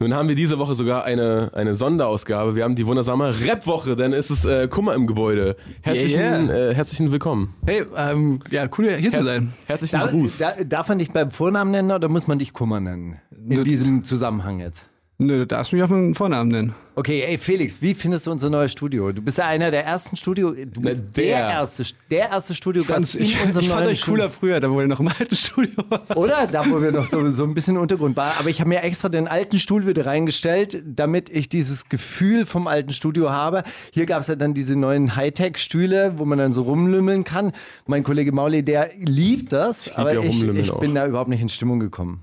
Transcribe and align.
Nun 0.00 0.14
haben 0.14 0.28
wir 0.28 0.36
diese 0.36 0.60
Woche 0.60 0.76
sogar 0.76 1.02
eine, 1.02 1.50
eine 1.54 1.74
Sonderausgabe. 1.74 2.54
Wir 2.54 2.62
haben 2.62 2.76
die 2.76 2.86
wundersame 2.86 3.34
Rap-Woche, 3.44 3.96
denn 3.96 4.12
es 4.12 4.30
ist 4.30 4.44
äh, 4.44 4.68
Kummer 4.68 4.94
im 4.94 5.08
Gebäude. 5.08 5.56
Herzlichen, 5.82 6.20
Yeah, 6.20 6.68
Äh, 6.70 6.74
herzlichen 6.76 7.10
Willkommen. 7.10 7.56
Hey, 7.66 7.84
ähm, 7.96 8.38
ja, 8.48 8.68
cool 8.78 8.92
hier 8.94 9.10
zu 9.10 9.16
Herz, 9.16 9.26
sein. 9.26 9.54
herzlichen 9.66 9.98
Da, 9.98 10.06
Gruß. 10.06 10.38
da, 10.38 10.52
darf 10.64 10.88
man 10.88 10.98
dich 10.98 11.10
beim 11.10 11.32
Vornamen 11.32 11.72
nennen 11.72 11.90
oder 11.90 12.08
muss 12.08 12.28
man 12.28 12.38
dich 12.38 12.52
Kummer 12.52 12.78
nennen? 12.78 13.16
In 13.48 13.64
diesem 13.64 14.04
Zusammenhang 14.04 14.60
jetzt. 14.60 14.84
Nö, 15.20 15.38
du 15.38 15.46
darfst 15.48 15.72
mich 15.72 15.82
auf 15.82 15.90
meinen 15.90 16.14
Vornamen 16.14 16.48
nennen. 16.48 16.74
Okay, 16.94 17.24
ey 17.26 17.38
Felix, 17.38 17.82
wie 17.82 17.94
findest 17.94 18.28
du 18.28 18.30
unser 18.30 18.50
neues 18.50 18.70
Studio? 18.70 19.10
Du 19.10 19.20
bist 19.20 19.38
ja 19.38 19.46
einer 19.46 19.72
der 19.72 19.84
ersten 19.84 20.16
Studio, 20.16 20.52
du 20.52 20.80
bist 20.80 21.06
der. 21.16 21.24
der, 21.24 21.50
erste, 21.50 21.84
der 22.08 22.28
erste 22.28 22.54
Studiogast 22.54 23.16
in 23.16 23.24
ich, 23.24 23.44
unserem 23.44 23.64
ich 23.64 23.68
fand 23.68 23.80
neuen 23.80 23.94
euch 23.94 24.02
cooler 24.02 24.30
früher, 24.30 24.60
da 24.60 24.70
wo 24.70 24.80
ihr 24.80 24.86
noch 24.86 25.00
im 25.00 25.08
alten 25.08 25.34
Studio 25.34 25.72
war. 25.88 26.04
Studio. 26.04 26.22
Oder? 26.22 26.46
Da, 26.46 26.64
wo 26.70 26.80
wir 26.80 26.92
noch 26.92 27.06
so, 27.06 27.28
so 27.30 27.42
ein 27.42 27.52
bisschen 27.52 27.74
im 27.74 27.82
Untergrund 27.82 28.16
waren. 28.16 28.32
Aber 28.38 28.48
ich 28.48 28.60
habe 28.60 28.68
mir 28.68 28.82
extra 28.82 29.08
den 29.08 29.26
alten 29.26 29.58
Stuhl 29.58 29.88
wieder 29.88 30.06
reingestellt, 30.06 30.84
damit 30.86 31.30
ich 31.30 31.48
dieses 31.48 31.88
Gefühl 31.88 32.46
vom 32.46 32.68
alten 32.68 32.92
Studio 32.92 33.30
habe. 33.30 33.64
Hier 33.90 34.06
gab 34.06 34.20
es 34.20 34.28
ja 34.28 34.36
dann 34.36 34.54
diese 34.54 34.78
neuen 34.78 35.16
Hightech-Stühle, 35.16 36.14
wo 36.18 36.26
man 36.26 36.38
dann 36.38 36.52
so 36.52 36.62
rumlümmeln 36.62 37.24
kann. 37.24 37.50
Mein 37.86 38.04
Kollege 38.04 38.30
Mauli, 38.30 38.62
der 38.62 38.90
liebt 39.00 39.52
das, 39.52 39.96
aber 39.96 40.12
ich, 40.12 40.28
rumlümmeln 40.28 40.60
ich 40.64 40.70
auch. 40.70 40.78
bin 40.78 40.94
da 40.94 41.08
überhaupt 41.08 41.28
nicht 41.28 41.40
in 41.40 41.48
Stimmung 41.48 41.80
gekommen. 41.80 42.22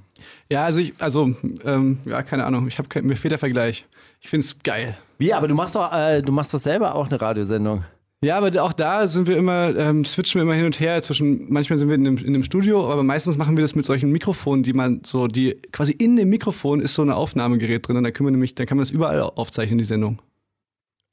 Ja, 0.50 0.66
also 0.66 0.80
ich, 0.80 0.94
also, 1.00 1.36
ähm, 1.64 2.00
ja, 2.06 2.24
keine 2.24 2.46
Ahnung, 2.46 2.68
ich 2.68 2.78
hab 2.78 2.90
kein, 2.90 3.06
mir 3.06 3.16
fehlt 3.16 3.32
der 3.32 3.40
Vergleich. 3.40 3.86
Ich 4.22 4.30
find's 4.30 4.58
geil. 4.64 4.98
Wie, 5.18 5.34
aber 5.34 5.48
du 5.48 5.56
machst 5.56 5.76
doch, 5.76 5.92
äh, 5.92 6.22
du 6.22 6.32
machst 6.32 6.54
doch 6.54 6.60
selber 6.60 6.96
auch 6.96 7.08
eine 7.08 7.20
Radiosendung. 7.20 7.86
Ja, 8.22 8.38
aber 8.38 8.64
auch 8.64 8.74
da 8.74 9.06
sind 9.08 9.28
wir 9.28 9.38
immer, 9.38 9.76
ähm, 9.76 10.04
switchen 10.04 10.40
wir 10.40 10.44
immer 10.44 10.56
hin 10.56 10.66
und 10.66 10.80
her 10.80 11.02
zwischen, 11.02 11.52
manchmal 11.52 11.78
sind 11.78 11.90
wir 11.90 11.96
in 11.96 12.06
dem, 12.06 12.18
in 12.18 12.34
dem 12.34 12.44
Studio, 12.44 12.92
aber 12.92 13.04
meistens 13.04 13.38
machen 13.38 13.56
wir 13.56 13.62
das 13.62 13.76
mit 13.76 13.86
solchen 13.86 14.12
Mikrofonen, 14.12 14.64
die 14.64 14.74
man 14.74 15.02
so, 15.06 15.28
die, 15.28 15.62
quasi 15.72 15.92
in 15.92 16.16
dem 16.16 16.30
Mikrofon 16.30 16.82
ist 16.82 16.96
so 16.96 17.04
ein 17.04 17.12
Aufnahmegerät 17.12 17.88
drin 17.88 17.98
und 17.98 18.04
da 18.04 18.12
können 18.12 18.28
wir 18.28 18.32
nämlich, 18.32 18.56
dann 18.56 18.66
kann 18.66 18.78
man 18.78 18.84
das 18.84 18.92
überall 18.92 19.22
aufzeichnen, 19.22 19.78
die 19.78 19.84
Sendung. 19.84 20.22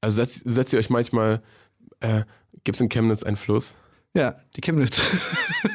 Also 0.01 0.17
setzt, 0.17 0.43
setzt 0.47 0.73
ihr 0.73 0.79
euch 0.79 0.91
manchmal, 0.91 1.43
äh, 2.01 2.23
gibt 2.65 2.77
es 2.77 2.81
in 2.81 2.89
Chemnitz 2.89 3.25
einen 3.25 3.37
Fluss? 3.37 3.75
Ja, 4.15 4.37
die 4.57 4.61
Chemnitz. 4.61 5.01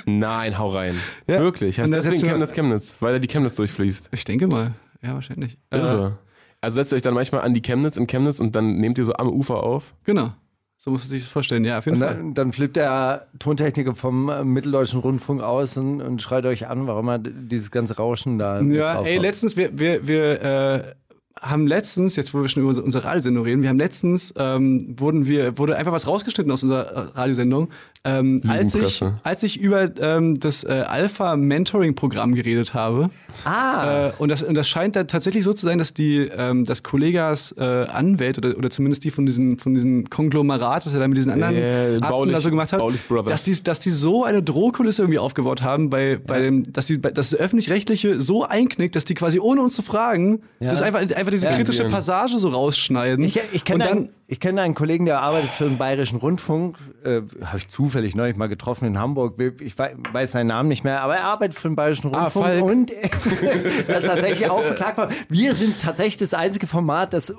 Nein, 0.05 0.57
hau 0.57 0.69
rein. 0.69 0.95
Ja. 1.27 1.39
Wirklich? 1.39 1.79
Heißt 1.79 1.91
deswegen 1.91 2.21
Chemnitz 2.23 2.51
Chemnitz, 2.53 2.97
weil 2.99 3.13
da 3.13 3.19
die 3.19 3.27
Chemnitz 3.27 3.55
durchfließt. 3.55 4.09
Ich 4.11 4.23
denke 4.25 4.47
mal. 4.47 4.73
Ja, 5.01 5.13
wahrscheinlich. 5.15 5.57
Äh, 5.71 5.77
Irre. 5.79 6.19
Also 6.61 6.75
setzt 6.75 6.91
ihr 6.93 6.97
euch 6.97 7.01
dann 7.01 7.13
manchmal 7.13 7.41
an 7.41 7.53
die 7.53 7.61
Chemnitz 7.61 7.97
in 7.97 8.07
Chemnitz 8.07 8.39
und 8.39 8.55
dann 8.55 8.75
nehmt 8.77 8.97
ihr 8.99 9.05
so 9.05 9.13
am 9.13 9.29
Ufer 9.29 9.63
auf? 9.63 9.93
genau. 10.03 10.33
So 10.79 10.91
musst 10.91 11.09
du 11.09 11.15
dich 11.15 11.23
das 11.23 11.31
vorstellen, 11.31 11.65
ja, 11.65 11.79
auf 11.79 11.85
jeden 11.87 11.97
Und 11.97 12.03
Fall. 12.07 12.15
dann, 12.15 12.33
dann 12.35 12.51
flippt 12.53 12.75
der 12.75 13.25
Tontechniker 13.39 13.95
vom 13.95 14.29
äh, 14.29 14.43
Mitteldeutschen 14.43 14.99
Rundfunk 14.99 15.41
aus 15.41 15.75
und, 15.75 16.01
und 16.03 16.21
schreit 16.21 16.45
euch 16.45 16.67
an, 16.67 16.85
warum 16.85 17.07
er 17.09 17.17
dieses 17.17 17.71
ganze 17.71 17.97
Rauschen 17.97 18.37
da 18.37 18.61
Ja, 18.61 18.93
drauf 18.93 19.07
ey, 19.07 19.15
hat. 19.15 19.21
letztens, 19.23 19.57
wir, 19.57 19.77
wir, 19.79 20.07
wir 20.07 20.41
äh, 20.43 20.95
haben 21.41 21.67
letztens, 21.67 22.15
jetzt 22.15 22.33
wo 22.33 22.41
wir 22.41 22.47
schon 22.47 22.63
über 22.63 22.83
unsere- 22.83 23.03
Radiosendung 23.03 23.43
reden, 23.43 23.61
wir 23.61 23.69
haben 23.69 23.77
letztens, 23.77 24.33
ähm, 24.37 24.95
wurden 24.99 25.27
wir, 25.27 25.57
wurde 25.57 25.75
einfach 25.77 25.91
was 25.91 26.07
rausgeschnitten 26.07 26.51
aus 26.51 26.63
unserer 26.63 26.85
äh, 26.91 26.99
Radiosendung, 27.19 27.69
ähm, 28.03 28.41
als, 28.47 28.73
ich, 28.75 29.03
als 29.23 29.43
ich 29.43 29.59
über 29.59 29.89
ähm, 29.99 30.39
das 30.39 30.63
äh, 30.63 30.83
Alpha-Mentoring-Programm 30.87 32.33
geredet 32.35 32.73
habe. 32.73 33.09
Ah, 33.45 34.07
Äh, 34.07 34.11
und, 34.17 34.29
das, 34.29 34.43
und 34.43 34.55
das 34.55 34.67
scheint 34.67 34.95
da 34.95 35.03
tatsächlich 35.03 35.43
so 35.43 35.53
zu 35.53 35.65
sein, 35.65 35.77
dass 35.77 35.93
die, 35.93 36.29
ähm, 36.35 36.63
dass 36.65 36.83
Kollegas 36.83 37.53
äh, 37.57 37.61
Anwälte 37.63 38.39
oder, 38.41 38.57
oder 38.57 38.69
zumindest 38.69 39.03
die 39.03 39.11
von 39.11 39.25
diesem, 39.25 39.57
von 39.57 39.73
diesem 39.75 40.09
Konglomerat, 40.09 40.85
was 40.85 40.93
er 40.93 40.99
da 40.99 41.07
mit 41.07 41.17
diesen 41.17 41.31
anderen 41.31 41.55
Äh, 41.55 41.97
Arzten 42.01 42.01
Baulich- 42.01 42.33
da 42.35 42.41
so 42.41 42.49
gemacht 42.49 42.73
hat, 42.73 42.81
dass 43.27 43.43
die, 43.43 43.61
dass 43.63 43.79
die 43.79 43.91
so 43.91 44.23
eine 44.23 44.41
Drohkulisse 44.43 45.03
irgendwie 45.03 45.19
aufgebaut 45.19 45.61
haben, 45.61 45.89
bei, 45.89 46.17
bei 46.25 46.41
dem, 46.41 46.71
dass, 46.71 46.87
die, 46.87 47.01
dass 47.01 47.13
das 47.31 47.35
Öffentlich-Rechtliche 47.35 48.19
so 48.19 48.43
einknickt, 48.43 48.95
dass 48.95 49.05
die 49.05 49.13
quasi 49.13 49.39
ohne 49.39 49.61
uns 49.61 49.75
zu 49.75 49.81
fragen, 49.81 50.41
Ja. 50.59 50.71
das 50.71 50.81
einfach, 50.81 50.99
einfach 51.01 51.26
diese 51.31 51.45
Ja. 51.45 51.51
kritische 51.55 51.77
Zensieren. 51.79 51.91
Passage 51.91 52.37
so 52.39 52.49
rausschneiden. 52.49 53.23
ich, 53.25 53.39
ich 53.51 53.63
kenne 53.63 53.85
einen, 53.89 54.09
kenn 54.39 54.57
einen 54.59 54.73
Kollegen, 54.73 55.05
der 55.05 55.21
arbeitet 55.21 55.49
für 55.51 55.65
den 55.65 55.77
Bayerischen 55.77 56.17
Rundfunk. 56.17 56.77
Äh, 57.03 57.21
Habe 57.43 57.57
ich 57.57 57.67
zufällig 57.67 58.15
neulich 58.15 58.37
mal 58.37 58.47
getroffen 58.47 58.85
in 58.85 58.97
Hamburg. 58.99 59.39
Ich 59.61 59.77
wei- 59.77 59.95
weiß 60.11 60.31
seinen 60.31 60.47
Namen 60.47 60.69
nicht 60.69 60.83
mehr, 60.83 61.01
aber 61.01 61.15
er 61.17 61.23
arbeitet 61.23 61.57
für 61.59 61.69
den 61.69 61.75
Bayerischen 61.75 62.13
Ah, 62.13 62.23
Rundfunk. 62.23 62.45
Falk. 62.45 62.63
und 62.63 62.91
er 62.91 63.03
ist 63.97 64.05
tatsächlich 64.05 64.49
auch 64.49 64.63
worden. 64.97 65.13
Wir 65.29 65.55
sind 65.55 65.79
tatsächlich 65.81 66.17
das 66.17 66.33
einzige 66.33 66.67
Format, 66.67 67.13
das 67.13 67.33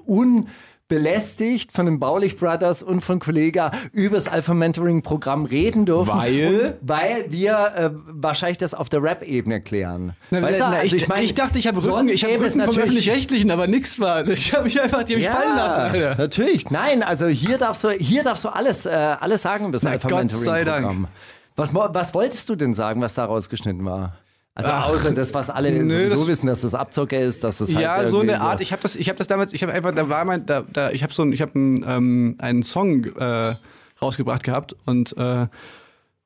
unbelästigt 0.90 1.72
von 1.72 1.86
den 1.86 1.98
Baulich 1.98 2.36
Brothers 2.38 2.82
und 2.82 3.02
von 3.02 3.18
Kollega 3.18 3.72
über 3.92 4.16
das 4.16 4.26
Alpha 4.26 4.54
Mentoring 4.54 5.02
Programm 5.02 5.44
reden 5.44 5.84
dürfen. 5.84 6.08
Weil? 6.08 6.76
Und 6.80 6.88
weil 6.88 7.30
wir 7.30 7.72
äh, 7.76 7.90
wahrscheinlich 8.06 8.58
das 8.58 8.72
auf 8.72 8.88
der 8.88 9.02
Rap-Ebene 9.02 9.60
klären. 9.60 10.14
na, 10.30 10.40
Weißt 10.40 10.60
du, 10.60 10.64
na, 10.64 10.78
also 10.78 10.96
ich, 10.96 11.06
mein, 11.08 11.24
ich 11.24 11.34
dachte, 11.34 11.58
ich 11.58 11.66
habe 11.66 11.76
Rücken, 11.82 12.08
ich 12.08 12.24
habe 12.24 12.40
Rücken 12.40 12.60
vom 12.62 12.78
Öffentlich-Rechtlichen, 12.78 13.50
aber 13.50 13.66
nichts 13.66 14.00
war. 14.00 14.26
Ich 14.38 14.54
habe 14.54 14.64
mich 14.64 14.80
einfach, 14.80 15.02
die 15.02 15.14
hab 15.14 15.20
ich 15.20 15.28
fallen 15.28 15.56
lassen, 15.56 15.80
Alter. 15.80 16.14
Natürlich, 16.16 16.70
nein, 16.70 17.02
also 17.02 17.26
hier 17.26 17.58
darfst 17.58 17.82
du, 17.84 17.90
hier 17.90 18.22
darfst 18.22 18.44
du 18.44 18.48
alles, 18.48 18.86
äh, 18.86 18.90
alles 18.90 19.42
sagen 19.42 19.64
über 19.64 19.72
das 19.72 19.82
Na, 19.82 19.90
Alpha 19.90 20.08
Gott 20.08 20.18
Mentoring 20.18 20.44
sei 20.44 20.64
Dank. 20.64 20.86
Programm. 20.86 21.08
Was, 21.56 21.74
was 21.74 22.14
wolltest 22.14 22.48
du 22.48 22.54
denn 22.54 22.72
sagen, 22.72 23.00
was 23.00 23.14
da 23.14 23.24
rausgeschnitten 23.24 23.84
war? 23.84 24.14
Also 24.58 24.72
Ach, 24.72 24.88
außer 24.88 25.12
das, 25.12 25.32
was 25.34 25.50
alle 25.50 25.70
nö, 25.70 26.08
sowieso 26.08 26.16
das- 26.16 26.26
wissen, 26.26 26.46
dass 26.48 26.62
das 26.62 26.74
Abzocke 26.74 27.16
ist, 27.16 27.44
dass 27.44 27.58
das 27.58 27.72
halt 27.72 27.80
Ja, 27.80 28.04
so 28.06 28.18
eine 28.20 28.40
Art. 28.40 28.60
Ich 28.60 28.72
habe 28.72 28.82
das, 28.82 28.96
ich 28.96 29.08
habe 29.08 29.16
das 29.16 29.28
damals, 29.28 29.52
ich 29.52 29.62
habe 29.62 29.72
einfach, 29.72 29.94
da 29.94 30.08
war 30.08 30.24
mein, 30.24 30.46
da, 30.46 30.64
da 30.72 30.90
ich 30.90 31.04
habe 31.04 31.12
so, 31.12 31.22
ein, 31.22 31.32
ich 31.32 31.40
habe 31.40 31.54
einen, 31.54 31.84
ähm, 31.86 32.34
einen 32.38 32.64
Song 32.64 33.04
äh, 33.04 33.54
rausgebracht 34.02 34.42
gehabt 34.42 34.74
und 34.84 35.16
äh, 35.16 35.46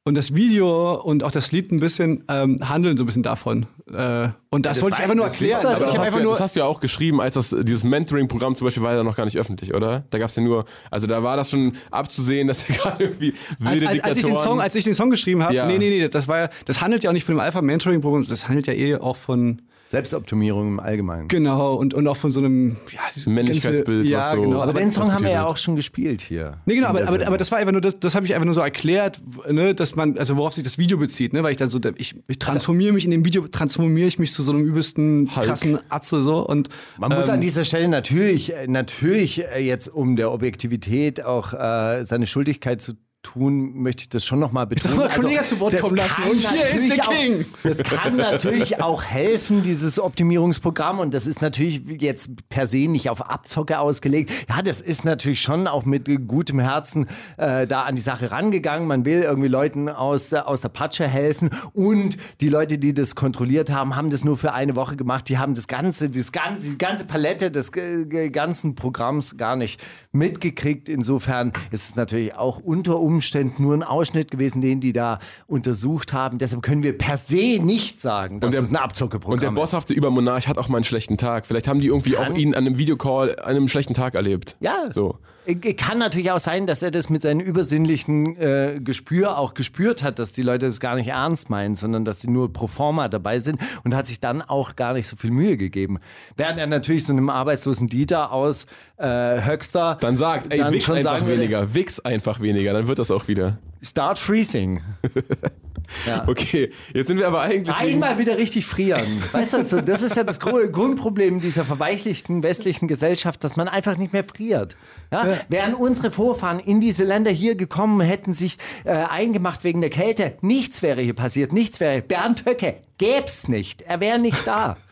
und 0.05 0.17
das 0.17 0.35
Video 0.35 0.95
und 1.01 1.23
auch 1.23 1.31
das 1.31 1.53
Lied 1.53 1.71
ein 1.71 1.79
bisschen 1.79 2.25
ähm, 2.29 2.69
handeln 2.69 2.97
so 2.97 3.05
ein 3.05 3.07
bisschen 3.07 3.23
davon. 3.23 3.67
Äh, 3.93 4.29
und 4.51 4.67
das, 4.67 4.79
das 4.79 4.83
wollte 4.83 4.97
ich 4.97 5.03
einfach 5.03 5.15
nur 5.15 5.25
das 5.27 5.35
erklären. 5.35 5.63
das, 5.63 5.73
habe 5.75 5.99
hast 6.07 6.17
ja- 6.17 6.23
nur, 6.23 6.33
das 6.33 6.41
hast 6.41 6.57
du 6.57 6.61
ja 6.61 6.67
auch 6.67 6.81
geschrieben, 6.81 7.21
als 7.21 7.35
das 7.35 7.55
dieses 7.63 7.85
Mentoring-Programm 7.85 8.57
zum 8.57 8.65
Beispiel 8.67 8.83
war 8.83 8.95
ja 8.95 9.05
noch 9.05 9.15
gar 9.17 9.25
nicht 9.27 9.39
öffentlich, 9.39 9.75
oder? 9.75 10.05
Da 10.11 10.19
gab 10.19 10.29
es 10.29 10.35
ja 10.37 10.43
nur, 10.43 10.65
also 10.91 11.07
da 11.07 11.23
war 11.23 11.37
das 11.37 11.51
schon 11.51 11.77
abzusehen, 11.93 12.49
dass 12.49 12.67
ja 12.67 12.75
gerade 12.83 13.05
irgendwie 13.05 13.35
wilde 13.61 13.89
als, 13.89 13.99
als, 14.01 14.09
als 14.09 14.17
ich 14.19 14.25
den. 14.25 14.37
Song, 14.39 14.61
als 14.61 14.75
ich 14.75 14.85
den 14.85 14.95
Song 14.95 15.11
geschrieben 15.11 15.43
habe, 15.45 15.55
Ja. 15.55 15.67
nee, 15.67 15.79
nee, 15.79 15.91
nee, 15.91 16.09
das 16.09 16.27
war 16.27 16.39
ja, 16.39 16.49
das 16.65 16.81
handelt 16.81 17.05
ja 17.05 17.11
auch 17.11 17.15
nicht 17.15 17.25
von 17.25 17.37
dem 17.37 17.41
Alpha 17.41 17.63
Mentoring 17.63 18.01
Programm, 18.01 18.25
das 18.27 18.49
handelt 18.49 18.67
ja 18.67 18.73
eh 18.73 18.97
auch 18.97 19.17
von 19.17 19.63
Selbstoptimierung 19.93 20.69
im 20.69 20.81
Allgemeinen. 20.81 21.29
genau 21.29 21.75
und, 21.75 21.93
und 21.93 22.07
auch 22.09 22.17
von 22.17 22.31
so 22.31 22.41
einem 22.41 22.79
ja, 22.91 23.01
Männlichkeitsbild, 23.31 24.11
ganze, 24.11 24.11
ja, 24.13 24.31
so- 24.35 24.41
genau, 24.43 24.61
aber 24.63 24.73
den 24.73 24.91
Song 24.91 25.13
haben 25.13 25.23
wir 25.23 25.31
ja 25.31 25.45
auch 25.47 25.59
schon 25.59 25.77
gespielt 25.77 26.23
hier. 26.23 26.61
Nee, 26.65 26.77
genau, 26.77 26.89
aber, 26.89 27.07
aber, 27.07 27.27
aber 27.27 27.37
das 27.37 27.53
war 27.53 27.59
einfach 27.59 27.73
nur, 27.73 27.83
das, 27.83 28.01
das 28.01 28.15
habe 28.15 28.25
ich 28.25 28.35
einfach 28.35 28.47
nur 28.47 28.55
so 28.55 28.63
erklärt, 28.63 29.21
ne, 29.51 29.75
dass 29.75 29.95
man, 29.95 30.17
also 30.17 30.37
worauf 30.37 30.55
sich 30.55 30.65
das 30.65 30.79
Video 30.79 30.97
bezieht, 30.97 31.35
ne, 31.35 31.43
weil 31.43 31.53
ich 31.53 31.59
dann 31.59 31.69
so, 31.69 31.79
ich, 31.97 32.15
ich 32.27 32.39
transformiere 32.39 32.93
mich 32.95 33.05
in 33.05 33.11
dem 33.11 33.25
Video, 33.27 33.47
transformiere 33.49 34.09
ich 34.09 34.19
mich 34.19 34.33
zu 34.33 34.43
so 34.43 34.53
einem 34.53 34.65
übelsten 34.65 35.31
Hulk. 35.37 35.47
krassen 35.47 35.79
Atze 35.91 36.23
so 36.23 36.47
und 36.47 36.71
Man 36.99 37.13
muss 37.13 37.29
ähm, 37.29 37.35
an 37.35 37.41
dieser 37.43 37.65
Stelle 37.65 37.89
natürlich, 37.89 38.55
äh, 38.55 38.67
natürlich 38.67 39.45
äh, 39.45 39.59
jetzt 39.61 39.89
um 39.89 40.17
der 40.17 40.33
Objektivität 40.33 41.23
auch 41.23 41.53
äh, 41.53 42.05
seine 42.05 42.27
Schuldigkeit 42.27 42.81
zu 42.81 42.95
tun, 43.23 43.75
möchte 43.83 44.03
ich 44.03 44.09
das 44.09 44.25
schon 44.25 44.39
nochmal 44.41 44.67
betonen. 44.67 44.99
Also, 45.01 45.09
mal 45.09 45.21
Kollege 45.21 45.45
zu 45.45 45.61
Wort 45.61 45.79
kommen 45.79 45.97
lassen. 45.97 46.23
kann 46.23 46.31
Und 46.31 46.39
hier 46.39 46.65
ist 46.65 46.73
natürlich 46.75 46.95
der 46.95 47.09
auch- 47.09 47.13
King. 47.13 47.45
Das 47.63 47.79
kann 47.83 48.17
natürlich 48.17 48.83
auch 48.83 49.03
helfen, 49.05 49.63
dieses 49.63 49.99
Optimierungsprogramm. 50.01 50.99
Und 50.99 51.15
das 51.15 51.27
ist 51.27 51.41
natürlich 51.41 51.83
jetzt 52.01 52.31
per 52.49 52.67
se 52.67 52.89
nicht 52.89 53.09
auf 53.11 53.23
Abzocke 53.31 53.79
ausgelegt. 53.79 54.33
Ja, 54.49 54.61
das 54.63 54.81
ist 54.81 55.05
natürlich 55.05 55.41
schon 55.41 55.67
auch 55.69 55.85
mit 55.85 56.09
gutem 56.27 56.59
Herzen 56.59 57.07
äh, 57.37 57.67
da 57.67 57.83
an 57.83 57.95
die 57.95 58.03
Sache 58.03 58.31
rangegangen. 58.33 58.89
Man 58.89 59.05
will 59.05 59.23
irgendwie 59.23 59.49
Leuten 59.49 59.89
aus 59.89 60.31
der, 60.31 60.49
aus 60.49 60.61
der 60.61 60.69
Patsche 60.71 61.07
helfen. 61.07 61.51
Und 61.73 62.17
die 62.41 62.49
Leute, 62.49 62.79
die 62.79 62.93
das 62.93 63.15
kontrolliert 63.15 63.71
haben, 63.71 63.95
haben 63.95 64.11
das 64.11 64.25
nur 64.25 64.37
für 64.37 64.53
eine 64.53 64.75
Woche 64.75 64.97
gemacht. 64.97 65.29
Die 65.29 65.39
haben 65.39 65.55
das 65.55 65.69
ganze, 65.69 66.11
das 66.11 66.33
ganze, 66.33 66.71
die 66.71 66.79
ganze 66.79 67.05
Palette 67.05 67.51
des 67.53 67.71
äh, 67.77 68.31
ganzen 68.31 68.75
Programms 68.75 69.37
gar 69.37 69.55
nicht 69.55 69.81
mitgekriegt. 70.11 70.89
Insofern 70.89 71.53
ist 71.71 71.89
es 71.89 71.97
natürlich 71.97 72.35
auch 72.35 72.59
unter 72.59 72.99
Umständen 72.99 73.12
nur 73.59 73.75
ein 73.75 73.83
Ausschnitt 73.83 74.31
gewesen, 74.31 74.61
den 74.61 74.81
die 74.81 74.93
da 74.93 75.19
untersucht 75.47 76.13
haben. 76.13 76.39
Deshalb 76.39 76.63
können 76.63 76.83
wir 76.83 76.97
per 76.97 77.17
se 77.17 77.59
nicht 77.61 77.99
sagen, 78.01 78.41
dass 78.41 78.53
der- 78.53 78.63
es 78.63 78.71
ein 78.71 78.77
Abzockeprogramm 78.77 79.35
Und 79.35 79.43
der 79.43 79.51
ist. 79.51 79.55
bosshafte 79.55 79.93
Übermonarch 79.95 80.49
hat 80.49 80.59
auch 80.59 80.69
mal 80.69 80.79
einen 80.79 80.85
schlechten 80.85 81.19
Tag. 81.19 81.47
Vielleicht 81.47 81.69
haben 81.69 81.81
die 81.81 81.89
irgendwie 81.89 82.17
auch 82.17 82.35
ihn 82.35 82.55
an 82.55 82.67
einem 82.67 82.79
Videocall 82.79 83.37
an 83.39 83.45
einem 83.51 83.69
schlechten 83.69 83.95
Tag 83.95 84.15
erlebt. 84.15 84.57
Ja. 84.61 84.91
So. 84.91 85.19
Äh, 85.47 85.55
Kann 85.75 85.99
natürlich 85.99 86.31
auch 86.31 86.39
sein, 86.39 86.67
dass 86.67 86.83
er 86.83 86.91
das 86.91 87.11
mit 87.11 87.23
seinem 87.23 87.41
übersinnlichen 87.41 88.37
äh, 88.37 88.81
Gespür 88.83 89.39
auch 89.39 89.55
gespürt 89.55 90.03
hat, 90.03 90.19
dass 90.19 90.33
die 90.33 90.43
Leute 90.43 90.67
das 90.67 90.81
gar 90.81 90.95
nicht 90.95 91.09
ernst 91.09 91.51
meinen, 91.51 91.75
sondern 91.75 92.05
dass 92.05 92.21
sie 92.21 92.31
nur 92.31 92.53
pro 92.53 92.67
forma 92.67 93.09
dabei 93.09 93.39
sind 93.39 93.61
und 93.85 93.95
hat 93.95 94.07
sich 94.07 94.21
dann 94.21 94.43
auch 94.43 94.77
gar 94.77 94.95
nicht 94.95 95.07
so 95.07 95.17
viel 95.17 95.31
Mühe 95.31 95.57
gegeben. 95.57 95.99
Während 96.37 96.59
er 96.59 96.67
natürlich 96.67 97.07
so 97.07 97.13
einem 97.13 97.31
arbeitslosen 97.31 97.87
Dieter 97.87 98.33
aus 98.33 98.67
äh, 98.97 99.45
Höxter 99.45 99.99
Dann 100.01 100.17
sagt, 100.17 100.53
ey, 100.53 100.59
dann 100.59 100.73
wichs 100.73 100.85
schon 100.85 100.97
einfach 100.97 101.27
weniger, 101.27 101.75
wichs 101.75 102.01
einfach 102.01 102.41
weniger, 102.41 102.73
dann 102.73 102.87
wird 102.87 102.99
das 102.99 103.11
auch 103.11 103.29
wieder. 103.29 103.59
Start 103.83 104.19
freezing. 104.19 104.81
Okay, 106.27 106.71
jetzt 106.95 107.07
sind 107.09 107.19
wir 107.19 107.27
aber 107.27 107.43
eigentlich. 107.43 107.75
Einmal 107.77 108.19
wieder 108.19 108.37
richtig 108.39 108.67
frieren. 108.67 109.07
Weißt 109.33 109.73
du, 109.73 109.83
das 109.83 110.03
ist 110.03 110.17
ja 110.17 110.25
das 110.25 110.41
Grundproblem 110.41 111.41
dieser 111.41 111.65
verweichlichten 111.65 112.43
westlichen 112.43 112.89
Gesellschaft, 112.89 113.43
dass 113.45 113.57
man 113.57 113.69
einfach 113.69 113.97
nicht 113.97 114.13
mehr 114.13 114.25
friert. 114.25 114.77
Ja? 115.11 115.39
Wären 115.49 115.75
unsere 115.75 116.11
Vorfahren 116.11 116.59
in 116.61 116.81
diese 116.81 117.05
Länder 117.05 117.31
hier 117.31 117.55
gekommen, 117.55 118.01
hätten 118.01 118.33
sich 118.33 118.59
äh, 118.85 118.91
eingemacht 118.91 119.65
wegen 119.65 119.81
der 119.81 119.91
Kälte, 119.91 120.35
nichts 120.41 120.83
wäre 120.83 121.01
hier 121.01 121.15
passiert, 121.15 121.53
nichts 121.53 121.81
wäre. 121.81 122.03
Bernd 122.03 122.45
Höcke 122.47 122.77
gäb's 122.99 123.49
nicht. 123.49 123.83
Er 123.83 124.01
wäre 124.01 124.19
nicht 124.19 124.47
da. 124.47 124.77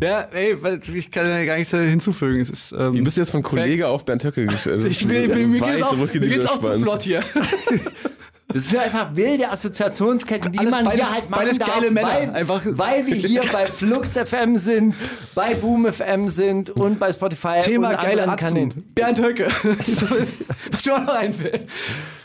Ja, 0.00 0.28
ey, 0.32 0.62
weil 0.62 0.80
ich 0.94 1.10
kann 1.10 1.26
ja 1.26 1.44
gar 1.44 1.56
nichts 1.56 1.72
hinzufügen. 1.72 2.40
Es 2.40 2.50
ist, 2.50 2.72
ähm, 2.72 3.02
bist 3.02 3.16
du 3.16 3.20
jetzt 3.20 3.30
von 3.30 3.42
Kollege 3.42 3.82
Facts. 3.82 3.92
auf 3.92 4.04
Bernd 4.04 4.22
Höcke 4.22 4.46
gestellt? 4.46 4.84
Ich 4.84 5.08
will, 5.08 5.26
mir, 5.26 5.46
mir 5.46 5.60
geht's 5.60 5.82
auch, 5.82 5.96
mir 5.96 6.06
geht's 6.06 6.46
auch 6.46 6.60
zu 6.60 6.78
flott 6.78 7.02
hier. 7.02 7.22
Das 8.50 8.68
sind 8.70 8.78
einfach 8.78 9.14
wilde 9.14 9.50
Assoziationsketten, 9.50 10.50
die 10.52 10.58
Alles 10.58 10.70
man 10.70 10.84
beides- 10.84 11.00
hier 11.06 11.14
halt 11.14 11.28
machen 11.30 11.42
beides 11.44 11.58
darf, 11.58 11.68
geile 11.74 11.90
Männer. 11.90 12.08
Weil, 12.08 12.30
Einfach- 12.30 12.62
weil 12.64 13.06
wir 13.06 13.14
hier 13.14 13.42
bei 13.52 13.66
Flux 13.66 14.16
FM 14.16 14.56
sind, 14.56 14.94
bei 15.34 15.54
Boom 15.54 15.84
FM 15.92 16.28
sind 16.28 16.70
und 16.70 16.98
bei 16.98 17.12
Spotify 17.12 17.60
Thema 17.60 17.90
und 17.90 17.96
geile 17.96 18.22
anderen 18.22 18.30
Atzen. 18.30 18.46
Kanälen. 18.48 18.92
Bernd 18.94 19.18
Höcke. 19.22 19.48
Was 20.72 20.86
mir 20.86 20.94
auch 20.96 21.04
noch 21.04 21.14
einfällt. 21.14 21.68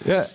Ja. 0.05 0.25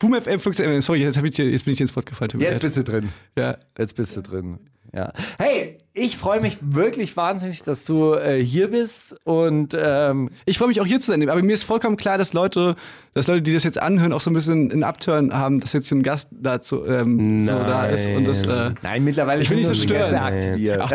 Boom 0.00 0.14
FM, 0.20 0.40
Flux 0.40 0.56
FM. 0.56 0.80
Sorry, 0.82 1.02
jetzt, 1.02 1.16
hab 1.16 1.24
ich, 1.24 1.36
jetzt 1.38 1.64
bin 1.64 1.72
ich 1.72 1.78
dir 1.78 1.84
ins 1.84 1.94
Wort 1.96 2.06
gefallen. 2.06 2.30
Jetzt 2.40 2.60
bist 2.60 2.76
du 2.76 2.82
drin. 2.84 3.10
ja. 3.36 3.56
Jetzt 3.78 3.94
bist 3.94 4.16
du 4.16 4.22
drin. 4.22 4.58
Ja. 4.94 5.12
Hey, 5.38 5.76
ich 5.92 6.16
freue 6.16 6.40
mich 6.40 6.58
wirklich 6.62 7.16
wahnsinnig, 7.16 7.62
dass 7.62 7.84
du 7.84 8.14
äh, 8.14 8.42
hier 8.42 8.68
bist 8.68 9.16
und 9.24 9.76
ähm, 9.78 10.30
Ich 10.46 10.56
freue 10.56 10.68
mich 10.68 10.80
auch 10.80 10.86
hier 10.86 10.98
zu 11.00 11.10
sein, 11.10 11.28
aber 11.28 11.42
mir 11.42 11.52
ist 11.52 11.64
vollkommen 11.64 11.96
klar, 11.96 12.16
dass 12.16 12.32
Leute, 12.32 12.74
dass 13.12 13.26
Leute, 13.26 13.42
die 13.42 13.52
das 13.52 13.64
jetzt 13.64 13.80
anhören, 13.80 14.12
auch 14.12 14.20
so 14.20 14.30
ein 14.30 14.34
bisschen 14.34 14.70
einen 14.72 14.84
Upturn 14.84 15.34
haben, 15.34 15.60
dass 15.60 15.74
jetzt 15.74 15.90
ein 15.92 16.02
Gast 16.02 16.28
dazu 16.30 16.86
ähm, 16.86 17.46
so 17.46 17.52
da 17.52 17.86
ist 17.86 18.08
und 18.16 18.26
das. 18.26 18.46
Äh, 18.46 18.72
nein, 18.82 19.04
mittlerweile 19.04 19.42
Ich 19.42 19.50
will 19.50 19.58
nicht 19.58 19.66
so 19.66 19.74
stören. 19.74 20.14
Ach, 20.14 20.30
du 20.30 20.36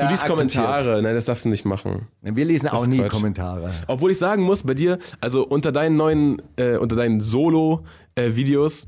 äh, 0.05 0.09
liest. 0.09 0.25
Kommentare. 0.25 1.01
Nein, 1.03 1.13
das 1.13 1.25
darfst 1.25 1.45
du 1.45 1.49
nicht 1.49 1.65
machen. 1.65 2.07
Wir 2.21 2.45
lesen 2.45 2.69
auch 2.69 2.87
nie 2.87 2.97
Quatsch. 2.97 3.11
Kommentare. 3.11 3.71
Obwohl 3.87 4.11
ich 4.11 4.17
sagen 4.17 4.41
muss, 4.43 4.63
bei 4.63 4.73
dir, 4.73 4.97
also 5.21 5.45
unter 5.45 5.71
deinen 5.71 5.97
neuen, 5.97 6.41
äh, 6.55 6.77
unter 6.77 6.95
deinen 6.95 7.21
Solo-Videos 7.21 8.87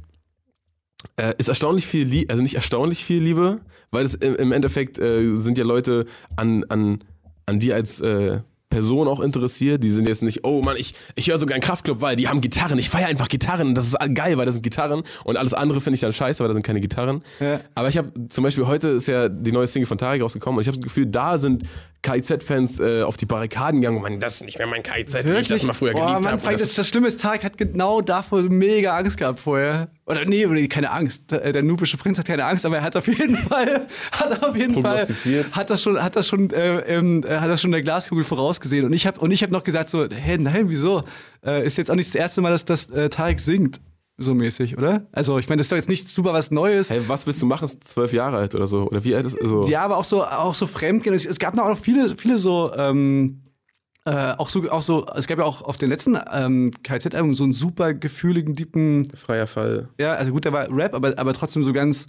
äh, 1.18 1.34
ist 1.38 1.48
erstaunlich 1.48 1.88
viel 1.88 2.08
Liebe, 2.08 2.32
also 2.32 2.44
nicht 2.44 2.56
erstaunlich 2.56 3.04
viel 3.04 3.22
Liebe, 3.22 3.62
weil 3.92 4.06
es 4.06 4.16
im, 4.16 4.36
im 4.36 4.52
Endeffekt 4.52 5.00
äh, 5.00 5.38
sind 5.38 5.58
ja 5.58 5.64
Leute 5.64 6.06
an, 6.36 6.64
an, 6.70 7.00
an 7.46 7.60
die 7.60 7.74
als 7.74 8.00
äh, 8.00 8.40
Person 8.76 9.08
auch 9.08 9.22
interessiert. 9.22 9.84
Die 9.84 9.92
sind 9.92 10.06
jetzt 10.06 10.22
nicht, 10.22 10.44
oh 10.44 10.62
Mann, 10.62 10.76
ich, 10.78 10.96
ich 11.16 11.30
höre 11.30 11.38
sogar 11.38 11.54
einen 11.54 11.62
Kraftclub, 11.62 12.02
weil 12.02 12.18
die 12.18 12.28
haben 12.28 12.42
Gitarren. 12.42 12.78
Ich 12.78 12.90
feiere 12.90 13.08
einfach 13.08 13.30
Gitarren. 13.30 13.74
Das 13.74 13.88
ist 13.88 13.98
geil, 14.14 14.38
weil 14.38 14.46
das 14.46 14.56
sind 14.56 14.64
Gitarren. 14.64 15.04
Und 15.24 15.38
alles 15.38 15.54
andere 15.54 15.80
finde 15.80 15.96
ich 15.96 16.02
dann 16.02 16.12
scheiße, 16.12 16.42
weil 16.42 16.50
da 16.50 16.54
sind 16.54 16.64
keine 16.64 16.82
Gitarren. 16.82 17.24
Ja. 17.40 17.62
Aber 17.74 17.88
ich 17.88 17.98
habe 17.98 18.12
zum 18.28 18.44
Beispiel 18.44 18.68
heute 18.68 18.90
ist 18.90 19.08
ja 19.08 19.30
die 19.30 19.54
neue 19.54 19.68
Single 19.68 19.88
von 19.88 19.98
Tarek 19.98 20.22
rausgekommen 20.22 20.58
und 20.58 20.62
ich 20.64 20.68
habe 20.68 20.78
das 20.78 20.84
Gefühl, 20.84 21.06
da 21.06 21.38
sind 21.38 21.64
KIZ-Fans 22.06 22.80
äh, 22.80 23.02
auf 23.04 23.18
die 23.18 23.26
Barrikaden 23.26 23.82
gegangen. 23.82 24.02
Mann, 24.02 24.20
das 24.20 24.36
ist 24.36 24.46
nicht 24.46 24.58
mehr 24.58 24.68
mein 24.68 24.84
KIZ, 24.84 25.14
wie 25.26 25.34
ich 25.34 25.48
das 25.48 25.64
mal 25.64 25.74
früher 25.74 25.94
Boah, 25.94 26.06
geliebt 26.20 26.28
habe. 26.28 26.42
Das 26.44 26.52
das, 26.54 26.62
ist- 26.62 26.78
das 26.78 26.88
Schlimme 26.88 27.08
ist, 27.08 27.20
Tarek 27.20 27.44
hat 27.44 27.58
genau 27.58 28.02
davor 28.02 28.42
mega 28.44 28.96
Angst 28.96 29.18
gehabt 29.18 29.40
vorher. 29.40 29.90
Oder 30.06 30.24
nee, 30.26 30.68
keine 30.68 30.92
Angst. 30.92 31.32
Der, 31.32 31.52
der 31.52 31.64
nubische 31.64 31.98
Prinz 31.98 32.18
hat 32.20 32.26
keine 32.28 32.46
Angst, 32.46 32.66
aber 32.66 32.78
er 32.78 32.84
hat 32.84 32.96
auf 32.96 33.08
jeden 33.08 33.36
Fall, 33.50 33.88
hat 34.12 34.44
auf 34.44 34.56
jeden 34.56 34.82
Fall, 34.82 35.06
hat 35.52 35.70
das 35.70 35.82
schon, 35.82 36.02
hat 36.04 36.16
das 36.16 36.28
schon, 36.28 36.52
äh, 36.52 36.80
ähm, 36.82 37.24
äh, 37.28 37.38
hat 37.38 37.50
das 37.50 37.62
schon 37.62 37.72
der 37.72 37.82
Glaskugel 37.82 38.24
vorausgesehen. 38.24 38.86
Und 38.86 38.94
ich 38.94 39.08
habe 39.08 39.20
und 39.20 39.32
ich 39.32 39.42
habe 39.42 39.52
noch 39.52 39.64
gesagt 39.64 39.90
so, 39.90 40.06
hä, 40.08 40.38
nein, 40.38 40.66
wieso? 40.70 41.04
Äh, 41.46 41.66
ist 41.66 41.78
jetzt 41.78 41.90
auch 41.90 41.96
nicht 41.96 42.10
das 42.10 42.16
erste 42.16 42.42
Mal, 42.42 42.52
dass 42.52 42.66
das 42.66 42.90
äh, 42.92 43.10
Tarek 43.10 43.40
singt. 43.40 43.82
So 44.18 44.34
mäßig, 44.34 44.78
oder? 44.78 45.08
Also, 45.12 45.38
ich 45.40 45.50
meine, 45.50 45.60
das 45.60 45.66
ist 45.66 45.72
doch 45.72 45.78
jetzt 45.78 45.90
nicht 45.90 46.08
super 46.08 46.32
was 46.32 46.50
Neues. 46.50 46.90
Hey, 46.90 47.02
was 47.08 47.28
willst 47.28 47.42
du 47.42 47.46
machen? 47.46 47.66
Ist 47.66 47.84
zwölf 47.84 48.14
Jahre 48.14 48.38
alt 48.38 48.56
oder 48.56 48.66
so? 48.66 48.88
Oder 48.88 49.04
wie 49.04 49.14
alt 49.14 49.26
ist 49.26 49.40
also, 49.42 49.68
Ja, 49.68 49.84
aber 49.84 49.98
auch 49.98 50.06
so, 50.06 50.24
auch 50.24 50.56
so 50.56 50.68
Fremdgehen. 50.68 51.14
Es, 51.14 51.26
es 51.26 51.38
gab 51.38 51.56
noch 51.56 51.66
auch 51.66 51.78
viele, 51.78 52.16
viele 52.16 52.38
so, 52.38 52.72
ähm, 52.76 53.42
äh, 54.06 54.34
auch 54.38 54.48
so, 54.50 54.70
auch 54.72 54.82
so, 54.82 55.06
es 55.16 55.28
gab 55.28 55.40
ja 55.40 55.44
auch 55.44 55.62
auf 55.62 55.76
den 55.78 55.90
letzten 55.90 56.18
ähm, 56.32 56.72
KZ-Album 56.84 57.36
so 57.36 57.44
einen 57.44 57.54
super 57.54 57.94
gefühligen, 57.94 58.56
deepen, 58.56 59.12
Freier 59.16 59.48
Fall. 59.48 59.90
ja, 60.00 60.14
also 60.14 60.32
gut, 60.32 60.46
der 60.46 60.54
war 60.54 60.70
Rap, 60.72 60.94
aber, 60.94 61.18
aber 61.18 61.34
trotzdem 61.34 61.64
so 61.64 61.74
ganz 61.74 62.08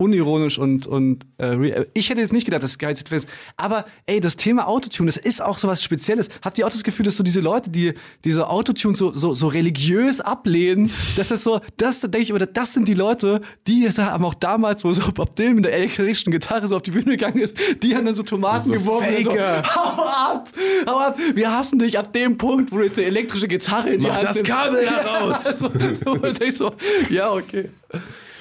unironisch 0.00 0.58
und, 0.58 0.86
und 0.86 1.26
äh, 1.38 1.46
real. 1.46 1.88
ich 1.92 2.08
hätte 2.08 2.20
jetzt 2.20 2.32
nicht 2.32 2.44
gedacht, 2.44 2.62
dass 2.62 2.70
es 2.70 2.78
KZ 2.78 3.10
ist. 3.10 3.28
Aber 3.56 3.84
ey, 4.06 4.20
das 4.20 4.36
Thema 4.36 4.68
Autotune, 4.68 5.08
das 5.08 5.16
ist 5.16 5.42
auch 5.42 5.58
so 5.58 5.66
was 5.66 5.82
Spezielles. 5.82 6.28
Habt 6.44 6.56
ihr 6.56 6.66
auch 6.66 6.70
das 6.70 6.84
Gefühl, 6.84 7.04
dass 7.04 7.16
so 7.16 7.24
diese 7.24 7.40
Leute, 7.40 7.68
die 7.68 7.94
diese 8.24 8.48
Autotune 8.48 8.94
so, 8.94 9.12
so, 9.12 9.34
so 9.34 9.48
religiös 9.48 10.20
ablehnen, 10.20 10.92
dass 11.16 11.28
das 11.28 11.42
so, 11.42 11.60
das 11.78 12.00
denke 12.00 12.18
ich, 12.20 12.32
oder 12.32 12.46
das 12.46 12.74
sind 12.74 12.86
die 12.86 12.94
Leute, 12.94 13.40
die 13.66 13.84
es 13.84 13.98
haben 13.98 14.24
auch 14.24 14.34
damals, 14.34 14.84
wo 14.84 14.92
so 14.92 15.10
Bob 15.10 15.34
Dylan 15.34 15.56
mit 15.56 15.64
der 15.64 15.74
elektrischen 15.74 16.30
Gitarre 16.30 16.68
so 16.68 16.76
auf 16.76 16.82
die 16.82 16.92
Bühne 16.92 17.16
gegangen 17.16 17.38
ist, 17.38 17.56
die 17.82 17.96
haben 17.96 18.06
dann 18.06 18.14
so 18.14 18.22
Tomaten 18.22 18.68
So 18.68 18.72
geworfen. 18.74 19.24
So, 19.24 19.32
hau 19.32 20.04
ab, 20.04 20.48
hau 20.88 20.98
ab, 20.98 21.18
wir 21.34 21.50
hassen 21.50 21.80
dich 21.80 21.98
ab 21.98 22.12
dem 22.12 22.38
Punkt, 22.38 22.70
wo 22.70 22.76
du 22.76 22.84
jetzt 22.84 22.98
eine 22.98 23.08
elektrische 23.08 23.48
Gitarre 23.48 23.94
in 23.94 24.00
die 24.02 24.06
Mach 24.06 24.16
Hand 24.16 24.28
das. 24.28 24.42
Kabel 24.44 24.84
da 24.84 25.18
raus. 25.18 25.42
so, 25.58 26.10
und 26.12 26.40
ich 26.40 26.56
so, 26.56 26.72
ja, 27.10 27.32
okay. 27.32 27.70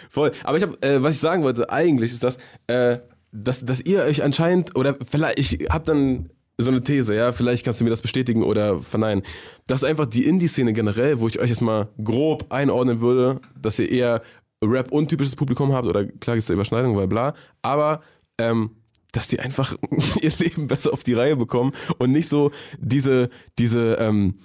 Voll. 0.10 0.32
Aber 0.44 0.58
ich 0.58 0.64
habe, 0.64 0.82
äh, 0.82 1.02
was 1.02 1.16
ich 1.16 1.20
sagen 1.20 1.44
wollte, 1.44 1.70
eigentlich 1.70 2.12
ist 2.12 2.24
das, 2.24 2.38
äh, 2.68 2.98
dass, 3.32 3.66
dass 3.66 3.82
ihr 3.82 4.04
euch 4.04 4.24
anscheinend, 4.24 4.76
oder 4.76 4.96
vielleicht, 5.10 5.40
ich 5.40 5.70
habe 5.70 5.86
dann 5.86 6.30
so 6.58 6.72
eine 6.72 6.82
These, 6.82 7.16
ja, 7.16 7.32
vielleicht 7.32 7.64
kannst 7.64 7.80
du 7.80 7.84
mir 7.84 7.92
das 7.92 8.02
bestätigen 8.02 8.44
oder 8.44 8.82
verneinen, 8.82 9.24
dass 9.68 9.84
einfach 9.84 10.08
die 10.08 10.26
Indie-Szene 10.26 10.74
generell, 10.74 11.20
wo 11.20 11.28
ich 11.28 11.40
euch 11.40 11.50
jetzt 11.50 11.62
mal 11.62 11.90
grob 12.04 12.48
einordnen 12.50 13.02
würde, 13.02 13.42
dass 13.62 13.78
ihr 13.80 13.92
eher 13.92 14.22
Rap-untypisches 14.64 15.36
Publikum 15.36 15.74
habt, 15.74 15.88
oder 15.88 16.06
klar 16.06 16.36
gibt 16.36 16.42
es 16.42 16.48
da 16.48 16.54
Überschneidung, 16.54 16.96
weil 16.96 17.08
bla, 17.08 17.34
aber 17.62 18.02
ähm, 18.40 18.72
dass 19.12 19.28
die 19.28 19.40
einfach 19.40 19.76
ihr 20.22 20.32
Leben 20.40 20.68
besser 20.68 20.94
auf 20.94 21.04
die 21.04 21.14
Reihe 21.14 21.36
bekommen 21.36 21.74
und 22.00 22.12
nicht 22.12 22.28
so 22.28 22.52
diese, 22.80 23.30
diese, 23.60 23.96
ähm, 24.00 24.40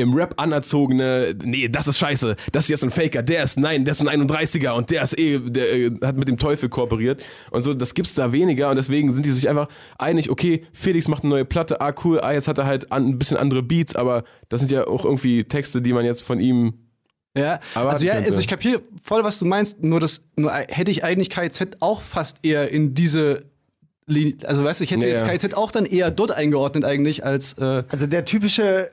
im 0.00 0.14
Rap 0.14 0.34
anerzogene, 0.36 1.34
nee, 1.42 1.68
das 1.68 1.88
ist 1.88 1.98
scheiße, 1.98 2.36
das 2.52 2.64
ist 2.64 2.70
jetzt 2.70 2.84
ein 2.84 2.90
Faker, 2.92 3.20
der 3.20 3.42
ist, 3.42 3.58
nein, 3.58 3.84
der 3.84 3.92
ist 3.92 4.00
ein 4.00 4.08
31er 4.28 4.70
und 4.70 4.90
der 4.90 5.02
ist 5.02 5.18
eh, 5.18 5.40
der 5.40 5.72
äh, 5.72 5.90
hat 6.04 6.16
mit 6.16 6.28
dem 6.28 6.38
Teufel 6.38 6.68
kooperiert 6.68 7.20
und 7.50 7.62
so, 7.62 7.74
das 7.74 7.94
gibt's 7.94 8.14
da 8.14 8.30
weniger 8.32 8.70
und 8.70 8.76
deswegen 8.76 9.12
sind 9.12 9.26
die 9.26 9.32
sich 9.32 9.48
einfach 9.48 9.66
einig, 9.98 10.30
okay, 10.30 10.64
Felix 10.72 11.08
macht 11.08 11.24
eine 11.24 11.30
neue 11.30 11.44
Platte, 11.44 11.80
ah 11.80 11.92
cool, 12.04 12.20
ah 12.20 12.32
jetzt 12.32 12.46
hat 12.46 12.58
er 12.58 12.66
halt 12.66 12.92
an, 12.92 13.08
ein 13.08 13.18
bisschen 13.18 13.36
andere 13.36 13.62
Beats, 13.64 13.96
aber 13.96 14.22
das 14.48 14.60
sind 14.60 14.70
ja 14.70 14.86
auch 14.86 15.04
irgendwie 15.04 15.42
Texte, 15.44 15.82
die 15.82 15.92
man 15.92 16.04
jetzt 16.04 16.22
von 16.22 16.38
ihm 16.38 16.74
Ja, 17.36 17.58
Aber 17.74 17.90
also 17.90 18.06
ja, 18.06 18.14
also 18.14 18.38
ich 18.38 18.46
kapiere 18.46 18.82
voll, 19.02 19.24
was 19.24 19.40
du 19.40 19.46
meinst, 19.46 19.82
nur 19.82 19.98
das, 19.98 20.20
nur 20.36 20.52
hätte 20.52 20.92
ich 20.92 21.02
eigentlich 21.02 21.28
KIZ 21.28 21.60
auch 21.80 22.02
fast 22.02 22.36
eher 22.44 22.70
in 22.70 22.94
diese 22.94 23.46
Linie, 24.06 24.36
also 24.44 24.62
weißt 24.62 24.78
du, 24.78 24.84
ich 24.84 24.92
hätte 24.92 25.02
Ja, 25.08 25.08
jetzt. 25.26 25.26
KIZ 25.26 25.54
auch 25.54 25.72
dann 25.72 25.86
eher 25.86 26.12
dort 26.12 26.30
eingeordnet 26.30 26.84
eigentlich 26.84 27.24
als, 27.24 27.54
äh, 27.54 27.82
Also 27.88 28.06
der 28.06 28.24
typische 28.24 28.90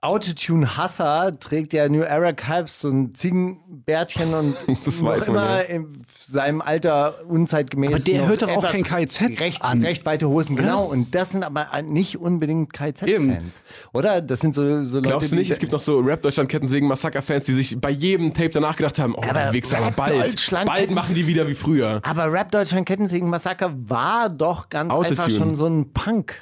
Autotune-Hasser 0.00 1.40
trägt 1.40 1.72
ja 1.72 1.88
New 1.88 2.02
Era 2.02 2.32
Caps 2.32 2.80
so 2.80 2.88
ein 2.88 3.14
Ziegenbärtchen 3.14 4.32
und 4.32 4.54
Das 4.84 5.02
noch 5.02 5.10
weiß 5.10 5.26
man, 5.26 5.36
immer 5.36 5.56
ja. 5.56 5.60
in 5.62 6.02
seinem 6.20 6.60
Alter 6.60 7.26
unzeitgemäß. 7.26 7.90
Aber 7.90 7.98
der 8.04 8.26
hört 8.28 8.42
doch 8.42 8.48
auch 8.50 8.62
kein 8.70 8.84
KIZ 8.84 9.20
recht, 9.40 9.62
an. 9.62 9.82
Recht 9.82 10.06
weite 10.06 10.28
Hosen, 10.28 10.54
genau. 10.54 10.84
Und 10.84 11.16
das 11.16 11.30
sind 11.30 11.42
aber 11.42 11.66
nicht 11.82 12.16
unbedingt 12.18 12.72
Eben. 12.80 13.28
KIZ-Fans. 13.28 13.60
Oder? 13.92 14.20
Das 14.20 14.38
sind 14.38 14.54
so, 14.54 14.84
so 14.84 14.98
Leute, 14.98 15.08
Glaubst 15.08 15.32
du 15.32 15.36
nicht, 15.36 15.48
die- 15.48 15.52
es 15.54 15.58
gibt 15.58 15.72
noch 15.72 15.80
so 15.80 15.98
Rap 15.98 16.22
Deutschland 16.22 16.48
Kettensägen 16.48 16.88
Massaker-Fans, 16.88 17.44
die 17.46 17.54
sich 17.54 17.80
bei 17.80 17.90
jedem 17.90 18.32
Tape 18.34 18.50
danach 18.50 18.76
gedacht 18.76 19.00
haben, 19.00 19.14
oh, 19.16 19.22
Aber 19.28 19.46
die 19.46 19.54
Wichser, 19.54 19.78
aber 19.78 19.90
bald, 19.90 20.36
bald 20.66 20.90
machen 20.92 21.16
die 21.16 21.26
wieder 21.26 21.48
wie 21.48 21.54
früher. 21.54 22.00
Aber 22.04 22.32
Rap 22.32 22.52
Deutschland 22.52 22.86
Kettensägen 22.86 23.28
Massaker 23.28 23.74
war 23.88 24.28
doch 24.30 24.68
ganz 24.68 24.92
Autotune. 24.92 25.20
einfach 25.22 25.36
schon 25.36 25.54
so 25.56 25.66
ein 25.66 25.92
Punk, 25.92 26.36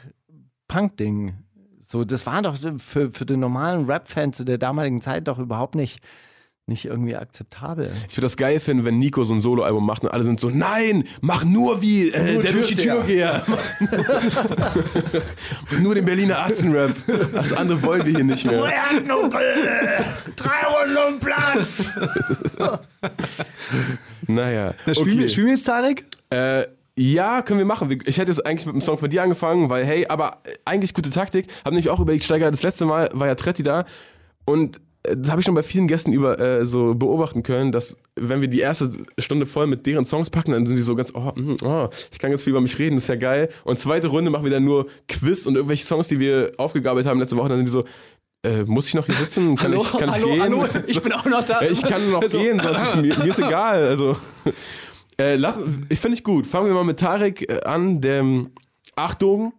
Punk-Ding. 0.68 1.34
So, 1.88 2.04
das 2.04 2.26
war 2.26 2.42
doch 2.42 2.56
für, 2.78 3.12
für 3.12 3.24
den 3.24 3.38
normalen 3.38 3.84
Rap-Fan 3.84 4.32
zu 4.32 4.44
der 4.44 4.58
damaligen 4.58 5.00
Zeit 5.00 5.28
doch 5.28 5.38
überhaupt 5.38 5.76
nicht, 5.76 6.00
nicht 6.66 6.84
irgendwie 6.84 7.14
akzeptabel. 7.14 7.92
Ich 8.08 8.16
würde 8.16 8.22
das 8.22 8.36
geil 8.36 8.58
finden, 8.58 8.84
wenn 8.84 8.98
Nico 8.98 9.22
so 9.22 9.34
ein 9.34 9.40
Soloalbum 9.40 9.86
macht 9.86 10.02
und 10.02 10.10
alle 10.10 10.24
sind 10.24 10.40
so, 10.40 10.50
nein, 10.50 11.04
mach 11.20 11.44
nur 11.44 11.82
wie 11.82 12.08
äh, 12.08 12.32
Nur 12.32 12.42
der 12.42 12.52
durch 12.54 12.66
die 12.66 12.74
Tür 12.74 13.04
gehe. 13.04 13.40
nur 15.80 15.94
den 15.94 16.04
Berliner 16.04 16.40
Arzenrap. 16.40 16.90
Das 17.32 17.52
andere 17.52 17.80
wollen 17.84 18.04
wir 18.04 18.16
hier 18.16 18.24
nicht 18.24 18.44
mehr. 18.44 18.64
Drei 20.34 20.66
Runden 20.66 21.14
um 21.14 21.20
Platz! 21.20 21.88
Naja, 24.28 24.74
spielen, 24.90 25.06
wir, 25.06 25.14
okay. 25.14 25.28
spielen 25.28 25.46
wir 25.46 25.54
jetzt 25.54 25.64
Tarek? 25.64 26.04
Äh, 26.30 26.64
ja, 26.98 27.42
können 27.42 27.58
wir 27.58 27.66
machen. 27.66 27.90
Ich 28.06 28.18
hätte 28.18 28.30
jetzt 28.30 28.46
eigentlich 28.46 28.66
mit 28.66 28.74
einem 28.74 28.80
Song 28.80 28.96
von 28.96 29.10
dir 29.10 29.22
angefangen, 29.22 29.68
weil 29.68 29.84
hey, 29.84 30.06
aber 30.06 30.38
äh, 30.44 30.54
eigentlich 30.64 30.94
gute 30.94 31.10
Taktik. 31.10 31.46
Hab 31.64 31.72
nämlich 31.72 31.90
auch 31.90 32.00
überlegt, 32.00 32.24
Steiger, 32.24 32.50
das 32.50 32.62
letzte 32.62 32.86
Mal 32.86 33.10
war 33.12 33.26
ja 33.26 33.34
Tretti 33.34 33.62
da 33.62 33.84
und 34.46 34.78
äh, 35.02 35.14
das 35.16 35.30
habe 35.30 35.40
ich 35.40 35.44
schon 35.44 35.54
bei 35.54 35.62
vielen 35.62 35.88
Gästen 35.88 36.12
über 36.12 36.40
äh, 36.40 36.64
so 36.64 36.94
beobachten 36.94 37.42
können, 37.42 37.70
dass 37.70 37.98
wenn 38.14 38.40
wir 38.40 38.48
die 38.48 38.60
erste 38.60 38.90
Stunde 39.18 39.44
voll 39.44 39.66
mit 39.66 39.84
deren 39.84 40.06
Songs 40.06 40.30
packen, 40.30 40.52
dann 40.52 40.64
sind 40.64 40.76
sie 40.76 40.82
so 40.82 40.94
ganz, 40.94 41.12
oh, 41.14 41.32
mm, 41.34 41.56
oh 41.64 41.88
ich 42.10 42.18
kann 42.18 42.30
ganz 42.30 42.42
viel 42.42 42.52
über 42.52 42.62
mich 42.62 42.78
reden, 42.78 42.96
das 42.96 43.04
ist 43.04 43.08
ja 43.08 43.16
geil. 43.16 43.50
Und 43.64 43.78
zweite 43.78 44.08
Runde 44.08 44.30
machen 44.30 44.44
wir 44.44 44.50
dann 44.50 44.64
nur 44.64 44.86
Quiz 45.06 45.44
und 45.44 45.56
irgendwelche 45.56 45.84
Songs, 45.84 46.08
die 46.08 46.18
wir 46.18 46.52
aufgegabelt 46.56 47.06
haben 47.06 47.20
letzte 47.20 47.36
Woche, 47.36 47.50
dann 47.50 47.58
sind 47.58 47.66
die 47.66 47.72
so, 47.72 47.84
äh, 48.42 48.64
muss 48.64 48.88
ich 48.88 48.94
noch 48.94 49.04
hier 49.04 49.16
sitzen? 49.16 49.56
Kann 49.56 49.72
Hallo, 49.72 49.82
ich, 49.82 49.98
kann 49.98 50.08
ich 50.08 50.14
hallo, 50.14 50.28
gehen? 50.30 50.42
hallo, 50.42 50.66
ich 50.86 51.02
bin 51.02 51.12
auch 51.12 51.24
noch 51.24 51.44
da. 51.44 51.60
Ja, 51.60 51.70
ich 51.70 51.82
kann 51.82 52.10
noch 52.10 52.22
Also, 52.22 52.38
gehen, 52.38 52.60
sonst 52.60 52.82
ist 52.82 52.96
mir, 52.96 53.18
mir 53.18 53.30
ist 53.30 53.38
egal. 53.46 53.86
Also 53.86 54.16
Äh, 55.18 55.36
lass, 55.36 55.58
ich 55.88 55.98
finde 55.98 56.16
ich 56.16 56.24
gut. 56.24 56.46
Fangen 56.46 56.66
wir 56.66 56.74
mal 56.74 56.84
mit 56.84 57.00
Tarek 57.00 57.48
äh, 57.48 57.62
an, 57.64 58.00
dem 58.00 58.50
Achtung. 58.96 59.52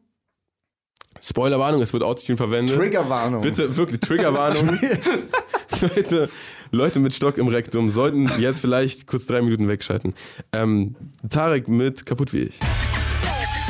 Spoilerwarnung, 1.19 1.81
es 1.81 1.93
wird 1.93 2.03
Autotune 2.03 2.37
verwendet. 2.37 2.77
Triggerwarnung. 2.77 3.41
Bitte, 3.41 3.75
wirklich, 3.75 3.99
Triggerwarnung. 3.99 4.79
Leute, 5.81 6.29
Leute 6.71 6.99
mit 6.99 7.13
Stock 7.13 7.37
im 7.37 7.47
Rektum 7.47 7.89
sollten 7.89 8.31
jetzt 8.39 8.59
vielleicht 8.59 9.07
kurz 9.07 9.25
drei 9.25 9.41
Minuten 9.41 9.67
wegschalten. 9.67 10.13
Ähm, 10.53 10.95
Tarek 11.29 11.67
mit 11.67 12.05
kaputt 12.05 12.33
wie 12.33 12.43
ich. 12.43 12.59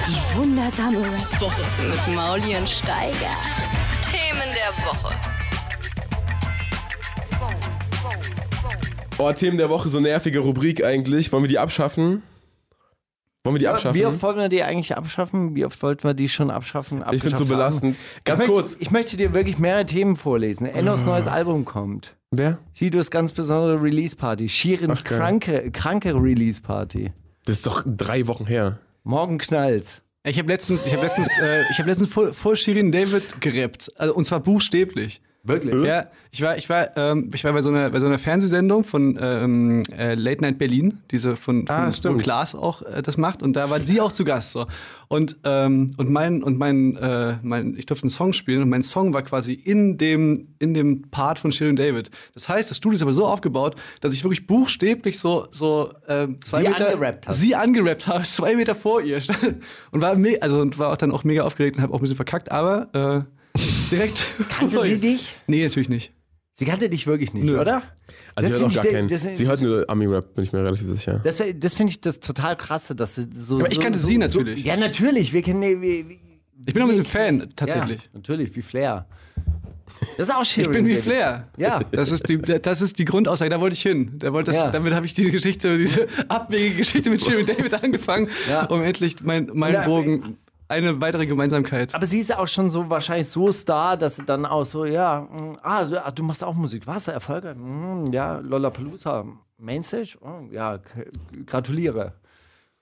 Die 0.08 0.38
wundersame 0.38 1.00
Rap-Woche. 1.00 1.62
Mit 1.90 2.16
Mauli 2.16 2.56
und 2.56 2.68
Steiger. 2.68 3.36
Themen 4.04 4.54
der 4.54 4.86
Woche. 4.86 5.14
Oh, 9.20 9.32
Themen 9.32 9.58
der 9.58 9.70
Woche, 9.72 9.90
so 9.90 10.00
nervige 10.00 10.40
Rubrik 10.40 10.84
eigentlich. 10.86 11.32
Wollen 11.32 11.44
wir 11.44 11.48
die 11.48 11.58
abschaffen? 11.58 12.22
Wollen 13.44 13.56
wir 13.56 13.60
die 13.60 13.68
abschaffen? 13.68 14.00
Wie 14.00 14.06
oft 14.06 14.22
wollten 14.22 14.40
wir 14.40 14.50
die 14.50 14.62
eigentlich 14.62 14.96
abschaffen? 14.96 15.56
Wie 15.56 15.66
oft 15.66 15.82
wollten 15.82 16.04
wir 16.04 16.14
die 16.14 16.30
schon 16.30 16.52
abschaffen? 16.52 17.04
ich 17.12 17.24
finde 17.24 17.38
es 17.38 17.40
so 17.40 17.46
abgeschafft 17.46 17.50
haben? 17.50 17.58
belastend. 17.58 17.98
Ganz 18.26 18.42
ich 18.42 18.48
kurz. 18.48 18.70
Möchte, 18.72 18.84
ich 18.84 18.92
möchte 18.92 19.18
dir 19.18 19.34
wirklich 19.34 19.58
mehrere 19.58 19.88
Themen 19.88 20.18
vorlesen. 20.18 20.68
Ennos 20.68 21.04
neues 21.04 21.26
Album 21.26 21.66
kommt. 21.66 22.16
Wer? 22.30 22.60
Sidos 22.74 23.10
ganz 23.10 23.32
besondere 23.32 23.82
Release-Party. 23.82 24.50
Shirins 24.50 25.00
Ach, 25.00 25.04
geil. 25.04 25.18
kranke, 25.20 25.72
kranke 25.72 26.14
Release-Party. 26.14 27.12
Das 27.46 27.58
ist 27.58 27.66
doch 27.66 27.84
drei 27.88 28.28
Wochen 28.28 28.46
her. 28.46 28.78
Morgen 29.04 29.40
knallt. 29.40 30.04
Ich 30.26 30.38
habe 30.38 30.50
letztens, 30.50 30.86
ich 30.86 30.94
habe 30.94 31.06
letztens, 31.06 31.30
äh, 31.42 31.64
ich 31.72 31.80
habe 31.80 31.90
letztens 31.90 32.12
vor, 32.12 32.34
vor 32.34 32.56
Shirin 32.56 32.92
David 32.92 33.42
gerappt, 33.42 33.92
also, 33.96 34.14
und 34.14 34.26
zwar 34.26 34.42
buchstäblich. 34.42 35.22
Wirklich? 35.48 35.84
Ja, 35.84 36.08
ich 36.32 36.42
war, 36.42 36.58
ich 36.58 36.70
war, 36.70 36.96
ähm, 36.98 37.30
ich 37.34 37.44
war 37.44 37.54
bei 37.54 37.62
so 37.62 37.70
einer, 37.70 37.90
bei 37.90 38.00
so 38.00 38.06
einer 38.06 38.20
Fernsehsendung 38.20 38.84
von 38.84 39.18
ähm, 39.20 39.84
äh, 39.98 40.16
Late 40.16 40.42
Night 40.42 40.58
Berlin, 40.60 41.00
diese 41.12 41.36
von, 41.36 41.66
von 41.66 41.76
Ah, 41.76 41.92
wo. 42.04 42.18
Klaas 42.18 42.54
auch 42.56 42.82
äh, 42.82 43.02
das 43.02 43.18
macht, 43.18 43.42
und 43.42 43.54
da 43.56 43.70
war 43.70 43.80
sie 43.80 44.02
auch 44.02 44.12
zu 44.12 44.26
Gast 44.26 44.52
so. 44.52 44.68
Und 45.08 45.38
ähm, 45.46 45.92
und 45.98 46.10
mein 46.12 46.44
und 46.44 46.58
mein, 46.58 46.96
äh, 46.98 47.38
mein, 47.42 47.76
ich 47.78 47.86
durfte 47.86 48.04
einen 48.04 48.10
Song 48.10 48.34
spielen 48.34 48.62
und 48.62 48.70
mein 48.70 48.84
Song 48.84 49.14
war 49.14 49.22
quasi 49.22 49.54
in 49.54 49.98
dem 49.98 50.50
in 50.60 50.74
dem 50.74 51.04
Part 51.10 51.40
von 51.40 51.52
Shirin 51.52 51.76
David. 51.76 52.12
Das 52.34 52.50
heißt, 52.50 52.70
das 52.70 52.78
Studio 52.78 52.98
ist 52.98 53.02
aber 53.02 53.14
so 53.14 53.26
aufgebaut, 53.26 53.76
dass 54.02 54.14
ich 54.14 54.24
wirklich 54.24 54.48
buchstäblich 54.48 55.18
so 55.18 55.48
so 55.52 55.92
äh, 56.08 56.28
zwei 56.42 56.64
Sie 56.64 56.70
Meter 56.70 56.88
angerappt 56.90 57.28
hast. 57.28 57.40
sie 57.40 57.56
angerappt 57.56 58.08
habe, 58.08 58.24
zwei 58.26 58.56
Meter 58.56 58.76
vor 58.76 59.02
ihr 59.02 59.22
und 59.92 60.02
war 60.02 60.18
also 60.42 60.60
und 60.60 60.78
war 60.78 60.92
auch 60.92 60.98
dann 60.98 61.12
auch 61.12 61.24
mega 61.24 61.44
aufgeregt 61.44 61.78
und 61.78 61.84
habe 61.84 61.94
auch 61.94 62.00
ein 62.00 62.02
bisschen 62.02 62.16
verkackt, 62.16 62.52
aber 62.52 63.26
äh, 63.28 63.37
direkt 63.92 64.26
Kannte 64.50 64.82
sie 64.84 65.00
dich? 65.00 65.36
Nee, 65.48 65.64
natürlich 65.64 65.90
nicht. 65.90 66.12
Sie 66.54 66.66
kannte 66.66 66.90
dich 66.90 67.06
wirklich 67.06 67.34
nicht, 67.34 67.46
Nö. 67.46 67.60
oder? 67.60 67.84
Also 68.34 68.50
sie 68.50 68.56
hört 68.60 68.72
Das 68.72 68.78
auch 68.80 68.84
gar 68.84 68.92
keinen. 68.92 69.08
das- 69.08 69.22
sie 69.22 69.48
hört 69.48 69.62
nur 69.62 69.88
Ami-Rap, 69.88 70.34
bin 70.34 70.44
ich 70.44 70.54
mir 70.54 70.64
relativ 70.64 70.88
sicher. 70.90 71.22
Das, 71.24 71.44
das 71.56 71.74
finde 71.76 71.92
ich 71.92 72.02
das 72.02 72.20
total 72.20 72.56
krasse, 72.56 72.96
dass 72.96 73.14
sie 73.16 73.28
so. 73.32 73.60
Aber 73.60 73.68
ich 73.70 73.76
so, 73.76 73.82
kannte 73.82 74.00
so, 74.00 74.08
sie 74.08 74.18
natürlich. 74.18 74.62
So, 74.62 74.68
ja, 74.68 74.76
natürlich. 74.76 75.34
Wir 75.34 75.42
kennen. 75.44 75.62
Wir, 75.62 75.80
wir, 75.82 76.18
Ich 76.66 76.74
bin 76.74 76.82
auch 76.82 76.88
ein 76.88 76.90
bisschen 76.90 77.06
Fan, 77.06 77.54
tatsächlich. 77.56 78.02
Ja, 78.02 78.10
natürlich, 78.14 78.56
wie 78.56 78.62
Flair. 78.64 79.06
Das 80.18 80.28
ist 80.30 80.36
auch 80.36 80.44
schön. 80.46 80.64
Ich 80.66 80.72
bin 80.72 80.86
wie 80.88 80.96
Flair. 80.96 81.48
Ja. 81.58 81.80
Das 81.92 82.12
ist 82.12 82.28
die, 82.28 82.38
das 82.40 82.82
ist 82.82 82.98
die 83.00 83.06
Grundaussage, 83.06 83.50
da 83.50 83.60
wollte 83.62 83.74
ich 83.76 83.82
hin. 83.84 84.14
Da 84.18 84.34
wollte 84.34 84.52
das, 84.52 84.60
Ja. 84.60 84.72
Damit 84.72 84.94
habe 84.94 85.06
ich 85.06 85.14
diese 85.14 85.30
Geschichte, 85.32 85.78
diese 85.78 86.08
abwegige 86.28 86.76
Geschichte 86.78 87.10
mit 87.10 87.24
Shirin 87.24 87.46
David 87.46 87.74
angefangen, 87.84 88.30
Ja. 88.50 88.66
um 88.66 88.82
endlich 88.82 89.18
mein, 89.22 89.50
meinen 89.54 89.76
Ja, 89.76 89.84
Bogen, 89.86 90.38
eine 90.70 91.00
weitere 91.02 91.26
Gemeinsamkeit. 91.26 91.96
Aber 91.96 92.06
sie 92.06 92.20
ist 92.20 92.36
auch 92.36 92.48
schon 92.48 92.70
so 92.70 92.90
wahrscheinlich 92.90 93.30
so 93.30 93.52
Star, 93.52 93.98
dass 93.98 94.18
sie 94.18 94.24
dann 94.24 94.46
auch 94.46 94.66
so, 94.66 94.86
ja, 94.86 95.22
mm, 95.22 95.58
ah, 95.64 95.86
du, 95.86 96.06
ah, 96.06 96.12
du 96.12 96.24
machst 96.24 96.44
auch 96.44 96.54
Musik. 96.54 96.88
Was? 96.88 97.08
Erfolge? 97.08 97.56
Mm, 97.56 98.12
ja, 98.12 98.40
Lollapalooza. 98.40 99.26
Mainstage? 99.58 100.18
Oh, 100.22 100.52
ja, 100.52 100.80
gratuliere. 101.46 102.14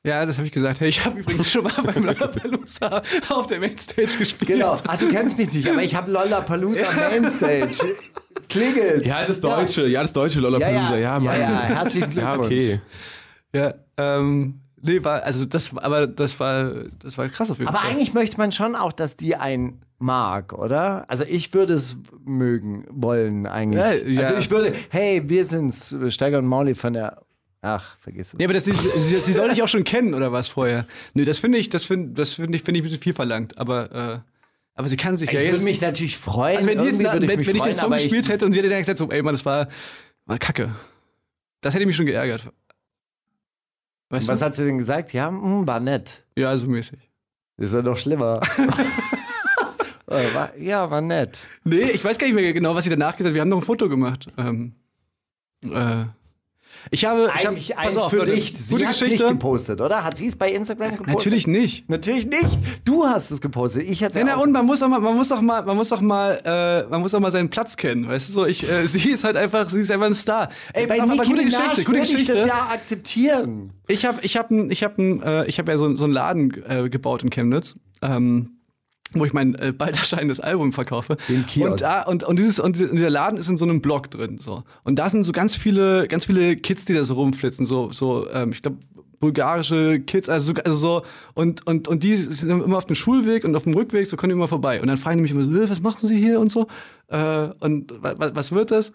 Ja, 0.04 0.24
das 0.26 0.38
habe 0.38 0.46
ich 0.46 0.54
gesagt. 0.54 0.80
Hey, 0.82 0.90
ich 0.90 1.04
habe 1.04 1.20
übrigens 1.20 1.52
schon 1.52 1.64
mal 1.64 1.74
beim 1.84 2.04
Lollapalooza 2.04 3.02
auf 3.30 3.48
der 3.48 3.60
Mainstage 3.60 4.18
gespielt. 4.18 4.52
Genau. 4.52 4.78
Ach, 4.86 4.98
du 4.98 5.10
kennst 5.10 5.38
mich 5.38 5.52
nicht, 5.52 5.70
aber 5.70 5.82
ich 5.82 5.96
habe 5.96 6.12
Lollapalooza 6.12 6.92
Mainstage. 6.92 7.96
Klingelt. 8.50 9.06
Ja, 9.06 9.26
das 9.26 9.40
Deutsche, 9.40 9.88
ja, 9.88 10.02
das 10.02 10.14
Deutsche 10.14 10.40
Lollapalooza, 10.40 10.98
ja, 10.98 11.20
Mann. 11.20 11.24
ja, 11.24 11.36
ja, 11.36 11.62
herzlichen 11.62 12.10
Glückwunsch. 12.12 12.52
Ja, 12.52 12.76
okay. 12.76 12.82
Ja, 13.56 13.74
ähm, 13.98 14.62
nee, 14.86 15.04
war, 15.04 15.24
also 15.24 15.46
das, 15.46 15.76
aber 15.76 16.08
das 16.08 16.40
war, 16.40 16.72
das 17.00 17.18
war 17.18 17.28
krass 17.30 17.52
auf 17.52 17.58
jeden 17.60 17.68
Aber 17.68 17.80
Fall. 17.80 17.92
eigentlich 17.92 18.14
möchte 18.14 18.38
man 18.38 18.52
schon 18.52 18.76
auch, 18.76 18.92
dass 18.92 19.18
die 19.18 19.36
einen 19.36 19.82
mag, 19.98 20.54
oder? 20.54 21.10
Also 21.10 21.24
ich 21.24 21.54
würde 21.54 21.74
es 21.74 21.98
mögen, 22.24 22.86
wollen 22.90 23.48
eigentlich. 23.48 23.82
Ja, 23.82 23.94
ja. 23.94 24.22
Also 24.22 24.36
ich 24.36 24.52
würde, 24.52 24.74
hey, 24.90 25.24
wir 25.28 25.46
sind's, 25.46 25.96
Steiger 26.10 26.40
und 26.40 26.46
Mauli 26.46 26.76
von 26.76 26.94
der, 26.94 27.22
ach, 27.62 27.98
vergiss 28.00 28.28
es. 28.28 28.34
Nee, 28.36 28.46
aber 28.46 28.54
das, 28.54 28.66
sie, 28.66 28.74
sie, 28.74 29.16
sie 29.16 29.34
soll 29.34 29.50
dich 29.50 29.64
auch 29.64 29.68
schon 29.68 29.84
kennen, 29.84 30.14
oder 30.14 30.32
was 30.32 30.48
vorher? 30.48 30.86
Nö, 31.14 31.26
das 31.26 31.40
finde 31.40 31.58
ich, 31.58 31.70
das 31.70 31.84
finde 31.86 32.14
das 32.14 32.34
finde 32.34 32.56
ich, 32.56 32.64
finde 32.64 32.80
ich 32.80 32.84
ein 32.84 32.90
bisschen 32.90 33.02
viel 33.02 33.14
verlangt. 33.14 33.58
Aber, 33.58 33.92
äh, 33.92 34.20
aber 34.76 34.90
sie 34.90 34.98
kann 34.98 35.18
sich 35.18 35.30
ich 35.30 35.34
ja 35.34 35.40
würde 35.42 35.52
jetzt. 35.54 35.64
mich 35.64 35.82
natürlich 35.82 36.18
freuen. 36.18 36.58
also 36.58 36.70
wenn, 36.70 36.78
die 36.78 36.86
jetzt, 36.86 37.00
würde 37.00 37.28
wenn, 37.28 37.40
mich 37.40 37.48
wenn 37.48 37.56
ich 37.56 37.62
den 37.62 37.74
freuen, 37.74 37.74
Song 37.74 37.86
aber 37.86 37.96
gespielt 37.96 38.30
hätte 38.30 38.46
und 38.46 38.52
sie 38.52 38.60
hätte 38.60 38.70
dann 38.70 38.80
gesagt, 38.80 38.98
so, 38.98 39.10
ey 39.10 39.22
Mann, 39.22 39.34
das 39.34 39.46
war, 39.46 39.68
war 40.26 40.38
kacke. 40.38 40.76
Das 41.62 41.74
hätte 41.74 41.86
mich 41.86 41.96
schon 41.96 42.06
geärgert. 42.06 42.52
Weißt 44.10 44.28
Was 44.28 44.40
du? 44.40 44.46
hat 44.46 44.56
sie 44.56 44.66
denn 44.66 44.78
gesagt? 44.78 45.14
Ja, 45.14 45.30
mm, 45.32 45.66
war 45.68 45.80
nett. 45.80 46.24
Ja, 46.38 46.58
so 46.58 46.68
mäßig. 46.68 47.00
Ist 47.58 47.74
ja 47.74 47.82
noch 47.82 47.98
schlimmer. 47.98 48.40
Äh, 50.08 50.34
war, 50.36 50.56
ja, 50.58 50.90
war 50.92 51.02
nett. 51.02 51.40
Nee, 51.64 51.90
ich 51.90 52.04
weiß 52.06 52.20
gar 52.20 52.28
nicht 52.28 52.36
mehr 52.36 52.54
genau, 52.54 52.76
was 52.76 52.84
sie 52.84 52.92
danach 52.92 53.18
gesagt 53.18 53.30
hat. 53.30 53.34
Wir 53.34 53.42
haben 53.42 53.50
noch 53.50 53.58
ein 53.58 53.64
Foto 53.64 53.90
gemacht. 53.90 54.28
Ähm, 54.38 54.76
äh, 55.64 56.06
ich 56.92 57.06
habe. 57.06 57.30
ich 57.36 57.48
Eigentlich 57.48 57.72
hab, 57.72 57.86
eins 57.86 57.98
auf, 57.98 58.10
für 58.10 58.18
Leute, 58.18 58.34
dich. 58.34 58.54
Sie 58.58 58.74
Gute 58.74 58.88
hat's 58.88 59.02
nicht 59.02 59.12
Geschichte. 59.12 59.34
gepostet, 59.34 59.82
oder? 59.82 60.04
Hat 60.04 60.18
sie 60.18 60.28
es 60.28 60.36
bei 60.36 60.52
Instagram 60.52 60.92
gepostet? 60.92 61.14
Natürlich 61.16 61.48
nicht. 61.48 61.90
Natürlich 61.90 62.26
nicht. 62.26 62.50
Du 62.84 63.06
hast 63.06 63.32
es 63.32 63.42
gepostet. 63.42 63.84
Ich 63.88 64.02
hätte 64.02 64.20
Ja, 64.20 64.26
na, 64.26 64.36
und 64.38 64.52
man 64.52 64.66
muss 64.66 64.82
auch 64.84 64.88
mal, 64.88 65.00
man 65.00 65.16
muss 65.16 65.32
auch 65.32 65.42
mal, 65.42 65.64
man 65.64 65.76
muss 65.78 65.92
auch 65.92 66.02
mal, 66.02 66.40
äh, 66.44 66.90
man 66.90 67.02
muss 67.02 67.14
auch 67.14 67.20
mal 67.20 67.32
seinen 67.32 67.50
Platz 67.50 67.78
kennen, 67.78 68.08
weißt 68.08 68.30
du 68.30 68.34
so? 68.34 68.46
Ich, 68.46 68.70
äh, 68.70 68.86
sie 68.88 69.10
ist 69.10 69.24
halt 69.24 69.38
einfach, 69.38 69.70
sie 69.70 69.82
ist 69.82 69.92
einfach 69.92 70.08
ein 70.08 70.16
Star. 70.16 70.50
Ey, 70.74 70.88
bei 70.88 71.02
auf, 71.02 71.10
Nicki 71.10 71.26
gute 71.28 71.44
Minaj 71.44 71.62
Geschichte, 71.70 71.84
gute 71.86 71.98
ich 72.00 72.12
Geschichte. 72.12 72.34
das 72.34 72.48
ja 72.48 72.70
akzeptieren. 72.72 73.72
Ich 73.88 74.06
habe, 74.06 74.20
ich 74.22 74.38
habe, 74.38 74.68
ich 74.70 74.84
habe, 74.84 75.02
äh, 75.02 75.48
ich 75.48 75.60
habe 75.60 75.72
ja 75.72 75.78
so, 75.78 75.96
so 75.96 76.04
einen 76.06 76.14
Laden 76.14 76.64
äh, 76.68 76.90
gebaut 76.90 77.24
in 77.24 77.30
Chemnitz. 77.30 77.76
Ähm, 78.02 78.55
wo 79.20 79.26
ich 79.26 79.34
mein 79.34 79.56
äh, 79.56 79.74
bald 79.78 79.96
erscheinendes 79.98 80.40
Album 80.40 80.74
verkaufe. 80.74 81.18
Den 81.30 81.46
Kiosk. 81.46 81.72
Und, 81.72 81.82
da, 81.82 82.02
und, 82.04 82.24
und, 82.24 82.38
dieses, 82.40 82.60
und 82.60 82.78
dieser 82.78 83.10
Laden 83.10 83.38
ist 83.40 83.50
in 83.50 83.58
so 83.58 83.66
einem 83.66 83.82
Block 83.82 84.12
drin. 84.12 84.40
So. 84.42 84.64
Und 84.84 84.98
da 84.98 85.10
sind 85.10 85.24
so 85.24 85.32
ganz 85.32 85.56
viele, 85.56 86.08
ganz 86.08 86.26
viele 86.26 86.56
Kids, 86.58 86.86
die 86.86 86.94
da 86.94 87.04
so 87.04 87.16
rumflitzen. 87.16 87.66
So, 87.66 87.92
so 87.92 88.30
ähm, 88.32 88.52
ich 88.52 88.62
glaube, 88.62 88.78
bulgarische 89.20 90.02
Kids, 90.02 90.28
also, 90.30 90.54
so- 90.54 90.62
also 90.64 90.78
so, 90.78 91.02
und, 91.34 91.66
und, 91.66 91.88
und 91.88 92.04
die 92.04 92.16
sind 92.16 92.50
immer 92.50 92.78
auf 92.78 92.86
dem 92.86 92.96
Schulweg 92.96 93.44
und 93.46 93.56
auf 93.56 93.64
dem 93.64 93.74
Rückweg, 93.74 94.08
so 94.08 94.18
können 94.18 94.30
die 94.32 94.36
immer 94.36 94.48
vorbei. 94.48 94.82
Und 94.82 94.88
dann 94.88 94.98
fragen 94.98 95.18
die 95.18 95.22
mich 95.24 95.32
immer 95.32 95.44
so, 95.46 95.52
"Äh, 95.62 95.70
was 95.70 95.82
machen 95.82 96.08
sie 96.08 96.18
hier 96.18 96.40
und 96.40 96.52
so? 96.52 96.68
Äh, 97.08 97.18
und 97.60 97.92
wa, 98.04 98.14
wa, 98.18 98.32
was 98.34 98.52
wird 98.52 98.72
das? 98.72 98.92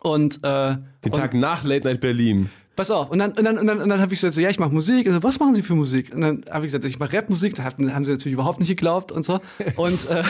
Und, 0.00 0.38
äh, 0.42 0.76
Den 1.04 1.12
und, 1.12 1.14
Tag 1.14 1.34
nach 1.34 1.62
Late 1.64 1.86
Night 1.86 2.00
Berlin. 2.00 2.50
Pass 2.76 2.90
auf, 2.90 3.10
und 3.10 3.18
dann, 3.18 3.32
und 3.32 3.44
dann, 3.44 3.58
und 3.58 3.66
dann, 3.66 3.82
und 3.82 3.88
dann 3.88 4.00
habe 4.00 4.14
ich 4.14 4.20
gesagt, 4.20 4.34
so, 4.34 4.40
ja, 4.40 4.48
ich 4.48 4.58
mache 4.58 4.72
Musik. 4.72 5.06
Und 5.06 5.14
so, 5.14 5.22
was 5.22 5.38
machen 5.38 5.54
Sie 5.54 5.62
für 5.62 5.74
Musik? 5.74 6.14
Und 6.14 6.20
dann 6.20 6.44
habe 6.50 6.64
ich 6.64 6.72
gesagt, 6.72 6.84
ich 6.84 6.98
mache 6.98 7.16
Rapmusik. 7.16 7.56
Da 7.56 7.64
haben, 7.64 7.92
haben 7.92 8.04
sie 8.04 8.12
natürlich 8.12 8.34
überhaupt 8.34 8.60
nicht 8.60 8.68
geglaubt 8.68 9.12
und 9.12 9.26
so. 9.26 9.40
Und, 9.76 10.08
äh, 10.08 10.22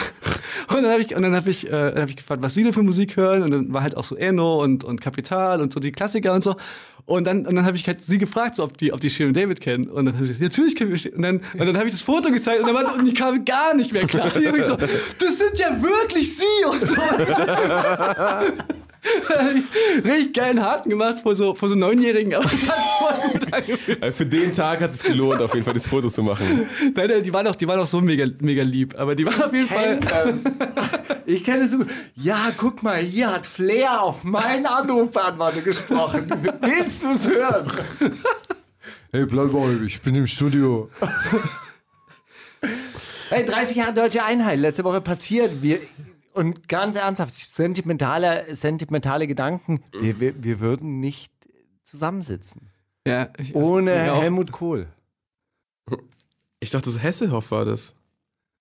und 0.69 0.83
dann 0.83 0.91
habe 0.91 1.03
ich, 1.03 1.15
und 1.15 1.23
dann 1.23 1.35
hab 1.35 1.47
ich, 1.47 1.71
äh, 1.71 1.93
hab 1.97 2.09
ich 2.09 2.17
gefragt, 2.17 2.43
was 2.43 2.55
Sie 2.55 2.63
denn 2.63 2.73
für 2.73 2.83
Musik 2.83 3.17
hören. 3.17 3.43
Und 3.43 3.51
dann 3.51 3.73
war 3.73 3.83
halt 3.83 3.97
auch 3.97 4.05
so 4.05 4.17
Enno 4.17 4.63
und, 4.63 4.85
und 4.85 5.01
Kapital 5.01 5.61
und 5.61 5.73
so 5.73 5.81
die 5.81 5.93
Klassiker 5.93 6.35
und 6.35 6.43
so. 6.43 6.57
Und 7.07 7.25
dann, 7.25 7.47
und 7.47 7.57
dann 7.57 7.65
habe 7.65 7.77
ich 7.77 7.87
halt 7.87 8.03
sie 8.03 8.19
gefragt, 8.19 8.57
so, 8.57 8.63
ob 8.63 8.77
die, 8.79 8.93
ob 8.93 9.01
die 9.01 9.11
Shirin 9.11 9.35
David 9.35 9.61
kennen. 9.61 9.89
Und 9.89 10.05
dann 10.05 10.15
habe 10.15 10.25
ich 10.25 10.31
gesagt, 10.31 10.43
natürlich 10.43 10.77
kennen 10.77 10.93
wir. 10.93 11.15
Und 11.15 11.23
dann, 11.23 11.41
und 11.59 11.67
dann 11.67 11.77
habe 11.77 11.87
ich 11.87 11.93
das 11.93 12.03
Foto 12.03 12.31
gezeigt 12.31 12.61
und, 12.61 12.67
dann 12.67 12.75
war, 12.75 12.95
und 12.95 13.05
die 13.05 13.15
kam 13.15 13.45
gar 13.45 13.75
nicht 13.75 13.93
mehr 13.93 14.07
klar. 14.07 14.31
Die 14.31 14.47
hab 14.47 14.57
ich 14.57 14.65
so, 14.65 14.77
das 14.77 15.39
sind 15.39 15.59
ja 15.59 15.83
wirklich 15.83 16.37
Sie 16.37 16.45
und 16.71 16.83
so. 16.85 16.95
Richtig 20.05 20.35
geilen 20.35 20.63
Harten 20.63 20.91
gemacht 20.91 21.21
vor 21.23 21.35
so, 21.35 21.55
vor 21.55 21.69
so 21.69 21.75
Neunjährigen. 21.75 22.33
Äh, 22.33 24.13
Für 24.13 24.27
den 24.27 24.53
Tag 24.53 24.81
hat 24.81 24.91
es 24.91 25.03
gelohnt, 25.03 25.41
auf 25.41 25.55
jeden 25.55 25.65
Fall 25.65 25.75
das 25.75 25.87
Foto 25.87 26.09
zu 26.09 26.23
machen. 26.23 26.69
Nein, 26.95 27.09
nein, 27.09 27.23
die 27.23 27.33
waren 27.33 27.47
auch, 27.47 27.55
die 27.55 27.67
waren 27.67 27.81
auch 27.81 27.87
so 27.87 28.01
mega, 28.01 28.27
mega 28.41 28.63
lieb, 28.63 28.95
aber 28.99 29.15
die 29.15 29.25
waren 29.25 29.43
auf 29.43 29.53
jeden 29.53 29.69
Fall. 29.69 30.39
Ich 31.27 31.45
kenne 31.45 31.63
es 31.63 31.71
so. 31.71 31.79
Ja, 32.17 32.51
guck 32.57 32.83
mal, 32.83 32.97
hier 32.99 33.33
hat 33.33 33.47
Flair 33.47 34.03
auf 34.03 34.25
meinen 34.25 34.67
Anrufbeantworter 34.67 35.61
gesprochen. 35.61 36.27
Willst 36.61 37.05
du 37.05 37.13
es 37.13 37.29
hören? 37.29 37.71
Hey, 39.13 39.27
bleib 39.27 39.53
mal, 39.53 39.85
ich 39.87 40.01
bin 40.01 40.17
im 40.17 40.27
Studio. 40.27 40.91
Hey, 43.29 43.45
30 43.45 43.77
Jahre 43.77 43.95
deutsche 43.95 44.25
Einheit, 44.25 44.59
letzte 44.59 44.83
Woche 44.83 45.01
passiert. 45.01 45.63
Wir, 45.63 45.79
und 46.33 46.69
ganz 46.69 46.97
ernsthaft, 46.97 47.35
sentimentale, 47.35 48.55
sentimentale 48.55 49.27
Gedanken. 49.27 49.83
Wir, 49.99 50.21
wir, 50.21 50.43
wir 50.43 50.61
würden 50.61 51.01
nicht 51.01 51.33
zusammensitzen. 51.85 52.71
Ja, 53.07 53.31
ich, 53.39 53.55
Ohne 53.55 54.13
auch. 54.13 54.23
Helmut 54.23 54.53
Kohl. 54.53 54.87
Ich 56.61 56.71
dachte, 56.71 56.91
das 56.91 57.03
Hesselhoff 57.03 57.51
war 57.51 57.65
das. 57.65 57.95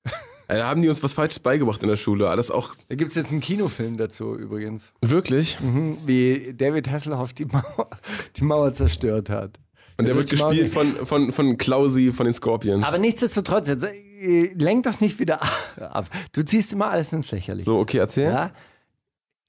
Da 0.47 0.67
haben 0.67 0.81
die 0.81 0.89
uns 0.89 1.03
was 1.03 1.13
Falsches 1.13 1.37
beigebracht 1.37 1.83
in 1.83 1.89
der 1.89 1.95
Schule. 1.95 2.27
Alles 2.27 2.49
auch 2.49 2.73
Da 2.87 2.95
gibt 2.95 3.11
es 3.11 3.15
jetzt 3.15 3.31
einen 3.31 3.39
Kinofilm 3.39 3.97
dazu 3.97 4.35
übrigens. 4.35 4.91
wirklich. 4.99 5.59
Wie 6.07 6.55
David 6.57 6.89
Hasselhoff 6.89 7.33
die 7.33 7.45
Mauer, 7.45 7.87
die 8.35 8.43
Mauer 8.43 8.73
zerstört 8.73 9.29
hat. 9.29 9.59
Und 9.99 10.07
der 10.07 10.15
wird 10.15 10.29
gespielt 10.29 10.69
von, 10.69 11.05
von, 11.05 11.33
von 11.33 11.57
Klausi 11.57 12.13
von 12.13 12.25
den 12.25 12.33
Scorpions. 12.33 12.85
Aber 12.85 12.97
nichtsdestotrotz, 12.99 13.67
jetzt, 13.67 13.83
äh, 13.83 14.53
lenk 14.53 14.83
doch 14.83 15.01
nicht 15.01 15.19
wieder 15.19 15.41
ab. 15.77 16.09
Du 16.31 16.41
ziehst 16.41 16.71
immer 16.71 16.89
alles 16.89 17.11
ins 17.11 17.29
Lächerliche. 17.31 17.65
so, 17.65 17.79
okay, 17.79 17.97
erzähl. 17.97 18.31
Ja? 18.31 18.53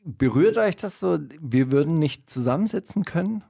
Berührt 0.04 0.56
euch 0.56 0.74
das 0.74 0.98
so? 0.98 1.20
Wir 1.40 1.70
würden 1.70 2.00
nicht 2.00 2.28
zusammensitzen 2.28 3.04
können? 3.04 3.44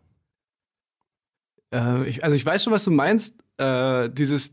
Äh, 1.72 2.06
ich, 2.06 2.22
also 2.22 2.36
ich 2.36 2.44
weiß 2.44 2.64
schon, 2.64 2.72
was 2.74 2.84
du 2.84 2.90
meinst. 2.90 3.34
Äh, 3.56 4.10
dieses, 4.10 4.52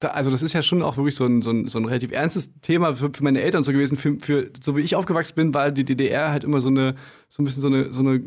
da, 0.00 0.08
also 0.08 0.30
das 0.30 0.42
ist 0.42 0.52
ja 0.52 0.60
schon 0.60 0.82
auch 0.82 0.98
wirklich 0.98 1.16
so 1.16 1.24
ein, 1.24 1.40
so 1.40 1.52
ein, 1.52 1.68
so 1.68 1.78
ein 1.78 1.86
relativ 1.86 2.12
ernstes 2.12 2.52
Thema 2.60 2.96
für, 2.96 3.10
für 3.14 3.24
meine 3.24 3.40
Eltern 3.40 3.64
so 3.64 3.72
gewesen. 3.72 3.96
Für, 3.96 4.18
für, 4.20 4.50
so 4.62 4.76
wie 4.76 4.82
ich 4.82 4.94
aufgewachsen 4.94 5.36
bin, 5.36 5.54
war 5.54 5.70
die 5.70 5.86
DDR 5.86 6.32
halt 6.32 6.44
immer 6.44 6.60
so 6.60 6.68
eine, 6.68 6.96
so 7.30 7.40
ein 7.40 7.46
bisschen 7.46 7.62
so 7.62 7.68
eine, 7.68 7.94
so 7.94 8.00
eine, 8.00 8.22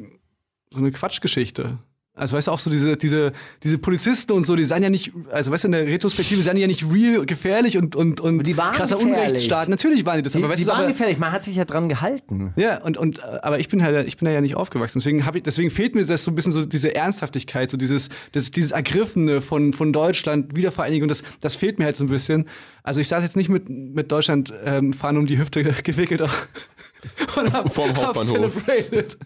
so 0.71 0.79
eine 0.79 0.91
Quatschgeschichte. 0.91 1.77
Also 2.17 2.35
weißt 2.35 2.47
du 2.47 2.51
auch 2.51 2.59
so 2.59 2.69
diese, 2.69 2.97
diese, 2.97 3.31
diese 3.63 3.77
Polizisten 3.77 4.31
und 4.33 4.45
so, 4.45 4.55
die 4.55 4.63
seien 4.63 4.83
ja 4.83 4.89
nicht, 4.89 5.11
also 5.31 5.51
weißt 5.51 5.65
du, 5.65 5.67
in 5.67 5.71
der 5.73 5.85
Retrospektive 5.85 6.41
seien 6.41 6.55
die 6.55 6.61
ja 6.61 6.67
nicht 6.67 6.83
real 6.91 7.25
gefährlich 7.25 7.77
und, 7.77 7.95
und, 7.95 8.19
und 8.19 8.43
die 8.43 8.57
waren 8.57 8.75
krasser 8.75 8.95
gefährlich. 8.95 9.17
Unrechtsstaat. 9.19 9.69
Natürlich 9.69 10.05
waren 10.05 10.17
die 10.17 10.23
das, 10.23 10.33
Die, 10.33 10.39
aber 10.39 10.49
weißt 10.49 10.59
die 10.59 10.65
du, 10.65 10.71
waren 10.71 10.79
aber, 10.79 10.91
gefährlich, 10.91 11.17
man 11.17 11.31
hat 11.31 11.43
sich 11.43 11.55
ja 11.55 11.65
dran 11.65 11.89
gehalten. 11.89 12.53
ja, 12.55 12.81
und, 12.83 12.97
und 12.97 13.23
aber 13.23 13.59
ich 13.59 13.69
bin 13.69 13.83
halt, 13.83 14.07
ich 14.07 14.17
bin 14.17 14.27
ja 14.27 14.41
nicht 14.41 14.55
aufgewachsen. 14.55 14.99
Deswegen 14.99 15.25
habe 15.25 15.37
ich, 15.37 15.43
deswegen 15.43 15.71
fehlt 15.71 15.95
mir 15.95 16.05
das 16.05 16.23
so 16.23 16.31
ein 16.31 16.35
bisschen 16.35 16.51
so 16.51 16.65
diese 16.65 16.95
Ernsthaftigkeit, 16.95 17.69
so 17.69 17.77
dieses, 17.77 18.09
das, 18.31 18.51
dieses 18.51 18.71
Ergriffene 18.71 19.41
von, 19.41 19.73
von 19.73 19.93
Deutschland, 19.93 20.55
Wiedervereinigung, 20.55 21.07
das, 21.07 21.23
das 21.41 21.55
fehlt 21.55 21.79
mir 21.79 21.85
halt 21.85 21.97
so 21.97 22.03
ein 22.03 22.09
bisschen. 22.09 22.45
Also 22.83 23.01
ich 23.01 23.09
saß 23.09 23.21
jetzt 23.21 23.35
nicht 23.35 23.49
mit, 23.49 23.69
mit 23.69 24.11
Deutschland 24.11 24.53
ähm, 24.65 24.93
Fahnen 24.93 25.19
um 25.19 25.27
die 25.27 25.37
Hüfte 25.37 25.63
gewickelt 25.83 26.21
auch. 26.21 26.33
Und 27.37 27.53
hab, 27.53 27.71
Vorm 27.73 27.89
hab 27.95 28.15
Hauptbahnhof. 28.15 28.63
celebrated. 28.65 29.17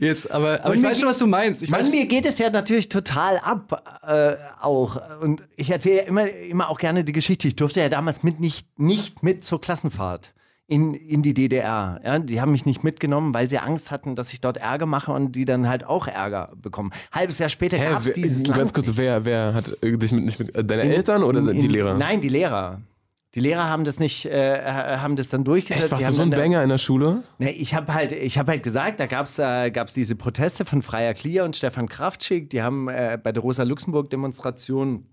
Jetzt, 0.00 0.30
aber, 0.30 0.60
aber 0.64 0.70
Und 0.70 0.78
ich 0.78 0.82
weiß 0.84 1.00
schon, 1.00 1.08
was 1.08 1.18
du 1.18 1.26
meinst. 1.26 1.62
Ich 1.62 1.70
Mann, 1.70 1.80
weiß, 1.80 1.90
mir 1.90 2.06
geht 2.06 2.26
es 2.26 2.38
ja 2.38 2.50
natürlich 2.50 2.88
total 2.88 3.38
ab, 3.38 4.00
äh, 4.06 4.34
auch. 4.60 5.00
Und 5.20 5.42
ich 5.56 5.70
erzähle 5.70 5.96
ja 5.96 6.02
immer, 6.02 6.30
immer 6.30 6.68
auch 6.70 6.78
gerne 6.78 7.04
die 7.04 7.12
Geschichte. 7.12 7.48
Ich 7.48 7.56
durfte 7.56 7.80
ja 7.80 7.88
damals 7.88 8.22
mit 8.22 8.40
nicht, 8.40 8.66
nicht 8.78 9.22
mit 9.22 9.44
zur 9.44 9.60
Klassenfahrt 9.60 10.32
in, 10.66 10.94
in 10.94 11.22
die 11.22 11.34
DDR. 11.34 12.00
Ja, 12.04 12.18
die 12.18 12.40
haben 12.40 12.52
mich 12.52 12.64
nicht 12.66 12.84
mitgenommen, 12.84 13.34
weil 13.34 13.50
sie 13.50 13.58
Angst 13.58 13.90
hatten, 13.90 14.14
dass 14.14 14.32
ich 14.32 14.40
dort 14.40 14.56
Ärger 14.56 14.86
mache 14.86 15.12
und 15.12 15.32
die 15.32 15.44
dann 15.44 15.68
halt 15.68 15.84
auch 15.84 16.06
Ärger 16.06 16.52
bekommen. 16.56 16.90
Halbes 17.12 17.38
Jahr 17.38 17.48
später 17.50 17.76
gab 17.78 18.00
es 18.00 18.08
wer, 18.08 18.14
dieses 18.14 18.44
ganz 18.44 18.56
Land 18.56 18.74
kurz, 18.74 18.86
nicht. 18.86 18.96
wer, 18.96 19.24
wer 19.24 19.52
hat 19.54 19.64
äh, 19.82 19.96
dich 19.98 20.12
mit, 20.12 20.24
nicht 20.24 20.38
mit 20.38 20.54
äh, 20.54 20.64
deine 20.64 20.82
Eltern 20.84 21.22
oder 21.22 21.40
In- 21.40 21.58
die 21.60 21.66
in- 21.66 21.70
Lehrer? 21.70 21.94
Nein, 21.94 22.20
die 22.22 22.28
Lehrer. 22.30 22.80
Die 23.34 23.40
Lehrer 23.40 23.68
haben 23.68 23.84
das 23.84 23.98
nicht, 23.98 24.26
äh, 24.26 24.62
haben 24.62 25.16
das 25.16 25.28
dann 25.28 25.42
durchgesetzt. 25.42 25.84
Echt, 25.84 25.92
warst 25.92 26.02
Die 26.02 26.06
du 26.06 26.12
so 26.12 26.22
ein 26.22 26.30
Banger 26.30 26.62
in 26.62 26.68
der 26.68 26.78
Schule? 26.78 27.24
Ne, 27.38 27.50
ich 27.52 27.74
habe 27.74 27.92
halt, 27.92 28.12
ich 28.12 28.38
hab 28.38 28.46
halt 28.46 28.62
gesagt, 28.62 29.00
da 29.00 29.06
gab 29.06 29.26
es 29.26 29.38
äh, 29.40 29.70
gab's 29.70 29.92
diese 29.92 30.14
Proteste 30.14 30.64
von 30.64 30.82
Freier 30.82 31.14
Klier 31.14 31.44
und 31.44 31.56
Stefan 31.56 31.88
Kraftschick. 31.88 32.50
Die 32.50 32.62
haben 32.62 32.88
äh, 32.88 33.18
bei 33.20 33.32
der 33.32 33.42
Rosa-Luxemburg-Demonstration 33.42 35.06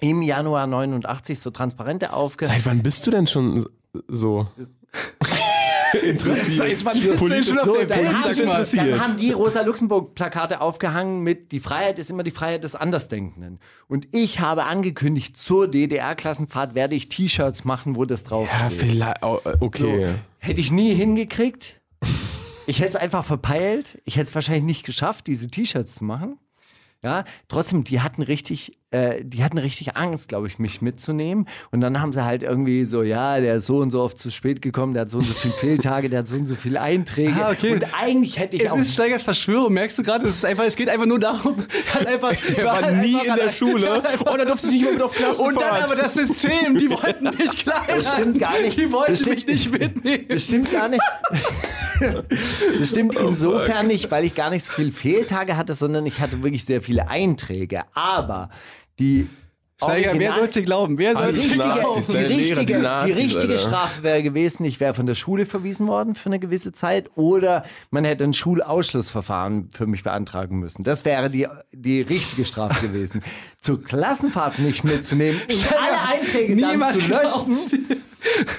im 0.00 0.22
Januar 0.22 0.66
89 0.66 1.38
so 1.38 1.50
Transparente 1.50 2.12
aufgehängt. 2.12 2.62
Seit 2.62 2.66
wann 2.66 2.82
bist 2.82 3.06
du 3.06 3.10
denn 3.10 3.26
schon 3.26 3.66
so 4.08 4.46
interessiert? 6.02 7.20
Du 7.20 7.28
denn 7.28 7.44
schon 7.44 7.58
auf 7.58 7.64
So, 7.64 7.74
der 7.74 7.86
dann, 7.86 7.98
Welt, 7.98 8.12
haben 8.12 8.46
mal? 8.46 8.64
dann 8.64 9.00
haben 9.00 9.16
die 9.16 9.30
Rosa-Luxemburg-Plakate 9.32 10.60
aufgehangen 10.60 11.22
mit 11.22 11.52
Die 11.52 11.60
Freiheit 11.60 11.98
ist 11.98 12.10
immer 12.10 12.22
die 12.22 12.30
Freiheit 12.30 12.64
des 12.64 12.74
Andersdenkenden. 12.74 13.60
Und 13.88 14.08
ich 14.14 14.40
habe 14.40 14.64
angekündigt, 14.64 15.36
zur 15.36 15.68
DDR-Klassenfahrt 15.68 16.74
werde 16.74 16.94
ich 16.94 17.08
T-Shirts 17.08 17.64
machen, 17.64 17.96
wo 17.96 18.04
das 18.04 18.24
draufsteht. 18.24 18.60
Ja, 18.60 18.70
vielleicht. 18.70 19.22
oh, 19.22 19.40
äh, 19.44 19.56
Okay. 19.60 20.14
Hätte 20.38 20.60
ich 20.60 20.70
nie 20.70 20.94
hingekriegt. 20.94 21.80
Ich 22.66 22.80
hätte 22.80 22.90
es 22.90 22.96
einfach 22.96 23.24
verpeilt. 23.24 24.00
Ich 24.04 24.16
hätte 24.16 24.28
es 24.28 24.34
wahrscheinlich 24.34 24.64
nicht 24.64 24.84
geschafft, 24.84 25.26
diese 25.28 25.48
T-Shirts 25.48 25.96
zu 25.96 26.04
machen. 26.04 26.38
Ja, 27.06 27.24
trotzdem, 27.46 27.84
die 27.84 28.00
hatten 28.00 28.20
richtig, 28.20 28.72
äh, 28.90 29.22
die 29.24 29.44
hatten 29.44 29.58
richtig 29.58 29.96
Angst, 29.96 30.28
glaube 30.28 30.48
ich, 30.48 30.58
mich 30.58 30.82
mitzunehmen. 30.82 31.46
Und 31.70 31.80
dann 31.80 32.00
haben 32.00 32.12
sie 32.12 32.24
halt 32.24 32.42
irgendwie 32.42 32.84
so, 32.84 33.04
ja, 33.04 33.38
der 33.38 33.54
ist 33.54 33.66
so 33.66 33.76
und 33.78 33.90
so 33.90 34.02
oft 34.02 34.18
zu 34.18 34.32
spät 34.32 34.60
gekommen, 34.60 34.92
der 34.92 35.02
hat 35.02 35.10
so 35.10 35.18
und 35.18 35.24
so 35.24 35.32
viele 35.34 35.54
Fehltage, 35.60 36.10
der 36.10 36.18
hat 36.18 36.26
so 36.26 36.34
und 36.34 36.46
so 36.46 36.56
viele 36.56 36.80
Einträge. 36.80 37.32
Ah, 37.40 37.52
okay. 37.52 37.74
Und 37.74 37.86
eigentlich 37.96 38.40
hätte 38.40 38.56
ich 38.56 38.64
Es 38.64 38.72
auch. 38.72 38.76
ist 38.78 38.92
Steigers 38.92 39.22
Verschwörung, 39.22 39.72
merkst 39.72 39.96
du 39.98 40.02
gerade? 40.02 40.26
Es 40.26 40.34
ist 40.34 40.44
einfach, 40.44 40.64
es 40.64 40.74
geht 40.74 40.88
einfach 40.88 41.06
nur 41.06 41.20
darum, 41.20 41.64
hat 41.94 42.08
einfach, 42.08 42.32
Er 42.56 42.64
war 42.64 42.90
nie 42.90 43.12
in 43.24 43.36
der 43.36 43.52
Schule 43.52 44.02
und 44.02 44.38
er 44.40 44.44
durfte 44.46 44.66
nicht 44.66 44.82
mal 44.84 44.94
mit 44.94 45.02
auf 45.02 45.14
Klassenfahrt. 45.14 45.54
Und 45.56 45.62
dann 45.62 45.82
aber 45.84 45.94
das 45.94 46.14
System, 46.14 46.76
die 46.76 46.90
wollten 46.90 47.22
mich 47.38 47.56
klein 47.56 47.82
Das 47.86 48.14
stimmt 48.14 48.40
gar 48.40 48.60
nicht. 48.60 48.76
Die 48.76 48.90
wollten 48.90 49.28
mich 49.28 49.46
nicht 49.46 49.70
mitnehmen. 49.70 50.24
Das 50.28 50.42
stimmt 50.42 50.72
gar 50.72 50.88
nicht. 50.88 51.02
Das 52.78 52.90
stimmt 52.90 53.16
insofern 53.16 53.86
nicht, 53.86 54.10
weil 54.10 54.24
ich 54.24 54.34
gar 54.34 54.50
nicht 54.50 54.64
so 54.64 54.72
viele 54.72 54.92
Fehltage 54.92 55.56
hatte, 55.56 55.74
sondern 55.74 56.06
ich 56.06 56.20
hatte 56.20 56.42
wirklich 56.42 56.64
sehr 56.64 56.82
viele 56.82 57.08
Einträge. 57.08 57.84
Aber 57.94 58.50
die 58.98 59.28
Steiger, 59.78 60.04
wer 60.04 60.10
Original- 60.12 60.38
soll's 60.38 60.54
dir 60.54 60.62
glauben? 60.62 60.96
Wer 60.96 61.14
die 61.14 61.20
soll's 61.20 61.34
dir 61.34 61.40
richtige, 61.42 61.58
Nazis, 61.58 62.06
die 62.06 62.16
richtige, 62.16 62.60
die 62.60 62.66
die 62.66 62.72
Nazis, 62.74 63.16
richtige 63.18 63.42
Alter. 63.52 63.58
Strafe 63.58 64.02
wäre 64.02 64.22
gewesen, 64.22 64.64
ich 64.64 64.80
wäre 64.80 64.94
von 64.94 65.04
der 65.04 65.14
Schule 65.14 65.44
verwiesen 65.44 65.86
worden 65.86 66.14
für 66.14 66.26
eine 66.30 66.38
gewisse 66.38 66.72
Zeit 66.72 67.10
oder 67.14 67.62
man 67.90 68.06
hätte 68.06 68.24
ein 68.24 68.32
Schulausschlussverfahren 68.32 69.68
für 69.68 69.86
mich 69.86 70.02
beantragen 70.02 70.58
müssen. 70.60 70.82
Das 70.82 71.04
wäre 71.04 71.28
die, 71.28 71.46
die 71.72 72.00
richtige 72.00 72.46
Strafe 72.46 72.86
gewesen. 72.86 73.22
Zur 73.60 73.82
Klassenfahrt 73.82 74.58
nicht 74.60 74.82
mitzunehmen 74.84 75.38
und 75.46 75.72
alle 75.78 76.20
Einträge 76.20 76.56
dann 76.56 76.82
zu 76.94 76.98
löschen. 77.00 77.86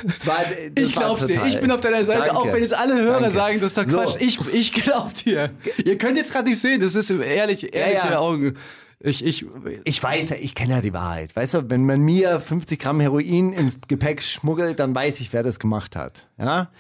Das 0.06 0.28
war, 0.28 0.38
das 0.76 0.86
Ich 0.88 0.94
glaub's 0.94 1.26
dir. 1.26 1.44
Ich 1.48 1.60
bin 1.60 1.72
auf 1.72 1.82
deiner 1.82 2.04
Seite, 2.04 2.26
Danke. 2.28 2.38
auch 2.38 2.54
wenn 2.54 2.62
jetzt 2.62 2.78
alle 2.78 2.94
Hörer 2.94 3.22
Danke. 3.22 3.32
sagen, 3.36 3.60
das 3.60 3.72
ist 3.72 3.78
doch 3.78 3.88
So. 3.88 3.98
Quatsch. 3.98 4.16
Ich, 4.20 4.40
ich 4.54 4.72
glaub 4.72 5.16
dir. 5.16 5.50
Ihr 5.84 5.98
könnt 5.98 6.18
jetzt 6.18 6.32
gerade 6.32 6.48
nicht 6.48 6.60
sehen, 6.62 6.80
das 6.80 6.94
ist 6.94 7.10
ehrlich, 7.10 7.74
ehrliche 7.74 8.08
ja. 8.12 8.20
Augen. 8.20 8.56
Ich, 9.00 9.24
ich, 9.24 9.46
Ich 9.84 10.02
weiß 10.02 10.30
ja, 10.30 10.38
ich 10.38 10.56
kenne 10.56 10.74
ja 10.76 10.82
die 10.82 10.94
Wahrheit. 10.94 11.36
Weißt 11.36 11.54
du, 11.54 11.70
wenn 11.70 11.86
man 11.86 12.02
mir 12.02 12.40
50 12.40 12.80
Gramm 12.80 13.00
Heroin 13.00 13.54
ins 13.54 13.80
Gepäck 13.88 14.24
schmuggelt, 14.24 14.80
dann 14.80 14.96
weiß 14.96 15.20
ich, 15.20 15.34
wer 15.34 15.44
das 15.44 15.60
gemacht 15.60 15.96
hat. 15.96 16.28
Ja, 16.38 16.72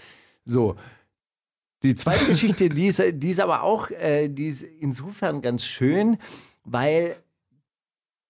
so. 0.43 0.75
Die 1.84 1.95
zweite 1.95 2.25
Geschichte, 2.27 2.69
die 2.69 2.88
ist, 2.88 3.03
die 3.13 3.30
ist 3.30 3.39
aber 3.39 3.62
auch, 3.62 3.91
äh, 3.91 4.30
die 4.30 4.47
ist 4.47 4.63
insofern 4.63 5.41
ganz 5.41 5.63
schön, 5.63 6.17
weil 6.63 7.17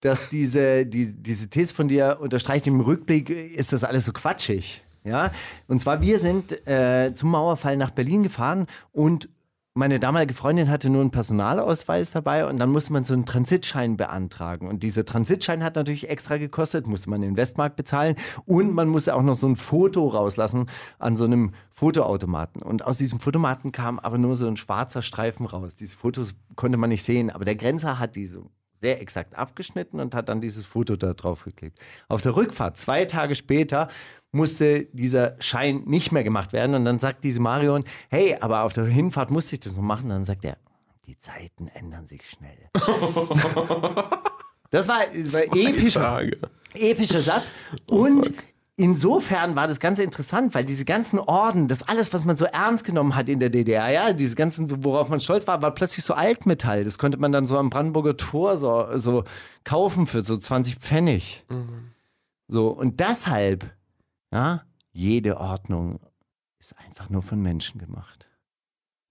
dass 0.02 0.30
diese, 0.30 0.86
die, 0.86 1.16
diese 1.16 1.50
These 1.50 1.74
von 1.74 1.88
dir 1.88 2.20
unterstreicht, 2.22 2.68
im 2.68 2.82
Rückblick 2.82 3.30
ist 3.30 3.74
das 3.74 3.84
alles 3.84 4.06
so 4.06 4.14
quatschig. 4.14 4.84
Ja? 5.04 5.32
Und 5.68 5.80
zwar, 5.80 6.02
wir 6.02 6.20
sind 6.20 6.68
äh, 6.68 7.14
zum 7.14 7.32
Mauerfall 7.32 7.78
nach 7.78 7.92
Berlin 7.92 8.24
gefahren 8.24 8.68
und 8.92 9.30
meine 9.78 10.00
damalige 10.00 10.34
Freundin 10.34 10.72
hatte 10.72 10.90
nur 10.90 11.02
einen 11.02 11.12
Personalausweis 11.12 12.10
dabei 12.10 12.48
und 12.48 12.58
dann 12.58 12.72
musste 12.72 12.92
man 12.94 13.04
so 13.04 13.14
einen 13.14 13.28
Transitschein 13.28 13.96
beantragen. 13.96 14.68
Und 14.68 14.82
dieser 14.82 15.06
Transitschein 15.06 15.64
hat 15.64 15.76
natürlich 15.76 16.10
extra 16.10 16.38
gekostet, 16.38 16.88
musste 16.88 17.12
man 17.12 17.22
den 17.22 17.38
Westmarkt 17.38 17.76
bezahlen 17.76 18.16
und 18.46 18.74
man 18.74 18.88
musste 18.88 19.16
auch 19.16 19.22
noch 19.22 19.36
so 19.36 19.48
ein 19.48 19.56
Foto 19.56 20.08
rauslassen 20.08 20.66
an 20.98 21.16
so 21.16 21.26
einem 21.26 21.54
Fotoautomaten. 21.70 22.64
Und 22.64 22.86
aus 22.86 22.98
diesem 22.98 23.20
Fotomaten 23.20 23.72
kam 23.72 24.00
aber 24.00 24.18
nur 24.18 24.36
so 24.36 24.48
ein 24.48 24.58
schwarzer 24.58 25.04
Streifen 25.04 25.46
raus. 25.46 25.76
Diese 25.76 25.96
Fotos 25.96 26.34
konnte 26.56 26.80
man 26.80 26.90
nicht 26.90 27.04
sehen, 27.04 27.30
aber 27.30 27.46
der 27.46 27.56
Grenzer 27.56 28.00
hat 28.00 28.16
diese 28.16 28.42
sehr 28.82 29.02
exakt 29.02 29.36
abgeschnitten 29.36 30.00
und 30.00 30.14
hat 30.14 30.30
dann 30.30 30.42
dieses 30.42 30.66
Foto 30.66 30.96
da 30.96 31.14
drauf 31.14 31.44
geklebt. 31.44 31.80
Auf 32.08 32.22
der 32.22 32.36
Rückfahrt, 32.36 32.78
zwei 32.78 33.06
Tage 33.06 33.36
später, 33.36 33.90
musste 34.32 34.88
dieser 34.92 35.36
Schein 35.40 35.84
nicht 35.86 36.12
mehr 36.12 36.24
gemacht 36.24 36.54
werden. 36.54 36.76
Und 36.76 36.86
dann 36.86 37.00
sagt 37.00 37.24
diese 37.24 37.40
Marion, 37.40 37.84
hey, 38.10 38.36
aber 38.40 38.64
auf 38.64 38.74
der 38.74 38.86
Hinfahrt 38.86 39.32
musste 39.32 39.56
ich 39.56 39.60
das 39.62 39.76
noch 39.76 39.84
machen. 39.84 40.06
Und 40.06 40.10
dann 40.12 40.26
sagt 40.26 40.46
er, 40.46 40.58
die 41.06 41.18
Zeiten 41.18 41.70
ändern 41.70 42.06
sich 42.06 42.22
schnell. 42.30 42.58
das 44.70 44.88
war, 44.88 45.00
das 45.16 45.34
war 45.34 45.56
epischer, 45.56 46.22
epischer 46.74 47.20
Satz. 47.20 47.50
Und 47.90 48.34
insofern 48.76 49.56
war 49.56 49.68
das 49.68 49.80
Ganze 49.80 50.04
interessant, 50.04 50.54
weil 50.54 50.66
diese 50.66 50.84
ganzen 50.84 51.20
Orden, 51.20 51.70
das 51.70 51.88
alles, 51.88 52.12
was 52.12 52.26
man 52.26 52.36
so 52.36 52.44
ernst 52.46 52.84
genommen 52.84 53.16
hat 53.16 53.30
in 53.30 53.40
der 53.40 53.50
DDR, 53.50 53.90
ja, 53.90 54.12
diese 54.14 54.36
ganzen, 54.36 54.84
worauf 54.84 55.08
man 55.08 55.22
stolz 55.22 55.48
war, 55.48 55.62
war 55.62 55.72
plötzlich 55.72 56.04
so 56.04 56.14
Altmetall. 56.14 56.84
Das 56.84 56.98
konnte 56.98 57.18
man 57.18 57.32
dann 57.32 57.48
so 57.48 57.58
am 57.58 57.70
Brandenburger 57.70 58.18
Tor 58.18 58.58
so, 58.58 58.88
so 58.96 59.24
kaufen 59.64 60.08
für 60.08 60.22
so 60.22 60.36
20 60.36 60.76
Pfennig. 60.76 61.46
So, 62.50 62.68
und 62.70 63.00
deshalb, 63.00 63.77
ja, 64.38 64.64
jede 64.92 65.38
Ordnung 65.38 66.00
ist 66.60 66.78
einfach 66.80 67.10
nur 67.10 67.22
von 67.22 67.42
Menschen 67.42 67.80
gemacht. 67.80 68.28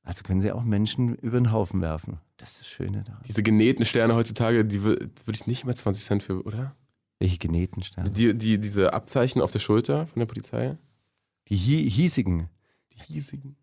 Also 0.02 0.22
können 0.22 0.40
sie 0.40 0.52
auch 0.52 0.62
Menschen 0.62 1.14
über 1.16 1.38
den 1.40 1.50
Haufen 1.52 1.80
werfen. 1.80 2.18
Das 2.36 2.50
ist 2.52 2.60
das 2.60 2.68
Schöne 2.68 3.02
daran. 3.02 3.22
Diese 3.26 3.42
genähten 3.42 3.84
Sterne 3.84 4.14
heutzutage, 4.14 4.64
die 4.64 4.78
wür- 4.80 5.00
würde 5.24 5.32
ich 5.34 5.46
nicht 5.46 5.64
mehr 5.64 5.74
20 5.74 6.04
Cent 6.04 6.22
für, 6.22 6.44
oder? 6.44 6.76
Welche 7.18 7.38
genähten 7.38 7.82
Sterne? 7.82 8.10
Die, 8.10 8.36
die, 8.36 8.60
diese 8.60 8.92
Abzeichen 8.92 9.40
auf 9.40 9.50
der 9.50 9.58
Schulter 9.58 10.06
von 10.06 10.20
der 10.20 10.26
Polizei. 10.26 10.76
Die 11.48 11.56
hie 11.56 11.88
hiesigen. 11.88 12.48
Die 12.92 12.98
hiesigen. 13.14 13.56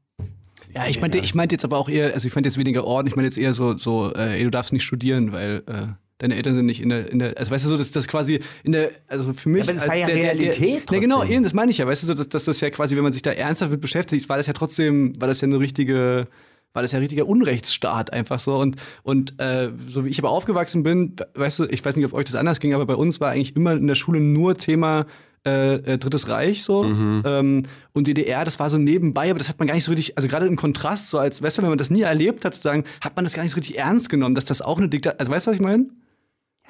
ja, 0.74 0.88
ich 0.88 1.00
meinte, 1.00 1.18
ich 1.20 1.34
meinte 1.36 1.54
jetzt 1.56 1.64
aber 1.66 1.78
auch 1.78 1.88
eher, 1.88 2.14
also 2.14 2.28
ich 2.28 2.34
meinte 2.36 2.50
jetzt 2.50 2.58
weniger 2.58 2.84
Orden, 2.86 3.08
ich 3.08 3.16
meinte 3.16 3.28
jetzt 3.28 3.38
eher 3.38 3.54
so, 3.54 3.78
so 3.78 4.14
äh, 4.14 4.38
ey, 4.38 4.44
du 4.44 4.50
darfst 4.52 4.74
nicht 4.74 4.84
studieren, 4.84 5.32
weil 5.32 5.64
äh, 5.68 5.88
deine 6.24 6.36
Eltern 6.36 6.56
sind 6.56 6.66
nicht 6.66 6.82
in 6.82 6.88
der, 6.88 7.12
in 7.12 7.20
der 7.20 7.38
also 7.38 7.52
weißt 7.52 7.66
du 7.66 7.70
so, 7.70 7.78
dass 7.78 7.92
das 7.92 8.08
quasi 8.08 8.40
in 8.64 8.72
der, 8.72 8.92
also 9.10 9.34
für 9.34 9.50
mich. 9.50 9.64
aber 9.64 9.74
das 9.74 9.82
als 9.82 9.90
war 9.90 9.98
ja 9.98 10.08
der, 10.08 10.16
der, 10.16 10.24
Realität 10.24 10.90
Der, 10.90 10.96
ja, 10.96 11.02
genau, 11.02 11.18
trotzdem. 11.18 11.34
eben, 11.36 11.44
das 11.44 11.54
meine 11.54 11.72
ich 11.72 11.78
ja, 11.78 11.86
weißt 11.86 12.04
du 12.04 12.08
so, 12.08 12.14
dass, 12.14 12.30
dass 12.30 12.46
das 12.46 12.62
ja 12.62 12.70
quasi, 12.70 12.96
wenn 12.96 13.04
man 13.04 13.12
sich 13.12 13.22
da 13.22 13.32
ernsthaft 13.32 13.72
mit 13.72 13.82
beschäftigt, 13.82 14.30
war 14.30 14.38
das 14.38 14.48
ja 14.48 14.54
trotzdem, 14.54 15.20
war 15.20 15.28
das 15.28 15.42
ja 15.42 15.48
eine 15.48 15.60
richtige, 15.60 16.28
war 16.72 16.82
das 16.82 16.94
ja 16.94 17.00
ein 17.00 17.02
richtiger 17.02 17.28
Unrechtsstaat 17.28 18.14
einfach 18.14 18.40
so. 18.40 18.56
Und, 18.56 18.78
und 19.04 19.38
äh, 19.42 19.72
so 19.86 20.06
wie 20.06 20.10
ich 20.10 20.18
aber 20.18 20.30
aufgewachsen 20.30 20.84
bin, 20.84 21.18
weißt 21.36 21.60
du, 21.60 21.66
ich 21.66 21.84
weiß 21.84 21.98
nicht, 21.98 22.06
ob 22.06 22.14
euch 22.14 22.26
das 22.26 22.36
anders 22.36 22.62
ging, 22.62 22.74
aber 22.74 22.86
bei 22.86 22.96
uns 22.96 23.20
war 23.20 23.32
eigentlich 23.32 23.58
immer 23.58 23.74
in 23.74 23.88
der 23.88 23.96
Schule 23.96 24.22
nur 24.22 24.58
Thema 24.58 25.06
äh, 25.46 25.74
äh, 25.76 25.98
Drittes 25.98 26.30
Reich 26.30 26.64
so. 26.64 26.86
Ähm, 26.86 27.64
und 27.92 28.08
DDR, 28.08 28.46
das 28.46 28.60
war 28.60 28.70
so 28.70 28.78
nebenbei, 28.78 29.30
aber 29.30 29.40
das 29.40 29.50
hat 29.50 29.60
man 29.60 29.68
gar 29.68 29.76
nicht 29.76 29.84
so 29.84 29.92
richtig, 29.92 30.18
also 30.18 30.30
gerade 30.30 30.48
im 30.48 30.56
Kontrast, 30.56 31.10
so 31.10 31.18
als, 31.18 31.44
weißt 31.44 31.58
du, 31.58 31.64
wenn 31.64 31.70
man 31.70 31.78
das 31.78 31.90
nie 31.90 32.04
erlebt 32.04 32.46
hat, 32.46 32.56
sozusagen, 32.56 32.86
hat 33.02 33.18
man 33.18 33.26
das 33.26 33.34
gar 33.34 33.44
nicht 33.44 33.52
so 33.52 33.58
richtig 33.58 33.78
ernst 33.78 34.10
genommen, 34.10 34.36
dass 34.36 34.46
das 34.46 34.62
auch 34.62 34.78
eine 34.78 34.88
Diktatur, 34.88 35.20
also 35.20 35.30
weißt 35.30 35.48
du, 35.48 35.52
was 35.52 35.56
ich 35.56 35.62
meine? 35.62 35.88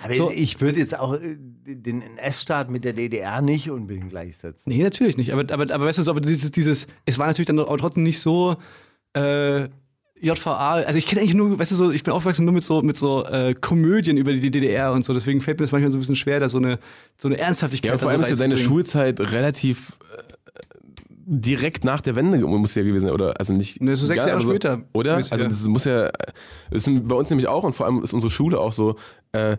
Aber 0.03 0.13
So. 0.15 0.31
ich 0.31 0.59
würde 0.61 0.79
jetzt 0.79 0.97
auch 0.97 1.13
äh, 1.13 1.35
den 1.65 2.01
NS-Staat 2.01 2.69
mit 2.69 2.85
der 2.85 2.93
DDR 2.93 3.41
nicht 3.41 3.69
unbedingt 3.71 4.09
gleichsetzen. 4.09 4.71
Nee, 4.71 4.83
natürlich 4.83 5.17
nicht. 5.17 5.31
Aber, 5.33 5.41
aber, 5.53 5.73
aber 5.73 5.85
weißt 5.85 5.99
du, 5.99 6.03
so, 6.03 6.11
aber 6.11 6.21
dieses, 6.21 6.51
dieses, 6.51 6.87
es 7.05 7.17
war 7.17 7.27
natürlich 7.27 7.47
dann 7.47 7.59
auch 7.59 7.77
trotzdem 7.77 8.03
nicht 8.03 8.19
so 8.19 8.55
äh, 9.13 9.67
JVA, 10.23 10.75
also 10.75 10.97
ich 10.97 11.05
kenne 11.05 11.21
eigentlich 11.21 11.33
nur, 11.33 11.59
weißt 11.59 11.71
du, 11.71 11.75
so, 11.75 11.91
ich 11.91 12.03
bin 12.03 12.13
aufgewachsen 12.13 12.45
nur 12.45 12.53
mit 12.53 12.63
so, 12.63 12.81
mit 12.81 12.95
so 12.95 13.25
äh, 13.25 13.53
Komödien 13.53 14.15
über 14.15 14.31
die 14.31 14.51
DDR 14.51 14.93
und 14.93 15.03
so, 15.03 15.13
deswegen 15.13 15.41
fällt 15.41 15.59
mir 15.59 15.65
das 15.65 15.73
manchmal 15.73 15.91
so 15.91 15.97
ein 15.97 15.99
bisschen 15.99 16.15
schwer, 16.15 16.39
da 16.39 16.47
so 16.47 16.59
eine, 16.59 16.79
so 17.17 17.27
eine 17.27 17.37
Ernsthaftigkeit 17.37 17.91
Ja, 17.91 17.97
vor 17.97 18.09
allem 18.09 18.21
ist 18.21 18.29
ja 18.29 18.35
deine. 18.37 18.55
Schulzeit 18.55 19.19
relativ 19.19 19.97
äh, 20.17 20.23
direkt 21.09 21.83
nach 21.83 21.99
der 21.99 22.15
Wende 22.15 22.37
muss 22.39 22.73
ja 22.75 22.83
gewesen 22.83 23.07
sein, 23.07 23.13
oder? 23.13 23.37
Also 23.37 23.53
nicht. 23.53 23.81
Ne, 23.81 23.95
so 23.95 24.05
sechs 24.05 24.19
egal, 24.19 24.29
Jahre 24.29 24.41
so, 24.41 24.51
später. 24.51 24.83
Oder? 24.93 25.15
Also 25.29 25.43
das 25.43 25.67
muss 25.67 25.83
ja, 25.85 26.09
das 26.71 26.85
sind 26.85 27.07
bei 27.07 27.15
uns 27.15 27.29
nämlich 27.29 27.47
auch 27.47 27.63
und 27.63 27.75
vor 27.75 27.85
allem 27.85 28.01
ist 28.03 28.13
unsere 28.13 28.31
Schule 28.31 28.59
auch 28.59 28.71
so, 28.73 28.95
äh, 29.33 29.57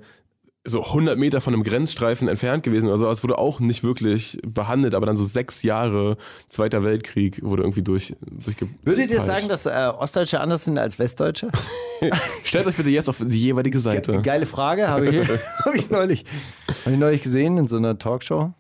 so 0.67 0.83
100 0.83 1.19
Meter 1.19 1.41
von 1.43 1.53
einem 1.53 1.63
Grenzstreifen 1.63 2.27
entfernt 2.27 2.63
gewesen 2.63 2.89
oder 2.89 2.97
so. 2.97 3.11
Es 3.11 3.23
wurde 3.23 3.37
auch 3.37 3.61
nicht 3.61 3.85
wirklich 3.85 4.39
behandelt, 4.47 4.95
aber 4.95 5.05
dann 5.05 5.17
so 5.17 5.25
sechs 5.25 5.63
Jahre 5.63 6.17
Zweiter 6.49 6.83
Weltkrieg 6.83 7.43
wurde 7.45 7.63
irgendwie 7.63 7.83
durch, 7.83 8.15
durchge 8.23 8.69
Würdet 8.83 9.11
ihr 9.11 9.21
sagen, 9.21 9.47
dass 9.49 9.67
äh, 9.67 9.71
Ostdeutsche 9.71 10.41
anders 10.41 10.65
sind 10.65 10.79
als 10.79 10.99
Westdeutsche? 10.99 11.51
Stellt 12.45 12.67
euch 12.67 12.77
bitte 12.77 12.89
jetzt 12.91 13.09
auf 13.11 13.19
die 13.21 13.39
jeweilige 13.41 13.79
Seite. 13.79 14.23
Geile 14.23 14.47
Frage, 14.47 14.89
habe 14.89 15.09
ich, 15.09 15.29
hab 15.65 15.75
ich, 15.75 15.91
neulich, 15.91 16.25
hab 16.85 16.93
ich 16.93 16.99
neulich 16.99 17.23
gesehen 17.23 17.59
in 17.59 17.67
so 17.67 17.77
einer 17.77 17.99
Talkshow. 17.99 18.53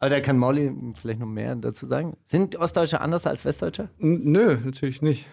Aber 0.00 0.10
da 0.10 0.18
kann 0.20 0.36
Mauli 0.36 0.72
vielleicht 1.00 1.20
noch 1.20 1.28
mehr 1.28 1.54
dazu 1.54 1.86
sagen. 1.86 2.16
Sind 2.24 2.56
Ostdeutsche 2.56 3.00
anders 3.00 3.24
als 3.24 3.44
Westdeutsche? 3.44 3.88
N- 4.00 4.22
Nö, 4.32 4.56
natürlich 4.64 5.00
nicht. 5.00 5.26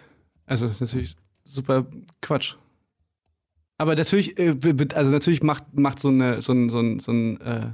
Also 0.46 0.66
das 0.66 0.76
ist 0.76 0.80
natürlich 0.80 1.16
super 1.44 1.86
Quatsch. 2.22 2.54
Aber 3.80 3.96
natürlich, 3.96 4.38
äh, 4.38 4.54
also 4.94 5.10
natürlich 5.10 5.42
macht, 5.42 5.64
macht 5.72 6.00
so 6.00 6.08
eine, 6.08 6.42
so 6.42 6.52
ein, 6.52 6.68
so 6.68 6.80
ein, 6.80 7.00
so 7.00 7.12
ein, 7.12 7.40
äh, 7.40 7.66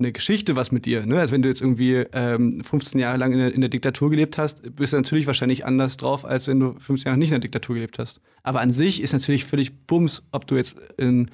eine 0.00 0.12
Geschichte 0.12 0.56
was 0.56 0.72
mit 0.72 0.84
dir. 0.84 1.06
Ne? 1.06 1.20
Also 1.20 1.32
wenn 1.32 1.42
du 1.42 1.48
jetzt 1.48 1.60
irgendwie 1.60 1.94
ähm, 2.12 2.64
15 2.64 3.00
Jahre 3.00 3.18
lang 3.18 3.30
in 3.30 3.38
der, 3.38 3.54
in 3.54 3.60
der 3.60 3.70
Diktatur 3.70 4.10
gelebt 4.10 4.36
hast, 4.36 4.74
bist 4.74 4.92
du 4.92 4.96
natürlich 4.96 5.28
wahrscheinlich 5.28 5.64
anders 5.64 5.96
drauf, 5.96 6.24
als 6.24 6.48
wenn 6.48 6.58
du 6.58 6.74
15 6.80 7.10
Jahre 7.10 7.18
nicht 7.18 7.28
in 7.28 7.34
der 7.34 7.40
Diktatur 7.40 7.76
gelebt 7.76 8.00
hast. 8.00 8.20
Aber 8.42 8.60
an 8.60 8.72
sich 8.72 9.00
ist 9.00 9.12
natürlich 9.12 9.44
völlig 9.44 9.86
Bums, 9.86 10.24
ob 10.32 10.44
du 10.48 10.56
jetzt 10.56 10.76
in 10.96 11.30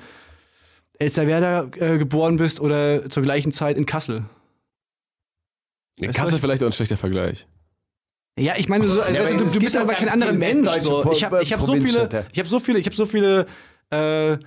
Elsterwerda 0.98 1.70
äh, 1.78 1.96
geboren 1.96 2.36
bist 2.36 2.60
oder 2.60 3.08
zur 3.08 3.22
gleichen 3.22 3.52
Zeit 3.52 3.78
in 3.78 3.86
Kassel. 3.86 4.26
Ja, 5.98 6.08
Weißt 6.08 6.18
Kassel 6.18 6.40
vielleicht 6.40 6.62
auch 6.62 6.66
ein 6.66 6.72
schlechter 6.72 6.98
Vergleich. 6.98 7.46
Ja, 8.38 8.54
ich 8.58 8.68
meine, 8.68 8.84
so, 8.84 9.00
also, 9.00 9.18
aber 9.18 9.38
du, 9.38 9.50
du 9.50 9.58
bist 9.60 9.78
aber 9.78 9.94
kein 9.94 10.10
anderer 10.10 10.32
Mensch. 10.32 10.68
So. 10.80 11.10
Ich 11.10 11.24
habe 11.24 11.42
ich 11.42 11.54
hab 11.54 11.62
so 11.62 11.72
viele, 11.72 12.26
ich 12.32 12.38
habe 12.38 12.48
so 12.48 12.60
viele, 12.60 12.78
ich 12.80 12.86
habe 12.86 12.96
so 12.96 13.06
viele 13.06 13.46
äh, 13.90 14.38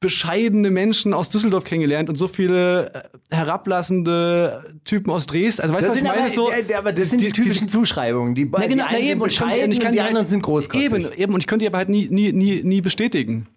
bescheidene 0.00 0.70
Menschen 0.70 1.12
aus 1.12 1.28
Düsseldorf 1.28 1.64
kennengelernt 1.64 2.08
und 2.08 2.14
so 2.16 2.28
viele 2.28 2.94
äh, 2.94 3.34
herablassende 3.34 4.78
Typen 4.84 5.10
aus 5.10 5.26
Dresden. 5.26 5.62
Also 5.62 5.74
weißt 5.74 5.86
du, 5.86 5.90
was 5.90 5.96
ich 5.96 6.02
meine? 6.04 6.20
aber, 6.20 6.30
so, 6.30 6.50
aber 6.76 6.92
das 6.92 7.10
sind 7.10 7.20
die, 7.20 7.26
die- 7.26 7.32
typischen 7.32 7.66
die- 7.66 7.72
Zuschreibungen. 7.72 8.34
Die, 8.34 8.44
na, 8.44 8.60
die 8.60 8.68
genau, 8.68 8.84
einen 8.86 8.92
na, 8.92 8.98
eben, 9.00 9.06
ich 9.26 9.36
kann, 9.36 9.48
bescheiden 9.48 9.64
und 9.66 9.72
ich 9.72 9.78
kann 9.80 9.86
und 9.88 9.92
die 9.94 9.96
die 9.96 10.00
anderen 10.02 10.18
halt, 10.18 10.28
sind 10.28 10.42
großkotzig. 10.42 10.84
Eben, 10.84 11.12
eben, 11.14 11.34
und 11.34 11.40
ich 11.40 11.46
könnte 11.48 11.64
die 11.64 11.66
aber 11.68 11.78
halt 11.78 11.88
nie, 11.88 12.08
nie, 12.08 12.32
nie, 12.32 12.62
nie 12.62 12.80
bestätigen. 12.80 13.48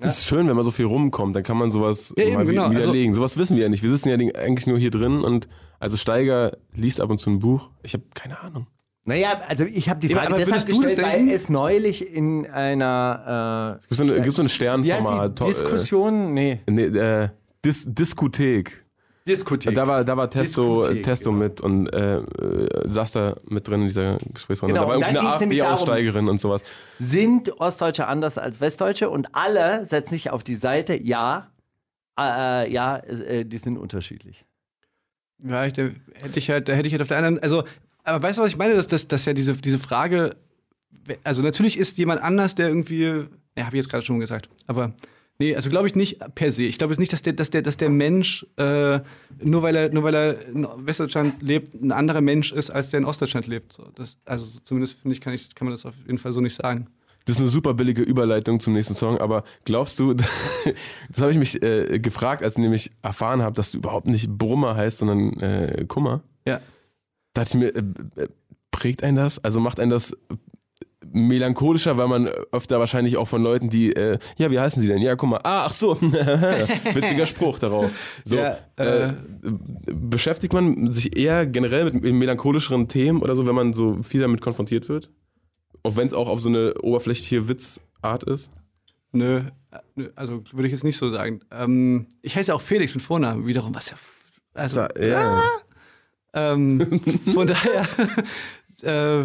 Das 0.00 0.18
ist 0.18 0.26
schön, 0.26 0.48
wenn 0.48 0.56
man 0.56 0.64
so 0.64 0.72
viel 0.72 0.86
rumkommt, 0.86 1.36
dann 1.36 1.44
kann 1.44 1.56
man 1.56 1.70
sowas 1.70 2.12
Ja, 2.16 2.24
eben, 2.24 2.34
mal 2.34 2.44
genau. 2.44 2.64
Also- 2.64 2.76
widerlegen. 2.76 3.14
sowas 3.14 3.36
wissen 3.38 3.56
wir 3.56 3.62
ja 3.62 3.68
nicht. 3.68 3.82
Wir 3.84 3.90
sitzen 3.90 4.08
ja 4.08 4.16
die- 4.16 4.34
eigentlich 4.34 4.66
nur 4.66 4.76
hier 4.78 4.90
drin 4.90 5.20
und 5.22 5.48
also 5.78 5.96
Steiger 5.96 6.56
liest 6.74 7.00
ab 7.00 7.10
und 7.10 7.18
zu 7.18 7.30
ein 7.30 7.38
Buch. 7.38 7.70
Ich 7.84 7.94
habe 7.94 8.02
keine 8.12 8.40
Ahnung. 8.40 8.66
Naja, 9.06 9.42
also 9.46 9.64
ich 9.64 9.88
habe 9.90 10.00
die 10.00 10.08
Ja, 10.08 10.16
Frage 10.16 10.28
aber 10.28 10.38
deshalb 10.38 10.62
würdest 10.62 10.78
du 10.78 10.82
das 10.82 10.94
gestellt, 10.94 11.06
weil 11.06 11.28
es 11.30 11.48
neulich 11.50 12.10
in 12.14 12.46
einer 12.50 13.78
Gibt 13.88 13.94
so 13.98 14.02
eine, 14.02 14.30
so 14.32 14.42
ein 14.42 14.46
äh, 14.46 14.48
Sternformat? 14.48 15.30
die? 15.30 15.34
to- 15.42 15.46
Diskussion? 15.48 16.32
Nee. 16.32 16.60
Äh, 16.66 16.70
nee, 16.70 16.84
äh, 16.86 17.28
Dis 17.64 17.84
Diskothek. 17.86 18.84
Diskothek. 19.26 19.74
Da 19.74 19.86
war, 19.86 20.04
da 20.04 20.16
war 20.16 20.28
Testo, 20.28 20.80
Diskothek, 20.80 21.02
Testo 21.02 21.30
genau. 21.32 21.42
mit 21.44 21.60
und 21.60 21.86
äh, 21.88 22.16
äh, 22.16 22.92
saß 22.92 23.12
da 23.12 23.36
mit 23.48 23.66
drin 23.66 23.80
in 23.82 23.86
dieser 23.88 24.18
Gesprächsrunde. 24.34 24.74
Genau, 24.74 24.84
da 24.86 24.88
war 24.88 24.94
irgendwie 24.96 25.18
eine 25.18 25.28
AfD-Aussteigerin 25.34 26.28
und 26.28 26.40
sowas. 26.40 26.62
Sind 26.98 27.58
Ostdeutsche 27.58 28.06
anders 28.06 28.36
als 28.36 28.60
Westdeutsche? 28.60 29.08
Und 29.08 29.34
alle 29.34 29.84
setzen 29.86 30.10
sich 30.10 30.30
auf 30.30 30.44
die 30.44 30.56
Seite, 30.56 30.94
ja, 31.02 31.48
äh, 32.18 32.70
ja, 32.70 32.98
äh, 32.98 33.44
die 33.46 33.58
sind 33.58 33.78
unterschiedlich. 33.78 34.44
Ja, 35.42 35.64
ich, 35.64 35.72
da 35.72 35.88
hätte 36.14 36.38
ich 36.38 36.50
halt, 36.50 36.68
da 36.68 36.74
hätte 36.74 36.86
ich 36.86 36.92
halt 36.92 37.02
auf 37.02 37.08
der 37.08 37.16
anderen, 37.18 37.38
also, 37.38 37.64
aber 38.04 38.22
weißt 38.22 38.38
du, 38.38 38.42
was 38.42 38.50
ich 38.50 38.56
meine? 38.56 38.74
Dass, 38.74 38.86
dass, 38.86 39.08
dass 39.08 39.24
ja 39.24 39.32
diese, 39.32 39.54
diese 39.56 39.78
Frage, 39.78 40.36
also 41.24 41.42
natürlich 41.42 41.78
ist 41.78 41.98
jemand 41.98 42.22
anders, 42.22 42.54
der 42.54 42.68
irgendwie, 42.68 43.26
ja, 43.56 43.66
habe 43.66 43.76
ich 43.76 43.82
jetzt 43.82 43.88
gerade 43.88 44.04
schon 44.04 44.20
gesagt, 44.20 44.48
aber 44.66 44.94
nee, 45.38 45.56
also 45.56 45.70
glaube 45.70 45.86
ich 45.86 45.94
nicht 45.94 46.20
per 46.34 46.50
se. 46.50 46.64
Ich 46.64 46.78
glaube 46.78 46.92
jetzt 46.92 47.00
nicht, 47.00 47.12
dass 47.12 47.22
der, 47.22 47.32
dass 47.32 47.50
der, 47.50 47.62
dass 47.62 47.76
der 47.76 47.90
Mensch, 47.90 48.46
äh, 48.56 49.00
nur 49.42 49.62
weil 49.62 49.76
er, 49.76 49.92
nur 49.92 50.04
weil 50.04 50.14
er 50.14 50.46
in 50.48 50.66
Westdeutschland 50.76 51.42
lebt, 51.42 51.74
ein 51.74 51.92
anderer 51.92 52.20
Mensch 52.20 52.52
ist, 52.52 52.70
als 52.70 52.90
der 52.90 52.98
in 52.98 53.06
Ostdeutschland 53.06 53.46
lebt. 53.46 53.72
So, 53.72 53.90
das, 53.94 54.18
also 54.24 54.60
zumindest 54.62 55.00
finde 55.00 55.14
ich, 55.14 55.20
kann 55.20 55.32
ich, 55.32 55.54
kann 55.54 55.66
man 55.66 55.74
das 55.74 55.86
auf 55.86 55.94
jeden 56.06 56.18
Fall 56.18 56.32
so 56.32 56.40
nicht 56.40 56.54
sagen. 56.54 56.88
Das 57.26 57.36
ist 57.36 57.40
eine 57.40 57.48
super 57.48 57.72
billige 57.72 58.02
Überleitung 58.02 58.60
zum 58.60 58.74
nächsten 58.74 58.94
Song, 58.94 59.18
aber 59.18 59.44
glaubst 59.64 59.98
du, 59.98 60.12
das 60.14 60.26
habe 61.20 61.30
ich 61.30 61.38
mich 61.38 61.62
äh, 61.62 61.98
gefragt, 61.98 62.42
als 62.42 62.56
ich 62.56 62.62
nämlich 62.62 62.90
erfahren 63.00 63.40
habe, 63.40 63.56
dass 63.56 63.70
du 63.70 63.78
überhaupt 63.78 64.06
nicht 64.06 64.28
Brummer 64.28 64.76
heißt, 64.76 64.98
sondern 64.98 65.40
äh, 65.40 65.86
Kummer. 65.88 66.22
Ja. 66.46 66.60
Da 67.34 67.42
dachte 67.42 67.58
ich 67.58 67.62
mir, 67.62 67.74
äh, 67.74 68.22
äh, 68.22 68.28
prägt 68.70 69.02
einen 69.02 69.16
das? 69.16 69.42
Also 69.44 69.60
macht 69.60 69.78
einen 69.80 69.90
das 69.90 70.16
melancholischer, 71.12 71.96
weil 71.96 72.08
man 72.08 72.26
öfter 72.50 72.78
wahrscheinlich 72.80 73.16
auch 73.16 73.28
von 73.28 73.42
Leuten, 73.42 73.70
die, 73.70 73.94
äh, 73.94 74.18
ja, 74.36 74.50
wie 74.50 74.58
heißen 74.58 74.82
sie 74.82 74.88
denn? 74.88 74.98
Ja, 74.98 75.14
guck 75.14 75.30
mal, 75.30 75.40
ah, 75.44 75.66
ach 75.66 75.72
so, 75.72 76.00
witziger 76.00 77.26
Spruch 77.26 77.58
darauf. 77.58 77.92
So, 78.24 78.36
Ja, 78.36 78.58
äh, 78.76 79.08
äh, 79.08 79.12
beschäftigt 79.92 80.52
man 80.52 80.90
sich 80.90 81.16
eher 81.16 81.46
generell 81.46 81.92
mit 81.92 82.02
melancholischeren 82.02 82.88
Themen 82.88 83.22
oder 83.22 83.34
so, 83.34 83.46
wenn 83.46 83.54
man 83.54 83.72
so 83.74 84.02
viel 84.02 84.20
damit 84.20 84.40
konfrontiert 84.40 84.88
wird? 84.88 85.10
Auch 85.84 85.96
wenn 85.96 86.06
es 86.06 86.14
auch 86.14 86.28
auf 86.28 86.40
so 86.40 86.48
eine 86.48 86.74
oberflächliche 86.82 87.48
Witzart 87.48 88.24
ist? 88.24 88.50
Nö, 89.12 89.42
also 90.16 90.42
würde 90.52 90.66
ich 90.66 90.72
jetzt 90.72 90.84
nicht 90.84 90.96
so 90.96 91.10
sagen. 91.10 91.40
Ähm, 91.52 92.06
ich 92.22 92.34
heiße 92.34 92.50
ja 92.50 92.54
auch 92.56 92.60
Felix 92.60 92.94
mit 92.94 93.04
Vornamen 93.04 93.46
wiederum, 93.46 93.74
was 93.74 93.90
ja. 93.90 93.96
Also, 94.54 94.86
ja. 95.00 95.42
Ähm, 96.34 97.00
von 97.32 97.46
daher 97.46 97.86
äh, 98.82 99.24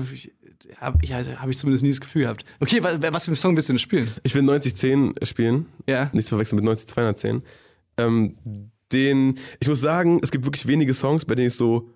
habe 0.78 1.00
ich, 1.02 1.14
also, 1.14 1.34
hab 1.34 1.50
ich 1.50 1.58
zumindest 1.58 1.84
nie 1.84 1.90
das 1.90 2.00
Gefühl 2.00 2.24
gehabt. 2.24 2.46
Okay, 2.60 2.84
wa, 2.84 2.98
was 3.12 3.26
für 3.26 3.30
einen 3.30 3.36
Song 3.36 3.56
willst 3.56 3.70
du 3.70 3.74
denn 3.74 3.80
spielen? 3.80 4.10
Ich 4.24 4.36
will 4.36 4.44
9010 4.44 5.16
spielen. 5.24 5.66
Ja. 5.88 6.10
Nicht 6.14 6.26
zu 6.26 6.30
verwechseln 6.30 6.58
mit 6.58 6.66
90210. 6.66 7.44
Ähm, 7.98 8.36
den, 8.92 9.40
ich 9.60 9.68
muss 9.68 9.82
sagen, 9.82 10.20
es 10.24 10.32
gibt 10.32 10.46
wirklich 10.46 10.68
wenige 10.68 10.94
Songs, 10.94 11.26
bei 11.26 11.36
denen 11.36 11.50
ich 11.50 11.56
so 11.56 11.90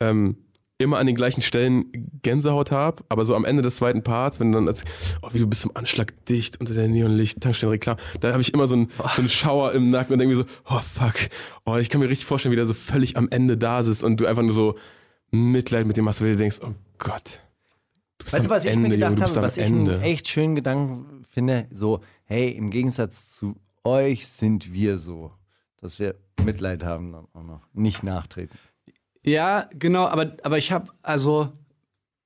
ähm, 0.00 0.36
immer 0.80 0.98
an 0.98 1.06
den 1.06 1.16
gleichen 1.16 1.42
Stellen 1.42 1.84
Gänsehaut 2.22 2.70
habe, 2.70 3.04
aber 3.08 3.24
so 3.24 3.34
am 3.34 3.44
Ende 3.44 3.62
des 3.62 3.76
zweiten 3.76 4.02
Parts, 4.02 4.40
wenn 4.40 4.52
du 4.52 4.58
dann 4.58 4.68
als, 4.68 4.82
oh, 5.22 5.28
wie 5.32 5.38
du 5.38 5.46
bist 5.46 5.62
zum 5.62 5.76
Anschlag 5.76 6.24
dicht 6.26 6.58
unter 6.58 6.74
der 6.74 6.88
Neonlicht, 6.88 7.40
Tankstellenreklam, 7.40 7.96
da 8.20 8.32
habe 8.32 8.40
ich 8.40 8.54
immer 8.54 8.66
so 8.66 8.76
einen, 8.76 8.90
so 9.14 9.20
einen 9.20 9.28
Schauer 9.28 9.72
im 9.72 9.90
Nacken 9.90 10.14
und 10.14 10.18
denke 10.18 10.34
mir 10.34 10.42
so, 10.42 10.48
oh 10.68 10.80
fuck, 10.80 11.14
oh, 11.66 11.76
ich 11.76 11.90
kann 11.90 12.00
mir 12.00 12.08
richtig 12.08 12.26
vorstellen, 12.26 12.52
wie 12.52 12.56
der 12.56 12.66
so 12.66 12.74
völlig 12.74 13.16
am 13.16 13.28
Ende 13.30 13.56
da 13.56 13.82
sitzt 13.82 14.02
und 14.02 14.20
du 14.20 14.26
einfach 14.26 14.42
nur 14.42 14.52
so 14.52 14.76
Mitleid 15.30 15.86
mit 15.86 15.96
dem 15.96 16.08
hast, 16.08 16.20
weil 16.20 16.32
du 16.32 16.36
denkst, 16.36 16.58
oh 16.62 16.72
Gott. 16.98 17.40
Du 18.18 18.24
bist 18.24 18.36
Weißt 18.36 18.46
du, 18.46 18.50
was 18.50 18.64
ich 18.64 18.72
Ende, 18.72 18.88
mir 18.88 18.96
Junge, 18.96 19.14
gedacht 19.14 19.24
bist 19.24 19.36
habe, 19.36 19.46
was 19.46 19.56
ich 19.56 19.64
einen 19.64 19.88
Ende. 19.88 20.00
echt 20.02 20.28
schönen 20.28 20.54
Gedanken 20.54 21.24
finde? 21.28 21.66
So, 21.70 22.00
hey, 22.24 22.50
im 22.50 22.70
Gegensatz 22.70 23.30
zu 23.30 23.56
euch 23.84 24.28
sind 24.28 24.72
wir 24.72 24.98
so, 24.98 25.32
dass 25.80 25.98
wir 25.98 26.16
Mitleid 26.44 26.84
haben 26.84 27.12
dann 27.12 27.26
auch 27.32 27.42
noch, 27.42 27.60
nicht 27.72 28.02
nachtreten. 28.02 28.58
Ja, 29.24 29.68
genau, 29.78 30.06
aber, 30.06 30.36
aber 30.42 30.58
ich 30.58 30.72
habe 30.72 30.88
also 31.02 31.52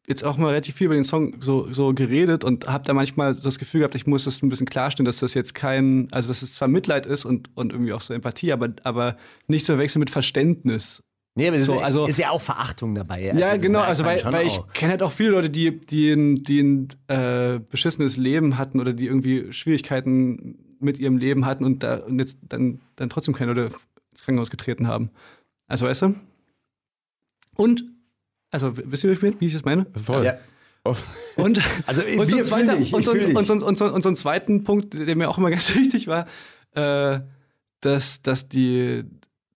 jetzt 0.07 0.23
auch 0.23 0.37
mal 0.37 0.49
relativ 0.49 0.77
viel 0.77 0.87
über 0.87 0.95
den 0.95 1.05
Song 1.05 1.37
so, 1.41 1.73
so 1.73 1.95
geredet 1.95 2.45
und 2.45 2.67
habe 2.69 2.85
da 2.85 2.93
manchmal 2.93 3.35
so 3.37 3.45
das 3.45 3.59
Gefühl 3.59 3.81
gehabt, 3.81 3.95
ich 3.95 4.07
muss 4.07 4.25
das 4.25 4.43
ein 4.43 4.49
bisschen 4.51 4.67
klarstellen, 4.67 5.07
dass 5.07 5.19
das 5.19 5.33
jetzt 5.35 5.55
kein, 5.55 6.09
also 6.13 6.29
dass 6.29 6.43
es 6.43 6.55
zwar 6.55 6.69
Mitleid 6.69 7.07
ist 7.07 7.25
und, 7.25 7.51
und 7.57 7.73
irgendwie 7.73 7.93
auch 7.95 8.03
so 8.03 8.13
Empathie, 8.13 8.53
aber, 8.53 8.69
aber 8.83 9.17
nicht 9.47 9.65
zu 9.65 9.73
verwechseln 9.73 10.01
mit 10.01 10.11
Verständnis. 10.11 11.03
Nee, 11.37 11.49
aber 11.49 11.59
So, 11.59 11.77
ist, 11.77 11.83
also- 11.83 12.07
ist 12.07 12.19
ja 12.19 12.31
auch 12.31 12.41
Verachtung 12.41 12.95
dabei. 12.95 13.23
ja, 13.23 13.33
das 13.55 13.63
genau, 13.63 13.79
merkt 13.81 13.89
also 13.89 14.05
weil, 14.05 14.25
weil 14.33 14.47
ich 14.47 14.61
kenne 14.75 14.93
halt 14.93 15.03
auch 15.03 15.11
viele 15.11 15.31
Leute, 15.31 15.51
die, 15.51 15.81
die 15.81 16.13
ein, 16.13 16.45
die 16.45 16.61
ein 16.61 16.89
äh, 17.09 17.59
beschissenes 17.59 18.17
Leben 18.17 18.57
hatten 18.59 18.79
oder 18.81 18.93
die 18.93 19.07
irgendwie 19.07 19.53
Schwierigkeiten 19.53 20.77
mit 20.81 20.99
ihrem 20.99 21.17
Leben 21.17 21.47
hatten 21.47 21.65
und, 21.65 21.83
da, 21.83 21.97
und 21.97 22.19
jetzt 22.19 22.39
dann, 22.43 22.81
dann 22.97 23.09
trotzdem 23.09 23.35
keine 23.35 23.53
Leute 23.55 23.75
ins 24.13 24.23
Krankenhaus 24.23 24.51
getreten 24.51 24.87
haben. 24.87 25.11
Also 25.67 25.87
weißt 25.87 26.03
du? 26.03 26.15
Und, 27.57 27.85
also 28.51 28.77
wisst 28.77 29.05
ihr, 29.05 29.21
wie 29.21 29.47
ich 29.47 29.53
das 29.53 29.65
meine? 29.65 29.87
Voll. 29.95 30.25
Ja. 30.25 30.39
Und, 31.37 31.61
Also, 31.87 32.03
und, 32.03 32.29
wir 32.29 32.45
so 32.45 32.51
zweiter, 32.51 32.77
dich, 32.77 32.93
und, 32.93 33.05
so, 33.05 33.13
und, 33.13 33.47
so, 33.47 33.55
und, 33.55 33.79
so, 33.79 33.87
und 33.87 34.03
so 34.03 34.09
einen 34.11 34.17
zweiten 34.17 34.65
Punkt, 34.65 34.93
der 34.93 35.17
mir 35.17 35.31
auch 35.31 35.39
immer 35.39 35.51
ganz 35.51 35.75
wichtig 35.75 36.09
war, 36.09 36.27
äh, 36.75 37.21
dass, 37.81 38.21
dass 38.21 38.49
die, 38.51 39.05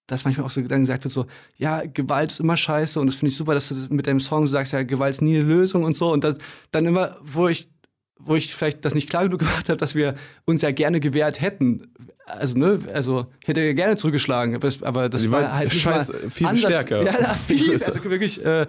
dass 0.07 0.25
manchmal 0.25 0.47
auch 0.47 0.51
so 0.51 0.63
Gedanken 0.63 0.87
gesagt 0.87 1.05
wird, 1.05 1.13
so, 1.13 1.27
ja, 1.57 1.83
Gewalt 1.85 2.33
ist 2.33 2.41
immer 2.41 2.57
scheiße 2.57 2.99
und 2.99 3.09
das 3.09 3.17
finde 3.17 3.31
ich 3.31 3.37
super, 3.37 3.53
dass 3.53 3.69
du 3.69 3.75
mit 3.91 4.07
deinem 4.07 4.21
Song 4.21 4.47
sagst, 4.47 4.73
ja, 4.73 4.83
Gewalt 4.85 5.13
ist 5.13 5.23
nie 5.23 5.37
eine 5.37 5.47
Lösung 5.47 5.85
und 5.85 5.97
so 5.97 6.11
und 6.11 6.25
das, 6.25 6.37
dann 6.71 6.87
immer, 6.87 7.19
wo 7.23 7.49
ich, 7.49 7.69
wo 8.19 8.35
ich 8.37 8.55
vielleicht 8.55 8.85
das 8.85 8.95
nicht 8.95 9.09
klar 9.09 9.25
genug 9.25 9.41
gemacht 9.41 9.69
habe, 9.69 9.77
dass 9.79 9.95
wir 9.95 10.15
uns 10.45 10.63
ja 10.63 10.71
gerne 10.71 11.01
gewehrt 11.01 11.41
hätten. 11.41 11.89
Also, 12.27 12.59
ne, 12.59 12.81
also, 12.93 13.27
ich 13.41 13.49
hätte 13.49 13.63
ja 13.63 13.73
gerne 13.73 13.97
zurückgeschlagen, 13.97 14.55
aber 14.55 14.67
das, 14.67 14.83
aber 14.83 15.09
das 15.09 15.23
Sie 15.23 15.31
war 15.31 15.53
halt 15.55 15.71
scheiß- 15.73 16.13
mal 16.13 16.31
viel 16.31 16.47
anders. 16.47 16.65
stärker. 16.65 17.03
Ja, 17.03 17.21
ja, 17.21 17.35
viel, 17.35 17.73
also 17.83 18.05
wirklich, 18.05 18.45
äh, 18.45 18.67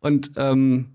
und, 0.00 0.32
ähm, 0.36 0.86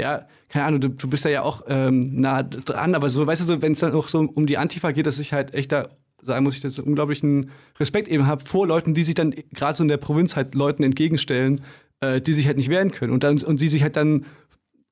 ja, 0.00 0.26
keine 0.48 0.64
Ahnung, 0.64 0.80
du, 0.80 0.88
du 0.88 1.08
bist 1.08 1.24
da 1.24 1.28
ja 1.28 1.42
auch 1.42 1.62
ähm, 1.68 2.20
nah 2.20 2.42
dran, 2.42 2.94
aber 2.94 3.10
so, 3.10 3.26
weißt 3.26 3.42
du, 3.42 3.44
so, 3.46 3.62
wenn 3.62 3.72
es 3.72 3.80
dann 3.80 3.92
auch 3.92 4.08
so 4.08 4.20
um 4.20 4.46
die 4.46 4.58
Antifa 4.58 4.92
geht, 4.92 5.06
dass 5.06 5.18
ich 5.18 5.32
halt 5.32 5.54
echt 5.54 5.70
da 5.72 5.88
sagen 6.22 6.44
muss, 6.44 6.56
ich 6.56 6.60
das 6.62 6.78
unglaublichen 6.80 7.50
Respekt 7.78 8.08
eben 8.08 8.26
habe 8.26 8.44
vor 8.44 8.66
Leuten, 8.66 8.92
die 8.94 9.04
sich 9.04 9.14
dann 9.14 9.34
gerade 9.52 9.76
so 9.76 9.84
in 9.84 9.88
der 9.88 9.96
Provinz 9.98 10.34
halt 10.34 10.54
Leuten 10.56 10.82
entgegenstellen, 10.82 11.60
äh, 12.00 12.20
die 12.20 12.32
sich 12.32 12.46
halt 12.48 12.56
nicht 12.56 12.68
wehren 12.68 12.90
können 12.90 13.12
und 13.12 13.22
dann 13.22 13.40
und 13.42 13.60
die 13.60 13.68
sich 13.68 13.82
halt 13.82 13.94
dann 13.96 14.24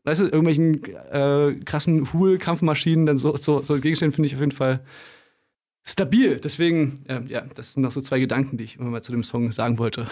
weißt 0.07 0.21
du, 0.21 0.25
irgendwelchen 0.25 0.83
äh, 1.13 1.57
krassen 1.65 2.13
Hul-Kampfmaschinen 2.13 3.07
dann 3.07 3.19
so, 3.19 3.37
so, 3.37 3.63
so 3.63 3.75
entgegenstellen, 3.75 4.13
finde 4.13 4.29
ich 4.29 4.35
auf 4.35 4.41
jeden 4.41 4.53
Fall 4.53 4.81
stabil. 5.85 6.39
Deswegen, 6.39 7.05
äh, 7.09 7.21
ja, 7.29 7.43
das 7.55 7.73
sind 7.73 7.83
noch 7.83 7.93
so 7.93 8.01
zwei 8.01 8.21
Gedanken, 8.21 8.57
die 8.57 8.65
ich 8.65 8.79
immer 8.79 8.91
mal 8.91 9.03
zu 9.03 9.13
dem 9.13 9.25
Song 9.25 9.51
sagen 9.51 9.79
wollte. 9.79 10.07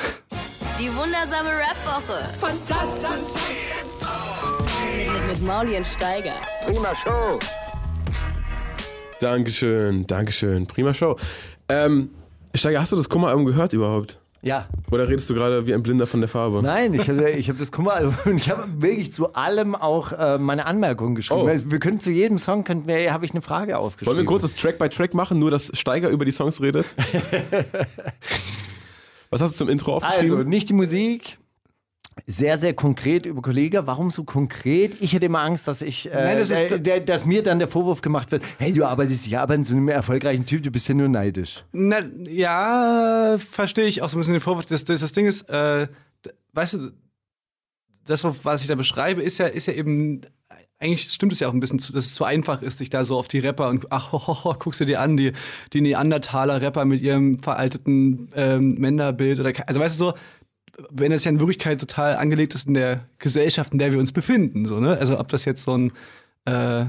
Die 0.78 0.88
wundersame 0.88 1.50
Rap-Woche. 1.50 2.28
Fantastisch. 2.40 3.54
Mit, 4.96 5.12
mit, 5.12 5.28
mit 5.28 5.42
Mauli 5.46 5.76
und 5.76 5.86
Steiger. 5.86 6.40
Dankeschön, 9.20 10.06
Dankeschön. 10.08 10.66
Prima 10.66 10.92
Show. 10.92 11.16
Ähm, 11.68 12.10
Steiger, 12.52 12.80
hast 12.80 12.90
du 12.90 12.96
das 12.96 13.08
Kummeralbum 13.08 13.44
gehört 13.44 13.72
überhaupt? 13.72 14.18
Ja, 14.44 14.68
Oder 14.90 15.08
redest 15.08 15.30
du 15.30 15.34
gerade 15.34 15.66
wie 15.66 15.72
ein 15.72 15.82
Blinder 15.82 16.06
von 16.06 16.20
der 16.20 16.28
Farbe? 16.28 16.62
nein, 16.62 16.92
ich 16.92 17.08
habe 17.08 17.30
ich 17.30 17.48
hab 17.48 17.56
das 17.56 17.72
Kummeralbum 17.72 18.14
und 18.26 18.36
ich 18.36 18.50
habe 18.50 18.64
wirklich 18.76 19.10
zu 19.10 19.32
allem 19.32 19.74
auch 19.74 20.12
äh, 20.12 20.36
meine 20.36 20.66
Anmerkungen 20.66 21.14
geschrieben. 21.14 21.40
Oh. 21.40 21.46
Also 21.46 21.70
Wir 21.70 21.78
können 21.78 21.98
zu 21.98 22.10
jedem 22.10 22.36
Song, 22.36 22.62
könnten 22.62 22.86
wir, 22.86 23.10
habe 23.10 23.24
ich 23.24 23.30
eine 23.30 23.40
Frage 23.40 23.78
aufgeschrieben. 23.78 24.14
Wollen 24.14 24.22
wir 24.22 24.28
kurz 24.28 24.42
das 24.42 24.54
Track 24.54 24.78
by 24.78 24.90
Track 24.90 25.14
machen, 25.14 25.38
nur 25.38 25.50
dass 25.50 25.70
Steiger 25.72 26.10
über 26.10 26.26
die 26.26 26.32
Songs 26.32 26.60
redet? 26.60 26.94
Was 29.30 29.40
hast 29.40 29.52
du 29.52 29.56
zum 29.56 29.70
Intro 29.70 29.94
aufgeschrieben? 29.94 30.36
Also, 30.36 30.48
nicht 30.48 30.68
die 30.68 30.74
Musik. 30.74 31.38
Sehr, 32.26 32.58
sehr 32.58 32.74
konkret 32.74 33.26
über 33.26 33.42
Kollege. 33.42 33.86
Warum 33.86 34.10
so 34.10 34.24
konkret? 34.24 34.96
Ich 35.00 35.12
hätte 35.12 35.26
immer 35.26 35.40
Angst, 35.40 35.66
dass 35.66 35.82
ich, 35.82 36.10
äh, 36.10 36.14
Nein, 36.14 36.38
das 36.38 36.50
ist- 36.50 36.58
äh, 36.58 36.80
der, 36.80 37.00
dass 37.00 37.24
mir 37.24 37.42
dann 37.42 37.58
der 37.58 37.68
Vorwurf 37.68 38.00
gemacht 38.02 38.30
wird: 38.30 38.42
Hey, 38.58 38.72
du 38.72 38.84
arbeitest 38.84 39.26
ja 39.26 39.42
aber 39.42 39.54
in 39.56 39.64
so 39.64 39.74
einem 39.74 39.88
erfolgreichen 39.88 40.46
Typ, 40.46 40.62
du 40.62 40.70
bist 40.70 40.88
ja 40.88 40.94
nur 40.94 41.08
neidisch. 41.08 41.64
Na, 41.72 41.98
ja, 42.28 43.36
verstehe 43.38 43.86
ich 43.86 44.00
auch 44.02 44.08
so 44.08 44.16
ein 44.16 44.20
bisschen 44.20 44.34
den 44.34 44.40
Vorwurf. 44.40 44.66
Das, 44.66 44.84
das, 44.84 45.00
das 45.00 45.12
Ding 45.12 45.26
ist, 45.26 45.48
äh, 45.50 45.88
weißt 46.52 46.74
du, 46.74 46.90
das, 48.06 48.22
was 48.44 48.62
ich 48.62 48.68
da 48.68 48.74
beschreibe, 48.74 49.22
ist 49.22 49.38
ja, 49.38 49.46
ist 49.46 49.66
ja 49.66 49.72
eben, 49.72 50.20
eigentlich 50.78 51.10
stimmt 51.10 51.32
es 51.32 51.40
ja 51.40 51.48
auch 51.48 51.52
ein 51.54 51.60
bisschen, 51.60 51.78
zu, 51.78 51.92
dass 51.92 52.04
es 52.04 52.14
zu 52.14 52.24
einfach 52.24 52.62
ist, 52.62 52.80
dich 52.80 52.90
da 52.90 53.04
so 53.04 53.16
auf 53.18 53.28
die 53.28 53.38
Rapper 53.38 53.68
und 53.70 53.86
ach, 53.90 54.12
ho, 54.12 54.26
ho, 54.26 54.44
ho, 54.44 54.54
guckst 54.58 54.80
du 54.80 54.84
dir 54.86 55.00
an, 55.00 55.16
die, 55.16 55.32
die 55.72 55.80
Neandertaler-Rapper 55.80 56.84
mit 56.84 57.00
ihrem 57.00 57.38
veralteten 57.38 58.28
ähm, 58.34 58.74
Männerbild 58.78 59.40
oder, 59.40 59.52
also 59.66 59.80
weißt 59.80 59.98
du 60.00 60.04
so, 60.10 60.14
wenn 60.90 61.10
das 61.12 61.24
ja 61.24 61.30
in 61.30 61.40
Wirklichkeit 61.40 61.80
total 61.80 62.16
angelegt 62.16 62.54
ist 62.54 62.66
in 62.66 62.74
der 62.74 63.06
Gesellschaft, 63.18 63.72
in 63.72 63.78
der 63.78 63.92
wir 63.92 63.98
uns 63.98 64.12
befinden, 64.12 64.66
so, 64.66 64.80
ne? 64.80 64.96
Also 64.98 65.18
ob 65.18 65.28
das 65.28 65.44
jetzt 65.44 65.62
so 65.62 65.76
ein, 65.76 65.92
äh, 66.46 66.86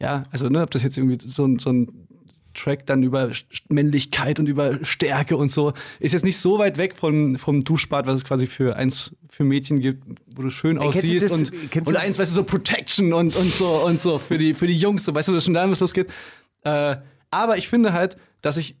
ja, 0.00 0.24
also 0.30 0.48
ne, 0.48 0.62
ob 0.62 0.70
das 0.70 0.82
jetzt 0.82 0.96
irgendwie 0.96 1.18
so 1.28 1.44
ein, 1.44 1.58
so 1.58 1.70
ein 1.70 2.08
Track 2.54 2.86
dann 2.86 3.02
über 3.02 3.30
Männlichkeit 3.68 4.40
und 4.40 4.48
über 4.48 4.84
Stärke 4.84 5.36
und 5.36 5.52
so, 5.52 5.72
ist 6.00 6.12
jetzt 6.12 6.24
nicht 6.24 6.38
so 6.38 6.58
weit 6.58 6.78
weg 6.78 6.96
von, 6.96 7.38
vom 7.38 7.62
Duschbad, 7.62 8.06
was 8.06 8.16
es 8.16 8.24
quasi 8.24 8.46
für 8.46 8.76
eins 8.76 9.12
für 9.28 9.44
Mädchen 9.44 9.80
gibt, 9.80 10.02
wo 10.34 10.42
du 10.42 10.50
schön 10.50 10.76
du 10.76 10.82
aussiehst 10.82 11.30
das- 11.30 11.32
und, 11.32 11.96
eins, 11.96 12.18
weißt 12.18 12.32
du, 12.32 12.34
so 12.34 12.44
Protection 12.44 13.12
und, 13.12 13.36
und 13.36 13.52
so 13.52 13.86
und 13.86 14.00
so 14.00 14.18
für 14.18 14.38
die, 14.38 14.54
für 14.54 14.66
die 14.66 14.76
Jungs, 14.76 15.04
so, 15.04 15.14
weißt 15.14 15.28
du, 15.28 15.32
dass 15.32 15.44
schon 15.44 15.54
da 15.54 15.70
was 15.70 15.80
losgeht. 15.80 16.08
Äh, 16.64 16.96
aber 17.30 17.56
ich 17.56 17.68
finde 17.68 17.92
halt, 17.92 18.16
dass 18.42 18.56
ich 18.56 18.74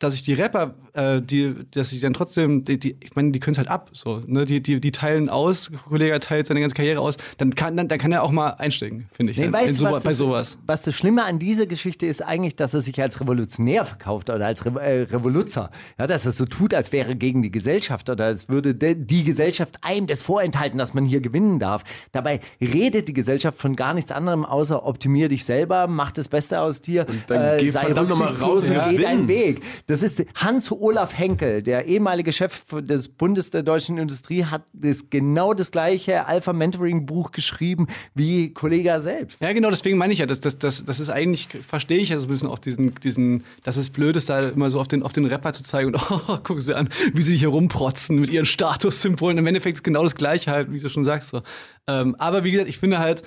dass 0.00 0.14
ich 0.14 0.22
die 0.22 0.32
Rapper, 0.32 0.74
äh, 0.94 1.20
die, 1.20 1.54
dass 1.70 1.92
ich 1.92 2.00
dann 2.00 2.14
trotzdem, 2.14 2.64
die, 2.64 2.78
die, 2.78 2.96
ich 3.00 3.14
meine, 3.14 3.32
die 3.32 3.38
können 3.38 3.52
es 3.52 3.58
halt 3.58 3.68
ab, 3.68 3.90
so, 3.92 4.22
ne? 4.26 4.46
Die, 4.46 4.62
die, 4.62 4.80
die 4.80 4.92
teilen 4.92 5.28
aus, 5.28 5.70
Kollege 5.88 6.18
teilt 6.20 6.46
seine 6.46 6.60
ganze 6.60 6.74
Karriere 6.74 7.00
aus, 7.00 7.18
dann 7.36 7.54
kann, 7.54 7.76
dann, 7.76 7.86
dann 7.86 7.98
kann 7.98 8.10
er 8.10 8.22
auch 8.22 8.30
mal 8.30 8.48
einsteigen, 8.50 9.08
finde 9.12 9.32
ich. 9.32 9.38
Nee, 9.38 9.44
dann, 9.44 9.52
weißt 9.52 9.74
so, 9.74 9.84
was 9.84 10.02
bei 10.02 10.10
das, 10.10 10.16
sowas. 10.16 10.58
was 10.66 10.82
das 10.82 10.94
Schlimme 10.94 11.24
an 11.24 11.38
dieser 11.38 11.66
Geschichte 11.66 12.06
ist 12.06 12.22
eigentlich, 12.22 12.56
dass 12.56 12.72
er 12.72 12.80
sich 12.80 13.00
als 13.00 13.20
revolutionär 13.20 13.84
verkauft 13.84 14.30
oder 14.30 14.46
als 14.46 14.64
Re 14.64 14.80
äh, 14.80 15.02
Revoluzer. 15.02 15.70
Ja, 15.98 16.06
dass 16.06 16.24
er 16.24 16.32
so 16.32 16.46
tut, 16.46 16.72
als 16.72 16.92
wäre 16.92 17.10
er 17.10 17.14
gegen 17.14 17.42
die 17.42 17.50
Gesellschaft 17.50 18.08
oder 18.08 18.24
als 18.24 18.48
würde 18.48 18.74
de 18.74 18.94
die 18.94 19.24
Gesellschaft 19.24 19.78
einem 19.82 20.06
das 20.06 20.22
vorenthalten, 20.22 20.78
dass 20.78 20.94
man 20.94 21.04
hier 21.04 21.20
gewinnen 21.20 21.58
darf. 21.58 21.84
Dabei 22.12 22.40
redet 22.60 23.06
die 23.08 23.12
Gesellschaft 23.12 23.58
von 23.58 23.76
gar 23.76 23.92
nichts 23.92 24.12
anderem, 24.12 24.46
außer 24.46 24.86
optimier 24.86 25.28
dich 25.28 25.44
selber, 25.44 25.86
mach 25.88 26.10
das 26.10 26.28
Beste 26.28 26.60
aus 26.60 26.80
dir, 26.80 27.04
dann 27.26 27.58
geh 27.58 27.68
sei 27.68 27.80
verdammt 27.82 28.08
noch 28.08 28.18
mal 28.18 28.28
rücksichtslos 28.28 28.62
raus 28.62 28.68
und 28.70 28.76
und 28.76 28.84
geh 28.90 28.96
gewinn. 28.96 29.02
deinen 29.02 29.28
Weg. 29.28 29.60
Das 29.90 30.04
ist 30.04 30.24
Hans-Olaf 30.36 31.18
Henkel, 31.18 31.64
der 31.64 31.86
ehemalige 31.86 32.32
Chef 32.32 32.62
des 32.80 33.08
Bundes 33.08 33.50
der 33.50 33.64
deutschen 33.64 33.98
Industrie, 33.98 34.44
hat 34.44 34.62
das, 34.72 35.10
genau 35.10 35.52
das 35.52 35.72
gleiche 35.72 36.26
Alpha-Mentoring-Buch 36.26 37.32
geschrieben 37.32 37.88
wie 38.14 38.54
Kollega 38.54 39.00
selbst. 39.00 39.42
Ja, 39.42 39.52
genau, 39.52 39.68
deswegen 39.68 39.98
meine 39.98 40.12
ich 40.12 40.20
ja, 40.20 40.26
das, 40.26 40.40
das, 40.40 40.56
das, 40.60 40.84
das 40.84 41.00
ist 41.00 41.10
eigentlich, 41.10 41.48
verstehe 41.66 41.98
ich 41.98 42.10
ja 42.10 42.20
so 42.20 42.26
ein 42.26 42.28
bisschen 42.28 42.48
auch 42.48 42.60
diesen, 42.60 42.94
diesen, 43.02 43.42
dass 43.64 43.76
es 43.76 43.90
blöd 43.90 44.14
ist, 44.14 44.28
da 44.30 44.50
immer 44.50 44.70
so 44.70 44.78
auf 44.78 44.86
den, 44.86 45.02
auf 45.02 45.12
den 45.12 45.24
Rapper 45.24 45.52
zu 45.52 45.64
zeigen 45.64 45.92
und 45.92 45.96
oh, 46.10 46.36
gucken 46.36 46.60
sie 46.60 46.76
an, 46.76 46.88
wie 47.12 47.22
sie 47.22 47.36
hier 47.36 47.48
rumprotzen 47.48 48.20
mit 48.20 48.30
ihren 48.30 48.46
Statussymbolen. 48.46 49.38
Im 49.38 49.46
Endeffekt 49.48 49.78
ist 49.78 49.82
genau 49.82 50.04
das 50.04 50.14
Gleiche 50.14 50.52
halt, 50.52 50.70
wie 50.70 50.78
du 50.78 50.88
schon 50.88 51.04
sagst. 51.04 51.30
So. 51.30 51.42
Ähm, 51.88 52.14
aber 52.20 52.44
wie 52.44 52.52
gesagt, 52.52 52.68
ich 52.68 52.78
finde 52.78 53.00
halt, 53.00 53.24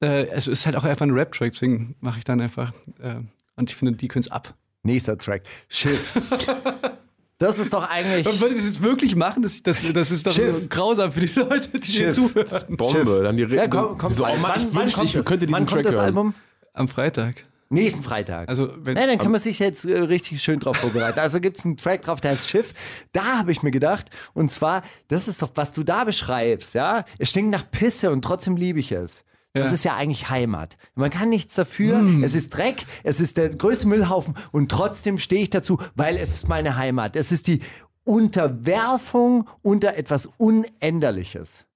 äh, 0.00 0.28
es 0.28 0.46
ist 0.46 0.66
halt 0.66 0.76
auch 0.76 0.84
einfach 0.84 1.04
ein 1.04 1.10
Rap-Track, 1.10 1.50
deswegen 1.50 1.96
mache 1.98 2.18
ich 2.18 2.24
dann 2.24 2.40
einfach, 2.40 2.72
äh, 3.02 3.16
und 3.56 3.70
ich 3.70 3.74
finde, 3.74 3.94
die 3.94 4.06
können 4.06 4.22
es 4.22 4.30
ab. 4.30 4.54
Nächster 4.82 5.16
Track. 5.18 5.42
Schiff. 5.68 6.12
Das 7.38 7.58
ist 7.58 7.72
doch 7.72 7.88
eigentlich. 7.88 8.26
Und 8.26 8.38
würde 8.38 8.54
ich 8.54 8.60
das 8.60 8.68
jetzt 8.68 8.82
wirklich 8.82 9.16
machen? 9.16 9.42
Das, 9.42 9.62
das, 9.62 9.82
das 9.94 10.10
ist 10.10 10.26
doch 10.26 10.32
Schiff. 10.34 10.68
grausam 10.68 11.10
für 11.10 11.20
die 11.20 11.32
Leute, 11.40 11.80
die 11.80 11.90
hier 11.90 12.12
Schiff. 12.12 12.16
zuhören. 12.16 12.76
Bombe. 12.76 13.22
Dann 13.22 13.34
die 13.38 13.44
Re 13.44 13.56
Ja, 13.56 13.66
komm, 13.66 13.96
komm, 13.96 14.12
so, 14.12 14.24
oh 14.24 14.28
wann- 14.28 14.42
Mann, 14.42 14.52
ich 14.60 14.66
wann- 14.74 14.82
wünschte, 14.82 14.96
kommt 14.98 15.08
ich 15.08 15.12
das? 15.14 15.24
könnte 15.24 15.46
diesen 15.46 15.54
wann 15.58 15.64
kommt 15.64 15.70
Track 15.76 15.84
das 15.84 15.94
hören. 15.94 16.04
Album? 16.04 16.34
Am 16.74 16.86
Freitag. 16.88 17.46
Nächsten 17.70 18.02
Freitag. 18.02 18.50
Also, 18.50 18.70
wenn, 18.84 18.94
ja, 18.98 19.06
dann 19.06 19.16
kann 19.16 19.30
man 19.30 19.40
sich 19.40 19.58
jetzt 19.58 19.86
äh, 19.86 19.98
richtig 20.00 20.42
schön 20.42 20.60
drauf 20.60 20.76
vorbereiten. 20.76 21.18
Also 21.18 21.40
gibt 21.40 21.56
es 21.56 21.64
einen 21.64 21.78
Track 21.78 22.02
drauf, 22.02 22.20
der 22.20 22.32
heißt 22.32 22.50
Schiff. 22.50 22.74
Da 23.12 23.38
habe 23.38 23.52
ich 23.52 23.62
mir 23.62 23.70
gedacht, 23.70 24.10
und 24.34 24.50
zwar, 24.50 24.82
das 25.08 25.26
ist 25.26 25.40
doch, 25.40 25.52
was 25.54 25.72
du 25.72 25.82
da 25.82 26.04
beschreibst, 26.04 26.74
ja. 26.74 27.06
Es 27.16 27.30
stinkt 27.30 27.52
nach 27.52 27.70
Pisse 27.70 28.10
und 28.10 28.20
trotzdem 28.22 28.54
liebe 28.56 28.80
ich 28.80 28.92
es. 28.92 29.24
Das 29.52 29.68
Ja. 29.68 29.74
ist 29.74 29.84
ja 29.84 29.96
eigentlich 29.96 30.30
Heimat. 30.30 30.76
Man 30.94 31.10
kann 31.10 31.28
nichts 31.28 31.54
dafür. 31.56 31.98
Hm. 31.98 32.22
Es 32.22 32.34
ist 32.34 32.50
Dreck, 32.50 32.86
es 33.02 33.18
ist 33.20 33.36
der 33.36 33.48
größte 33.50 33.88
Müllhaufen 33.88 34.34
und 34.52 34.70
trotzdem 34.70 35.18
stehe 35.18 35.42
ich 35.42 35.50
dazu, 35.50 35.78
weil 35.96 36.16
es 36.16 36.30
ist 36.34 36.48
meine 36.48 36.76
Heimat. 36.76 37.16
Es 37.16 37.32
ist 37.32 37.46
die 37.48 37.60
Unterwerfung 38.04 39.48
unter 39.62 39.96
etwas 39.96 40.26
Unänderliches. 40.38 41.66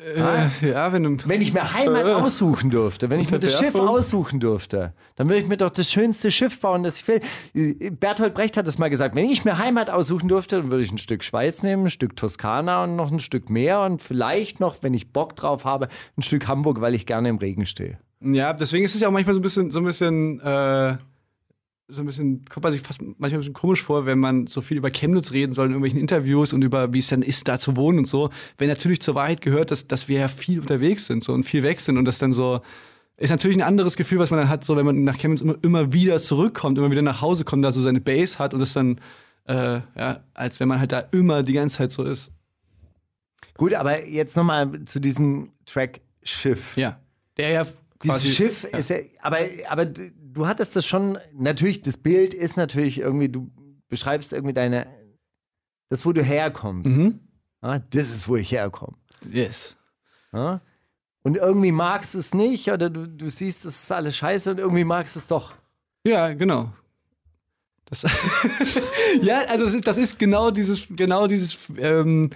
Äh, 0.00 0.70
ja, 0.70 0.92
wenn. 0.92 1.20
Wenn 1.28 1.40
ich 1.40 1.52
mir 1.52 1.72
Heimat 1.74 2.06
Äh. 2.06 2.12
aussuchen 2.12 2.70
dürfte, 2.70 3.10
wenn 3.10 3.20
ich 3.20 3.30
mir 3.30 3.38
das 3.38 3.58
Schiff 3.58 3.74
aussuchen 3.74 4.40
dürfte, 4.40 4.94
dann 5.16 5.28
würde 5.28 5.40
ich 5.40 5.46
mir 5.48 5.56
doch 5.56 5.70
das 5.70 5.90
schönste 5.90 6.30
Schiff 6.30 6.58
bauen, 6.60 6.82
das 6.82 6.96
ich 6.96 7.06
will. 7.08 7.20
Bertolt 7.98 8.34
Brecht 8.34 8.56
hat 8.56 8.66
es 8.66 8.78
mal 8.78 8.88
gesagt, 8.90 9.14
wenn 9.14 9.26
ich 9.26 9.44
mir 9.44 9.58
Heimat 9.58 9.90
aussuchen 9.90 10.28
dürfte, 10.28 10.56
dann 10.56 10.70
würde 10.70 10.82
ich 10.84 10.92
ein 10.92 10.98
Stück 10.98 11.22
Schweiz 11.24 11.62
nehmen, 11.62 11.84
ein 11.86 11.90
Stück 11.90 12.16
Toskana 12.16 12.84
und 12.84 12.96
noch 12.96 13.10
ein 13.12 13.18
Stück 13.18 13.50
Meer 13.50 13.82
und 13.82 14.02
vielleicht 14.02 14.60
noch, 14.60 14.82
wenn 14.82 14.94
ich 14.94 15.12
Bock 15.12 15.36
drauf 15.36 15.64
habe, 15.64 15.88
ein 16.16 16.22
Stück 16.22 16.48
Hamburg, 16.48 16.80
weil 16.80 16.94
ich 16.94 17.06
gerne 17.06 17.28
im 17.28 17.38
Regen 17.38 17.66
stehe. 17.66 17.98
Ja, 18.22 18.52
deswegen 18.52 18.84
ist 18.84 18.94
es 18.94 19.00
ja 19.00 19.08
auch 19.08 19.12
manchmal 19.12 19.34
so 19.34 19.40
ein 19.40 19.42
bisschen, 19.42 19.70
so 19.70 19.80
ein 19.80 19.84
bisschen, 19.84 20.40
äh, 20.40 20.96
so 21.90 22.02
ein 22.02 22.06
bisschen, 22.06 22.44
kommt 22.46 22.64
man 22.64 22.72
sich 22.72 22.82
fast 22.82 23.02
manchmal 23.02 23.32
ein 23.32 23.38
bisschen 23.38 23.52
komisch 23.54 23.82
vor, 23.82 24.06
wenn 24.06 24.18
man 24.18 24.46
so 24.46 24.60
viel 24.60 24.76
über 24.76 24.90
Chemnitz 24.90 25.32
reden 25.32 25.52
soll 25.52 25.66
in 25.66 25.72
irgendwelchen 25.72 26.00
Interviews 26.00 26.52
und 26.52 26.62
über, 26.62 26.92
wie 26.92 26.98
es 26.98 27.08
dann 27.08 27.22
ist, 27.22 27.48
da 27.48 27.58
zu 27.58 27.76
wohnen 27.76 27.98
und 27.98 28.04
so. 28.06 28.30
Wenn 28.58 28.68
natürlich 28.68 29.00
zur 29.00 29.14
Wahrheit 29.14 29.40
gehört, 29.40 29.70
dass, 29.70 29.86
dass 29.86 30.08
wir 30.08 30.20
ja 30.20 30.28
viel 30.28 30.60
unterwegs 30.60 31.06
sind 31.06 31.24
so, 31.24 31.32
und 31.32 31.44
viel 31.44 31.62
weg 31.62 31.80
sind 31.80 31.98
und 31.98 32.04
das 32.04 32.18
dann 32.18 32.32
so, 32.32 32.60
ist 33.16 33.30
natürlich 33.30 33.58
ein 33.58 33.62
anderes 33.62 33.96
Gefühl, 33.96 34.18
was 34.18 34.30
man 34.30 34.40
dann 34.40 34.48
hat, 34.48 34.64
so 34.64 34.76
wenn 34.76 34.86
man 34.86 35.04
nach 35.04 35.18
Chemnitz 35.18 35.42
immer, 35.42 35.56
immer 35.62 35.92
wieder 35.92 36.20
zurückkommt, 36.20 36.78
immer 36.78 36.90
wieder 36.90 37.02
nach 37.02 37.20
Hause 37.20 37.44
kommt, 37.44 37.64
da 37.64 37.72
so 37.72 37.82
seine 37.82 38.00
Base 38.00 38.38
hat 38.38 38.54
und 38.54 38.60
das 38.60 38.72
dann, 38.72 39.00
äh, 39.46 39.80
ja, 39.96 40.24
als 40.34 40.60
wenn 40.60 40.68
man 40.68 40.80
halt 40.80 40.92
da 40.92 41.00
immer 41.00 41.42
die 41.42 41.52
ganze 41.52 41.78
Zeit 41.78 41.92
so 41.92 42.04
ist. 42.04 42.32
Gut, 43.54 43.74
aber 43.74 44.06
jetzt 44.06 44.36
nochmal 44.36 44.84
zu 44.86 45.00
diesem 45.00 45.50
Track 45.66 46.00
Schiff. 46.22 46.76
Ja. 46.76 46.98
Der 47.36 47.50
ja 47.50 47.66
Dieses 48.02 48.34
Schiff 48.34 48.64
ist 48.64 48.90
ja, 48.90 48.96
aber, 49.20 49.38
aber 49.68 49.86
du 50.32 50.46
hattest 50.46 50.76
das 50.76 50.86
schon, 50.86 51.18
natürlich, 51.34 51.82
das 51.82 51.96
Bild 51.96 52.34
ist 52.34 52.56
natürlich 52.56 52.98
irgendwie, 52.98 53.28
du 53.28 53.50
beschreibst 53.88 54.32
irgendwie 54.32 54.54
deine, 54.54 54.86
das, 55.88 56.04
wo 56.06 56.12
du 56.12 56.22
herkommst. 56.22 56.88
Mhm. 56.88 57.20
Ja, 57.62 57.78
das 57.78 58.10
ist, 58.10 58.28
wo 58.28 58.36
ich 58.36 58.52
herkomme. 58.52 58.96
Yes. 59.30 59.76
Ja? 60.32 60.60
Und 61.22 61.36
irgendwie 61.36 61.72
magst 61.72 62.14
du 62.14 62.18
es 62.18 62.34
nicht 62.34 62.70
oder 62.70 62.88
du, 62.88 63.06
du 63.06 63.28
siehst, 63.28 63.64
das 63.64 63.82
ist 63.82 63.92
alles 63.92 64.16
scheiße 64.16 64.52
und 64.52 64.58
irgendwie 64.58 64.84
magst 64.84 65.16
du 65.16 65.20
es 65.20 65.26
doch. 65.26 65.52
Ja, 66.06 66.32
genau. 66.32 66.72
Das 67.84 68.02
ja, 69.22 69.40
also 69.48 69.64
das 69.64 69.74
ist, 69.74 69.86
das 69.86 69.96
ist 69.98 70.18
genau 70.18 70.50
dieses, 70.50 70.86
genau 70.88 71.26
dieses, 71.26 71.58
ähm, 71.76 72.30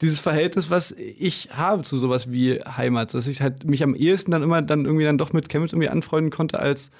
dieses 0.00 0.20
Verhältnis, 0.20 0.70
was 0.70 0.92
ich 0.92 1.48
habe 1.50 1.82
zu 1.82 1.96
sowas 1.96 2.30
wie 2.30 2.60
Heimat, 2.60 3.14
dass 3.14 3.26
ich 3.26 3.40
halt 3.40 3.64
mich 3.64 3.82
am 3.82 3.94
ehesten 3.94 4.30
dann 4.30 4.42
immer 4.42 4.62
dann 4.62 4.84
irgendwie 4.84 5.04
dann 5.04 5.18
doch 5.18 5.32
mit 5.32 5.48
Chemnitz 5.48 5.72
irgendwie 5.72 5.88
anfreunden 5.88 6.30
konnte 6.30 6.60
als, 6.60 6.92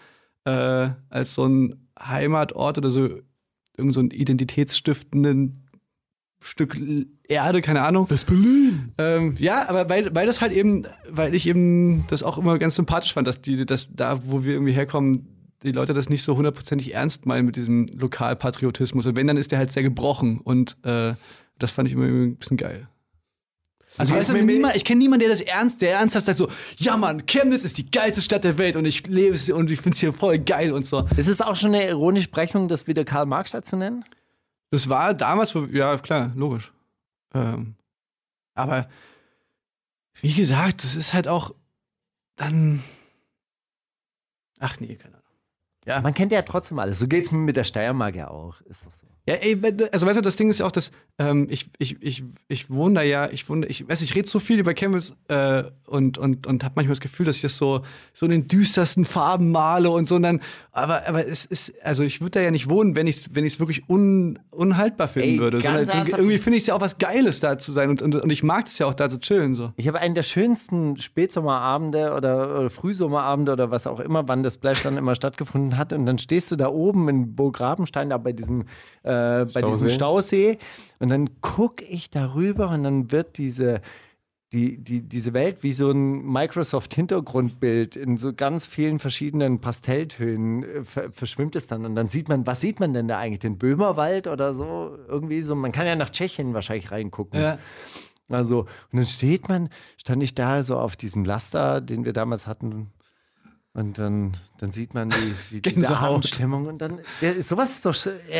äh, 0.48 0.90
als 1.10 1.34
so 1.34 1.46
ein 1.46 1.88
Heimatort 2.00 2.78
oder 2.78 2.90
so 2.90 3.08
irgend 3.76 3.94
so 3.94 4.00
ein 4.00 4.10
identitätsstiftenden 4.10 5.64
Stück 6.40 6.78
Erde, 7.24 7.62
keine 7.62 7.82
Ahnung. 7.82 8.08
West-Berlin. 8.10 8.92
Ähm, 8.96 9.36
ja, 9.38 9.68
aber 9.68 9.88
weil, 9.88 10.14
weil 10.14 10.26
das 10.26 10.40
halt 10.40 10.52
eben, 10.52 10.84
weil 11.08 11.34
ich 11.34 11.46
eben 11.46 12.06
das 12.08 12.22
auch 12.22 12.38
immer 12.38 12.58
ganz 12.58 12.76
sympathisch 12.76 13.12
fand, 13.12 13.26
dass 13.26 13.40
die, 13.40 13.66
dass 13.66 13.88
da, 13.92 14.20
wo 14.24 14.44
wir 14.44 14.52
irgendwie 14.52 14.72
herkommen, 14.72 15.26
die 15.62 15.72
Leute 15.72 15.94
das 15.94 16.08
nicht 16.08 16.22
so 16.22 16.36
hundertprozentig 16.36 16.94
ernst 16.94 17.26
meinen 17.26 17.44
mit 17.44 17.56
diesem 17.56 17.86
Lokalpatriotismus. 17.86 19.06
Und 19.06 19.16
wenn, 19.16 19.26
dann 19.26 19.36
ist 19.36 19.50
der 19.50 19.58
halt 19.58 19.72
sehr 19.72 19.82
gebrochen. 19.82 20.40
Und 20.40 20.76
äh, 20.84 21.14
das 21.58 21.70
fand 21.72 21.88
ich 21.88 21.94
immer 21.94 22.04
ein 22.04 22.36
bisschen 22.36 22.56
geil. 22.56 22.88
Also 23.98 24.14
mit 24.32 24.44
mir- 24.44 24.54
niemand, 24.54 24.76
ich 24.76 24.84
kenne 24.84 24.98
niemanden, 24.98 25.20
der 25.26 25.30
das 25.30 25.40
ernst, 25.40 25.80
der 25.80 25.98
ernsthaft 25.98 26.26
sagt 26.26 26.38
so, 26.38 26.48
ja 26.76 26.96
Mann, 26.96 27.26
Chemnitz 27.26 27.64
ist 27.64 27.78
die 27.78 27.90
geilste 27.90 28.22
Stadt 28.22 28.44
der 28.44 28.56
Welt 28.58 28.76
und 28.76 28.84
ich 28.86 29.06
lebe 29.06 29.34
es 29.34 29.50
und 29.50 29.70
ich 29.70 29.80
finde 29.80 29.94
es 29.94 30.00
hier 30.00 30.12
voll 30.12 30.38
geil 30.38 30.72
und 30.72 30.86
so. 30.86 31.06
Ist 31.16 31.28
es 31.28 31.40
auch 31.40 31.56
schon 31.56 31.74
eine 31.74 31.88
ironische 31.88 32.28
Brechung, 32.28 32.68
das 32.68 32.86
wieder 32.86 33.04
Karl-Marx-Stadt 33.04 33.66
zu 33.66 33.76
nennen? 33.76 34.04
Das 34.70 34.88
war 34.88 35.14
damals, 35.14 35.54
ja 35.72 35.96
klar, 35.98 36.32
logisch. 36.36 36.72
Ähm, 37.34 37.74
aber 38.54 38.88
wie 40.20 40.34
gesagt, 40.34 40.82
das 40.84 40.96
ist 40.96 41.14
halt 41.14 41.28
auch 41.28 41.54
dann. 42.36 42.82
Ach 44.60 44.78
nee, 44.80 44.96
keine 44.96 45.14
Ahnung. 45.14 45.24
Ja. 45.86 46.00
Man 46.00 46.12
kennt 46.14 46.32
ja 46.32 46.42
trotzdem 46.42 46.78
alles. 46.78 46.98
So 46.98 47.06
geht 47.06 47.24
es 47.24 47.32
mir 47.32 47.38
mit 47.38 47.56
der 47.56 47.64
Steiermark 47.64 48.14
ja 48.16 48.28
auch. 48.28 48.60
Ist 48.62 48.84
doch 48.84 48.92
so. 48.92 49.06
Ja, 49.28 49.34
ey, 49.34 49.60
also 49.92 50.06
weißt 50.06 50.16
du, 50.16 50.22
das 50.22 50.36
Ding 50.36 50.48
ist 50.48 50.60
ja 50.60 50.64
auch, 50.64 50.72
dass 50.72 50.90
ähm, 51.18 51.48
ich, 51.50 51.68
ich, 51.76 52.02
ich, 52.02 52.24
ich 52.48 52.70
wohne 52.70 52.94
da 52.94 53.02
ja, 53.02 53.28
ich 53.30 53.46
wohne, 53.50 53.66
ich 53.66 53.86
weiß, 53.86 54.00
ich 54.00 54.14
rede 54.14 54.26
so 54.26 54.38
viel 54.38 54.58
über 54.58 54.72
Chemnitz 54.72 55.12
äh, 55.28 55.64
und, 55.84 56.16
und, 56.16 56.46
und 56.46 56.64
habe 56.64 56.72
manchmal 56.76 56.94
das 56.94 57.00
Gefühl, 57.00 57.26
dass 57.26 57.36
ich 57.36 57.42
das 57.42 57.58
so, 57.58 57.82
so 58.14 58.24
in 58.24 58.32
den 58.32 58.48
düstersten 58.48 59.04
Farben 59.04 59.52
male 59.52 59.90
und 59.90 60.08
so 60.08 60.14
und 60.14 60.22
dann, 60.22 60.40
aber, 60.72 61.06
aber 61.06 61.26
es 61.26 61.44
ist, 61.44 61.74
also 61.84 62.04
ich 62.04 62.22
würde 62.22 62.30
da 62.30 62.40
ja 62.40 62.50
nicht 62.50 62.70
wohnen, 62.70 62.96
wenn 62.96 63.06
ich 63.06 63.18
es 63.18 63.34
wenn 63.34 63.44
ich's 63.44 63.60
wirklich 63.60 63.86
un, 63.90 64.38
unhaltbar 64.50 65.08
finden 65.08 65.34
Ey, 65.34 65.38
würde. 65.38 65.60
Sondern 65.60 65.86
ernsthaft? 65.86 66.12
irgendwie 66.12 66.38
finde 66.38 66.56
ich 66.56 66.62
es 66.62 66.68
ja 66.68 66.74
auch 66.74 66.80
was 66.80 66.96
Geiles, 66.96 67.40
da 67.40 67.58
zu 67.58 67.72
sein 67.72 67.90
und, 67.90 68.00
und, 68.00 68.14
und 68.14 68.30
ich 68.30 68.42
mag 68.42 68.66
es 68.66 68.78
ja 68.78 68.86
auch 68.86 68.94
da 68.94 69.10
zu 69.10 69.18
chillen. 69.18 69.56
So. 69.56 69.74
Ich 69.76 69.88
habe 69.88 69.98
einen 69.98 70.14
der 70.14 70.22
schönsten 70.22 70.96
Spätsommerabende 70.96 72.14
oder, 72.14 72.60
oder 72.60 72.70
Frühsommerabende 72.70 73.52
oder 73.52 73.70
was 73.70 73.86
auch 73.86 74.00
immer, 74.00 74.26
wann 74.26 74.42
das 74.42 74.54
Splash 74.54 74.84
dann 74.84 74.96
immer 74.96 75.14
stattgefunden 75.14 75.76
hat. 75.76 75.92
Und 75.92 76.06
dann 76.06 76.16
stehst 76.16 76.50
du 76.50 76.56
da 76.56 76.68
oben 76.68 77.10
in 77.10 77.34
Burg 77.34 77.60
Rabenstein, 77.60 78.08
da 78.08 78.16
bei 78.16 78.32
diesem, 78.32 78.64
äh, 79.02 79.17
bei 79.52 79.60
diesem 79.60 79.90
Stausee. 79.90 80.58
Und 80.98 81.10
dann 81.10 81.40
gucke 81.40 81.84
ich 81.84 82.10
darüber 82.10 82.70
und 82.70 82.82
dann 82.82 83.12
wird 83.12 83.38
diese, 83.38 83.80
die, 84.52 84.78
die, 84.78 85.02
diese 85.02 85.34
Welt 85.34 85.62
wie 85.62 85.72
so 85.72 85.90
ein 85.90 86.24
Microsoft-Hintergrundbild 86.24 87.96
in 87.96 88.16
so 88.16 88.32
ganz 88.32 88.66
vielen 88.66 88.98
verschiedenen 88.98 89.60
Pastelltönen 89.60 90.62
äh, 90.62 90.84
ver 90.84 91.12
verschwimmt 91.12 91.54
es 91.56 91.66
dann. 91.66 91.84
Und 91.84 91.94
dann 91.94 92.08
sieht 92.08 92.28
man, 92.28 92.46
was 92.46 92.60
sieht 92.60 92.80
man 92.80 92.94
denn 92.94 93.08
da 93.08 93.18
eigentlich? 93.18 93.40
Den 93.40 93.58
Böhmerwald 93.58 94.26
oder 94.26 94.54
so? 94.54 94.96
Irgendwie 95.06 95.42
so. 95.42 95.54
Man 95.54 95.72
kann 95.72 95.86
ja 95.86 95.96
nach 95.96 96.10
Tschechien 96.10 96.54
wahrscheinlich 96.54 96.90
reingucken. 96.90 97.40
Also, 98.30 98.60
und 98.60 98.98
dann 98.98 99.06
steht 99.06 99.48
man, 99.48 99.70
stand 99.96 100.22
ich 100.22 100.34
da 100.34 100.62
so 100.62 100.78
auf 100.78 100.96
diesem 100.96 101.24
Laster, 101.24 101.80
den 101.80 102.04
wir 102.04 102.12
damals 102.12 102.46
hatten. 102.46 102.90
Und 103.78 103.96
dann, 103.96 104.32
dann 104.58 104.72
sieht 104.72 104.92
man 104.92 105.10
die, 105.10 105.34
wie 105.50 105.60
diese. 105.60 105.96
Abendstimmung. 105.96 106.66
Und 106.66 106.78
dann, 106.78 106.98
ja, 107.20 107.40
sowas 107.40 107.70
ist 107.70 107.86
doch, 107.86 107.94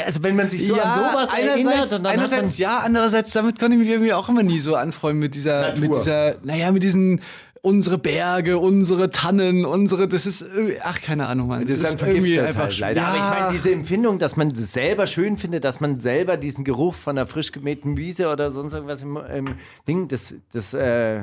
also 0.05 0.23
wenn 0.25 0.35
man 0.35 0.51
sich 0.51 0.67
so 0.67 0.75
an 0.75 0.93
sowas 0.93 1.31
erinnert, 1.33 1.59
einerseits, 1.59 1.93
und 1.93 2.05
dann 2.05 2.13
hat 2.13 2.19
einerseits 2.19 2.59
ja, 2.59 2.79
andererseits 2.81 3.33
damit 3.33 3.61
konnte 3.61 3.75
ich 3.77 3.83
mich 3.83 3.89
irgendwie 3.89 4.13
auch 4.13 4.29
immer 4.29 4.43
nie 4.43 4.59
so 4.59 4.75
anfreunden 4.75 5.21
mit 5.21 5.37
dieser, 5.37 5.61
Natur. 5.61 5.81
mit 5.81 5.97
dieser, 5.97 6.37
naja, 6.43 6.73
mit 6.73 6.83
diesen 6.83 7.21
unsere 7.63 7.99
Berge, 7.99 8.59
unsere 8.59 9.11
Tannen, 9.13 9.65
unsere, 9.65 10.09
das 10.09 10.27
ist, 10.27 10.43
irgendwie- 10.43 10.81
ach 10.83 11.01
keine 11.01 11.27
Ahnung, 11.29 11.49
Mann. 11.49 11.63
das 11.67 11.77
ist 11.77 11.85
dann 11.85 11.99
vergiftet 11.99 12.57
halt 12.57 12.79
leider. 12.81 13.07
Aber 13.07 13.17
ich 13.17 13.41
meine, 13.41 13.53
diese 13.53 13.71
Empfindung, 13.71 14.19
dass 14.19 14.37
man 14.37 14.49
das 14.51 14.73
selber 14.73 15.07
schön 15.07 15.37
findet, 15.37 15.63
dass 15.63 15.79
man 15.79 16.01
selber 16.01 16.37
diesen 16.37 16.65
Geruch 16.65 16.95
von 16.95 17.17
einer 17.17 17.29
frisch 17.29 17.53
gemähten 17.53 17.97
Wiese 17.97 18.29
oder 18.29 18.51
sonst 18.51 18.73
irgendwas 18.73 19.03
im, 19.03 19.17
im 19.17 19.45
Ding, 19.87 20.09
das, 20.09 20.35
das, 20.53 20.75
äh, 20.75 21.23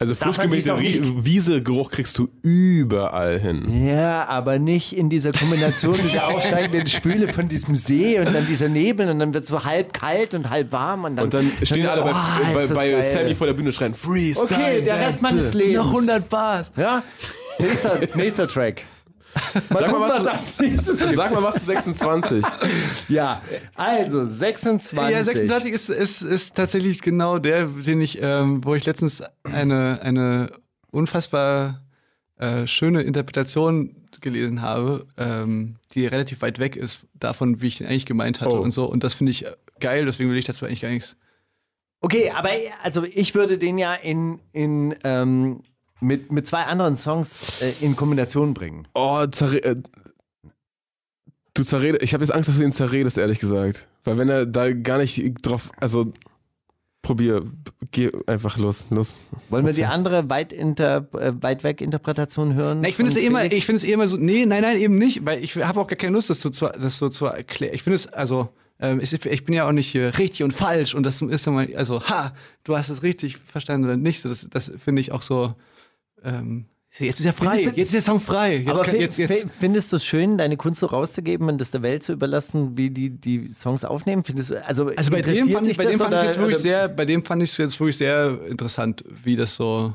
Also 0.00 0.14
darf 0.14 0.36
frisch 0.36 0.62
gemähte 0.62 0.78
Wiesegeruch 1.24 1.90
kriegst 1.90 2.16
du 2.18 2.28
überall 2.42 3.40
hin. 3.40 3.84
Ja, 3.84 4.26
aber 4.26 4.60
nicht 4.60 4.96
in 4.96 5.10
dieser 5.10 5.32
Kombination 5.32 5.92
dieser 6.02 6.28
aufsteigenden 6.28 6.86
Spüle 6.86 7.32
von 7.32 7.48
diesem 7.48 7.74
See 7.74 8.20
und 8.20 8.32
dann 8.32 8.46
dieser 8.46 8.68
Nebel 8.68 9.10
und 9.10 9.18
dann 9.18 9.34
wird 9.34 9.42
es 9.42 9.50
so 9.50 9.64
halb 9.64 9.92
kalt 9.92 10.34
und 10.34 10.50
halb 10.50 10.70
warm 10.70 11.02
und 11.02 11.16
dann, 11.16 11.24
Und 11.24 11.34
dann 11.34 11.50
stehen 11.64 11.86
alle 11.88 12.02
bei, 12.02 12.12
oh, 12.12 12.54
bei, 12.54 12.66
bei. 12.68 13.02
Sammy 13.02 13.34
vor 13.34 13.48
der 13.48 13.54
Bühne 13.54 13.72
schreien, 13.72 13.92
Freestyle. 13.92 14.44
Okay, 14.44 14.82
der 14.82 15.00
Rest 15.00 15.20
meines 15.20 15.52
Lebens. 15.52 15.78
Noch 15.78 15.92
100 15.92 16.28
Bars. 16.28 16.70
Ja, 16.76 17.02
nächster, 17.58 17.98
nächster 18.14 18.46
Track. 18.46 18.84
Mal 19.34 19.62
Sag 19.68 19.70
mal, 19.70 19.88
gucken, 19.90 20.00
was 20.08 20.22
du- 20.24 20.30
als 20.30 20.58
nächstes. 20.58 20.98
Sag 21.16 21.30
mal 21.32 21.42
was 21.42 21.54
zu 21.56 21.64
26. 21.66 22.44
Ja, 23.08 23.40
also 23.74 24.24
26. 24.24 24.98
Ja, 25.16 25.24
26 25.24 25.72
ist, 25.72 25.88
ist, 25.90 26.22
ist 26.22 26.54
tatsächlich 26.56 27.00
genau 27.00 27.38
der, 27.38 27.66
den 27.66 28.00
ich, 28.00 28.18
ähm, 28.20 28.64
wo 28.64 28.74
ich 28.74 28.84
letztens 28.84 29.22
eine, 29.44 30.00
eine 30.02 30.50
unfassbar 30.90 31.82
äh, 32.36 32.66
schöne 32.66 33.02
Interpretation 33.02 33.94
gelesen 34.20 34.62
habe, 34.62 35.06
ähm, 35.16 35.76
die 35.94 36.06
relativ 36.06 36.42
weit 36.42 36.58
weg 36.58 36.76
ist 36.76 37.00
davon, 37.14 37.60
wie 37.62 37.68
ich 37.68 37.78
den 37.78 37.86
eigentlich 37.86 38.06
gemeint 38.06 38.40
hatte 38.40 38.58
Oh. 38.58 38.62
und 38.62 38.72
so. 38.72 38.84
Und 38.86 39.04
das 39.04 39.14
finde 39.14 39.30
ich 39.32 39.46
geil, 39.80 40.04
deswegen 40.06 40.30
will 40.30 40.36
ich 40.38 40.44
dazu 40.46 40.64
eigentlich 40.66 40.80
gar 40.80 40.90
nichts. 40.90 41.16
Okay, 42.00 42.30
aber 42.30 42.50
also 42.82 43.04
ich 43.04 43.34
würde 43.34 43.58
den 43.58 43.78
ja 43.78 43.94
in, 43.94 44.40
in 44.52 44.94
ähm, 45.04 45.62
mit, 46.00 46.32
mit 46.32 46.46
zwei 46.46 46.64
anderen 46.64 46.96
Songs 46.96 47.62
äh, 47.62 47.72
in 47.84 47.96
Kombination 47.96 48.54
bringen. 48.54 48.86
Oh, 48.94 49.26
zerre 49.26 49.62
äh, 49.62 49.76
du 51.58 51.64
zerredest. 51.64 52.02
Ich 52.02 52.14
habe 52.14 52.24
jetzt 52.24 52.32
Angst, 52.32 52.48
dass 52.48 52.56
du 52.56 52.64
ihn 52.64 52.72
zerredest, 52.72 53.18
ehrlich 53.18 53.38
gesagt. 53.38 53.88
Weil 54.04 54.18
wenn 54.18 54.28
er 54.28 54.46
da 54.46 54.72
gar 54.72 54.98
nicht 54.98 55.20
drauf, 55.42 55.70
also 55.78 56.12
probier, 57.02 57.42
geh 57.90 58.10
einfach 58.26 58.58
los, 58.58 58.86
los. 58.90 59.16
Wollen 59.48 59.64
wir 59.64 59.72
die 59.72 59.84
andere 59.84 60.28
weit, 60.28 60.52
inter, 60.52 61.08
äh, 61.14 61.32
weit 61.40 61.64
weg 61.64 61.80
Interpretation 61.80 62.54
hören? 62.54 62.80
Na, 62.82 62.88
ich 62.88 62.96
finde 62.96 63.12
es 63.12 63.16
eh 63.16 63.26
immer, 63.26 63.44
ich 63.44 63.66
finde 63.66 63.78
es 63.78 63.84
eh 63.84 63.92
immer 63.92 64.08
so, 64.08 64.16
nee, 64.16 64.44
nein, 64.46 64.62
nein, 64.62 64.76
eben 64.78 64.98
nicht, 64.98 65.24
weil 65.24 65.42
ich 65.42 65.56
habe 65.56 65.80
auch 65.80 65.86
gar 65.86 65.96
keine 65.96 66.12
Lust, 66.12 66.30
das 66.30 66.40
so 66.40 66.50
zu, 66.50 66.66
das 66.66 66.98
so 66.98 67.08
zu 67.08 67.26
erklären. 67.26 67.74
Ich 67.74 67.82
finde 67.82 67.96
es, 67.96 68.08
also, 68.08 68.50
ähm, 68.80 69.00
ist, 69.00 69.12
ich 69.12 69.44
bin 69.44 69.54
ja 69.54 69.66
auch 69.66 69.72
nicht 69.72 69.94
äh, 69.94 70.06
richtig 70.06 70.42
und 70.42 70.52
falsch 70.52 70.94
und 70.94 71.04
das 71.04 71.22
ist 71.22 71.46
immer, 71.46 71.66
also, 71.76 72.02
ha, 72.02 72.34
du 72.64 72.76
hast 72.76 72.90
es 72.90 73.02
richtig 73.02 73.38
verstanden 73.38 73.86
oder 73.86 73.96
nicht, 73.96 74.20
so, 74.20 74.28
das, 74.28 74.46
das 74.50 74.70
finde 74.76 75.00
ich 75.00 75.12
auch 75.12 75.22
so, 75.22 75.54
ähm, 76.24 76.66
jetzt 76.98 77.20
ist 77.20 77.26
er 77.26 77.32
frei, 77.32 77.64
du- 77.64 77.70
jetzt 77.70 77.78
ist 77.88 77.94
der 77.94 78.02
Song 78.02 78.20
frei, 78.20 78.56
jetzt, 78.58 78.68
Aber 78.68 78.84
kann, 78.84 78.96
jetzt, 78.96 79.18
jetzt, 79.18 79.42
fi- 79.42 79.48
findest 79.60 79.92
du 79.92 79.96
es 79.96 80.04
schön, 80.04 80.38
deine 80.38 80.56
Kunst 80.56 80.80
so 80.80 80.86
rauszugeben 80.86 81.48
und 81.48 81.60
das 81.60 81.70
der 81.70 81.82
Welt 81.82 82.02
zu 82.02 82.12
überlassen, 82.12 82.76
wie 82.76 82.90
die 82.90 83.10
die 83.10 83.46
Songs 83.48 83.84
aufnehmen? 83.84 84.24
Findest 84.24 84.50
du, 84.50 84.64
also, 84.66 84.88
also 84.88 85.10
bei 85.10 85.20
dem 85.22 85.48
fand 85.48 85.66
ich, 85.68 85.76
bei 85.76 85.84
dem 85.86 85.98
fand 85.98 86.12
ich 86.14 86.18
oder- 86.20 86.26
jetzt 86.28 86.38
wirklich 86.38 86.58
sehr, 86.58 86.88
bei 86.88 87.04
dem 87.04 87.24
fand 87.24 87.42
ich 87.42 87.50
es 87.52 87.56
jetzt 87.58 87.78
wirklich 87.80 87.96
sehr 87.98 88.38
interessant, 88.48 89.04
wie 89.22 89.36
das 89.36 89.54
so, 89.56 89.92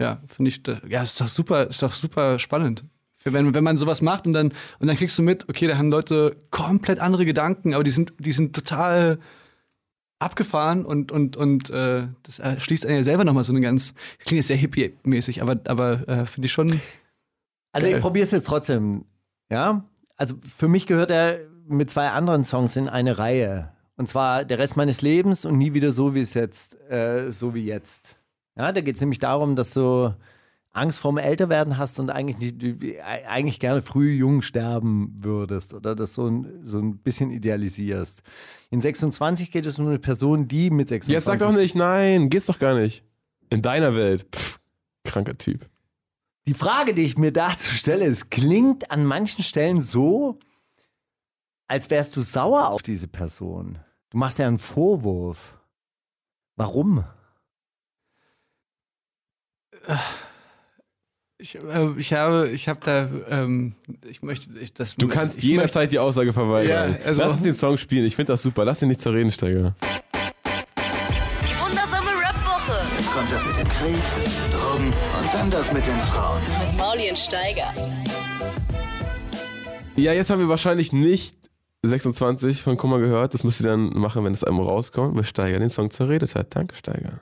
ja, 0.00 0.20
finde 0.28 0.50
ich, 0.50 0.62
das, 0.62 0.78
ja, 0.88 1.02
ist 1.02 1.20
doch 1.20 1.28
super, 1.28 1.68
ist 1.68 1.82
doch 1.82 1.92
super 1.92 2.38
spannend. 2.38 2.84
Wenn, 3.24 3.54
wenn 3.54 3.62
man 3.62 3.78
sowas 3.78 4.02
macht 4.02 4.26
und 4.26 4.32
dann, 4.32 4.48
und 4.80 4.88
dann 4.88 4.96
kriegst 4.96 5.16
du 5.16 5.22
mit, 5.22 5.48
okay, 5.48 5.68
da 5.68 5.78
haben 5.78 5.90
Leute 5.92 6.36
komplett 6.50 6.98
andere 6.98 7.24
Gedanken, 7.24 7.72
aber 7.72 7.84
die 7.84 7.92
sind, 7.92 8.12
die 8.18 8.32
sind 8.32 8.52
total 8.52 9.20
abgefahren 10.22 10.84
und, 10.84 11.12
und, 11.12 11.36
und 11.36 11.70
äh, 11.70 12.08
das 12.22 12.40
schließt 12.62 12.86
einen 12.86 12.96
ja 12.96 13.02
selber 13.02 13.24
nochmal 13.24 13.44
so 13.44 13.52
eine 13.52 13.60
ganz, 13.60 13.94
das 14.18 14.26
klingt 14.26 14.38
jetzt 14.38 14.48
sehr 14.48 14.56
hippie-mäßig, 14.56 15.42
aber, 15.42 15.60
aber 15.66 16.08
äh, 16.08 16.26
finde 16.26 16.46
ich 16.46 16.52
schon, 16.52 16.80
Also 17.72 17.88
ich 17.88 18.00
probiere 18.00 18.24
es 18.24 18.30
jetzt 18.30 18.46
trotzdem. 18.46 19.04
Ja, 19.50 19.84
also 20.16 20.34
für 20.46 20.68
mich 20.68 20.86
gehört 20.86 21.10
er 21.10 21.40
mit 21.66 21.90
zwei 21.90 22.10
anderen 22.10 22.44
Songs 22.44 22.76
in 22.76 22.88
eine 22.88 23.18
Reihe. 23.18 23.70
Und 23.96 24.08
zwar 24.08 24.44
der 24.44 24.58
Rest 24.58 24.76
meines 24.76 25.02
Lebens 25.02 25.44
und 25.44 25.58
nie 25.58 25.74
wieder 25.74 25.92
so 25.92 26.14
wie 26.14 26.20
es 26.20 26.34
jetzt, 26.34 26.78
äh, 26.90 27.30
so 27.30 27.54
wie 27.54 27.64
jetzt. 27.64 28.16
Ja, 28.56 28.72
da 28.72 28.80
geht 28.80 28.96
es 28.96 29.00
nämlich 29.00 29.18
darum, 29.18 29.56
dass 29.56 29.72
du 29.74 30.14
Angst 30.72 30.98
vorm 30.98 31.18
Älterwerden 31.18 31.76
hast 31.76 31.98
und 31.98 32.10
eigentlich, 32.10 32.38
nicht, 32.38 33.00
eigentlich 33.02 33.60
gerne 33.60 33.82
früh 33.82 34.10
jung 34.12 34.40
sterben 34.40 35.12
würdest 35.16 35.74
oder 35.74 35.94
das 35.94 36.14
so 36.14 36.26
ein, 36.26 36.62
so 36.64 36.78
ein 36.78 36.98
bisschen 36.98 37.30
idealisierst. 37.30 38.22
In 38.70 38.80
26 38.80 39.50
geht 39.50 39.66
es 39.66 39.78
um 39.78 39.86
eine 39.86 39.98
Person, 39.98 40.48
die 40.48 40.70
mit 40.70 40.88
26 40.88 41.12
Jetzt 41.12 41.26
sag 41.26 41.38
doch 41.38 41.54
nicht, 41.54 41.74
nein, 41.74 42.30
geht's 42.30 42.46
doch 42.46 42.58
gar 42.58 42.74
nicht. 42.74 43.04
In 43.50 43.60
deiner 43.60 43.94
Welt. 43.94 44.26
Pff, 44.34 44.60
kranker 45.04 45.36
Typ. 45.36 45.68
Die 46.46 46.54
Frage, 46.54 46.94
die 46.94 47.02
ich 47.02 47.18
mir 47.18 47.32
dazu 47.32 47.70
stelle, 47.70 48.06
es 48.06 48.30
klingt 48.30 48.90
an 48.90 49.04
manchen 49.04 49.44
Stellen 49.44 49.80
so, 49.80 50.38
als 51.68 51.90
wärst 51.90 52.16
du 52.16 52.22
sauer 52.22 52.68
auf 52.68 52.82
diese 52.82 53.08
Person. 53.08 53.78
Du 54.10 54.18
machst 54.18 54.38
ja 54.38 54.48
einen 54.48 54.58
Vorwurf. 54.58 55.58
Warum? 56.56 57.04
Ich, 61.42 61.56
äh, 61.56 61.90
ich 61.98 62.12
habe, 62.12 62.50
ich 62.50 62.68
habe 62.68 62.78
da, 62.84 63.08
ähm, 63.28 63.74
ich 64.08 64.22
möchte, 64.22 64.56
ich, 64.60 64.72
das. 64.74 64.94
Du 64.94 65.08
kannst 65.08 65.38
ich 65.38 65.42
jederzeit 65.42 65.90
die 65.90 65.98
Aussage 65.98 66.32
verweigern. 66.32 66.94
Ja, 67.00 67.04
also- 67.04 67.20
Lass 67.20 67.32
uns 67.32 67.42
den 67.42 67.54
Song 67.54 67.76
spielen. 67.78 68.06
Ich 68.06 68.14
finde 68.14 68.32
das 68.34 68.44
super. 68.44 68.64
Lass 68.64 68.80
ihn 68.80 68.86
nicht 68.86 69.00
zur 69.00 69.12
Reden 69.12 69.32
steigen. 69.32 69.74
Die 69.82 71.60
wundersame 71.60 72.10
Rap-Woche 72.10 72.78
Kommt 73.12 73.32
das 73.32 73.44
mit 73.44 73.56
dem 73.58 73.68
Krieg, 73.68 73.96
Drogen 74.52 74.86
und 74.86 75.34
dann 75.34 75.50
das 75.50 75.72
mit 75.72 75.84
den 75.84 75.98
Frauen. 76.12 76.40
mit 76.68 76.78
Mauli 76.78 77.10
und 77.10 77.18
Steiger. 77.18 77.74
Ja, 79.96 80.12
jetzt 80.12 80.30
haben 80.30 80.38
wir 80.40 80.48
wahrscheinlich 80.48 80.92
nicht 80.92 81.34
26 81.82 82.62
von 82.62 82.76
Kummer 82.76 83.00
gehört. 83.00 83.34
Das 83.34 83.42
müsst 83.42 83.60
ihr 83.60 83.66
dann 83.66 83.86
machen, 83.98 84.24
wenn 84.24 84.32
das 84.32 84.44
Album 84.44 84.60
rauskommt, 84.62 85.16
weil 85.16 85.24
Steiger 85.24 85.58
den 85.58 85.70
Song 85.70 85.90
zerredet 85.90 86.36
hat. 86.36 86.54
Danke, 86.54 86.76
Steiger. 86.76 87.20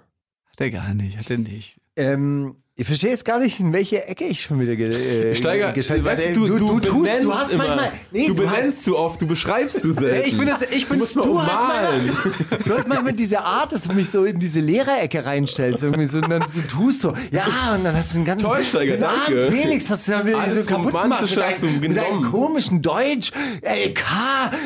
Hat 0.50 0.60
er 0.60 0.70
gar 0.70 0.92
nicht, 0.92 1.16
hat 1.16 1.30
er 1.30 1.38
nicht. 1.38 1.80
Ähm, 1.96 2.56
ich 2.80 2.86
verstehe 2.86 3.10
jetzt 3.10 3.26
gar 3.26 3.38
nicht, 3.40 3.60
in 3.60 3.74
welche 3.74 4.06
Ecke 4.08 4.24
ich 4.24 4.40
schon 4.40 4.58
wieder 4.58 4.74
ge 4.74 4.88
äh, 5.32 5.34
Steiger, 5.34 5.70
gestellt 5.72 6.02
weißt 6.02 6.22
werde. 6.28 6.32
du, 6.32 6.46
du, 6.46 6.56
du, 6.56 6.80
tust, 6.80 7.02
benennst 7.02 7.24
du 7.24 7.34
hast 7.34 7.52
immer. 7.52 7.66
manchmal, 7.66 7.92
nee, 8.10 8.26
du 8.26 8.32
du 8.32 8.46
benennst 8.46 8.84
zu 8.84 8.96
oft, 8.96 9.20
du 9.20 9.26
beschreibst 9.26 9.82
zu 9.82 9.92
selten. 9.92 10.26
Ich 10.30 10.34
finde 10.34 10.52
das, 10.52 10.62
ich 10.62 10.70
du 10.70 10.78
finde 10.86 10.96
musst 11.00 11.16
Du 11.16 11.42
hast 11.42 11.62
manchmal, 11.62 12.58
du 12.64 12.78
hast 12.78 12.88
manchmal 12.88 13.12
diese 13.12 13.42
Art, 13.42 13.72
dass 13.72 13.82
du 13.82 13.92
mich 13.92 14.08
so 14.08 14.24
in 14.24 14.38
diese 14.38 14.60
Lehrerecke 14.60 15.26
reinstellst. 15.26 15.82
Irgendwie 15.82 16.06
so, 16.06 16.20
und 16.20 16.30
dann 16.30 16.40
so 16.48 16.58
tust 16.62 17.02
so, 17.02 17.12
ja, 17.30 17.74
und 17.74 17.84
dann 17.84 17.94
hast 17.94 18.12
du 18.14 18.16
einen 18.16 18.24
ganzen. 18.24 18.46
Toll, 18.46 18.64
Steiger, 18.64 18.92
den 18.94 19.00
danke. 19.02 19.50
Felix 19.52 19.90
hast 19.90 20.08
du 20.08 20.12
dann 20.12 20.26
wieder 20.26 20.38
Alles 20.38 20.64
so 20.64 20.70
kaputt 20.70 20.92
gemacht. 21.02 21.20
Mit, 21.20 21.30
du 21.30 21.34
deinem, 21.34 21.80
mit 21.80 21.96
deinem 21.98 22.22
komischen 22.32 22.80
Deutsch, 22.80 23.30
LK, 23.60 24.02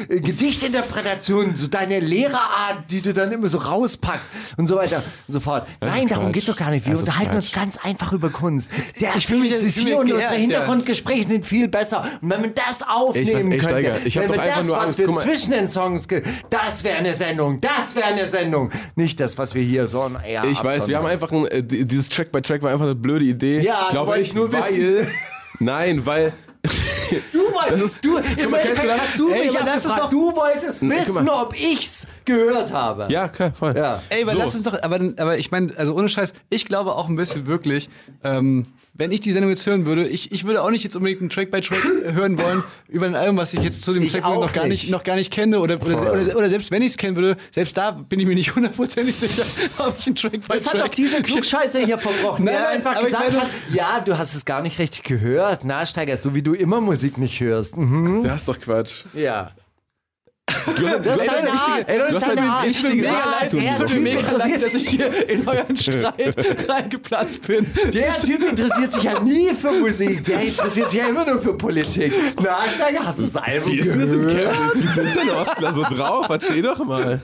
äh, 0.09 0.21
Gedichtinterpretation, 0.21 1.57
so 1.57 1.67
deine 1.67 1.99
Lehrerart, 1.99 2.91
die 2.91 3.01
du 3.01 3.13
dann 3.13 3.33
immer 3.33 3.49
so 3.49 3.59
rauspackst 3.59 4.31
und 4.57 4.69
so 4.69 4.77
weiter 4.77 5.03
und 5.27 5.33
so 5.33 5.41
fort. 5.41 5.67
Das 5.81 5.93
Nein, 5.93 6.07
darum 6.07 6.27
Quatsch. 6.27 6.35
geht's 6.35 6.47
doch 6.47 6.57
gar 6.57 6.71
nicht. 6.71 6.87
Wir 6.87 6.93
Das 6.93 7.01
unterhalten 7.01 7.35
uns 7.37 7.51
ganz 7.51 7.77
einfach 7.79 8.04
über 8.13 8.31
Kunst. 8.31 8.71
Der 9.01 9.17
Ich 9.17 9.27
Felix 9.27 9.61
ich 9.61 9.67
ist 9.69 9.79
hier 9.79 9.99
und 9.99 10.11
unsere 10.13 10.21
ja. 10.33 10.39
Hintergrundgespräche 10.39 11.29
sind 11.29 11.47
viel 11.47 11.69
besser. 11.69 12.03
Und 12.21 12.31
wenn 12.31 12.41
man 12.41 12.55
das 12.55 12.83
aufnehmen 12.83 13.27
Ich 13.27 13.35
ey, 13.35 13.59
könnte, 13.59 13.69
Steiger, 13.69 13.97
ich 14.05 14.17
wenn 14.17 14.31
einfach 14.31 14.57
das, 14.57 14.71
was 14.71 14.79
Angst, 14.87 14.99
wir 14.99 15.13
zwischen 15.15 15.51
den 15.53 15.69
Songs, 15.69 16.07
das 16.51 16.85
wäre 16.85 16.99
eine 16.99 17.15
Sendung, 17.15 17.61
das 17.61 17.95
wäre 17.97 18.07
eine 18.07 18.27
Sendung. 18.27 18.71
Nicht 18.97 19.21
das, 19.21 19.39
was 19.39 19.55
wir 19.55 19.63
hier 19.63 19.87
so 19.87 20.11
eher 20.27 20.45
Ich 20.45 20.63
weiß, 20.63 20.89
wir 20.89 20.99
haben 20.99 21.07
einfach 21.07 21.33
ein, 21.33 21.47
äh, 21.47 21.63
die- 21.63 21.87
dieses 21.87 22.09
Track 22.09 22.33
by 22.33 22.43
Track 22.43 22.63
war 22.63 22.71
einfach 22.71 22.85
eine 22.87 22.95
blöde 22.95 23.25
Idee. 23.25 23.61
Ja, 23.61 23.89
Glaube 23.91 24.19
ich, 24.19 24.35
nur 24.35 24.53
weil, 24.53 25.07
Nein, 25.61 26.05
weil 26.05 26.33
Du 27.33 27.39
wolltest, 27.53 28.05
du, 28.05 28.17
im 28.19 28.25
Endeffekt 28.55 28.83
du 28.85 28.87
das? 28.89 29.01
hast 29.01 29.19
du 29.19 29.29
Ey, 29.31 29.47
mich 29.47 29.57
doch- 29.59 30.11
Du 30.11 30.35
wolltest 30.35 30.83
wissen, 30.89 31.29
ob 31.29 31.55
ich's 31.55 32.07
gehört 32.25 32.73
habe. 32.73 33.07
ja, 33.11 33.29
klar, 33.29 33.53
voll. 33.53 33.77
Ja. 33.77 34.01
Ey, 34.09 34.23
aber 34.23 34.33
So. 34.33 34.39
lass 34.39 34.55
uns 34.55 34.63
doch, 34.65 34.83
aber, 34.83 34.99
aber 35.19 35.37
ich 35.39 35.51
meine, 35.51 35.77
also 35.77 35.95
ohne 35.95 36.09
Scheiß, 36.09 36.33
ich 36.49 36.65
glaube 36.65 36.95
auch 36.95 37.09
ein 37.09 37.17
bisschen 37.17 37.47
wirklich, 37.47 37.91
ähm, 38.23 38.63
wenn 38.97 39.11
ich 39.11 39.21
die 39.21 39.33
Sendung 39.33 39.51
jetzt 39.51 39.67
hören 39.67 39.87
würde, 39.87 40.07
ich, 40.07 40.31
ich 40.31 40.45
würde 40.45 40.63
auch 40.63 40.71
nicht 40.71 40.85
jetzt 40.85 40.95
unbedingt 40.95 41.21
einen 41.21 41.29
Track 41.31 41.51
by 41.51 41.61
Track 41.61 41.83
hören 42.13 42.39
wollen 42.41 42.63
über 42.89 43.07
ein 43.07 43.17
Album, 43.17 43.37
was 43.37 43.53
ich 43.53 43.61
jetzt 43.61 43.83
zu 43.85 43.93
dem 43.93 44.05
Ich 44.05 44.13
Zeitpunkt 44.13 44.41
noch 44.41 44.53
gar 44.53 44.67
nicht. 44.69 44.85
nicht, 44.85 44.91
noch 44.93 45.03
gar 45.03 45.17
nicht 45.17 45.33
kenne 45.33 45.59
oder, 45.59 45.83
oder, 45.83 46.13
oder, 46.13 46.37
oder 46.37 46.49
selbst 46.49 46.71
wenn 46.71 46.81
ich 46.81 46.93
es 46.93 46.97
kennen 46.97 47.17
würde, 47.17 47.37
selbst 47.51 47.77
da 47.77 47.91
bin 47.91 48.21
ich 48.21 48.27
mir 48.27 48.37
nicht 48.37 48.55
hundertprozentig 48.55 49.17
sicher, 49.17 49.43
ob 49.79 49.97
ich 49.99 50.07
einen 50.07 50.15
Track 50.15 50.33
by 50.33 50.41
Das 50.49 50.63
Track 50.63 50.75
hat 50.75 50.81
doch 50.83 50.89
dieser 50.89 51.21
Klugscheißer 51.23 51.81
hier 51.85 51.99
verbrochen, 51.99 52.45
Nein, 52.45 52.55
der 52.55 52.63
nein, 52.63 52.77
einfach 52.87 53.05
gesagt 53.05 53.31
meine- 53.33 53.41
hat, 53.43 53.49
ja, 53.73 54.01
du 54.01 54.17
hast 54.17 54.35
es 54.35 54.45
gar 54.45 54.63
nicht 54.63 54.79
richtig 54.79 55.03
gehört. 55.03 55.65
Na, 55.65 55.85
Steiger, 55.85 56.17
so 56.17 56.35
wie 56.37 56.43
du 56.43 56.55
immer 56.55 56.81
Musik 56.81 57.19
nicht 57.19 57.41
hörst. 57.41 57.77
Mhm. 57.77 58.23
Das 58.23 58.43
ist 58.43 58.49
doch 58.49 58.61
Quatsch. 58.61 59.07
Ja. 59.13 59.51
Du 60.77 60.89
hast, 60.89 60.95
Das 61.05 61.21
ist 61.21 61.27
deine 61.31 61.51
eine 61.51 61.53
Art. 61.53 61.89
Ey, 61.89 61.99
das 61.99 62.13
ist 62.13 62.27
deine 62.27 62.43
Art. 62.43 62.67
Ich 62.67 62.83
bin 62.83 62.97
mega 62.97 63.13
leid, 63.41 63.53
doch. 63.53 63.91
mir 63.91 64.01
mega 64.01 64.21
interessiert, 64.21 64.65
dass 64.65 64.75
ich 64.75 64.89
hier 64.89 65.29
in 65.29 65.49
euren 65.49 65.77
Streit 65.77 66.35
reingeplatzt 66.69 67.47
bin. 67.47 67.67
Der 67.93 68.15
Typ 68.15 68.43
interessiert 68.43 68.93
sich 68.93 69.03
ja 69.03 69.21
nie 69.21 69.51
für 69.55 69.73
Musik. 69.73 70.25
Der 70.25 70.41
interessiert 70.47 70.91
sich 70.91 70.99
ja 71.01 71.09
immer 71.09 71.27
nur 71.27 71.41
für 71.41 71.55
Politik. 71.55 72.13
Na, 72.43 72.69
Steiger, 72.69 73.05
hast 73.05 73.19
du 73.19 73.23
das 73.25 73.37
Album 73.37 73.73
Wie 73.73 73.79
ist 73.79 73.91
denn 73.91 74.01
das 74.01 74.13
im? 74.13 74.27
Chemnitz? 74.29 74.75
Wie 74.75 74.87
sind 74.89 75.17
denn 75.17 75.31
Ostler 75.31 75.75
so 75.75 75.83
drauf? 75.83 76.27
Erzähl 76.29 76.63
doch 76.63 76.85
mal. 76.85 77.21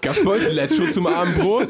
Gab's 0.00 0.22
bei 0.24 0.30
euch 0.30 0.52
Let's 0.52 0.76
zum 0.92 1.06
Abendbrot? 1.06 1.68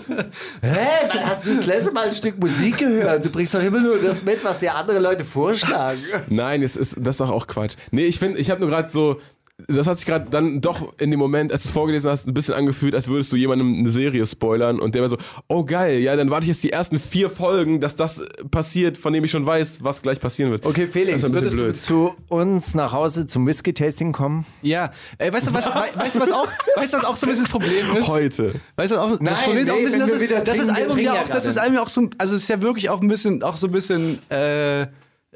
Hä, 0.60 1.08
wann 1.08 1.26
hast 1.26 1.46
du 1.46 1.54
das 1.54 1.66
letzte 1.66 1.92
Mal 1.92 2.06
ein 2.06 2.12
Stück 2.12 2.38
Musik 2.38 2.78
gehört? 2.78 3.24
Du 3.24 3.30
bringst 3.30 3.54
doch 3.54 3.62
immer 3.62 3.80
nur 3.80 3.98
das 3.98 4.22
mit, 4.22 4.44
was 4.44 4.60
dir 4.60 4.74
andere 4.74 4.98
Leute 4.98 5.24
vorschlagen. 5.24 6.00
Nein, 6.28 6.62
es 6.62 6.76
ist, 6.76 6.94
das 6.98 7.14
ist 7.14 7.20
doch 7.20 7.30
auch 7.30 7.46
Quatsch. 7.46 7.74
Nee, 7.90 8.04
ich 8.04 8.18
finde, 8.18 8.38
ich 8.38 8.50
habe 8.50 8.60
nur 8.60 8.68
gerade 8.68 8.90
so, 8.90 9.20
das 9.66 9.88
hat 9.88 9.96
sich 9.98 10.06
gerade 10.06 10.26
dann 10.30 10.60
doch 10.60 10.94
in 11.00 11.10
dem 11.10 11.18
Moment, 11.18 11.52
als 11.52 11.64
du 11.64 11.68
es 11.68 11.72
vorgelesen 11.72 12.08
hast, 12.08 12.28
ein 12.28 12.32
bisschen 12.34 12.54
angefühlt, 12.54 12.94
als 12.94 13.08
würdest 13.08 13.32
du 13.32 13.36
jemandem 13.36 13.74
eine 13.80 13.90
Serie 13.90 14.24
spoilern 14.24 14.78
und 14.78 14.94
der 14.94 15.02
war 15.02 15.08
so, 15.08 15.16
oh 15.48 15.64
geil, 15.64 15.98
ja, 15.98 16.14
dann 16.14 16.30
warte 16.30 16.44
ich 16.44 16.48
jetzt 16.50 16.62
die 16.62 16.70
ersten 16.70 17.00
vier 17.00 17.28
Folgen, 17.28 17.80
dass 17.80 17.96
das 17.96 18.22
passiert, 18.52 18.96
von 18.98 19.12
dem 19.12 19.24
ich 19.24 19.32
schon 19.32 19.44
weiß, 19.44 19.82
was 19.82 20.00
gleich 20.00 20.20
passieren 20.20 20.52
wird. 20.52 20.64
Okay, 20.64 20.86
Felix, 20.86 21.24
ist 21.24 21.32
würdest 21.32 21.56
bisschen 21.56 21.72
du 21.72 21.78
zu 22.12 22.16
uns 22.28 22.76
nach 22.76 22.92
Hause 22.92 23.26
zum 23.26 23.48
Whisky-Tasting 23.48 24.12
kommen? 24.12 24.46
Ja, 24.62 24.92
ey, 25.18 25.32
weißt 25.32 25.48
du, 25.48 25.54
was, 25.54 25.66
wei- 25.66 25.90
weißt 25.92 26.14
du, 26.16 26.20
was 26.20 26.30
auch, 26.32 26.48
weißt 26.76 26.92
du, 26.92 26.96
was 26.98 27.04
auch 27.04 27.16
so 27.16 27.26
ein 27.26 27.30
bisschen 27.30 27.44
das 27.46 27.50
Problem 27.52 27.96
ist? 27.98 28.06
Heute. 28.08 28.54
Weißt 28.76 28.92
du, 28.92 28.96
auch, 28.96 29.10
das 29.10 29.20
Nein, 29.20 29.34
Problem 29.42 29.62
ist 29.62 29.70
auch 29.70 29.76
ein 29.76 29.84
bisschen, 29.84 30.00
dass, 30.00 30.10
es, 30.12 30.20
das 30.44 30.56
wir 30.68 30.74
Album 30.76 30.98
ja 31.00 31.12
auch, 31.24 31.28
das 31.28 31.46
ist 31.46 31.58
Album 31.58 31.74
ja 31.74 31.82
auch 31.82 31.88
so, 31.88 32.08
also 32.16 32.36
es 32.36 32.42
ist 32.42 32.48
ja 32.48 32.62
wirklich 32.62 32.90
auch 32.90 33.00
ein 33.00 33.08
bisschen, 33.08 33.42
auch 33.42 33.56
so 33.56 33.66
ein 33.66 33.72
bisschen 33.72 34.20
äh, 34.30 34.82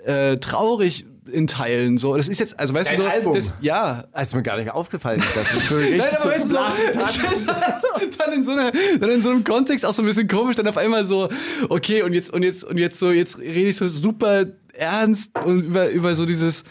äh, 0.05 0.37
traurig 0.39 1.07
in 1.31 1.47
Teilen. 1.47 1.99
So, 1.99 2.17
das 2.17 2.29
ist 2.29 2.41
jetzt, 2.41 2.59
also 2.59 2.75
weißt 2.75 2.91
Dein 2.91 2.97
du 2.97 3.03
so, 3.05 3.09
Album? 3.09 3.35
Das, 3.35 3.55
ja. 3.61 4.05
Das 4.13 4.29
ist 4.29 4.35
mir 4.35 4.43
gar 4.43 4.57
nicht 4.57 4.71
aufgefallen. 4.71 5.23
Das 5.35 5.53
ist 5.53 5.69
so 5.69 5.77
richtig 5.77 5.99
Nein, 5.99 6.09
aber 6.21 6.35
zum 6.35 6.49
du, 6.49 6.55
Lachen 6.55 8.03
und 8.03 8.21
dann 8.21 8.33
in, 8.33 8.43
so 8.43 8.51
einer, 8.51 8.73
dann 8.99 9.11
in 9.11 9.21
so 9.21 9.31
einem 9.31 9.45
Kontext 9.45 9.87
auch 9.87 9.93
so 9.93 10.03
ein 10.03 10.07
bisschen 10.07 10.29
komisch, 10.29 10.57
dann 10.57 10.67
auf 10.67 10.77
einmal 10.77 11.05
so, 11.05 11.29
okay, 11.69 12.03
und 12.03 12.13
jetzt, 12.13 12.31
und 12.31 12.43
jetzt, 12.43 12.65
und 12.65 12.79
jetzt 12.79 12.99
so, 12.99 13.11
jetzt 13.11 13.39
rede 13.39 13.69
ich 13.69 13.77
so 13.77 13.87
super 13.87 14.47
ernst 14.73 15.31
und 15.45 15.61
über, 15.61 15.91
über 15.91 16.15
so 16.15 16.27
dieses, 16.27 16.65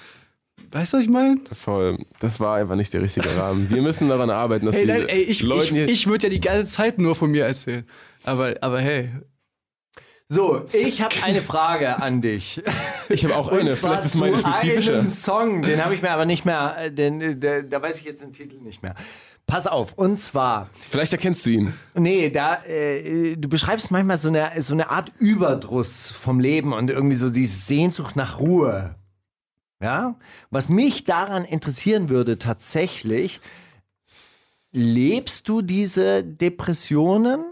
weißt 0.72 0.94
du, 0.94 0.98
was 0.98 1.04
ich 1.04 1.10
meine? 1.10 1.38
Voll. 1.54 1.98
Das 2.20 2.40
war 2.40 2.58
einfach 2.58 2.76
nicht 2.76 2.94
der 2.94 3.02
richtige 3.02 3.36
Rahmen. 3.36 3.70
Wir 3.70 3.82
müssen 3.82 4.10
daran 4.10 4.30
arbeiten, 4.30 4.66
dass 4.66 4.76
Hey, 4.76 4.88
wir 4.88 4.94
nein, 4.94 5.10
ey, 5.10 5.22
ich, 5.22 5.42
Leuten 5.44 5.76
ich, 5.76 5.92
ich 5.92 6.08
würde 6.08 6.28
ja 6.28 6.30
die 6.30 6.42
ganze 6.42 6.72
Zeit 6.72 6.98
nur 6.98 7.16
von 7.16 7.32
mir 7.32 7.46
erzählen. 7.46 7.86
Aber, 8.24 8.56
aber 8.62 8.80
hey. 8.80 9.10
So, 10.34 10.66
ich 10.72 11.02
habe 11.02 11.14
eine 11.24 11.42
Frage 11.42 12.02
an 12.02 12.22
dich. 12.22 12.64
Ich 13.10 13.26
habe 13.26 13.36
auch 13.36 13.50
eine, 13.50 13.72
Und 13.72 13.76
zwar 13.76 13.98
vielleicht 13.98 14.06
ist 14.06 14.16
meine 14.16 14.38
zu 14.38 14.40
spezifischer. 14.40 15.00
einem 15.00 15.08
Song, 15.10 15.62
den 15.62 15.84
habe 15.84 15.94
ich 15.94 16.02
mir 16.02 16.12
aber 16.12 16.24
nicht 16.24 16.46
mehr, 16.46 16.78
äh, 16.80 16.90
den, 16.90 17.20
äh, 17.20 17.36
der, 17.36 17.64
da 17.64 17.82
weiß 17.82 17.98
ich 17.98 18.06
jetzt 18.06 18.22
den 18.24 18.32
Titel 18.32 18.56
nicht 18.62 18.82
mehr. 18.82 18.96
Pass 19.46 19.68
auf, 19.68 19.92
und 19.98 20.22
zwar, 20.22 20.70
Vielleicht 20.88 21.12
erkennst 21.12 21.46
du 21.46 21.50
ihn. 21.50 21.74
nee, 21.96 22.30
da, 22.30 22.64
äh, 22.64 23.36
du 23.36 23.50
beschreibst 23.50 23.92
manchmal 23.92 24.16
so 24.18 24.30
eine, 24.30 24.52
so 24.62 24.74
eine 24.74 24.90
Art 24.90 25.12
Überdruss 25.20 26.10
vom 26.10 26.40
Leben 26.40 26.72
und 26.72 26.90
irgendwie 26.90 27.18
so 27.18 27.30
die 27.30 27.46
Sehnsucht 27.46 28.16
nach 28.16 28.40
Ruhe. 28.40 28.96
Ja? 29.82 30.16
Was 30.50 30.70
mich 30.70 31.04
daran 31.04 31.44
interessieren 31.44 32.08
würde, 32.08 32.40
tatsächlich, 32.40 33.42
lebst 34.72 35.50
du 35.50 35.62
diese 35.62 36.24
Depressionen? 36.24 37.52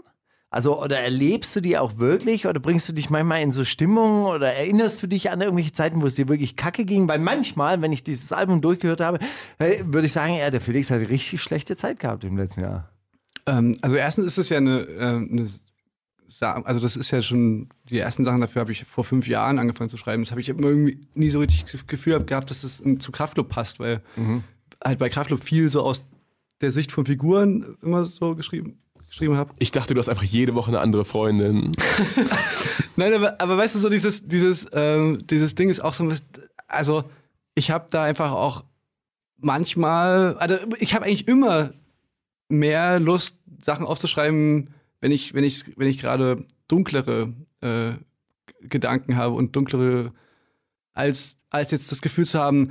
Also, 0.52 0.82
oder 0.82 0.98
erlebst 0.98 1.54
du 1.54 1.60
die 1.60 1.78
auch 1.78 1.98
wirklich? 1.98 2.46
Oder 2.46 2.58
bringst 2.58 2.88
du 2.88 2.92
dich 2.92 3.08
manchmal 3.08 3.40
in 3.40 3.52
so 3.52 3.64
Stimmungen? 3.64 4.24
Oder 4.24 4.52
erinnerst 4.52 5.00
du 5.00 5.06
dich 5.06 5.30
an 5.30 5.40
irgendwelche 5.40 5.72
Zeiten, 5.72 6.02
wo 6.02 6.06
es 6.06 6.16
dir 6.16 6.28
wirklich 6.28 6.56
kacke 6.56 6.84
ging? 6.84 7.06
Weil 7.06 7.20
manchmal, 7.20 7.80
wenn 7.80 7.92
ich 7.92 8.02
dieses 8.02 8.32
Album 8.32 8.60
durchgehört 8.60 9.00
habe, 9.00 9.20
würde 9.58 10.06
ich 10.06 10.12
sagen, 10.12 10.34
ja, 10.34 10.50
der 10.50 10.60
Felix 10.60 10.90
hat 10.90 10.98
eine 10.98 11.08
richtig 11.08 11.40
schlechte 11.40 11.76
Zeit 11.76 12.00
gehabt 12.00 12.24
im 12.24 12.36
letzten 12.36 12.62
Jahr. 12.62 12.90
Ähm, 13.46 13.76
also 13.80 13.94
erstens 13.94 14.26
ist 14.26 14.38
es 14.38 14.48
ja 14.48 14.56
eine, 14.56 14.80
äh, 14.80 15.00
eine 15.00 15.48
also 16.40 16.80
das 16.80 16.96
ist 16.96 17.10
ja 17.10 17.22
schon, 17.22 17.68
die 17.88 17.98
ersten 17.98 18.24
Sachen 18.24 18.40
dafür 18.40 18.60
habe 18.60 18.72
ich 18.72 18.84
vor 18.84 19.04
fünf 19.04 19.28
Jahren 19.28 19.58
angefangen 19.58 19.90
zu 19.90 19.98
schreiben. 19.98 20.24
Das 20.24 20.30
habe 20.30 20.40
ich 20.40 20.48
immer 20.48 20.68
irgendwie 20.68 21.06
nie 21.14 21.30
so 21.30 21.38
richtig 21.38 21.64
das 21.70 21.86
Gefühl 21.86 22.24
gehabt, 22.24 22.50
dass 22.50 22.62
das 22.62 22.82
zu 22.98 23.12
Kraftclub 23.12 23.48
passt, 23.48 23.78
weil 23.78 24.00
halt 24.82 24.98
bei 24.98 25.08
Kraftclub 25.10 25.42
viel 25.44 25.68
so 25.68 25.82
aus 25.82 26.04
der 26.60 26.70
Sicht 26.70 26.92
von 26.92 27.04
Figuren 27.04 27.76
immer 27.82 28.06
so 28.06 28.34
geschrieben, 28.36 28.78
geschrieben 29.10 29.36
habe. 29.36 29.52
Ich 29.58 29.72
dachte, 29.72 29.92
du 29.92 29.98
hast 29.98 30.08
einfach 30.08 30.22
jede 30.22 30.54
Woche 30.54 30.68
eine 30.68 30.80
andere 30.80 31.04
Freundin. 31.04 31.72
Nein, 32.96 33.12
aber, 33.12 33.40
aber 33.40 33.58
weißt 33.58 33.74
du, 33.74 33.80
so 33.80 33.88
dieses, 33.88 34.26
dieses, 34.26 34.66
ähm, 34.72 35.26
dieses 35.26 35.54
Ding 35.54 35.68
ist 35.68 35.80
auch 35.80 35.94
so 35.94 36.04
ein 36.04 36.08
bisschen, 36.08 36.26
also 36.68 37.04
ich 37.54 37.70
habe 37.70 37.88
da 37.90 38.04
einfach 38.04 38.30
auch 38.30 38.64
manchmal, 39.36 40.36
also 40.38 40.56
ich 40.78 40.94
habe 40.94 41.04
eigentlich 41.04 41.28
immer 41.28 41.70
mehr 42.48 43.00
Lust, 43.00 43.36
Sachen 43.62 43.84
aufzuschreiben, 43.84 44.70
wenn 45.00 45.10
ich, 45.10 45.34
wenn 45.34 45.44
ich, 45.44 45.76
wenn 45.76 45.88
ich 45.88 45.98
gerade 45.98 46.46
dunklere 46.68 47.32
äh, 47.60 47.92
Gedanken 48.62 49.16
habe 49.16 49.34
und 49.34 49.56
dunklere, 49.56 50.12
als, 50.94 51.36
als 51.50 51.72
jetzt 51.72 51.90
das 51.90 52.00
Gefühl 52.00 52.26
zu 52.26 52.38
haben, 52.38 52.70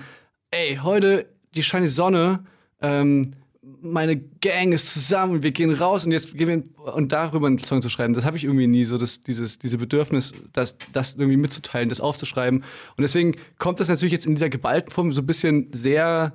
ey, 0.52 0.80
heute 0.82 1.28
die 1.56 1.64
scheint 1.64 1.86
die 1.86 1.90
Sonne, 1.90 2.46
ähm, 2.82 3.34
meine 3.82 4.18
Gang 4.18 4.74
ist 4.74 4.94
zusammen 4.94 5.34
und 5.34 5.44
wir 5.44 5.52
gehen 5.52 5.72
raus 5.72 6.06
und 6.06 6.12
jetzt 6.12 6.36
gehen 6.36 6.48
wir 6.48 6.94
und 6.94 7.12
darüber 7.12 7.48
einen 7.48 7.60
Song 7.60 7.82
zu 7.82 7.90
schreiben, 7.90 8.14
das 8.14 8.26
habe 8.26 8.38
ich 8.38 8.44
irgendwie 8.44 8.68
nie 8.68 8.86
so, 8.86 8.98
das, 8.98 9.22
dieses, 9.22 9.60
diese 9.60 9.78
Bedürfnis, 9.78 10.34
das, 10.54 10.76
das 10.94 11.14
irgendwie 11.14 11.38
mitzuteilen, 11.38 11.90
das 11.90 12.02
aufzuschreiben. 12.02 12.60
Und 12.60 13.02
deswegen 13.02 13.36
kommt 13.58 13.80
das 13.80 13.88
natürlich 13.88 14.14
jetzt 14.14 14.26
in 14.26 14.36
dieser 14.36 14.50
geballten 14.50 14.92
Form 14.92 15.12
so 15.12 15.22
ein 15.22 15.26
bisschen 15.26 15.70
sehr 15.72 16.34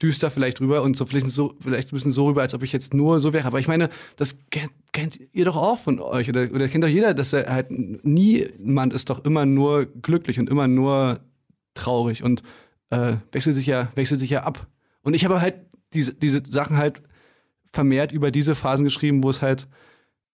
düster 0.00 0.30
vielleicht 0.30 0.60
rüber 0.60 0.82
und 0.82 0.96
so 0.96 1.06
vielleicht 1.06 1.28
so 1.28 1.54
vielleicht 1.60 1.92
ein 1.92 1.96
bisschen 1.96 2.12
so 2.12 2.26
rüber, 2.26 2.42
als 2.42 2.54
ob 2.54 2.62
ich 2.62 2.72
jetzt 2.72 2.94
nur 2.94 3.20
so 3.20 3.32
wäre. 3.32 3.46
Aber 3.46 3.58
ich 3.58 3.68
meine, 3.68 3.88
das 4.16 4.36
kennt, 4.50 4.72
kennt 4.92 5.18
ihr 5.32 5.44
doch 5.44 5.56
auch 5.56 5.78
von 5.78 6.00
euch 6.00 6.28
oder, 6.28 6.48
oder 6.52 6.68
kennt 6.68 6.84
doch 6.84 6.88
jeder, 6.88 7.14
dass 7.14 7.32
er 7.32 7.52
halt 7.52 7.68
niemand 7.70 8.94
ist 8.94 9.10
doch 9.10 9.24
immer 9.24 9.44
nur 9.46 9.86
glücklich 9.86 10.38
und 10.38 10.48
immer 10.48 10.68
nur 10.68 11.20
traurig 11.74 12.22
und 12.22 12.42
äh, 12.90 13.16
wechselt 13.32 13.56
sich 13.56 13.66
ja 13.66 13.90
wechselt 13.94 14.20
sich 14.20 14.30
ja 14.30 14.44
ab. 14.44 14.66
Und 15.02 15.14
ich 15.14 15.24
habe 15.24 15.40
halt 15.40 15.54
diese, 15.92 16.14
diese 16.14 16.42
Sachen 16.48 16.76
halt 16.76 17.02
vermehrt 17.72 18.12
über 18.12 18.30
diese 18.30 18.54
Phasen 18.54 18.84
geschrieben, 18.84 19.22
wo 19.22 19.30
es 19.30 19.42
halt 19.42 19.66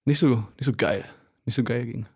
nicht 0.04 0.18
so 0.18 0.36
nicht 0.56 0.64
so 0.64 0.72
geil, 0.72 1.04
nicht 1.44 1.54
so 1.54 1.64
geil 1.64 1.84
ging. 1.86 2.06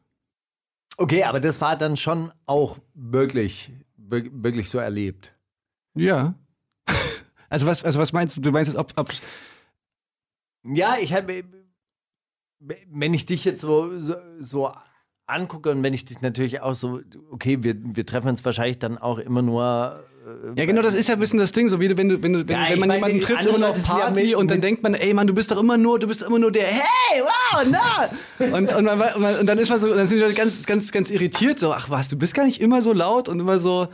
Okay, 0.97 1.22
aber 1.24 1.39
das 1.41 1.61
war 1.61 1.76
dann 1.76 1.97
schon 1.97 2.30
auch 2.47 2.78
wirklich, 2.95 3.70
wir- 3.97 4.28
wirklich 4.32 4.68
so 4.68 4.78
erlebt. 4.78 5.34
Ja. 5.95 6.34
Also 7.51 7.64
was, 7.64 7.82
also 7.82 7.99
was 7.99 8.12
meinst 8.12 8.36
du? 8.36 8.43
Du 8.43 8.51
meinst, 8.53 8.76
ob, 8.76 8.93
ob 8.97 9.11
Ja, 10.64 10.99
ich 11.01 11.14
habe, 11.14 11.45
wenn 12.61 13.14
ich 13.14 13.24
dich 13.24 13.47
jetzt 13.47 13.62
so, 13.62 13.99
so, 13.99 14.16
so 14.39 14.70
angucke 15.26 15.70
und 15.70 15.82
wenn 15.82 15.95
ich 15.95 16.05
dich 16.05 16.20
natürlich 16.20 16.61
auch 16.61 16.74
so, 16.74 17.01
okay, 17.30 17.62
wir, 17.62 17.74
wir 17.78 18.05
treffen 18.05 18.28
uns 18.28 18.45
wahrscheinlich 18.45 18.78
dann 18.78 18.99
auch 18.99 19.16
immer 19.16 19.41
nur. 19.41 20.05
Äh, 20.29 20.61
Ja, 20.61 20.66
genau, 20.66 20.83
das 20.83 20.95
ist 20.95 21.09
ja 21.09 21.14
ein 21.14 21.20
bisschen 21.20 21.39
das 21.39 21.53
Ding, 21.53 21.68
so 21.68 21.81
wie 21.81 21.89
du, 21.89 21.97
wenn 21.97 22.09
du, 22.09 22.22
wenn, 22.22 22.33
du, 22.33 22.49
wenn, 22.49 22.57
Ja, 22.57 22.68
wenn 22.70 22.79
man 22.79 22.89
meine, 22.89 22.99
jemanden 23.01 23.20
trifft 23.20 23.45
Leute 23.45 23.68
auf 23.68 23.76
ja 23.79 23.85
Party 23.85 24.22
mit- 24.24 24.35
und 24.37 24.51
dann 24.51 24.61
denkt 24.61 24.83
man, 24.83 24.95
ey 24.95 25.14
Mann, 25.14 25.26
du 25.26 25.35
bist 25.35 25.51
doch 25.51 25.61
immer 25.61 25.76
nur, 25.76 25.99
du 25.99 26.07
bist 26.07 26.22
immer 26.22 26.39
nur 26.39 26.53
der, 26.53 26.66
hey, 26.66 27.22
wow, 27.22 27.64
na! 27.70 28.09
Und, 28.57 28.72
und, 28.72 28.85
man, 28.85 29.01
und, 29.01 29.20
man, 29.20 29.37
und 29.41 29.47
dann 29.47 29.59
ist 29.59 29.68
man 29.68 29.81
so, 29.81 29.93
dann 29.93 30.07
sind 30.07 30.16
die 30.18 30.22
Leute 30.22 30.35
ganz, 30.35 30.64
ganz, 30.64 30.93
ganz 30.93 31.11
irritiert, 31.11 31.59
so, 31.59 31.72
ach 31.72 31.91
was, 31.91 32.09
du 32.09 32.16
bist 32.16 32.35
gar 32.35 32.45
nicht 32.45 32.61
immer 32.61 32.83
so 32.83 32.93
laut 32.93 33.29
und 33.29 33.41
immer 33.41 33.59
so, 33.59 33.89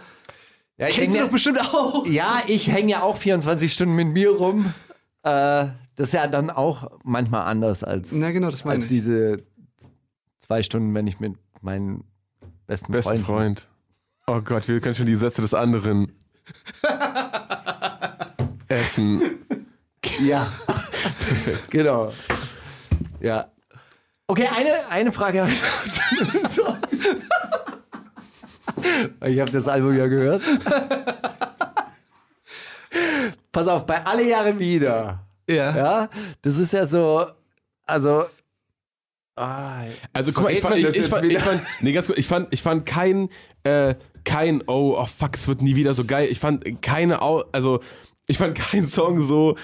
ja, 0.77 0.89
ich 0.89 0.97
kennst 0.97 1.15
du 1.17 1.21
doch 1.21 1.29
bestimmt 1.31 1.61
auch. 1.61 2.05
Ja, 2.07 2.43
ich 2.47 2.69
hänge 2.71 2.91
ja 2.93 3.03
auch 3.03 3.17
24 3.17 3.73
Stunden 3.73 3.95
mit 3.95 4.09
mir 4.09 4.31
rum. 4.33 4.75
Äh, 5.23 5.67
das 5.97 6.09
ist 6.09 6.13
ja 6.13 6.27
dann 6.27 6.51
auch 6.51 6.91
manchmal 7.05 7.43
anders 7.47 7.85
als, 7.85 8.13
Na 8.13 8.33
genau, 8.33 8.51
das 8.51 8.65
meine 8.65 8.75
als 8.77 8.85
ich. 8.85 8.91
diese 8.91 9.45
zwei 10.41 10.63
Stunden, 10.63 10.93
wenn 10.95 11.07
ich 11.07 11.21
mit 11.21 11.35
meinen 11.63 12.05
besten, 12.67 12.93
Besten 12.93 13.19
Freunden. 13.19 13.25
Freund. 13.25 13.69
Oh 14.27 14.41
Gott, 14.43 14.69
wir 14.69 14.81
können 14.81 14.95
schon 14.95 15.07
die 15.07 15.15
Sätze 15.17 15.41
des 15.43 15.55
anderen. 15.55 16.13
Essen. 18.69 19.47
Ja. 20.21 20.53
genau. 21.71 22.13
Ja. 23.21 23.51
Okay, 24.27 24.49
eine, 24.49 24.89
eine 24.89 25.13
Frage 25.13 25.43
habe 25.43 25.53
ich 25.53 26.57
noch. 26.57 26.77
Ich 29.27 29.41
habe 29.41 29.51
das 29.51 29.67
Album 29.67 29.97
ja 29.97 30.07
gehört. 30.07 30.43
Pass 33.51 33.67
auf, 33.69 33.87
bei 33.87 34.05
Alle 34.05 34.23
Jahre 34.25 34.59
wieder. 34.59 35.25
Ja. 35.49 35.77
Ja, 35.77 36.09
das 36.43 36.59
ist 36.59 36.73
ja 36.73 36.87
so, 36.87 37.27
also. 37.87 38.25
Ah, 39.37 39.85
Also 40.13 40.33
guck 40.33 40.45
mal, 40.45 40.53
ich 40.53 40.61
fand, 40.61 40.79
ich, 40.79 40.87
ich, 40.97 41.07
fand, 41.09 41.25
ich 41.31 41.39
fand, 41.39 41.61
nee, 41.81 41.93
ganz 41.93 42.07
kurz, 42.07 42.19
ich 42.19 42.29
fand, 42.29 42.53
ich 42.53 42.63
fand 42.63 42.87
kein, 42.87 43.29
äh, 43.65 43.95
kein, 44.25 44.63
oh, 44.67 44.97
oh 44.99 45.07
fuck, 45.07 45.35
es 45.35 45.49
wird 45.49 45.63
nie 45.63 45.77
wieder 45.77 45.95
so 45.95 46.05
geil. 46.05 46.29
Ich 46.31 46.41
fand 46.41 46.83
keine, 46.83 47.23
also 47.23 47.81
ich 48.27 48.39
fand 48.39 48.55
keinen 48.55 48.87
Song 48.87 49.23
so, 49.23 49.57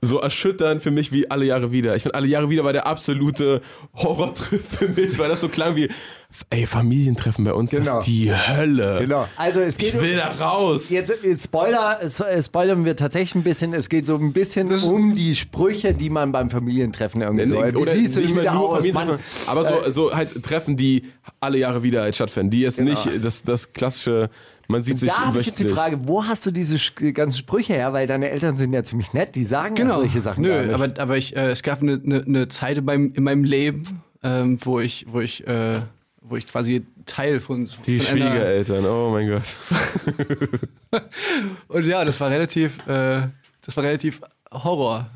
so 0.00 0.18
erschütternd 0.20 0.82
für 0.82 0.90
mich 0.90 1.10
wie 1.12 1.30
alle 1.30 1.44
Jahre 1.44 1.72
wieder. 1.72 1.96
Ich 1.96 2.02
fand 2.04 2.14
alle 2.14 2.26
Jahre 2.28 2.50
wieder 2.50 2.64
war 2.64 2.72
der 2.72 2.86
absolute 2.86 3.60
Horrortrip 3.96 4.62
für 4.62 4.88
mich, 4.88 5.18
weil 5.18 5.28
das 5.28 5.40
so 5.40 5.48
klang 5.48 5.74
wie, 5.76 5.88
ey, 6.50 6.66
Familientreffen 6.66 7.44
bei 7.44 7.52
uns, 7.52 7.70
das 7.70 7.80
Genau. 7.80 7.98
ist 7.98 8.06
die 8.06 8.32
Hölle. 8.32 8.98
genau. 9.00 9.26
Also 9.36 9.60
es 9.60 9.76
geht 9.76 9.94
Ich 9.94 10.00
will 10.00 10.16
da 10.16 10.28
raus. 10.28 10.90
Jetzt, 10.90 11.12
jetzt 11.22 11.44
Spoiler, 11.44 11.98
spoilern 12.42 12.84
wir 12.84 12.96
tatsächlich 12.96 13.34
ein 13.34 13.42
bisschen. 13.42 13.74
Es 13.74 13.88
geht 13.88 14.06
so 14.06 14.16
ein 14.16 14.32
bisschen 14.32 14.70
um 14.84 15.14
die 15.14 15.34
Sprüche, 15.34 15.94
die 15.94 16.10
man 16.10 16.32
beim 16.32 16.50
Familientreffen 16.50 17.22
irgendwie 17.22 17.46
so. 17.46 17.54
Wie 17.56 17.76
Oder 17.76 17.92
siehst 17.92 18.16
du 18.16 18.20
nicht 18.20 18.34
mehr 18.34 18.52
nur 18.52 18.68
aus? 18.70 18.86
Familientreffen, 18.86 19.14
Mann, 19.16 19.20
aber 19.46 19.64
so, 19.64 19.86
äh, 19.86 19.90
so 19.90 20.14
halt 20.14 20.42
Treffen, 20.42 20.76
die 20.76 21.04
alle 21.40 21.58
Jahre 21.58 21.82
wieder 21.82 22.02
halt 22.02 22.14
stattfinden. 22.14 22.50
Die 22.50 22.60
jetzt 22.60 22.80
nicht 22.80 23.08
das, 23.22 23.42
das 23.42 23.72
klassische, 23.72 24.30
man 24.68 24.82
sieht 24.82 24.98
sich 24.98 25.08
da 25.10 25.18
habe 25.26 25.40
ich 25.40 25.46
jetzt 25.46 25.58
die. 25.58 25.64
Frage, 25.66 25.98
wo 26.06 26.24
hast 26.24 26.44
du 26.46 26.50
diese 26.50 26.76
sch- 26.76 27.12
ganzen 27.12 27.38
Sprüche 27.38 27.72
her? 27.72 27.92
Weil 27.92 28.06
deine 28.06 28.28
Eltern 28.30 28.56
sind 28.56 28.72
ja 28.72 28.84
ziemlich 28.84 29.12
nett, 29.12 29.34
die 29.34 29.44
sagen 29.44 29.76
ja 29.76 29.88
solche 29.90 30.20
Sachen 30.20 30.42
gar 30.44 30.52
Genau. 30.62 30.62
Nö, 30.62 30.72
nicht. 30.72 30.82
aber, 30.98 31.02
aber 31.02 31.16
ich, 31.16 31.34
äh, 31.36 31.50
es 31.50 31.62
gab 31.62 31.80
eine, 31.82 32.00
eine, 32.04 32.22
eine 32.24 32.48
Zeit 32.48 32.76
in 32.76 32.84
meinem, 32.84 33.12
in 33.14 33.22
meinem 33.24 33.44
Leben, 33.44 34.02
ähm, 34.22 34.58
wo 34.62 34.78
ich, 34.80 35.06
wo 35.08 35.20
ich, 35.20 35.46
äh, 35.46 35.80
wo 36.20 36.36
ich 36.36 36.46
quasi 36.46 36.86
Teil 37.06 37.40
von, 37.40 37.68
Die 37.86 37.98
von 37.98 38.06
Schwiegereltern, 38.18 38.84
oh 38.84 39.10
mein 39.10 39.28
Gott. 39.28 39.42
Und 41.68 41.84
ja, 41.86 42.04
das 42.04 42.20
war 42.20 42.30
relativ, 42.30 42.86
äh, 42.86 43.28
das 43.62 43.76
war 43.76 43.84
relativ 43.84 44.20
Horror. 44.52 45.10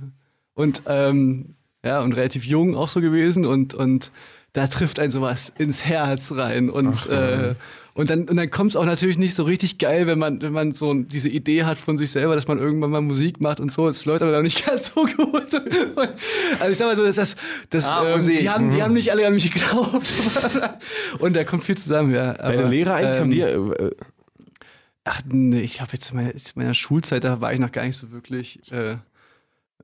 Und 0.54 0.82
ähm, 0.86 1.54
ja, 1.84 2.00
und 2.00 2.12
relativ 2.14 2.44
jung 2.44 2.76
auch 2.76 2.88
so 2.88 3.00
gewesen 3.00 3.44
und, 3.46 3.74
und 3.74 4.10
da 4.52 4.66
trifft 4.68 5.00
ein 5.00 5.10
sowas 5.10 5.52
ins 5.58 5.84
Herz 5.84 6.30
rein. 6.32 6.70
Und, 6.70 7.06
äh, 7.08 7.54
und 7.94 8.08
dann, 8.08 8.28
und 8.28 8.36
dann 8.36 8.50
kommt 8.50 8.70
es 8.70 8.76
auch 8.76 8.86
natürlich 8.86 9.18
nicht 9.18 9.34
so 9.34 9.42
richtig 9.42 9.76
geil, 9.78 10.06
wenn 10.06 10.18
man, 10.18 10.40
wenn 10.40 10.52
man 10.52 10.72
so 10.72 10.94
diese 10.94 11.28
Idee 11.28 11.64
hat 11.64 11.78
von 11.78 11.98
sich 11.98 12.10
selber, 12.10 12.34
dass 12.34 12.48
man 12.48 12.58
irgendwann 12.58 12.90
mal 12.90 13.02
Musik 13.02 13.40
macht 13.40 13.60
und 13.60 13.70
so. 13.70 13.86
Das 13.86 14.06
läuft 14.06 14.22
aber 14.22 14.32
noch 14.32 14.42
nicht 14.42 14.64
ganz 14.66 14.92
so 14.94 15.04
gut. 15.04 15.54
Also 16.58 16.72
ich 16.72 16.78
sag 16.78 16.86
mal 16.86 16.96
so, 16.96 17.04
dass 17.04 17.16
das, 17.16 17.36
das 17.68 17.86
Ah, 17.86 18.14
ähm, 18.14 18.26
die, 18.26 18.48
haben, 18.48 18.70
die 18.70 18.76
mhm. 18.78 18.82
haben 18.82 18.94
nicht 18.94 19.10
alle 19.10 19.26
an 19.26 19.34
mich 19.34 19.50
geglaubt. 19.50 20.10
und 21.18 21.36
da 21.36 21.44
kommt 21.44 21.64
viel 21.64 21.76
zusammen, 21.76 22.14
ja. 22.14 22.32
Deine 22.32 22.62
Aber, 22.62 22.68
Lehrer 22.68 22.94
eigentlich 22.94 23.20
haben 23.20 23.30
ähm, 23.30 23.30
dir, 23.30 23.48
äh, 23.48 23.90
Ach 25.04 25.20
nee, 25.26 25.60
ich 25.60 25.74
glaube 25.74 25.90
jetzt 25.94 26.10
in 26.10 26.16
meiner, 26.16 26.30
in 26.30 26.40
meiner 26.54 26.74
Schulzeit, 26.74 27.24
da 27.24 27.40
war 27.40 27.52
ich 27.52 27.58
noch 27.58 27.72
gar 27.72 27.84
nicht 27.84 27.98
so 27.98 28.12
wirklich, 28.12 28.60
äh, 28.70 28.92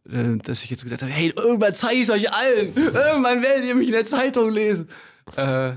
äh, 0.08 0.38
dass 0.38 0.62
ich 0.62 0.70
jetzt 0.70 0.84
gesagt 0.84 1.02
habe, 1.02 1.10
hey, 1.10 1.32
irgendwann 1.36 1.74
zeige 1.74 1.96
ich 1.96 2.02
es 2.02 2.10
euch 2.10 2.32
allen. 2.32 2.72
Irgendwann 2.74 3.42
werdet 3.42 3.64
ihr 3.64 3.74
mich 3.74 3.88
in 3.88 3.94
der 3.94 4.04
Zeitung 4.04 4.50
lesen. 4.50 4.88
Äh, 5.36 5.72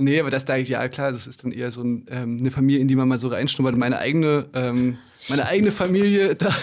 nee, 0.00 0.20
aber 0.20 0.30
das 0.30 0.44
da 0.44 0.56
ja 0.56 0.88
klar, 0.88 1.12
das 1.12 1.26
ist 1.26 1.44
dann 1.44 1.52
eher 1.52 1.70
so 1.70 1.82
ein, 1.82 2.06
ähm, 2.08 2.38
eine 2.40 2.50
Familie, 2.50 2.80
in 2.80 2.88
die 2.88 2.96
man 2.96 3.08
mal 3.08 3.18
so 3.18 3.28
reinschnuppert. 3.28 3.76
Meine 3.76 3.98
eigene, 3.98 4.48
ähm, 4.54 4.98
meine 5.28 5.46
eigene 5.46 5.72
Familie, 5.72 6.34
da, 6.36 6.54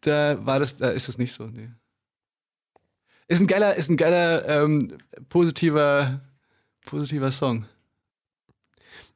da 0.00 0.44
war 0.44 0.58
das, 0.58 0.76
da 0.76 0.90
ist 0.90 1.08
das 1.08 1.18
nicht 1.18 1.32
so. 1.32 1.46
Nee. 1.46 1.68
Ist 3.28 3.40
ein 3.40 3.46
geiler, 3.46 3.76
ist 3.76 3.90
ein 3.90 3.96
geiler 3.96 4.48
ähm, 4.48 4.94
positiver, 5.28 6.20
positiver 6.86 7.30
Song. 7.30 7.66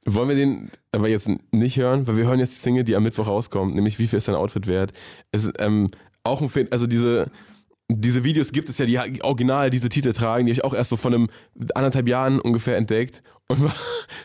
wollen 0.04 0.28
wir 0.28 0.36
den 0.36 0.70
aber 0.92 1.08
jetzt 1.08 1.30
nicht 1.50 1.78
hören, 1.78 2.06
weil 2.06 2.18
wir 2.18 2.26
hören 2.26 2.38
jetzt 2.38 2.52
die 2.52 2.60
Single, 2.60 2.84
die 2.84 2.94
am 2.94 3.02
Mittwoch 3.02 3.26
rauskommt, 3.26 3.74
nämlich 3.74 3.98
wie 3.98 4.06
viel 4.06 4.18
ist 4.18 4.28
dein 4.28 4.34
Outfit 4.34 4.66
wert. 4.66 4.92
Es 5.30 5.46
ist 5.46 5.54
ähm, 5.58 5.88
auch 6.22 6.42
ein 6.42 6.50
Film, 6.50 6.68
also 6.70 6.86
diese, 6.86 7.30
diese 7.88 8.22
Videos 8.24 8.52
gibt 8.52 8.68
es 8.68 8.78
ja, 8.78 8.86
die 8.86 9.22
original 9.22 9.70
diese 9.70 9.88
Titel 9.88 10.12
tragen, 10.12 10.46
die 10.46 10.52
ich 10.52 10.64
auch 10.64 10.74
erst 10.74 10.90
so 10.90 10.96
von 10.96 11.14
einem 11.14 11.30
anderthalb 11.74 12.08
Jahren 12.08 12.40
ungefähr 12.40 12.76
entdeckt 12.76 13.22
und 13.48 13.64
war 13.64 13.74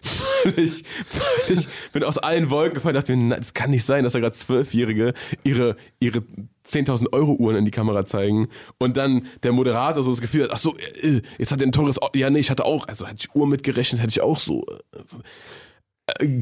völlig, 0.01 0.83
völlig, 1.05 1.67
bin 1.91 2.03
aus 2.03 2.17
allen 2.17 2.49
Wolken 2.49 2.75
gefallen, 2.75 2.95
dachte 2.95 3.15
mir, 3.15 3.23
nein, 3.23 3.39
das 3.39 3.53
kann 3.53 3.71
nicht 3.71 3.83
sein, 3.83 4.03
dass 4.03 4.13
da 4.13 4.19
gerade 4.19 4.35
Zwölfjährige 4.35 5.13
ihre, 5.43 5.75
ihre 5.99 6.23
10.000 6.65 7.11
Euro 7.13 7.33
Uhren 7.33 7.55
in 7.57 7.65
die 7.65 7.71
Kamera 7.71 8.05
zeigen. 8.05 8.47
Und 8.77 8.97
dann 8.97 9.27
der 9.43 9.51
Moderator 9.51 10.03
so 10.03 10.11
das 10.11 10.21
Gefühl 10.21 10.43
hat, 10.43 10.51
ach 10.53 10.59
so, 10.59 10.77
äh, 10.77 11.21
jetzt 11.37 11.51
hat 11.51 11.61
er 11.61 11.67
ein 11.67 11.71
teures 11.71 11.97
ja 12.15 12.29
nee, 12.29 12.39
ich 12.39 12.49
hatte 12.49 12.65
auch, 12.65 12.87
also 12.87 13.05
hätte 13.07 13.17
ich 13.19 13.35
Uhr 13.35 13.47
mitgerechnet, 13.47 14.01
hätte 14.01 14.11
ich 14.11 14.21
auch 14.21 14.39
so 14.39 14.63
äh, 14.93 14.99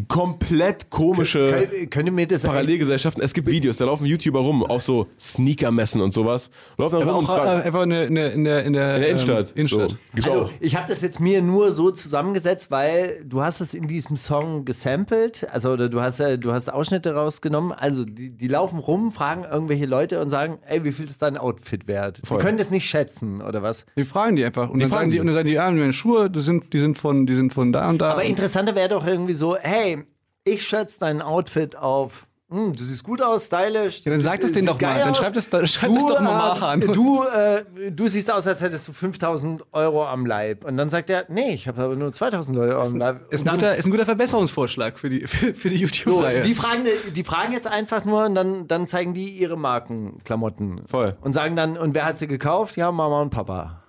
komplett 0.07 0.91
komische 0.91 1.87
könnt 1.89 2.05
ihr 2.07 2.11
mir 2.11 2.27
das 2.27 2.43
Parallelgesellschaften. 2.43 3.23
Es 3.23 3.33
gibt 3.33 3.47
Videos, 3.47 3.77
da 3.77 3.85
laufen 3.85 4.05
YouTuber 4.05 4.39
rum, 4.39 4.63
auch 4.63 4.79
so 4.79 5.07
Sneakermessen 5.19 6.01
und 6.01 6.13
sowas. 6.13 6.51
Laufen 6.77 6.99
da 6.99 7.05
rum 7.05 7.15
und 7.17 7.29
auch 7.29 7.33
äh, 7.33 7.41
fragen, 7.41 7.61
einfach 7.63 7.81
in 7.81 7.89
der, 7.89 8.07
in 8.07 8.15
der, 8.15 8.33
in 8.33 8.43
der, 8.43 8.63
in 8.63 8.73
der, 8.73 8.95
in 8.95 9.01
der 9.01 9.09
ähm, 9.09 9.15
Innenstadt. 9.15 9.51
Innenstadt. 9.55 9.91
So. 9.91 9.97
Gibt's 10.13 10.29
Also, 10.29 10.49
ich 10.59 10.75
habe 10.75 10.87
das 10.87 11.01
jetzt 11.01 11.19
mir 11.19 11.41
nur 11.41 11.71
so 11.71 11.89
zusammengesetzt, 11.89 12.69
weil 12.69 13.23
du 13.25 13.41
hast 13.41 13.59
es 13.59 13.73
in 13.73 13.87
diesem 13.87 14.17
Song 14.17 14.65
gesampelt, 14.65 15.47
also 15.51 15.71
oder 15.71 15.89
du 15.89 15.99
hast 15.99 16.19
ja, 16.19 16.37
du 16.37 16.51
hast 16.53 16.71
Ausschnitte 16.71 17.15
rausgenommen. 17.15 17.71
Also 17.71 18.05
die, 18.05 18.29
die 18.29 18.47
laufen 18.47 18.77
rum, 18.77 19.11
fragen 19.11 19.45
irgendwelche 19.45 19.87
Leute 19.87 20.21
und 20.21 20.29
sagen, 20.29 20.59
ey, 20.67 20.83
wie 20.83 20.91
viel 20.91 21.05
ist 21.05 21.23
dein 21.23 21.37
Outfit 21.37 21.87
wert? 21.87 22.21
Voll. 22.23 22.37
Die 22.37 22.43
können 22.43 22.59
das 22.59 22.69
nicht 22.69 22.87
schätzen 22.87 23.41
oder 23.41 23.63
was? 23.63 23.87
Die 23.97 24.03
fragen 24.03 24.35
die 24.35 24.45
einfach. 24.45 24.69
Und, 24.69 24.79
dann, 24.79 24.89
fragen 24.89 25.05
sagen 25.05 25.09
die, 25.09 25.15
die. 25.15 25.19
und 25.21 25.27
dann 25.27 25.35
sagen 25.35 25.47
die, 25.47 25.53
ja, 25.55 25.71
meine 25.71 25.91
Schuhe, 25.91 26.29
die 26.29 26.41
sind, 26.41 26.71
die 26.71 26.77
sind, 26.77 26.99
von, 26.99 27.25
die 27.25 27.33
sind 27.33 27.51
von 27.51 27.73
da 27.73 27.89
und 27.89 27.99
da. 27.99 28.11
Aber 28.11 28.23
interessanter 28.23 28.75
wäre 28.75 28.89
doch 28.89 29.07
irgendwie 29.07 29.33
so, 29.33 29.54
hey, 29.61 30.05
ich 30.43 30.67
schätze 30.67 30.99
dein 30.99 31.21
Outfit 31.21 31.77
auf 31.77 32.27
hm, 32.47 32.75
du 32.75 32.83
siehst 32.83 33.03
gut 33.03 33.23
aus, 33.23 33.45
stylisch. 33.45 34.01
Ja, 34.03 34.11
dann 34.11 34.21
sag 34.21 34.39
das 34.39 34.49
sieht 34.49 34.57
denen 34.57 34.67
doch 34.67 34.79
mal. 34.79 34.99
Dann 34.99 35.15
schreib 35.15 35.33
das, 35.33 35.49
dann 35.49 35.65
schreib 35.65 35.93
das 35.95 36.05
doch 36.05 36.19
mal 36.19 36.55
äh, 36.55 36.63
an. 36.63 36.79
Du, 36.79 37.23
äh, 37.23 37.65
du 37.91 38.07
siehst 38.07 38.29
aus, 38.29 38.45
als 38.45 38.61
hättest 38.61 38.87
du 38.87 38.93
5000 38.93 39.65
Euro 39.71 40.05
am 40.05 40.27
Leib. 40.27 40.63
Und 40.63 40.77
dann 40.77 40.89
sagt 40.89 41.09
er, 41.09 41.25
nee, 41.27 41.55
ich 41.55 41.67
habe 41.67 41.81
aber 41.81 41.95
nur 41.95 42.13
2000 42.13 42.55
Euro 42.59 42.83
am 42.83 42.97
Leib. 42.97 43.33
Ist 43.33 43.41
Und 43.41 43.49
ein, 43.49 43.53
guter, 43.55 43.75
ist 43.75 43.85
ein 43.85 43.91
guter 43.91 44.05
Verbesserungsvorschlag 44.05 44.99
für 44.99 45.09
die, 45.09 45.25
für, 45.25 45.55
für 45.55 45.69
die 45.69 45.77
so, 45.77 45.83
YouTube-Reihe. 45.85 46.43
die, 46.43 46.53
fragen, 46.53 46.83
die 47.15 47.23
fragen 47.23 47.51
jetzt 47.51 47.65
einfach 47.65 48.05
nur 48.05 48.25
und 48.25 48.35
dann, 48.35 48.67
dann 48.67 48.87
zeigen 48.87 49.15
die 49.15 49.29
ihre 49.29 49.57
Markenklamotten. 49.57 50.85
Voll. 50.85 51.17
Und 51.21 51.33
sagen 51.33 51.55
dann, 51.55 51.79
und 51.79 51.95
wer 51.95 52.05
hat 52.05 52.19
sie 52.19 52.27
gekauft? 52.27 52.77
Ja, 52.77 52.91
Mama 52.91 53.23
und 53.23 53.31
Papa. 53.31 53.83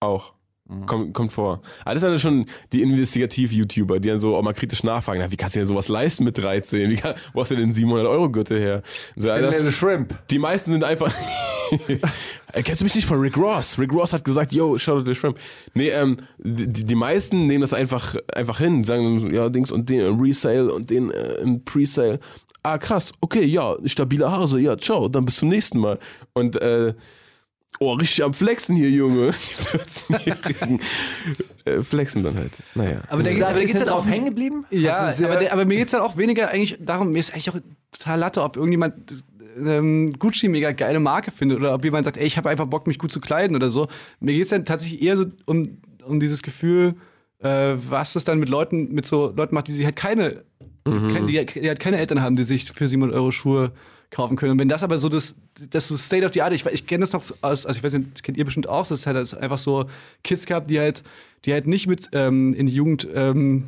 Auch. 0.00 0.32
Mhm. 0.72 0.86
Kommt, 0.86 1.14
kommt 1.14 1.32
vor. 1.32 1.62
Aber 1.84 1.94
das 1.94 2.00
sind 2.02 2.10
dann 2.10 2.18
schon 2.18 2.46
die 2.72 2.82
Investigativ-YouTuber, 2.82 4.00
die 4.00 4.08
dann 4.08 4.18
so 4.18 4.36
auch 4.36 4.42
mal 4.42 4.54
kritisch 4.54 4.82
nachfragen. 4.82 5.20
Na, 5.20 5.30
wie 5.30 5.36
kannst 5.36 5.56
du 5.56 5.60
denn 5.60 5.66
sowas 5.66 5.88
leisten 5.88 6.24
mit 6.24 6.38
13? 6.38 6.90
Wie 6.90 6.96
kann, 6.96 7.14
wo 7.32 7.40
hast 7.40 7.50
du 7.50 7.56
denn 7.56 7.72
700 7.72 8.06
Euro 8.06 8.30
Gürtel 8.30 8.60
her? 8.60 8.82
So, 9.16 9.28
das, 9.28 9.74
Shrimp. 9.74 10.14
die 10.30 10.38
meisten 10.38 10.72
sind 10.72 10.84
einfach. 10.84 11.12
Äh, 12.52 12.62
Kennst 12.62 12.82
du 12.82 12.84
mich 12.84 12.94
nicht 12.94 13.06
von 13.06 13.18
Rick 13.18 13.38
Ross? 13.38 13.78
Rick 13.78 13.94
Ross 13.94 14.12
hat 14.12 14.24
gesagt, 14.24 14.52
yo, 14.52 14.76
shout 14.76 14.98
out 14.98 15.06
the 15.06 15.14
shrimp. 15.14 15.38
Nee, 15.72 15.88
ähm, 15.88 16.18
die, 16.36 16.84
die 16.84 16.94
meisten 16.94 17.46
nehmen 17.46 17.62
das 17.62 17.72
einfach, 17.72 18.14
einfach 18.34 18.58
hin, 18.58 18.84
sagen 18.84 19.18
so, 19.18 19.28
ja, 19.28 19.48
Dings 19.48 19.72
und 19.72 19.88
den 19.88 20.04
im 20.04 20.20
Resale 20.20 20.70
und 20.70 20.90
den 20.90 21.10
äh, 21.10 21.36
im 21.36 21.64
Presale. 21.64 22.20
Ah, 22.62 22.76
krass, 22.76 23.12
okay, 23.22 23.44
ja, 23.44 23.76
stabile 23.86 24.30
Hase, 24.30 24.60
ja, 24.60 24.76
ciao, 24.76 25.08
dann 25.08 25.24
bis 25.24 25.36
zum 25.36 25.48
nächsten 25.48 25.78
Mal. 25.78 25.98
Und, 26.34 26.60
äh, 26.60 26.92
oh, 27.82 27.92
richtig 27.94 28.24
am 28.24 28.34
Flexen 28.34 28.76
hier, 28.76 28.90
Junge. 28.90 29.26
Die 29.30 29.32
14-Jährigen 29.32 30.80
äh, 31.64 31.82
flexen 31.82 32.22
dann 32.22 32.36
halt. 32.36 32.62
Naja. 32.74 33.02
aber 33.08 33.22
der, 33.22 33.34
da 33.34 33.48
aber 33.48 33.60
geht's 33.60 33.74
halt 33.74 33.88
drauf 33.88 34.00
auch 34.00 34.06
hängen 34.06 34.26
geblieben? 34.26 34.64
Ja, 34.70 35.10
du 35.10 35.24
aber, 35.26 35.36
der, 35.36 35.52
aber 35.52 35.64
mir 35.64 35.76
geht 35.76 35.86
es 35.86 35.92
dann 35.92 36.00
auch 36.00 36.16
weniger 36.16 36.50
eigentlich 36.50 36.78
darum, 36.80 37.12
mir 37.12 37.18
ist 37.18 37.32
eigentlich 37.32 37.50
auch 37.50 37.58
total 37.90 38.18
Latte, 38.18 38.42
ob 38.42 38.56
irgendjemand 38.56 39.22
ähm, 39.58 40.10
Gucci 40.18 40.48
mega 40.48 40.72
geile 40.72 41.00
Marke 41.00 41.30
findet 41.30 41.58
oder 41.58 41.74
ob 41.74 41.84
jemand 41.84 42.04
sagt, 42.04 42.16
ey, 42.16 42.26
ich 42.26 42.36
habe 42.36 42.48
einfach 42.48 42.66
Bock, 42.66 42.86
mich 42.86 42.98
gut 42.98 43.12
zu 43.12 43.20
kleiden 43.20 43.56
oder 43.56 43.70
so. 43.70 43.88
Mir 44.20 44.32
geht 44.32 44.44
es 44.44 44.50
dann 44.50 44.64
tatsächlich 44.64 45.02
eher 45.02 45.16
so 45.16 45.26
um, 45.46 45.78
um 46.04 46.20
dieses 46.20 46.42
Gefühl, 46.42 46.94
äh, 47.40 47.74
was 47.88 48.16
es 48.16 48.24
dann 48.24 48.38
mit 48.38 48.48
Leuten, 48.48 48.92
mit 48.92 49.06
so 49.06 49.32
Leuten 49.34 49.54
macht, 49.54 49.68
die 49.68 49.72
sich 49.72 49.84
halt 49.84 49.96
keine, 49.96 50.44
kein, 50.84 51.26
die, 51.26 51.44
die 51.44 51.68
halt 51.68 51.80
keine 51.80 51.98
Eltern 51.98 52.22
haben, 52.22 52.36
die 52.36 52.44
sich 52.44 52.70
für 52.72 52.88
700 52.88 53.16
Euro 53.16 53.30
Schuhe 53.30 53.72
kaufen 54.12 54.36
können. 54.36 54.52
Und 54.52 54.58
wenn 54.60 54.68
das 54.68 54.82
aber 54.84 54.98
so 54.98 55.08
das, 55.08 55.34
das 55.70 55.88
so 55.88 55.96
State 55.96 56.24
of 56.24 56.32
the 56.32 56.42
Art, 56.42 56.52
ich, 56.52 56.64
ich 56.66 56.86
kenne 56.86 57.02
das 57.02 57.12
noch 57.12 57.24
aus, 57.40 57.66
also 57.66 57.76
ich 57.76 57.82
weiß 57.82 57.94
nicht, 57.94 58.14
das 58.14 58.22
kennt 58.22 58.38
ihr 58.38 58.44
bestimmt 58.44 58.68
auch, 58.68 58.86
das 58.86 59.00
ist 59.00 59.06
halt 59.06 59.34
einfach 59.34 59.58
so 59.58 59.86
Kids 60.22 60.46
gehabt, 60.46 60.70
die 60.70 60.78
halt, 60.78 61.02
die 61.44 61.52
halt 61.52 61.66
nicht 61.66 61.88
mit 61.88 62.10
ähm, 62.12 62.54
in 62.54 62.66
die 62.66 62.74
Jugend 62.74 63.08
ähm, 63.12 63.66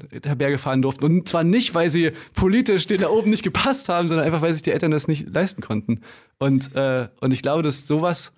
fahren 0.59 0.83
durften. 0.83 1.05
Und 1.05 1.29
zwar 1.29 1.43
nicht, 1.43 1.75
weil 1.75 1.91
sie 1.91 2.13
politisch 2.35 2.87
denen 2.87 3.01
da 3.01 3.09
oben 3.09 3.31
nicht 3.31 3.43
gepasst 3.43 3.89
haben, 3.89 4.09
sondern 4.09 4.27
einfach, 4.27 4.43
weil 4.43 4.53
sich 4.53 4.63
die 4.63 4.71
Eltern 4.71 4.93
das 4.93 5.09
nicht 5.09 5.29
leisten 5.33 5.63
konnten. 5.63 6.01
Und, 6.39 6.75
äh, 6.77 7.09
und 7.21 7.33
ich 7.33 7.43
glaube, 7.43 7.63
dass 7.63 7.87
sowas, 7.87 8.33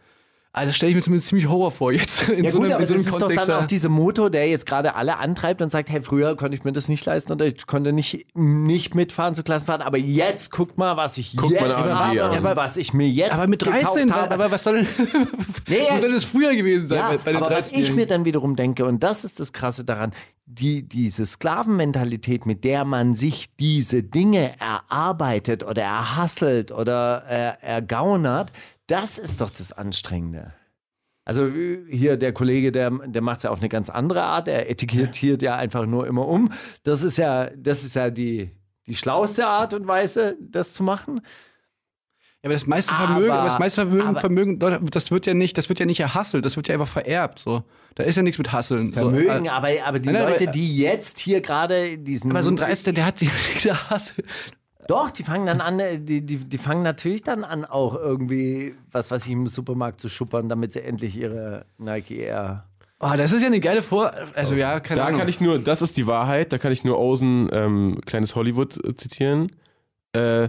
also 0.56 0.68
das 0.68 0.76
stelle 0.76 0.90
ich 0.90 0.96
mir 0.96 1.02
zumindest 1.02 1.28
ziemlich 1.28 1.48
Horror 1.48 1.70
vor 1.70 1.92
jetzt 1.92 2.30
in 2.30 2.44
Ja 2.44 2.50
so 2.50 2.56
gut, 2.56 2.64
einem, 2.64 2.74
aber 2.76 2.82
in 2.82 2.88
so 2.88 2.94
das 2.94 3.02
einem 3.02 3.14
ist 3.14 3.20
doch 3.20 3.26
Kontext. 3.28 3.48
dann 3.48 3.62
auch 3.62 3.66
dieser 3.66 3.90
Motor, 3.90 4.30
der 4.30 4.48
jetzt 4.48 4.64
gerade 4.64 4.94
alle 4.94 5.18
antreibt 5.18 5.60
und 5.60 5.68
sagt, 5.68 5.90
hey, 5.90 6.00
früher 6.00 6.34
konnte 6.34 6.56
ich 6.56 6.64
mir 6.64 6.72
das 6.72 6.88
nicht 6.88 7.04
leisten 7.04 7.30
oder 7.32 7.44
ich 7.44 7.66
konnte 7.66 7.92
nicht, 7.92 8.26
nicht 8.34 8.94
mitfahren 8.94 9.34
zu 9.34 9.42
Klassenfahrten, 9.42 9.86
aber 9.86 9.98
jetzt 9.98 10.50
guckt 10.50 10.78
mal, 10.78 10.96
was 10.96 11.18
ich 11.18 11.36
Guckt 11.36 11.52
jetzt 11.52 11.76
habe 11.76 12.22
an. 12.22 12.38
und 12.38 12.56
was 12.56 12.78
ich 12.78 12.94
mir 12.94 13.06
jetzt 13.06 13.34
aber 13.34 13.48
mit 13.48 13.66
13, 13.66 14.08
gekauft 14.08 14.22
habe. 14.22 14.34
aber 14.34 14.50
was 14.50 14.64
soll 14.64 14.76
denn, 14.76 14.86
Nee, 15.68 15.80
wo 15.90 15.98
soll 15.98 16.12
das 16.12 16.24
früher 16.24 16.54
gewesen 16.54 16.88
sein 16.88 16.98
ja, 16.98 17.08
bei, 17.10 17.18
bei 17.18 17.32
den 17.32 17.42
aber 17.42 17.54
was 17.54 17.72
13 17.72 17.82
ich 17.82 17.92
mir 17.92 18.06
dann 18.06 18.24
wiederum 18.24 18.56
denke, 18.56 18.86
und 18.86 19.02
das 19.02 19.24
ist 19.24 19.38
das 19.40 19.52
Krasse 19.52 19.84
daran, 19.84 20.12
die, 20.46 20.88
diese 20.88 21.26
Sklavenmentalität, 21.26 22.46
mit 22.46 22.64
der 22.64 22.86
man 22.86 23.14
sich 23.14 23.48
diese 23.58 24.02
Dinge 24.02 24.52
erarbeitet 24.58 25.64
oder 25.64 25.82
erhasselt 25.82 26.72
oder 26.72 27.24
äh, 27.28 27.66
ergaunert, 27.66 28.52
das 28.86 29.18
ist 29.18 29.40
doch 29.40 29.50
das 29.50 29.72
Anstrengende. 29.72 30.52
Also 31.24 31.48
äh, 31.48 31.84
hier 31.90 32.16
der 32.16 32.32
Kollege, 32.32 32.70
der, 32.70 32.90
der 32.90 33.22
macht 33.22 33.38
es 33.38 33.42
ja 33.44 33.50
auf 33.50 33.58
eine 33.58 33.68
ganz 33.68 33.90
andere 33.90 34.22
Art, 34.22 34.46
er 34.48 34.70
etikettiert 34.70 35.42
ja 35.42 35.56
einfach 35.56 35.86
nur 35.86 36.06
immer 36.06 36.26
um. 36.28 36.52
Das 36.84 37.02
ist 37.02 37.18
ja, 37.18 37.50
das 37.56 37.82
ist 37.84 37.94
ja 37.94 38.10
die, 38.10 38.50
die 38.86 38.94
schlauste 38.94 39.46
Art 39.48 39.74
und 39.74 39.88
Weise, 39.88 40.36
das 40.40 40.72
zu 40.72 40.82
machen. 40.84 41.20
Ja, 42.42 42.48
aber 42.48 42.54
das 42.54 42.66
meiste 42.68 42.94
Vermögen, 42.94 43.30
aber 43.32 43.44
das 43.48 43.58
meiste 43.58 43.80
Vermögen, 43.80 44.06
aber- 44.06 44.20
Vermögen, 44.20 44.58
das 44.60 45.10
wird 45.10 45.26
ja 45.26 45.34
nicht, 45.34 45.58
das 45.58 45.68
wird 45.68 45.80
ja 45.80 45.86
nicht 45.86 45.98
erhasselt, 45.98 46.44
das 46.44 46.54
wird 46.54 46.68
ja 46.68 46.74
einfach 46.74 46.86
vererbt. 46.86 47.40
So, 47.40 47.64
da 47.96 48.04
ist 48.04 48.14
ja 48.14 48.22
nichts 48.22 48.38
mit 48.38 48.52
Hasseln. 48.52 48.92
Vermögen, 48.92 49.26
so, 49.40 49.44
äh, 49.46 49.48
aber, 49.48 49.68
aber 49.84 49.98
die 49.98 50.06
Nein, 50.10 50.14
nein, 50.22 50.30
Leute, 50.30 50.44
aber- 50.44 50.52
die 50.52 50.76
jetzt 50.78 51.18
hier 51.18 51.40
gerade 51.40 51.98
diesen. 51.98 52.30
aber 52.30 52.44
so 52.44 52.50
ein 52.50 52.56
13, 52.56 52.94
der 52.94 53.04
hat 53.04 53.18
sich 53.18 53.30
nichts 53.48 53.64
erhasselt. 53.64 54.26
Doch, 54.88 55.10
die 55.10 55.24
fangen 55.24 55.46
dann 55.46 55.60
an, 55.60 55.80
äh, 55.80 55.98
die, 55.98 56.20
die, 56.24 56.36
die 56.38 56.58
fangen 56.58 56.82
natürlich 56.82 57.22
dann 57.22 57.42
an, 57.44 57.64
auch 57.64 57.94
irgendwie, 57.94 58.74
was 58.92 59.10
weiß 59.10 59.24
ich, 59.26 59.32
im 59.32 59.48
Supermarkt 59.48 60.00
zu 60.00 60.08
schuppern, 60.08 60.48
damit 60.48 60.72
sie 60.72 60.82
endlich 60.82 61.16
ihre 61.16 61.66
Nike 61.78 62.18
Air. 62.18 62.66
Oh, 63.00 63.12
das 63.16 63.32
ist 63.32 63.42
ja 63.42 63.48
eine 63.48 63.60
geile 63.60 63.82
Vor. 63.82 64.12
Also 64.34 64.54
ja, 64.54 64.80
keine 64.80 65.00
Da 65.00 65.06
Ahnung. 65.06 65.18
kann 65.20 65.28
ich 65.28 65.40
nur, 65.40 65.58
das 65.58 65.82
ist 65.82 65.96
die 65.96 66.06
Wahrheit, 66.06 66.52
da 66.52 66.58
kann 66.58 66.72
ich 66.72 66.82
nur 66.84 66.98
Osen, 66.98 67.48
ähm, 67.52 68.00
kleines 68.06 68.34
Hollywood 68.36 68.82
äh, 68.84 68.94
zitieren. 68.96 69.52
Äh, 70.14 70.48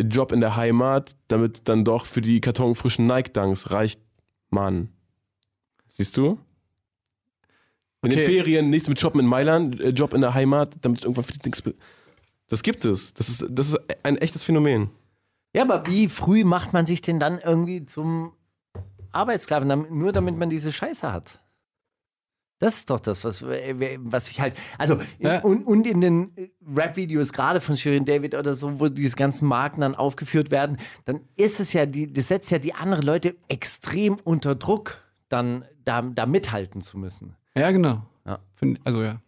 Job 0.00 0.30
in 0.30 0.40
der 0.40 0.54
Heimat, 0.54 1.16
damit 1.26 1.68
dann 1.68 1.84
doch 1.84 2.06
für 2.06 2.20
die 2.20 2.40
kartonfrischen 2.40 3.06
Nike-Dunks 3.08 3.72
reicht, 3.72 4.00
Mann. 4.50 4.90
Siehst 5.88 6.16
du? 6.16 6.38
In 8.02 8.10
den 8.10 8.20
Okay. 8.20 8.26
Ferien 8.32 8.70
nichts 8.70 8.88
mit 8.88 9.00
Shoppen 9.00 9.18
in 9.20 9.26
Mailand, 9.26 9.80
äh, 9.80 9.88
Job 9.88 10.14
in 10.14 10.20
der 10.20 10.34
Heimat, 10.34 10.76
damit 10.82 10.98
es 11.00 11.04
irgendwann 11.04 11.24
für 11.24 11.32
die 11.32 11.38
Dings. 11.40 11.62
be- 11.62 11.74
Das 12.48 12.62
gibt 12.62 12.84
es. 12.84 13.14
Das 13.14 13.28
ist, 13.28 13.44
das 13.48 13.68
ist 13.70 13.78
ein 14.02 14.16
echtes 14.18 14.44
Phänomen. 14.44 14.90
Ja, 15.54 15.62
aber 15.62 15.86
wie 15.86 16.08
früh 16.08 16.44
macht 16.44 16.72
man 16.72 16.86
sich 16.86 17.00
denn 17.00 17.18
dann 17.20 17.38
irgendwie 17.38 17.84
zum 17.86 18.32
Arbeitssklaven, 19.12 19.86
nur 19.90 20.12
damit 20.12 20.36
man 20.36 20.50
diese 20.50 20.72
Scheiße 20.72 21.10
hat? 21.12 21.40
Das 22.60 22.74
ist 22.78 22.90
doch 22.90 22.98
das, 22.98 23.22
was, 23.22 23.42
was 23.44 24.30
ich 24.30 24.40
halt. 24.40 24.54
Also, 24.78 24.98
Ja. 25.20 25.40
und, 25.42 25.62
und 25.64 25.86
in 25.86 26.00
den 26.00 26.36
äh, 26.36 26.48
Rap-Videos, 26.74 27.32
gerade 27.32 27.60
von 27.60 27.76
Shirin 27.76 28.04
David 28.04 28.34
oder 28.34 28.56
so, 28.56 28.80
wo 28.80 28.88
diese 28.88 29.14
ganzen 29.14 29.46
Marken 29.46 29.80
dann 29.80 29.94
aufgeführt 29.94 30.50
werden, 30.50 30.76
dann 31.04 31.20
ist 31.36 31.60
es 31.60 31.72
ja, 31.72 31.86
die, 31.86 32.12
das 32.12 32.28
setzt 32.28 32.50
ja 32.50 32.58
die 32.58 32.74
anderen 32.74 33.04
Leute 33.04 33.36
extrem 33.46 34.16
unter 34.24 34.56
Druck, 34.56 34.98
dann 35.28 35.64
da, 35.84 36.02
da 36.02 36.26
mithalten 36.26 36.80
zu 36.82 36.98
müssen. 36.98 37.36
Ja, 37.54 37.70
genau. 37.70 38.02
Ja. 38.26 38.40
Find, 38.56 38.80
also 38.84 39.02
ja. 39.04 39.20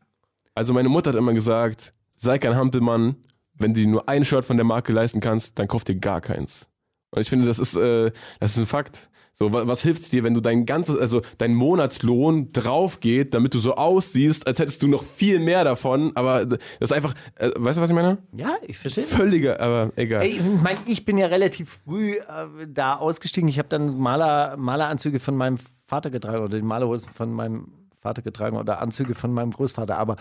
Also 0.57 0.75
meine 0.75 0.89
Mutter 0.89 1.11
hat 1.11 1.17
immer 1.17 1.33
gesagt, 1.33 1.95
sei 2.21 2.39
kein 2.39 2.55
Hampelmann, 2.55 3.17
wenn 3.55 3.75
du 3.75 3.81
dir 3.81 3.89
nur 3.89 4.09
ein 4.09 4.25
Shirt 4.25 4.45
von 4.45 4.57
der 4.57 4.65
Marke 4.65 4.93
leisten 4.93 5.21
kannst, 5.21 5.59
dann 5.59 5.69
kauf 5.69 5.85
dir 5.85 5.97
gar 5.97 6.21
keins. 6.21 6.69
Und 7.11 7.21
ich 7.21 7.29
finde, 7.29 7.47
das 7.47 7.59
ist, 7.59 7.75
äh, 7.75 8.13
das 8.39 8.53
ist 8.53 8.59
ein 8.59 8.67
Fakt. 8.67 9.09
So, 9.33 9.53
was, 9.53 9.67
was 9.67 9.83
hilft's 9.83 10.11
dir, 10.11 10.23
wenn 10.23 10.35
du 10.35 10.41
dein 10.41 10.67
ganzes, 10.67 10.97
also 10.97 11.23
dein 11.39 11.55
Monatslohn 11.55 12.53
drauf 12.53 13.01
geht, 13.01 13.33
damit 13.33 13.55
du 13.55 13.59
so 13.59 13.75
aussiehst, 13.75 14.47
als 14.47 14.59
hättest 14.59 14.83
du 14.83 14.89
noch 14.89 15.03
viel 15.03 15.41
mehr 15.41 15.65
davon, 15.65 16.13
aber 16.15 16.45
das 16.45 16.59
ist 16.81 16.93
einfach, 16.93 17.15
äh, 17.37 17.51
weißt 17.57 17.79
du, 17.79 17.83
was 17.83 17.91
ich 17.91 17.97
meine? 17.97 18.19
Ja, 18.37 18.57
ich 18.67 18.77
verstehe. 18.77 19.05
Völliger, 19.05 19.59
aber 19.61 19.93
egal. 19.97 20.23
Ey, 20.23 20.33
ich 20.33 20.63
meine, 20.63 20.81
ich 20.87 21.05
bin 21.05 21.17
ja 21.17 21.27
relativ 21.27 21.79
früh 21.85 22.17
äh, 22.17 22.23
da 22.69 22.97
ausgestiegen. 22.97 23.49
Ich 23.49 23.59
habe 23.59 23.69
dann 23.69 23.99
Maler, 23.99 24.57
Maleranzüge 24.57 25.21
von 25.21 25.37
meinem 25.37 25.59
Vater 25.87 26.11
getragen 26.11 26.45
oder 26.45 26.57
die 26.59 26.65
Malerhosen 26.65 27.11
von 27.13 27.33
meinem 27.33 27.73
Vater 28.01 28.23
getragen 28.23 28.57
oder 28.57 28.81
Anzüge 28.81 29.15
von 29.15 29.33
meinem 29.33 29.53
Großvater. 29.53 29.97
Aber 29.97 30.17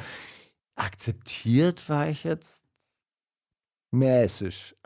akzeptiert 0.80 1.88
war 1.90 2.10
ich 2.10 2.24
jetzt 2.24 2.64
mäßig. 3.92 4.76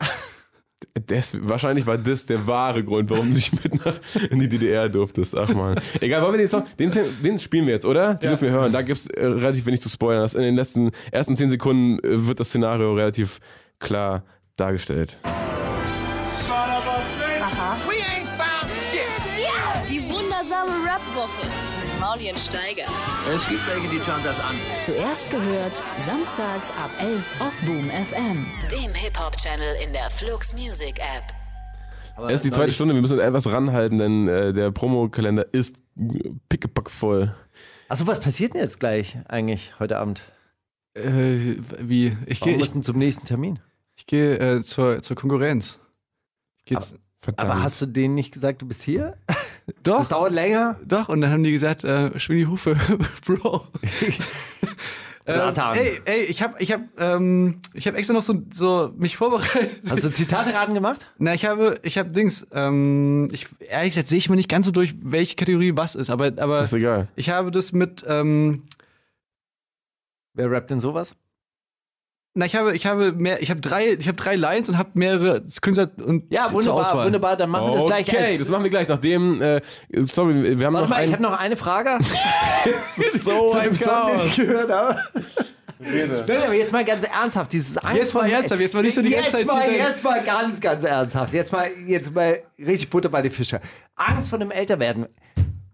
Das, 1.06 1.36
wahrscheinlich 1.40 1.86
war 1.86 1.98
das 1.98 2.26
der 2.26 2.46
wahre 2.46 2.84
Grund, 2.84 3.10
warum 3.10 3.28
du 3.28 3.34
nicht 3.34 3.52
mit 3.52 3.84
nach, 3.84 3.94
in 4.30 4.38
die 4.38 4.48
DDR 4.48 4.88
durftest. 4.88 5.36
Ach 5.36 5.48
man. 5.52 5.80
Egal, 6.00 6.22
wollen 6.22 6.34
wir 6.34 6.38
den 6.38 6.48
Song, 6.48 6.64
den, 6.78 6.92
den 7.22 7.38
spielen 7.38 7.66
wir 7.66 7.72
jetzt, 7.72 7.86
oder? 7.86 8.14
Den 8.14 8.28
dürfen 8.28 8.44
wir 8.44 8.52
hören. 8.52 8.70
Da 8.70 8.82
gibt's 8.82 9.06
äh, 9.06 9.26
relativ 9.26 9.66
wenig 9.66 9.80
zu 9.80 9.88
spoilern. 9.88 10.22
Das 10.22 10.34
in 10.34 10.42
den 10.42 10.54
letzten, 10.54 10.92
ersten 11.10 11.36
zehn 11.36 11.50
Sekunden 11.50 11.98
äh, 12.00 12.26
wird 12.26 12.38
das 12.38 12.48
Szenario 12.48 12.94
relativ 12.94 13.40
klar 13.80 14.24
dargestellt. 14.56 15.18
Die 19.88 20.02
wundersame 20.02 20.70
Rap-Woche 20.84 21.63
Maulien 22.04 22.36
Steiger. 22.36 22.84
Es 23.34 23.48
gibt 23.48 23.66
welche, 23.66 23.88
die 23.88 23.98
schauen 23.98 24.20
das 24.22 24.38
an. 24.38 24.54
Zuerst 24.84 25.30
gehört, 25.30 25.82
samstags 26.04 26.68
ab 26.76 26.90
11 27.00 27.40
auf 27.40 27.58
Boom 27.64 27.88
FM. 27.88 28.44
Dem 28.70 28.92
Hip-Hop-Channel 28.92 29.76
in 29.82 29.90
der 29.94 30.10
Flux 30.10 30.52
Music 30.52 30.98
App. 30.98 32.28
Es 32.28 32.34
ist 32.34 32.44
die 32.44 32.50
zweite 32.50 32.72
Stunde, 32.72 32.92
wir 32.92 33.00
müssen 33.00 33.18
etwas 33.18 33.50
ranhalten, 33.50 33.96
denn 33.98 34.28
äh, 34.28 34.52
der 34.52 34.70
Promokalender 34.70 35.46
ist 35.54 35.78
pickepack 36.50 36.90
voll. 36.90 37.34
Achso, 37.88 38.06
was 38.06 38.20
passiert 38.20 38.52
denn 38.52 38.60
jetzt 38.60 38.80
gleich 38.80 39.16
eigentlich 39.26 39.72
heute 39.78 39.96
Abend? 39.96 40.20
Äh, 40.92 41.56
wie? 41.78 42.18
Ich 42.26 42.40
gehe 42.40 42.54
ich, 42.58 42.82
zum 42.82 42.98
nächsten 42.98 43.24
Termin? 43.24 43.60
ich 43.96 44.06
geh, 44.06 44.34
äh, 44.34 44.62
zur, 44.62 45.00
zur 45.00 45.16
Konkurrenz. 45.16 45.78
Ich 46.58 46.66
geh 46.66 46.74
jetzt, 46.74 46.96
Verdammt. 47.24 47.50
Aber 47.50 47.62
hast 47.62 47.80
du 47.80 47.86
denen 47.86 48.14
nicht 48.14 48.34
gesagt, 48.34 48.60
du 48.60 48.66
bist 48.66 48.82
hier? 48.82 49.16
doch, 49.82 49.98
Das 49.98 50.08
dauert 50.08 50.32
länger. 50.32 50.78
doch. 50.84 51.08
Und 51.08 51.20
dann 51.20 51.30
haben 51.30 51.42
die 51.42 51.52
gesagt, 51.52 51.84
äh, 51.84 52.18
schwing 52.18 52.38
die 52.38 52.46
Hufe, 52.46 52.76
Bro. 53.26 53.66
Platan. 55.24 55.74
ey, 55.78 56.00
ey, 56.04 56.20
ich 56.24 56.42
habe 56.42 56.56
ich 56.58 56.70
hab, 56.70 56.82
ähm, 56.98 57.60
ich 57.72 57.86
hab 57.88 57.94
extra 57.96 58.12
noch 58.12 58.20
so, 58.22 58.42
so 58.52 58.92
mich 58.98 59.16
vorbereitet. 59.16 59.80
Hast 59.88 60.04
du 60.04 60.10
Zitate-Raten 60.12 60.74
gemacht? 60.74 61.10
Na, 61.16 61.32
ich 61.32 61.46
habe, 61.46 61.78
ich 61.82 61.96
habe 61.96 62.10
Dings, 62.10 62.46
ähm, 62.52 63.30
ich, 63.32 63.46
ehrlich 63.60 63.92
gesagt 63.92 64.08
sehe 64.08 64.18
ich 64.18 64.28
mir 64.28 64.36
nicht 64.36 64.50
ganz 64.50 64.66
so 64.66 64.70
durch, 64.72 64.94
welche 65.02 65.36
Kategorie 65.36 65.72
was 65.76 65.94
ist, 65.94 66.10
aber, 66.10 66.26
aber 66.36 66.60
Ist 66.60 66.74
egal. 66.74 67.08
ich 67.16 67.30
habe 67.30 67.50
das 67.50 67.72
mit, 67.72 68.04
ähm, 68.06 68.64
Wer 70.34 70.50
rappt 70.50 70.68
denn 70.70 70.80
sowas? 70.80 71.14
Na, 72.34 72.46
ich 72.46 72.56
habe, 72.56 72.74
ich 72.76 72.84
habe 72.86 73.12
mehr, 73.12 73.40
ich 73.42 73.50
habe 73.50 73.60
drei, 73.60 73.92
ich 73.92 74.08
habe 74.08 74.16
drei 74.16 74.34
Lines 74.34 74.68
und 74.68 74.76
habe 74.76 74.90
mehrere 74.94 75.42
Künstler 75.60 75.90
und 76.04 76.24
Ja, 76.32 76.48
zur 76.48 76.56
wunderbar, 76.58 77.06
wunderbar. 77.06 77.36
Dann 77.36 77.50
machen 77.50 77.68
wir 77.68 77.74
das 77.76 77.86
gleich. 77.86 78.08
Okay, 78.08 78.36
das 78.38 78.48
machen 78.48 78.64
wir 78.64 78.70
gleich. 78.70 78.88
Nachdem, 78.88 79.40
äh, 79.40 79.60
sorry, 80.06 80.58
wir 80.58 80.66
haben 80.66 80.74
Warte 80.74 80.88
noch 80.88 80.96
mal, 80.96 81.04
ich 81.04 81.12
habe 81.12 81.22
noch 81.22 81.38
eine 81.38 81.56
Frage. 81.56 81.98
so 83.18 83.50
Zu 83.50 83.58
ein 83.58 83.64
dem 83.68 83.74
Song, 83.76 84.06
den 84.08 84.16
Chaos. 84.16 84.22
ich 84.26 84.36
gehört 84.36 84.70
habe. 84.70 84.98
Nein, 85.78 86.42
aber 86.44 86.54
jetzt 86.54 86.72
mal 86.72 86.84
ganz 86.84 87.04
ernsthaft, 87.04 87.52
dieses 87.52 87.76
Angst 87.78 87.96
Jetzt 87.96 88.14
mal 88.14 88.20
vor- 88.28 88.36
ernsthaft, 88.36 88.60
jetzt 88.60 88.74
mal 88.74 88.82
nicht 88.82 88.94
so 88.94 89.02
die 89.02 89.10
ganze 89.10 89.36
jetzt 89.38 89.38
Zeit 89.38 89.46
mal, 89.46 89.70
jetzt 89.70 90.02
mal 90.04 90.22
ganz, 90.22 90.60
ganz 90.60 90.84
ernsthaft. 90.84 91.34
Jetzt 91.34 91.52
mal, 91.52 91.68
jetzt 91.86 92.14
mal 92.14 92.38
richtig 92.58 92.90
Butter 92.90 93.08
bei 93.10 93.22
die 93.22 93.30
Fische. 93.30 93.60
Angst 93.96 94.28
vor 94.28 94.38
dem 94.38 94.50
Älterwerden. 94.50 95.06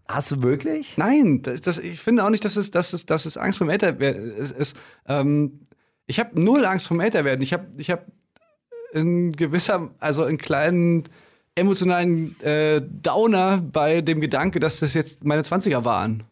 Hast 0.09 0.31
du 0.33 0.43
wirklich? 0.43 0.97
Nein, 0.97 1.43
das, 1.43 1.61
das, 1.61 1.79
ich 1.79 2.01
finde 2.01 2.25
auch 2.25 2.31
nicht, 2.31 2.45
dass 2.45 2.57
es, 2.57 2.71
dass 2.71 2.93
es, 2.93 3.07
dass 3.07 3.27
es 3.27 3.37
Angst 3.37 3.59
vom 3.59 3.71
Älterwerden 3.71 4.33
ist. 4.35 4.51
ist 4.51 4.77
ähm, 5.07 5.61
ich 6.11 6.19
habe 6.19 6.41
null 6.41 6.65
Angst 6.65 6.87
vom 6.89 7.01
Älterwerden. 7.01 7.41
Ich 7.43 7.53
habe 7.53 7.67
ich 7.79 7.91
hab 7.91 8.05
in 8.93 9.33
gewisser, 9.33 9.91
also 10.01 10.25
einen 10.25 10.39
kleinen 10.39 11.05
emotionalen 11.55 12.39
äh, 12.43 12.83
Downer 12.83 13.59
bei 13.59 14.01
dem 14.01 14.21
Gedanke, 14.21 14.59
dass 14.61 14.81
das 14.81 14.95
jetzt 14.95 15.25
meine 15.25 15.43
20er 15.43 15.85
waren. 15.85 16.25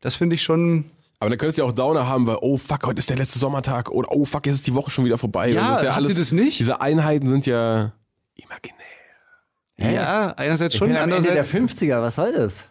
Das 0.00 0.14
finde 0.14 0.34
ich 0.36 0.42
schon. 0.42 0.84
Aber 1.18 1.30
dann 1.30 1.38
könntest 1.38 1.58
du 1.58 1.62
ja 1.62 1.68
auch 1.68 1.72
Downer 1.72 2.06
haben, 2.06 2.26
weil, 2.26 2.38
oh 2.40 2.56
fuck, 2.56 2.86
heute 2.86 2.98
ist 3.00 3.10
der 3.10 3.16
letzte 3.16 3.38
Sommertag 3.38 3.90
oder 3.90 4.12
oh 4.12 4.24
fuck, 4.24 4.46
jetzt 4.46 4.56
ist 4.56 4.66
die 4.66 4.74
Woche 4.74 4.90
schon 4.90 5.04
wieder 5.04 5.18
vorbei. 5.18 5.48
Ja, 5.48 5.70
das 5.70 5.82
ist 5.82 5.90
habt 5.90 6.08
ihr 6.08 6.14
das 6.14 6.32
nicht? 6.32 6.58
Diese 6.60 6.80
Einheiten 6.80 7.28
sind 7.28 7.46
ja 7.46 7.92
imaginär. 8.36 9.92
Ja, 9.92 10.34
einerseits 10.36 10.74
Ich 10.74 10.78
schon, 10.78 10.88
bin 10.88 10.96
am 10.96 11.10
Ende 11.10 11.22
der 11.22 11.30
andererseits. 11.32 11.80
50er, 11.80 12.00
was 12.00 12.14
soll 12.14 12.32
das? 12.32 12.64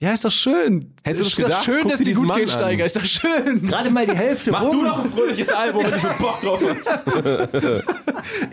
Ja, 0.00 0.12
ist 0.12 0.24
doch 0.24 0.32
schön. 0.32 0.92
Hättest 1.04 1.20
du 1.20 1.24
das 1.24 1.32
ist 1.32 1.38
doch 1.38 1.44
gedacht? 1.44 1.64
schön, 1.64 1.80
Guck 1.82 1.90
dass 1.92 1.98
dir 1.98 2.04
die 2.04 2.12
gut 2.14 2.26
Mann 2.26 2.38
geht, 2.40 2.50
an. 2.50 2.58
Steiger. 2.58 2.84
Ist 2.84 2.96
doch 2.96 3.04
schön. 3.04 3.62
Gerade 3.66 3.90
mal 3.90 4.06
die 4.06 4.12
Hälfte 4.16 4.50
rum. 4.52 4.86
ein 4.86 5.10
fröhliches 5.10 5.48
Album, 5.48 5.84
wenn 5.84 5.92
du 5.92 5.98
so 6.00 6.22
Bock 6.22 6.40
drauf 6.40 6.60
hast. 6.68 7.84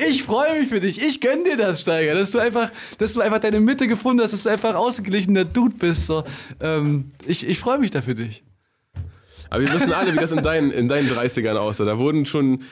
Ich 0.09 0.23
freue 0.23 0.59
mich 0.59 0.69
für 0.69 0.79
dich. 0.79 1.01
Ich 1.01 1.21
gönn 1.21 1.43
dir 1.43 1.57
das, 1.57 1.81
Steiger. 1.81 2.13
Dass 2.13 2.31
du 2.31 2.39
einfach, 2.39 2.71
dass 2.97 3.13
du 3.13 3.21
einfach 3.21 3.39
deine 3.39 3.59
Mitte 3.59 3.87
gefunden 3.87 4.21
hast, 4.21 4.33
dass 4.33 4.43
du 4.43 4.49
einfach 4.49 4.75
ausgeglichener 4.75 5.45
Dude 5.45 5.75
bist. 5.77 6.07
So. 6.07 6.23
Ähm, 6.59 7.11
ich 7.25 7.47
ich 7.47 7.59
freue 7.59 7.79
mich 7.79 7.91
da 7.91 8.01
für 8.01 8.15
dich. 8.15 8.43
Aber 9.49 9.61
wir 9.61 9.73
wissen 9.73 9.91
alle, 9.93 10.13
wie 10.13 10.17
das 10.19 10.31
in 10.31 10.43
deinen, 10.43 10.71
in 10.71 10.87
deinen 10.87 11.09
30ern 11.09 11.55
aussah. 11.55 11.85
Da 11.85 11.97
wurden 11.97 12.25
schon 12.25 12.63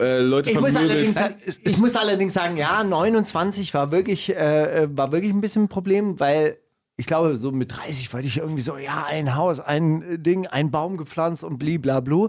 äh, 0.00 0.18
Leute 0.20 0.50
Ich 0.50 0.60
muss, 0.60 0.74
ich 1.64 1.78
muss 1.78 1.94
allerdings 1.96 2.34
sagen, 2.34 2.56
ja, 2.56 2.82
29 2.82 3.74
war 3.74 3.92
wirklich, 3.92 4.34
äh, 4.34 4.88
war 4.90 5.12
wirklich 5.12 5.32
ein 5.32 5.40
bisschen 5.40 5.64
ein 5.64 5.68
Problem, 5.68 6.18
weil 6.18 6.58
ich 7.00 7.06
glaube, 7.06 7.38
so 7.38 7.50
mit 7.50 7.74
30 7.74 8.12
wollte 8.12 8.28
ich 8.28 8.36
irgendwie 8.36 8.60
so, 8.60 8.76
ja, 8.76 9.06
ein 9.08 9.34
Haus, 9.34 9.58
ein 9.58 10.02
äh, 10.02 10.18
Ding, 10.18 10.46
ein 10.46 10.70
Baum 10.70 10.98
gepflanzt 10.98 11.42
und 11.42 11.58
bliblablu. 11.58 12.28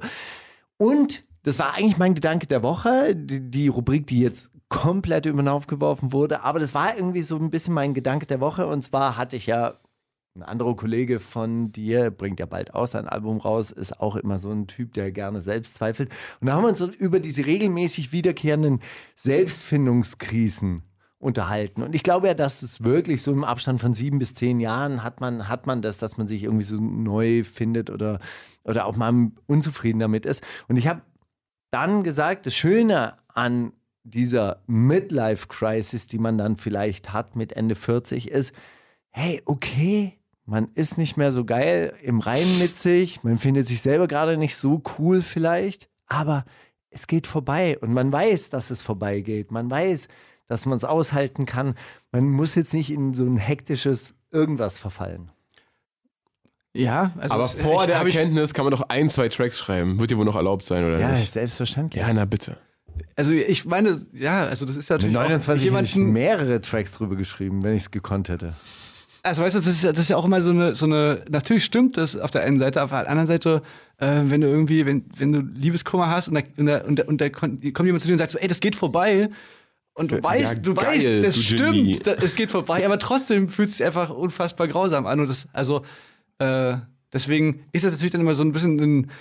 Und 0.77 1.23
das 1.43 1.59
war 1.59 1.73
eigentlich 1.73 1.97
mein 1.97 2.15
Gedanke 2.15 2.47
der 2.47 2.63
Woche, 2.63 3.15
die, 3.15 3.51
die 3.51 3.67
Rubrik, 3.67 4.07
die 4.07 4.21
jetzt 4.21 4.51
komplett 4.69 5.25
über 5.25 5.43
den 5.43 5.49
Haufen 5.49 5.67
geworfen 5.67 6.13
wurde. 6.13 6.43
Aber 6.43 6.59
das 6.59 6.73
war 6.73 6.95
irgendwie 6.95 7.21
so 7.21 7.35
ein 7.35 7.51
bisschen 7.51 7.73
mein 7.73 7.93
Gedanke 7.93 8.25
der 8.27 8.39
Woche. 8.39 8.65
Und 8.65 8.81
zwar 8.81 9.17
hatte 9.17 9.35
ich 9.35 9.45
ja 9.45 9.73
ein 10.35 10.43
anderer 10.43 10.77
Kollege 10.77 11.19
von 11.19 11.73
dir 11.73 12.09
bringt 12.09 12.39
ja 12.39 12.45
bald 12.45 12.73
aus 12.73 12.91
sein 12.91 13.09
Album 13.09 13.39
raus, 13.39 13.71
ist 13.71 13.99
auch 13.99 14.15
immer 14.15 14.39
so 14.39 14.49
ein 14.49 14.67
Typ, 14.67 14.93
der 14.93 15.11
gerne 15.11 15.41
selbst 15.41 15.75
zweifelt. 15.75 16.09
Und 16.39 16.47
da 16.47 16.53
haben 16.53 16.63
wir 16.63 16.69
uns 16.69 16.77
so 16.77 16.87
über 16.87 17.19
diese 17.19 17.45
regelmäßig 17.45 18.13
wiederkehrenden 18.13 18.79
Selbstfindungskrisen 19.17 20.83
unterhalten. 21.21 21.83
Und 21.83 21.95
ich 21.95 22.03
glaube 22.03 22.27
ja, 22.27 22.33
dass 22.33 22.61
es 22.61 22.83
wirklich 22.83 23.21
so 23.21 23.31
im 23.31 23.43
Abstand 23.43 23.79
von 23.79 23.93
sieben 23.93 24.19
bis 24.19 24.33
zehn 24.33 24.59
Jahren 24.59 25.03
hat 25.03 25.21
man, 25.21 25.47
hat 25.47 25.67
man 25.67 25.81
das, 25.81 25.97
dass 25.97 26.17
man 26.17 26.27
sich 26.27 26.43
irgendwie 26.43 26.63
so 26.63 26.77
neu 26.77 27.43
findet 27.43 27.89
oder, 27.89 28.19
oder 28.63 28.85
auch 28.85 28.95
mal 28.95 29.31
unzufrieden 29.47 29.99
damit 29.99 30.25
ist. 30.25 30.43
Und 30.67 30.77
ich 30.77 30.87
habe 30.87 31.01
dann 31.69 32.03
gesagt, 32.03 32.45
das 32.45 32.55
Schöne 32.55 33.15
an 33.27 33.73
dieser 34.03 34.61
Midlife-Crisis, 34.67 36.07
die 36.07 36.17
man 36.17 36.37
dann 36.37 36.57
vielleicht 36.57 37.13
hat 37.13 37.35
mit 37.35 37.53
Ende 37.53 37.75
40, 37.75 38.31
ist, 38.31 38.53
hey, 39.11 39.41
okay, 39.45 40.17
man 40.45 40.69
ist 40.73 40.97
nicht 40.97 41.17
mehr 41.17 41.31
so 41.31 41.45
geil 41.45 41.93
im 42.01 42.19
Reinen 42.19 42.59
mit 42.59 42.75
sich, 42.75 43.23
man 43.23 43.37
findet 43.37 43.67
sich 43.67 43.81
selber 43.81 44.07
gerade 44.07 44.37
nicht 44.37 44.55
so 44.55 44.81
cool 44.97 45.21
vielleicht, 45.21 45.87
aber 46.07 46.45
es 46.89 47.07
geht 47.07 47.27
vorbei 47.27 47.77
und 47.79 47.93
man 47.93 48.11
weiß, 48.11 48.49
dass 48.49 48.69
es 48.69 48.81
vorbeigeht. 48.81 49.51
Man 49.51 49.69
weiß, 49.69 50.07
dass 50.47 50.65
man 50.65 50.77
es 50.77 50.83
aushalten 50.83 51.45
kann. 51.45 51.75
Man 52.11 52.29
muss 52.29 52.55
jetzt 52.55 52.73
nicht 52.73 52.91
in 52.91 53.13
so 53.13 53.23
ein 53.25 53.37
hektisches 53.37 54.13
irgendwas 54.31 54.79
verfallen. 54.79 55.31
Ja, 56.73 57.11
also 57.17 57.33
Aber 57.35 57.47
vor 57.47 57.81
ich- 57.81 57.87
der 57.87 57.97
Erkenntnis 57.97 58.53
kann 58.53 58.63
man 58.65 58.71
doch 58.71 58.83
ein, 58.89 59.09
zwei 59.09 59.27
Tracks 59.27 59.59
schreiben. 59.59 59.99
Wird 59.99 60.11
dir 60.11 60.17
wohl 60.17 60.25
noch 60.25 60.37
erlaubt 60.37 60.63
sein, 60.63 60.85
oder 60.85 60.99
Ja, 60.99 61.09
nicht? 61.11 61.31
selbstverständlich. 61.31 62.01
Ja, 62.01 62.13
na 62.13 62.23
bitte. 62.25 62.57
Also 63.15 63.31
ich 63.31 63.65
meine, 63.65 64.05
ja, 64.13 64.45
also 64.45 64.65
das 64.65 64.77
ist 64.77 64.89
Mit 64.89 64.99
natürlich 64.99 65.13
29 65.13 65.69
auch 65.71 65.75
hätte 65.75 65.85
ich 65.85 65.93
jemanden, 65.95 66.13
mehrere 66.13 66.61
Tracks 66.61 66.93
drüber 66.93 67.15
geschrieben, 67.15 67.63
wenn 67.63 67.75
ich 67.75 67.83
es 67.83 67.91
gekonnt 67.91 68.29
hätte. 68.29 68.53
also 69.23 69.41
weißt 69.41 69.55
du, 69.55 69.59
das 69.59 69.67
ist, 69.67 69.83
ja- 69.83 69.91
das 69.91 70.01
ist 70.03 70.09
ja 70.09 70.17
auch 70.17 70.25
immer 70.25 70.41
so 70.41 70.51
eine, 70.51 70.75
so 70.75 70.85
eine, 70.85 71.23
natürlich 71.29 71.65
stimmt 71.65 71.97
das 71.97 72.15
auf 72.17 72.31
der 72.31 72.43
einen 72.43 72.57
Seite, 72.57 72.81
auf 72.83 72.89
der 72.91 73.07
anderen 73.09 73.27
Seite, 73.27 73.61
äh, 73.97 74.21
wenn 74.25 74.41
du 74.41 74.47
irgendwie, 74.47 74.85
wenn, 74.85 75.05
wenn 75.17 75.31
du 75.33 75.39
Liebeskummer 75.41 76.09
hast 76.09 76.27
und 76.29 76.35
da, 76.35 76.41
und 76.57 76.65
da, 76.65 76.77
und 76.83 76.95
da, 76.99 77.03
und 77.03 77.21
da 77.21 77.29
kommt 77.29 77.63
jemand 77.63 78.01
zu 78.01 78.07
dir 78.07 78.13
und 78.13 78.17
sagt 78.19 78.31
so, 78.31 78.39
ey, 78.39 78.47
das 78.47 78.59
geht 78.61 78.75
vorbei. 78.75 79.29
Und 80.01 80.11
du 80.11 80.15
Ja, 80.17 80.23
weißt, 80.23 80.65
du 80.65 80.73
geil, 80.73 80.85
weißt, 81.21 81.25
das 81.25 81.37
stimmt, 81.43 82.05
da- 82.07 82.13
es 82.13 82.35
geht 82.35 82.49
vorbei, 82.51 82.85
aber 82.85 82.99
trotzdem 82.99 83.49
fühlt 83.49 83.69
es 83.69 83.77
sich 83.77 83.85
einfach 83.85 84.09
unfassbar 84.09 84.67
grausam 84.67 85.05
an. 85.07 85.19
Und 85.21 85.27
das, 85.29 85.47
also, 85.53 85.83
äh, 86.39 86.77
deswegen 87.13 87.65
ist 87.71 87.85
das 87.85 87.91
natürlich 87.93 88.11
dann 88.11 88.21
immer 88.21 88.35
so 88.35 88.43
ein 88.43 88.51
bisschen 88.51 88.79
ein, 88.79 89.11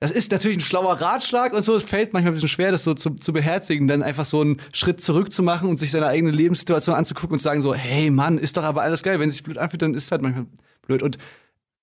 das 0.00 0.10
ist 0.10 0.32
natürlich 0.32 0.58
ein 0.58 0.62
schlauer 0.62 1.00
Ratschlag 1.00 1.52
und 1.54 1.64
so. 1.64 1.76
Es 1.76 1.84
fällt 1.84 2.12
manchmal 2.12 2.32
ein 2.32 2.34
bisschen 2.34 2.48
schwer, 2.48 2.72
das 2.72 2.82
so 2.82 2.92
zu, 2.94 3.10
zu 3.10 3.32
beherzigen, 3.32 3.86
dann 3.86 4.02
einfach 4.02 4.24
so 4.24 4.40
einen 4.40 4.60
Schritt 4.72 5.00
zurück 5.00 5.32
zu 5.32 5.44
machen 5.44 5.68
und 5.68 5.76
sich 5.76 5.92
seine 5.92 6.06
eigene 6.08 6.32
Lebenssituation 6.32 6.96
anzugucken 6.96 7.34
und 7.34 7.38
zu 7.38 7.44
sagen 7.44 7.62
so, 7.62 7.72
hey 7.72 8.10
Mann, 8.10 8.36
ist 8.38 8.56
doch 8.56 8.64
aber 8.64 8.82
alles 8.82 9.02
geil. 9.04 9.20
Wenn 9.20 9.28
es 9.28 9.36
sich 9.36 9.44
blöd 9.44 9.58
anfühlt, 9.58 9.80
dann 9.82 9.94
ist 9.94 10.04
es 10.06 10.10
halt 10.10 10.22
manchmal 10.22 10.46
blöd. 10.86 11.02
Und 11.02 11.18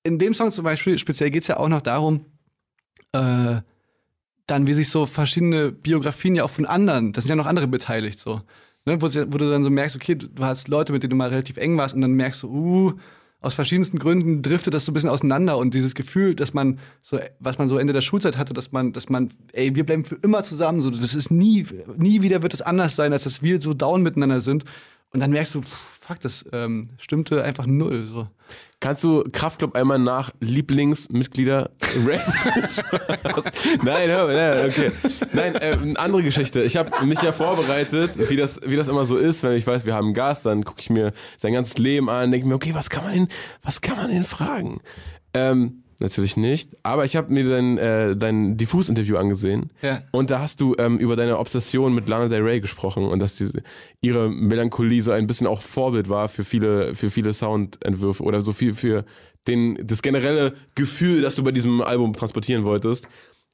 in 0.03 0.19
dem 0.19 0.33
Song 0.33 0.51
zum 0.51 0.65
Beispiel, 0.65 0.97
speziell 0.97 1.31
geht 1.31 1.43
es 1.43 1.47
ja 1.47 1.57
auch 1.57 1.69
noch 1.69 1.81
darum, 1.81 2.25
äh, 3.13 3.61
dann 4.49 4.67
wie 4.67 4.73
sich 4.73 4.89
so 4.89 5.05
verschiedene 5.05 5.71
Biografien 5.71 6.35
ja 6.35 6.43
auch 6.43 6.49
von 6.49 6.65
anderen, 6.65 7.13
das 7.13 7.23
sind 7.23 7.29
ja 7.29 7.35
noch 7.35 7.45
andere 7.45 7.67
beteiligt 7.67 8.19
so, 8.19 8.41
ne? 8.85 9.01
wo, 9.01 9.07
wo 9.07 9.37
du 9.37 9.49
dann 9.49 9.63
so 9.63 9.69
merkst, 9.69 9.95
okay, 9.95 10.15
du, 10.15 10.27
du 10.27 10.43
hast 10.43 10.67
Leute, 10.67 10.93
mit 10.93 11.03
denen 11.03 11.11
du 11.11 11.15
mal 11.15 11.29
relativ 11.29 11.57
eng 11.57 11.77
warst 11.77 11.95
und 11.95 12.01
dann 12.01 12.13
merkst 12.13 12.43
du, 12.43 12.47
uh, 12.47 12.93
aus 13.41 13.53
verschiedensten 13.53 13.99
Gründen 13.99 14.41
driftet 14.41 14.73
das 14.73 14.85
so 14.85 14.91
ein 14.91 14.93
bisschen 14.93 15.09
auseinander 15.09 15.57
und 15.57 15.73
dieses 15.73 15.95
Gefühl, 15.95 16.35
dass 16.35 16.53
man 16.53 16.79
so, 17.01 17.19
was 17.39 17.57
man 17.57 17.69
so 17.69 17.77
Ende 17.77 17.93
der 17.93 18.01
Schulzeit 18.01 18.37
hatte, 18.37 18.53
dass 18.53 18.73
man, 18.73 18.91
dass 18.91 19.07
man, 19.07 19.29
ey, 19.53 19.75
wir 19.75 19.85
bleiben 19.85 20.03
für 20.03 20.15
immer 20.15 20.43
zusammen, 20.43 20.81
so, 20.81 20.89
das 20.89 21.15
ist 21.15 21.31
nie, 21.31 21.65
nie 21.95 22.21
wieder 22.21 22.41
wird 22.41 22.53
es 22.53 22.61
anders 22.61 22.95
sein, 22.97 23.13
als 23.13 23.23
dass 23.23 23.41
wir 23.41 23.61
so 23.61 23.73
down 23.73 24.01
miteinander 24.01 24.41
sind 24.41 24.65
und 25.11 25.21
dann 25.21 25.31
merkst 25.31 25.55
du, 25.55 25.61
pff, 25.61 25.98
fuck, 26.09 26.19
das 26.21 26.43
ähm, 26.53 26.89
stimmte 26.97 27.43
einfach 27.43 27.67
null, 27.67 28.07
so. 28.07 28.27
Kannst 28.79 29.03
du 29.03 29.23
Kraftclub 29.31 29.75
einmal 29.75 29.99
nach 29.99 30.31
Lieblingsmitglieder. 30.39 31.69
Nein, 33.83 34.09
nein, 34.09 34.69
okay. 34.69 34.91
Nein, 35.33 35.55
äh, 35.55 35.77
eine 35.79 35.99
andere 35.99 36.23
Geschichte. 36.23 36.63
Ich 36.63 36.77
habe 36.77 37.05
mich 37.05 37.21
ja 37.21 37.31
vorbereitet, 37.31 38.29
wie 38.29 38.37
das, 38.37 38.59
wie 38.65 38.75
das 38.75 38.87
immer 38.87 39.05
so 39.05 39.17
ist, 39.17 39.43
wenn 39.43 39.53
ich 39.53 39.67
weiß, 39.67 39.85
wir 39.85 39.93
haben 39.93 40.07
einen 40.07 40.13
Gast, 40.15 40.47
dann 40.47 40.65
gucke 40.65 40.81
ich 40.81 40.89
mir 40.89 41.13
sein 41.37 41.53
ganzes 41.53 41.77
Leben 41.77 42.09
an, 42.09 42.31
denke 42.31 42.47
mir, 42.47 42.55
okay, 42.55 42.73
was 42.73 42.89
kann 42.89 43.03
man 43.03 43.13
denn, 43.13 43.27
was 43.61 43.81
kann 43.81 43.97
man 43.97 44.09
denn 44.09 44.23
fragen? 44.23 44.81
Ähm, 45.35 45.83
natürlich 45.99 46.37
nicht. 46.37 46.77
Aber 46.83 47.05
ich 47.05 47.15
habe 47.15 47.31
mir 47.31 47.47
dein, 47.47 47.77
äh, 47.77 48.15
dein 48.15 48.57
Diffus-Interview 48.57 49.17
angesehen. 49.17 49.71
Ja. 49.81 50.01
Und 50.11 50.29
da 50.29 50.39
hast 50.39 50.61
du 50.61 50.75
ähm, 50.77 50.97
über 50.97 51.15
deine 51.15 51.37
Obsession 51.37 51.93
mit 51.93 52.07
Lana 52.09 52.27
Del 52.27 52.41
Rey 52.41 52.61
gesprochen 52.61 53.05
und 53.05 53.19
dass 53.19 53.35
die, 53.35 53.49
ihre 54.01 54.29
Melancholie 54.29 55.01
so 55.01 55.11
ein 55.11 55.27
bisschen 55.27 55.47
auch 55.47 55.61
Vorbild 55.61 56.09
war 56.09 56.29
für 56.29 56.43
viele, 56.43 56.95
für 56.95 57.09
viele 57.09 57.33
Soundentwürfe 57.33 58.23
oder 58.23 58.41
so 58.41 58.53
viel 58.53 58.75
für 58.75 59.05
den, 59.47 59.77
das 59.81 60.01
generelle 60.01 60.53
Gefühl, 60.75 61.21
das 61.21 61.35
du 61.35 61.43
bei 61.43 61.51
diesem 61.51 61.81
Album 61.81 62.13
transportieren 62.13 62.65
wolltest. 62.65 63.07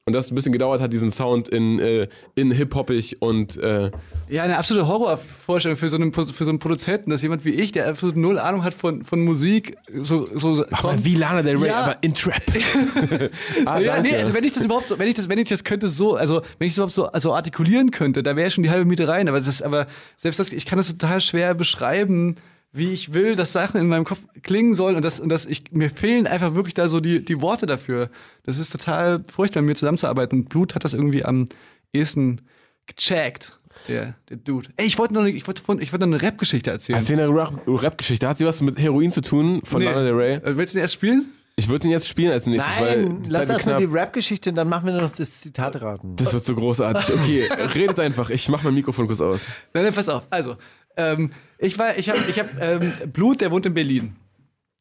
Und 0.08 0.12
das 0.12 0.30
ein 0.30 0.36
bisschen 0.36 0.52
gedauert 0.52 0.80
hat, 0.80 0.92
diesen 0.92 1.10
Sound 1.10 1.48
in, 1.48 1.80
äh, 1.80 2.06
in 2.36 2.52
hip-hoppig 2.52 3.16
und 3.20 3.56
äh, 3.56 3.90
Ja, 4.28 4.44
eine 4.44 4.56
absolute 4.56 4.86
Horrorvorstellung 4.86 5.76
für 5.76 5.88
so, 5.88 5.96
einen, 5.96 6.12
für 6.12 6.44
so 6.44 6.48
einen 6.48 6.60
Produzenten, 6.60 7.10
dass 7.10 7.22
jemand 7.22 7.44
wie 7.44 7.50
ich, 7.50 7.72
der 7.72 7.88
absolut 7.88 8.14
null 8.14 8.38
Ahnung 8.38 8.62
hat 8.62 8.72
von, 8.72 9.02
von 9.04 9.20
Musik, 9.24 9.76
so, 9.92 10.28
so, 10.32 10.54
so 10.54 10.64
aber 10.70 11.04
wie 11.04 11.16
Lana 11.16 11.42
Del 11.42 11.56
Rey, 11.56 11.70
Ja. 11.70 11.80
aber 11.80 11.96
in 12.02 12.14
Trap. 12.14 12.40
ah, 13.64 13.80
ja, 13.80 13.94
danke. 13.96 14.10
nee, 14.10 14.16
also 14.16 14.32
wenn 14.32 14.44
ich 14.44 14.52
das 14.52 14.62
überhaupt, 14.62 14.86
so- 14.90 14.96
wenn 15.00 15.08
ich 15.08 15.16
das, 15.16 15.28
wenn 15.28 15.40
ich 15.40 15.48
das 15.48 15.64
könnte 15.64 15.88
so, 15.88 16.14
also 16.14 16.40
wenn 16.60 16.68
ich 16.68 16.74
das 16.74 16.76
überhaupt 16.76 16.94
so 16.94 17.06
also 17.06 17.34
artikulieren 17.34 17.90
könnte, 17.90 18.22
da 18.22 18.36
wäre 18.36 18.48
schon 18.52 18.62
die 18.62 18.70
halbe 18.70 18.84
Miete 18.84 19.08
rein. 19.08 19.26
Aber 19.28 19.40
das, 19.40 19.60
aber 19.60 19.88
selbst 20.16 20.38
das, 20.38 20.52
ich 20.52 20.66
kann 20.66 20.76
das 20.76 20.86
total 20.86 21.20
schwer 21.20 21.52
beschreiben, 21.54 22.36
wie 22.76 22.92
ich 22.92 23.12
will, 23.12 23.36
dass 23.36 23.52
Sachen 23.52 23.80
in 23.80 23.88
meinem 23.88 24.04
Kopf 24.04 24.20
klingen 24.42 24.74
sollen 24.74 24.96
und 24.96 25.04
das, 25.04 25.18
und 25.20 25.28
das 25.28 25.46
ich, 25.46 25.64
mir 25.72 25.90
fehlen 25.90 26.26
einfach 26.26 26.54
wirklich 26.54 26.74
da 26.74 26.88
so 26.88 27.00
die, 27.00 27.24
die 27.24 27.40
Worte 27.40 27.66
dafür. 27.66 28.10
Das 28.44 28.58
ist 28.58 28.70
total 28.70 29.24
furchtbar, 29.32 29.62
mit 29.62 29.68
mir 29.70 29.74
zusammenzuarbeiten. 29.76 30.40
Und 30.40 30.48
Blut 30.48 30.74
hat 30.74 30.84
das 30.84 30.92
irgendwie 30.92 31.24
am 31.24 31.48
ehesten 31.92 32.40
gecheckt. 32.86 33.58
Der, 33.88 34.14
der 34.30 34.38
Dude. 34.38 34.68
Ey, 34.76 34.86
ich 34.86 34.96
wollte 34.98 35.12
noch, 35.14 35.20
eine- 35.20 35.30
ich 35.30 35.46
wollte, 35.46 35.60
ich 35.80 35.92
wollte 35.92 36.06
noch 36.06 36.14
eine 36.18 36.22
Rap-Geschichte 36.22 36.70
erzählen. 36.70 36.98
Erzähl 36.98 37.20
eine 37.20 37.28
Rap- 37.28 37.60
Rap-Geschichte. 37.66 38.26
Hat 38.26 38.38
sie 38.38 38.46
was 38.46 38.60
mit 38.62 38.78
Heroin 38.78 39.10
zu 39.10 39.20
tun 39.20 39.60
von 39.64 39.80
Nee. 39.80 39.86
Lana 39.88 40.02
Del 40.02 40.14
Rey? 40.14 40.34
Äh, 40.36 40.56
Willst 40.56 40.72
du 40.74 40.78
den 40.78 40.82
erst 40.82 40.94
spielen? 40.94 41.26
Ich 41.56 41.68
würde 41.68 41.80
den 41.80 41.90
jetzt 41.90 42.08
spielen 42.08 42.32
als 42.32 42.46
nächstes, 42.46 42.78
weil 42.78 43.02
Nein, 43.04 43.22
die 43.22 43.30
lass 43.30 43.46
Zeit 43.46 43.48
wird 43.48 43.58
erst 43.58 43.66
mal 43.66 43.72
knapp. 43.76 43.78
die 43.90 43.96
Rap-Geschichte, 43.98 44.52
dann 44.52 44.68
machen 44.68 44.86
wir 44.86 44.92
noch 44.94 45.10
das 45.10 45.40
Zitat 45.40 45.80
raten. 45.80 46.16
Das 46.16 46.32
wird 46.32 46.44
so 46.44 46.54
großartig. 46.54 47.14
Okay, 47.14 47.48
redet 47.74 47.98
einfach. 48.00 48.30
Ich 48.30 48.48
mach 48.48 48.62
mein 48.62 48.74
Mikrofon 48.74 49.06
kurz 49.06 49.20
aus. 49.20 49.46
Nein, 49.74 49.84
nein, 49.84 49.92
pass 49.94 50.08
auf. 50.08 50.26
Also, 50.30 50.56
ähm, 50.98 51.30
ich 51.58 51.78
war, 51.78 51.96
ich 51.98 52.08
habe, 52.08 52.18
ich 52.28 52.38
habe 52.38 52.50
ähm, 52.60 53.12
Blut, 53.12 53.40
der 53.40 53.50
wohnt 53.50 53.66
in 53.66 53.74
Berlin. 53.74 54.16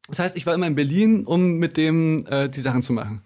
Das 0.08 0.20
heißt, 0.20 0.36
ich 0.36 0.46
war 0.46 0.54
immer 0.54 0.68
in 0.68 0.76
Berlin, 0.76 1.26
um 1.26 1.58
mit 1.58 1.78
dem 1.78 2.26
äh, 2.28 2.50
die 2.50 2.62
Sachen 2.62 2.84
zu 2.84 2.94
machen. 2.94 3.22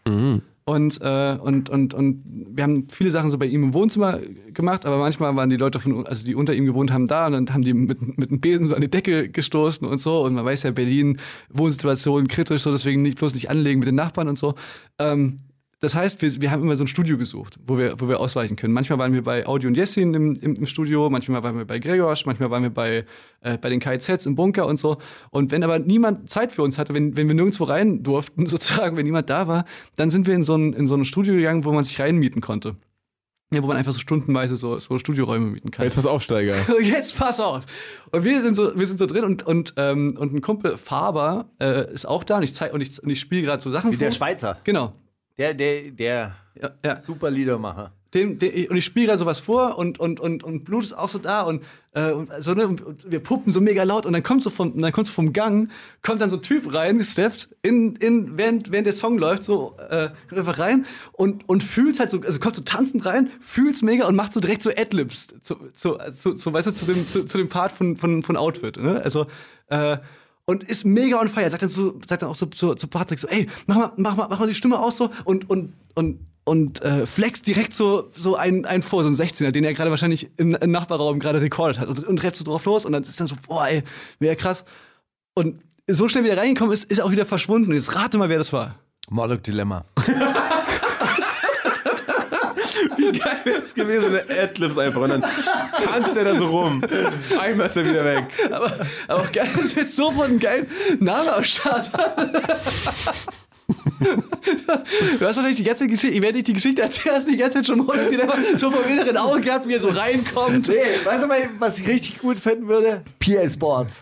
Und, 0.70 1.02
äh, 1.02 1.38
und, 1.42 1.70
und, 1.72 1.96
und 1.96 2.24
wir 2.26 2.64
haben 2.64 2.88
viele 2.92 3.10
Sachen 3.10 3.32
so 3.32 3.40
bei 3.40 3.48
ihm 3.48 3.64
im 3.64 3.74
Wohnzimmer 3.74 4.20
gemacht, 4.54 4.86
aber 4.86 5.00
manchmal 5.00 5.36
waren 5.36 5.50
die 5.50 5.58
Leute 5.58 5.80
von, 5.80 6.06
also 6.06 6.24
die 6.24 6.36
unter 6.36 6.54
ihm 6.54 6.66
gewohnt 6.68 6.94
haben, 6.94 7.08
da 7.08 7.26
und 7.26 7.34
dann 7.34 7.52
haben 7.52 7.64
die 7.64 7.74
mit, 7.74 8.20
mit 8.20 8.30
einem 8.30 8.40
Besen 8.40 8.68
so 8.68 8.76
an 8.76 8.82
die 8.82 8.90
Decke 8.90 9.30
gestoßen 9.30 9.88
und 9.88 9.98
so. 10.00 10.22
Und 10.22 10.36
man 10.36 10.46
weiß 10.46 10.64
ja, 10.64 10.72
Berlin, 10.72 11.18
Wohnsituation 11.50 12.28
kritisch, 12.28 12.62
so 12.62 12.72
deswegen 12.72 13.02
nicht, 13.02 13.18
bloß 13.18 13.34
nicht 13.34 13.50
anlegen 13.50 13.80
mit 13.80 13.88
den 13.88 13.96
Nachbarn 13.96 14.28
und 14.28 14.38
so. 14.38 14.54
Ähm, 15.00 15.38
das 15.82 15.96
heißt, 15.96 16.22
wir, 16.22 16.42
wir 16.42 16.52
haben 16.52 16.62
immer 16.62 16.76
so 16.76 16.84
ein 16.84 16.88
Studio 16.88 17.18
gesucht, 17.18 17.58
wo 17.66 17.78
wir, 17.78 18.00
wo 18.02 18.10
wir 18.10 18.20
ausweichen 18.20 18.58
können. 18.58 18.74
Manchmal 18.74 19.00
waren 19.00 19.14
wir 19.14 19.24
bei 19.24 19.48
Audi 19.48 19.66
und 19.66 19.78
Jessin 19.78 20.14
im, 20.14 20.36
im, 20.36 20.56
im 20.56 20.66
Studio, 20.68 21.10
manchmal 21.10 21.42
waren 21.42 21.58
wir 21.58 21.66
bei 21.66 21.80
Gregors, 21.80 22.26
manchmal 22.26 22.52
waren 22.52 22.64
wir 22.64 22.70
bei, 22.70 23.06
äh, 23.42 23.58
bei 23.58 23.70
den 23.70 23.80
KIZs 23.80 24.26
im 24.26 24.36
Bunker 24.36 24.68
und 24.68 24.78
so. 24.78 24.98
Und 25.32 25.52
wenn 25.52 25.64
aber 25.64 25.80
niemand 25.80 26.30
Zeit 26.30 26.52
für 26.52 26.64
uns 26.64 26.78
hatte, 26.78 26.94
wenn, 26.94 27.16
wenn 27.16 27.28
wir 27.28 27.36
nirgendwo 27.36 27.64
rein 27.64 28.04
durften, 28.04 28.46
sozusagen, 28.48 28.98
wenn 28.98 29.06
niemand 29.06 29.30
da 29.30 29.48
war, 29.48 29.64
dann 29.96 30.12
sind 30.12 30.28
wir 30.28 30.36
in 30.36 30.44
so 30.44 30.56
ein, 30.56 30.74
in 30.74 30.88
so 30.88 30.96
ein 30.96 31.06
Studio 31.06 31.34
gegangen, 31.34 31.64
wo 31.64 31.72
man 31.72 31.86
sich 31.86 32.00
reinmieten 32.00 32.42
konnte. 32.42 32.76
Ja, 33.54 33.64
wo 33.64 33.68
man 33.68 33.78
einfach 33.78 33.94
so 33.94 34.00
stundenweise 34.00 34.58
so, 34.58 34.78
so 34.78 35.00
Studioräume 35.00 35.48
mieten 35.48 35.72
kann. 35.72 35.84
Jetzt 35.84 35.96
pass 35.96 36.06
auf, 36.06 36.22
Steiger. 36.22 36.56
Jetzt 36.82 37.18
pass 37.18 37.40
auf. 37.40 37.66
Und 38.12 38.24
wir 38.24 38.42
sind 38.42 38.56
so, 38.56 38.78
wir 38.78 38.86
sind 38.86 39.00
so 39.00 39.08
drin 39.08 39.24
und, 39.24 39.44
und, 39.44 39.74
ähm, 39.78 40.18
und 40.20 40.34
ein 40.34 40.42
Kumpel 40.42 40.78
Faber 40.78 41.50
äh, 41.60 41.92
ist 41.92 42.06
auch 42.06 42.24
da 42.24 42.38
und 42.38 42.44
ich, 42.44 42.54
zeig, 42.54 42.74
und 42.74 42.82
ich, 42.82 43.02
und 43.02 43.10
ich 43.10 43.20
spiele 43.20 43.42
gerade 43.44 43.64
so 43.64 43.72
Sachen 43.72 43.92
Wie 43.92 43.96
vor. 43.96 44.06
der 44.06 44.12
Schweizer. 44.12 44.60
Genau. 44.66 44.94
Der, 45.40 45.54
der, 45.54 45.92
der 45.92 46.36
Ja, 46.62 46.70
ja. 46.84 47.00
super 47.00 47.32
Liedermacher. 47.32 47.94
Dem, 48.14 48.40
dem, 48.40 48.70
und 48.70 48.76
ich 48.76 48.84
spiele 48.84 49.06
gerade 49.06 49.20
sowas 49.20 49.40
vor 49.40 49.78
und, 49.78 50.00
und, 50.00 50.20
und, 50.20 50.44
und 50.44 50.66
Blut 50.66 50.84
ist 50.84 50.94
auch 50.94 51.08
so 51.08 51.20
da 51.20 51.44
und, 51.44 51.64
äh, 51.94 52.12
und, 52.12 52.30
so, 52.40 52.54
ne, 52.54 52.68
und 52.68 53.10
wir 53.10 53.20
puppen 53.20 53.54
so 53.54 53.62
mega 53.62 53.84
laut 53.84 54.06
und 54.06 54.14
dann 54.14 54.24
kommt 54.24 54.44
so 54.44 54.50
vom, 54.50 54.82
dann 54.82 54.92
kommt 54.92 55.08
so 55.08 55.14
vom 55.14 55.32
Gang, 55.32 55.70
kommt 56.02 56.20
dann 56.20 56.30
so 56.30 56.38
ein 56.38 56.42
Typ 56.42 56.74
rein, 56.74 56.98
gesteppt, 56.98 57.50
in, 57.62 57.96
in, 57.98 58.36
während, 58.36 58.72
während 58.72 58.88
der 58.88 58.94
Song 58.94 59.18
läuft, 59.18 59.46
so, 59.46 59.78
äh, 59.90 60.10
kommt 60.28 60.40
einfach 60.40 60.60
rein 60.60 60.86
und, 61.14 61.48
und 61.48 61.64
fühlt 61.64 62.00
halt 62.00 62.10
so, 62.10 62.20
also 62.20 62.40
kommt 62.40 62.56
so 62.56 62.64
tanzend 62.64 63.06
rein, 63.06 63.30
fühlt's 63.40 63.82
mega 63.84 64.08
und 64.08 64.16
macht 64.16 64.34
so 64.34 64.40
direkt 64.40 64.64
so 64.64 64.72
Adlibs 64.72 65.28
zu, 65.42 65.56
zu, 65.74 65.98
zu, 66.16 66.34
zu, 66.34 66.52
weißt 66.52 66.68
du, 66.68 66.72
zu 66.72 66.86
dem, 66.86 67.08
zu, 67.08 67.26
zu 67.26 67.38
dem 67.38 67.48
Part 67.48 67.72
von, 67.72 67.96
von, 67.96 68.24
von 68.24 68.36
Outfit, 68.36 68.76
ne? 68.76 69.02
Also, 69.04 69.28
äh, 69.68 70.00
und 70.50 70.64
ist 70.64 70.84
mega 70.84 71.22
on 71.22 71.30
fire. 71.30 71.48
Sagt 71.48 71.62
dann, 71.62 71.70
so, 71.70 72.00
sagt 72.08 72.24
dann 72.24 72.30
auch 72.30 72.36
so 72.36 72.48
zu, 72.48 72.74
zu 72.74 72.88
Patrick 72.88 73.20
so, 73.20 73.28
ey, 73.28 73.48
mach 73.68 73.76
mal, 73.76 73.92
mach 73.98 74.16
mal, 74.16 74.28
mach 74.32 74.40
mal 74.40 74.48
die 74.48 74.56
Stimme 74.56 74.80
aus 74.80 74.98
so 74.98 75.12
und, 75.24 75.48
und, 75.48 75.74
und, 75.94 76.26
und 76.44 76.82
äh, 76.82 77.06
flex 77.06 77.44
direkt 77.44 77.76
so, 77.76 78.10
so 78.16 78.36
einen, 78.36 78.66
einen 78.66 78.82
vor, 78.82 79.04
so 79.04 79.10
einen 79.10 79.16
16er, 79.16 79.52
den 79.52 79.64
er 79.64 79.76
gerade 79.76 79.92
wahrscheinlich 79.92 80.32
im, 80.38 80.56
im 80.56 80.72
Nachbarraum 80.72 81.20
gerade 81.20 81.40
recordet 81.40 81.78
hat 81.78 81.88
und, 81.88 82.04
und 82.04 82.24
rappt 82.24 82.38
so 82.38 82.44
drauf 82.44 82.66
los 82.66 82.84
und 82.84 82.94
dann 82.94 83.04
ist 83.04 83.20
dann 83.20 83.28
so, 83.28 83.36
boah, 83.48 83.68
ey, 83.68 83.84
mega 84.18 84.34
krass. 84.34 84.66
Und 85.36 85.62
so 85.88 86.10
schnell 86.10 86.24
wie 86.24 86.30
er 86.30 86.38
reingekommen 86.38 86.74
ist, 86.74 86.86
ist 86.86 86.98
er 86.98 87.06
auch 87.06 87.12
wieder 87.12 87.28
verschwunden. 87.28 87.70
Und 87.70 87.76
jetzt 87.76 87.94
rate 87.94 88.18
mal, 88.18 88.30
wer 88.30 88.40
das 88.40 88.52
war. 88.52 88.80
Moloch 89.08 89.38
Dilemma. 89.38 89.86
Geil 93.24 93.38
wäre 93.44 93.62
es 93.62 93.74
gewesen, 93.74 94.08
eine 94.08 94.24
Adlibs 94.42 94.78
einfach. 94.78 95.02
Und 95.02 95.10
dann 95.10 95.22
tanzt 95.22 96.16
er 96.16 96.24
da 96.24 96.36
so 96.36 96.48
rum. 96.48 96.84
Einmal 97.40 97.68
ist 97.68 97.78
er 97.78 97.86
wieder 97.86 98.06
weg. 98.06 98.26
Aber, 98.52 98.72
aber 99.08 99.22
auch 99.22 99.32
geil, 99.32 99.50
dass 99.62 99.76
wir 99.76 99.84
jetzt 99.84 99.96
sofort 99.96 100.30
einen 100.30 100.40
geilen 100.40 100.68
Namen 101.00 101.30
am 101.30 101.44
Start 101.44 101.92
haben. 101.94 102.32
Du 105.20 105.26
hast 105.26 105.36
wahrscheinlich 105.36 105.58
die 105.58 105.64
ganze 105.64 105.88
Geschichte, 105.88 106.16
ich 106.16 106.22
werde 106.22 106.38
nicht 106.38 106.48
die 106.48 106.54
Geschichte 106.54 106.82
erzählen, 106.82 107.16
hast 107.16 107.28
die 107.28 107.38
ganze 107.38 107.58
Zeit 107.58 107.66
schon 107.68 107.80
Moloch 107.80 108.08
Dilemma 108.10 108.34
so 108.58 108.72
vom 108.72 108.84
inneren 108.90 109.18
Auge 109.18 109.42
gehabt, 109.42 109.68
wie 109.68 109.74
er 109.74 109.80
so 109.80 109.90
reinkommt. 109.90 110.68
Nee, 110.68 110.76
weißt 111.04 111.24
du 111.24 111.28
mal, 111.28 111.50
was 111.60 111.80
ich 111.80 111.88
richtig 111.88 112.20
gut 112.20 112.40
finden 112.40 112.68
würde? 112.68 113.04
PA 113.20 113.48
Sports. 113.48 114.02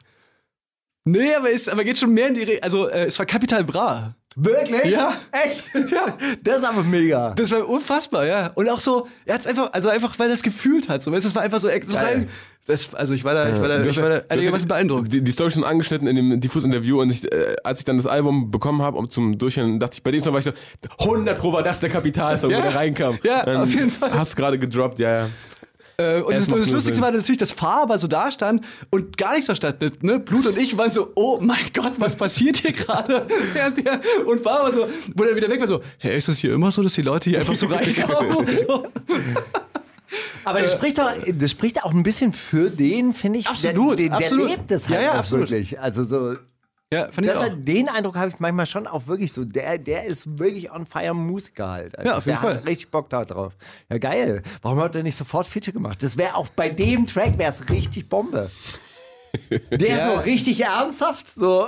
Nee, 1.05 1.33
aber, 1.33 1.49
ist, 1.49 1.69
aber 1.69 1.83
geht 1.83 1.97
schon 1.97 2.13
mehr 2.13 2.27
in 2.27 2.33
die 2.35 2.43
Re 2.43 2.59
Also, 2.61 2.89
äh, 2.89 3.05
es 3.05 3.17
war 3.17 3.25
Capital 3.25 3.63
Bra. 3.63 4.15
Wirklich? 4.39 4.85
Ja. 4.91 5.13
Echt? 5.31 5.71
Ja. 5.91 6.15
Das 6.43 6.57
ist 6.57 6.63
aber 6.63 6.83
mega. 6.83 7.31
Das 7.35 7.49
war 7.51 7.67
unfassbar, 7.67 8.25
ja. 8.25 8.51
Und 8.55 8.69
auch 8.69 8.79
so, 8.79 9.07
er 9.25 9.35
hat's 9.35 9.47
einfach, 9.47 9.71
also 9.73 9.89
einfach, 9.89 10.17
weil 10.19 10.27
er 10.29 10.33
es 10.35 10.43
gefühlt 10.43 10.89
hat. 10.89 11.01
So, 11.01 11.11
weißt 11.11 11.25
das 11.25 11.33
war 11.35 11.41
einfach 11.41 11.59
so, 11.59 11.67
so 11.87 11.97
rein. 11.97 12.29
Das, 12.67 12.93
also 12.93 13.13
ich 13.13 13.23
war 13.23 13.33
da, 13.33 13.47
ich 13.49 13.59
war 13.59 13.67
da, 13.69 13.79
Du 13.79 13.89
ich 13.89 13.97
war 13.97 14.09
da 14.09 14.15
ja- 14.15 14.19
ja 14.21 14.25
einigermaßen 14.29 14.67
beeindruckt. 14.67 15.13
Die, 15.13 15.21
die 15.23 15.31
Story 15.31 15.51
schon 15.51 15.63
angeschnitten 15.63 16.05
in 16.07 16.15
dem 16.17 16.39
Diffus-Interview 16.41 17.01
und 17.01 17.09
ich, 17.11 17.23
äh, 17.31 17.55
als 17.63 17.79
ich 17.79 17.85
dann 17.85 17.95
das 17.97 18.05
Album 18.07 18.51
bekommen 18.51 18.81
habe, 18.81 18.97
um 18.97 19.09
zum 19.09 19.37
Durchhören, 19.37 19.79
dachte 19.79 19.95
ich, 19.95 20.03
bei 20.03 20.11
dem 20.11 20.21
Song 20.21 20.33
war 20.33 20.39
ich 20.39 20.45
so, 20.45 20.51
100 20.99 21.39
Pro 21.39 21.53
war 21.53 21.63
das 21.63 21.79
der 21.79 21.89
Kapitalsong, 21.89 22.51
Ja. 22.51 22.57
wo 22.59 22.61
der 22.63 22.75
reinkam. 22.75 23.17
Ja, 23.23 23.43
Dann 23.45 23.57
auf 23.61 23.69
jeden 23.73 23.89
Fall. 23.89 24.13
Hast 24.13 24.35
gerade 24.35 24.59
gedroppt, 24.59 24.99
ja, 24.99 25.11
ja. 25.21 25.29
Äh, 25.99 26.21
und 26.21 26.31
das, 26.35 26.47
und 26.47 26.59
das 26.59 26.69
Lustigste 26.69 26.93
Sinn. 26.93 27.01
war 27.01 27.11
natürlich, 27.11 27.39
dass 27.39 27.51
Faber 27.51 27.97
so 27.97 28.05
da 28.05 28.31
stand 28.31 28.63
und 28.91 29.17
gar 29.17 29.31
nichts 29.31 29.47
verstanden 29.47 29.85
hat. 29.87 30.03
Ne? 30.03 30.19
Blut 30.19 30.45
und 30.45 30.55
ich 30.55 30.77
waren 30.77 30.91
so, 30.91 31.11
oh 31.15 31.39
mein 31.41 31.57
Gott, 31.73 31.93
was 31.97 32.15
passiert 32.15 32.57
hier 32.57 32.71
gerade? 32.71 33.25
Und 34.27 34.43
Faber 34.43 34.71
so, 34.73 34.87
wo 35.15 35.23
er 35.23 35.35
wieder 35.35 35.49
weg 35.49 35.59
war, 35.59 35.67
so, 35.67 35.81
hey, 35.97 36.17
ist 36.19 36.27
das 36.27 36.37
hier 36.37 36.53
immer 36.53 36.71
so, 36.71 36.83
dass 36.83 36.93
die 36.93 37.01
Leute 37.01 37.31
hier 37.31 37.39
einfach 37.39 37.55
so 37.55 37.65
reinkommen 37.65 38.35
und 38.35 38.49
so? 38.67 38.85
Aber 40.45 40.61
das 40.61 40.71
spricht 40.73 40.99
doch, 40.99 41.11
das 41.25 41.51
spricht 41.51 41.83
auch 41.83 41.91
ein 41.91 42.03
bisschen 42.03 42.31
für 42.31 42.69
den, 42.69 43.13
finde 43.13 43.39
ich. 43.39 43.47
Absolut, 43.47 43.97
Der, 43.99 44.09
der, 44.09 44.17
der 44.19 44.27
absolut. 44.27 44.49
lebt 44.49 44.71
das 44.71 44.87
halt 44.87 44.99
Ja, 44.99 45.05
ja, 45.05 45.11
auch 45.13 45.15
absolut. 45.17 45.49
wirklich. 45.49 45.79
Also 45.79 46.03
so, 46.03 46.35
Ja, 46.93 47.09
fand 47.11 47.19
ich 47.19 47.33
das 47.33 47.37
auch. 47.37 47.41
halt, 47.41 47.67
den 47.67 47.89
Eindruck 47.89 48.15
habe 48.15 48.29
ich 48.29 48.39
manchmal 48.39 48.65
schon 48.65 48.87
auch 48.87 49.07
wirklich 49.07 49.33
so. 49.33 49.43
Der, 49.43 49.77
der 49.77 50.05
ist 50.05 50.39
wirklich 50.39 50.71
on 50.71 50.85
fire 50.85 51.13
Musiker 51.13 51.67
halt. 51.69 51.97
Also 51.97 52.09
Ja, 52.09 52.17
auf 52.17 52.25
jeden 52.25 52.39
der 52.39 52.49
Fall. 52.49 52.55
hat 52.57 52.65
richtig 52.67 52.89
Bock 52.91 53.09
da 53.09 53.25
drauf. 53.25 53.53
Ja, 53.89 53.97
geil. 53.97 54.41
Warum 54.61 54.79
hat 54.79 54.95
er 54.95 55.03
nicht 55.03 55.17
sofort 55.17 55.47
Feature 55.47 55.73
gemacht? 55.73 56.01
Das 56.01 56.15
wäre 56.17 56.35
auch 56.35 56.47
bei 56.47 56.69
dem 56.69 57.05
Track 57.05 57.37
wäre 57.37 57.51
es 57.51 57.69
richtig 57.69 58.07
Bombe. 58.07 58.49
Der 59.71 59.89
Ja. 59.97 60.15
so 60.15 60.21
richtig 60.21 60.61
ernsthaft, 60.63 61.27
so 61.29 61.67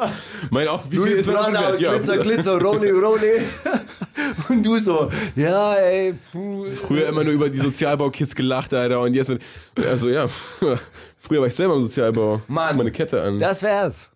Mein 0.49 0.67
auch, 0.69 0.85
wie 0.85 0.91
viel 0.91 0.99
Louis 0.99 1.13
ist 1.15 1.25
mein 1.27 1.35
Prada, 1.35 1.61
Wert? 1.71 1.81
Ja, 1.81 1.91
Glitzer, 1.93 2.17
Glitzer, 2.17 2.61
Rolli, 2.61 2.89
Rolli. 2.89 3.41
Und 4.49 4.63
du 4.65 4.79
so, 4.79 5.11
ja, 5.35 5.75
ey. 5.75 6.15
Früher 6.31 7.07
immer 7.09 7.23
nur 7.25 7.33
über 7.33 7.49
die 7.49 7.59
Sozialbaukids 7.59 8.33
gelacht, 8.33 8.73
Alter, 8.73 9.01
und 9.01 9.13
jetzt 9.13 9.27
mit, 9.29 9.41
also 9.85 10.09
ja, 10.09 10.27
früher 11.17 11.41
war 11.41 11.47
ich 11.47 11.55
selber 11.55 11.75
im 11.75 11.81
Sozialbau. 11.83 12.41
Mann. 12.47 12.77
Meine 12.77 12.91
Kette 12.91 13.21
an. 13.21 13.37
Das 13.37 13.61
wär's. 13.61 14.08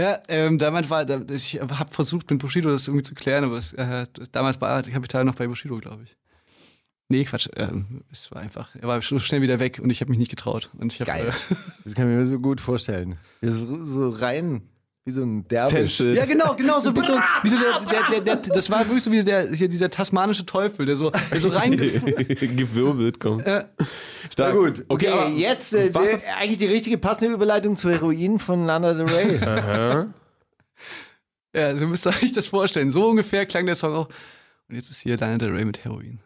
Ja, 0.00 0.18
ähm, 0.28 0.58
damals 0.58 0.88
war, 0.88 1.06
ich 1.30 1.60
habe 1.60 1.92
versucht, 1.92 2.30
mit 2.30 2.40
Bushido 2.40 2.70
das 2.70 2.88
irgendwie 2.88 3.04
zu 3.04 3.14
klären, 3.14 3.44
aber 3.44 3.58
es, 3.58 3.74
äh, 3.74 4.06
damals 4.32 4.58
war 4.60 4.82
Kapital 4.82 5.24
noch 5.24 5.34
bei 5.34 5.46
Bushido, 5.46 5.76
glaube 5.76 6.04
ich. 6.04 6.16
Nee, 7.10 7.24
Quatsch. 7.24 7.48
Ähm, 7.56 8.02
es 8.10 8.30
war 8.30 8.40
einfach, 8.40 8.74
er 8.76 8.88
war 8.88 9.02
so 9.02 9.18
schnell 9.18 9.42
wieder 9.42 9.60
weg 9.60 9.78
und 9.82 9.90
ich 9.90 10.00
habe 10.00 10.10
mich 10.10 10.18
nicht 10.18 10.30
getraut. 10.30 10.70
Und 10.78 10.94
ich 10.94 11.00
hab, 11.00 11.08
Geil. 11.08 11.28
Äh, 11.28 11.54
Das 11.84 11.94
kann 11.94 12.10
ich 12.10 12.16
mir 12.16 12.24
so 12.24 12.38
gut 12.38 12.62
vorstellen. 12.62 13.18
So, 13.42 13.84
so 13.84 14.08
rein, 14.08 14.62
wie 15.06 15.12
so 15.12 15.22
ein 15.22 15.48
Derwisch. 15.48 15.72
Tenshit. 15.96 16.16
ja, 16.16 16.26
genau, 16.26 16.54
genau, 16.54 16.78
so 16.80 16.94
wie 16.94 17.00
so, 17.00 17.18
wie 17.42 17.48
so 17.48 17.56
der, 17.58 17.80
der, 17.90 18.20
der, 18.20 18.36
der, 18.36 18.54
das 18.54 18.70
war 18.70 18.80
wirklich 18.86 19.02
so 19.02 19.10
wie 19.10 19.24
der, 19.24 19.50
hier 19.52 19.68
dieser 19.68 19.90
tasmanische 19.90 20.44
Teufel, 20.44 20.84
der 20.86 20.96
so, 20.96 21.10
der 21.10 21.40
so 21.40 21.48
rein. 21.52 21.72
Gewirbelt 21.76 23.18
kommt. 23.18 23.46
Ja. 23.46 23.68
Stark. 24.30 24.54
Na 24.54 24.60
gut, 24.60 24.84
Okay, 24.88 25.08
okay, 25.08 25.08
aber 25.08 25.28
jetzt 25.30 25.72
äh, 25.74 25.92
was 25.94 26.12
hat's- 26.12 26.26
eigentlich 26.38 26.58
die 26.58 26.66
richtige 26.66 26.98
passende 26.98 27.34
Überleitung 27.34 27.76
zu 27.76 27.90
Heroin 27.90 28.38
von 28.38 28.66
Lana 28.66 28.92
Del 28.92 29.06
Rey. 29.06 29.40
ja, 31.54 31.76
so 31.76 31.86
müsst 31.86 32.06
euch 32.06 32.32
das 32.32 32.46
vorstellen. 32.46 32.90
So 32.90 33.08
ungefähr 33.08 33.46
klang 33.46 33.66
der 33.66 33.74
Song 33.74 33.94
auch. 33.94 34.08
Und 34.68 34.76
jetzt 34.76 34.90
ist 34.90 35.00
hier 35.00 35.16
Lana 35.16 35.38
Del 35.38 35.50
Rey 35.50 35.64
mit 35.64 35.82
Heroin. 35.84 36.20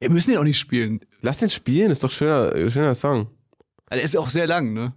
Wir 0.00 0.10
müssen 0.10 0.30
den 0.30 0.38
auch 0.40 0.44
nicht 0.44 0.58
spielen. 0.58 1.00
Lass 1.20 1.38
den 1.38 1.50
spielen, 1.50 1.90
ist 1.90 2.02
doch 2.02 2.10
schöner, 2.10 2.70
schöner 2.70 2.94
Song. 2.94 3.28
Also, 3.86 4.00
er 4.00 4.04
ist 4.04 4.16
auch 4.16 4.30
sehr 4.30 4.46
lang, 4.46 4.72
ne? 4.72 4.94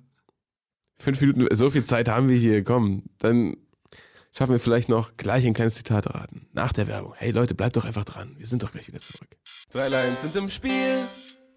Fünf 1.04 1.20
Minuten, 1.20 1.54
so 1.54 1.70
viel 1.70 1.84
Zeit 1.84 2.08
haben 2.08 2.30
wir 2.30 2.38
hier, 2.38 2.64
komm. 2.64 3.04
Dann 3.20 3.58
schaffen 4.32 4.54
wir 4.54 4.60
vielleicht 4.62 4.88
noch 4.88 5.18
gleich 5.18 5.45
ein 5.45 5.54
kleines 5.54 5.76
Zitat 5.76 6.08
raten. 6.08 6.47
Nach 6.54 6.72
der 6.72 6.88
Werbung. 6.88 7.14
Hey 7.18 7.32
Leute, 7.32 7.56
bleibt 7.56 7.76
doch 7.76 7.84
einfach 7.84 8.06
dran. 8.06 8.36
Wir 8.38 8.47
sind 8.47 8.64
doch 8.64 8.72
gleich 8.72 8.88
wieder 8.88 8.99
zurück. 8.99 9.28
Drei 9.70 9.89
Lines 9.89 10.22
sind 10.22 10.34
im 10.38 10.49
Spiel, 10.49 10.99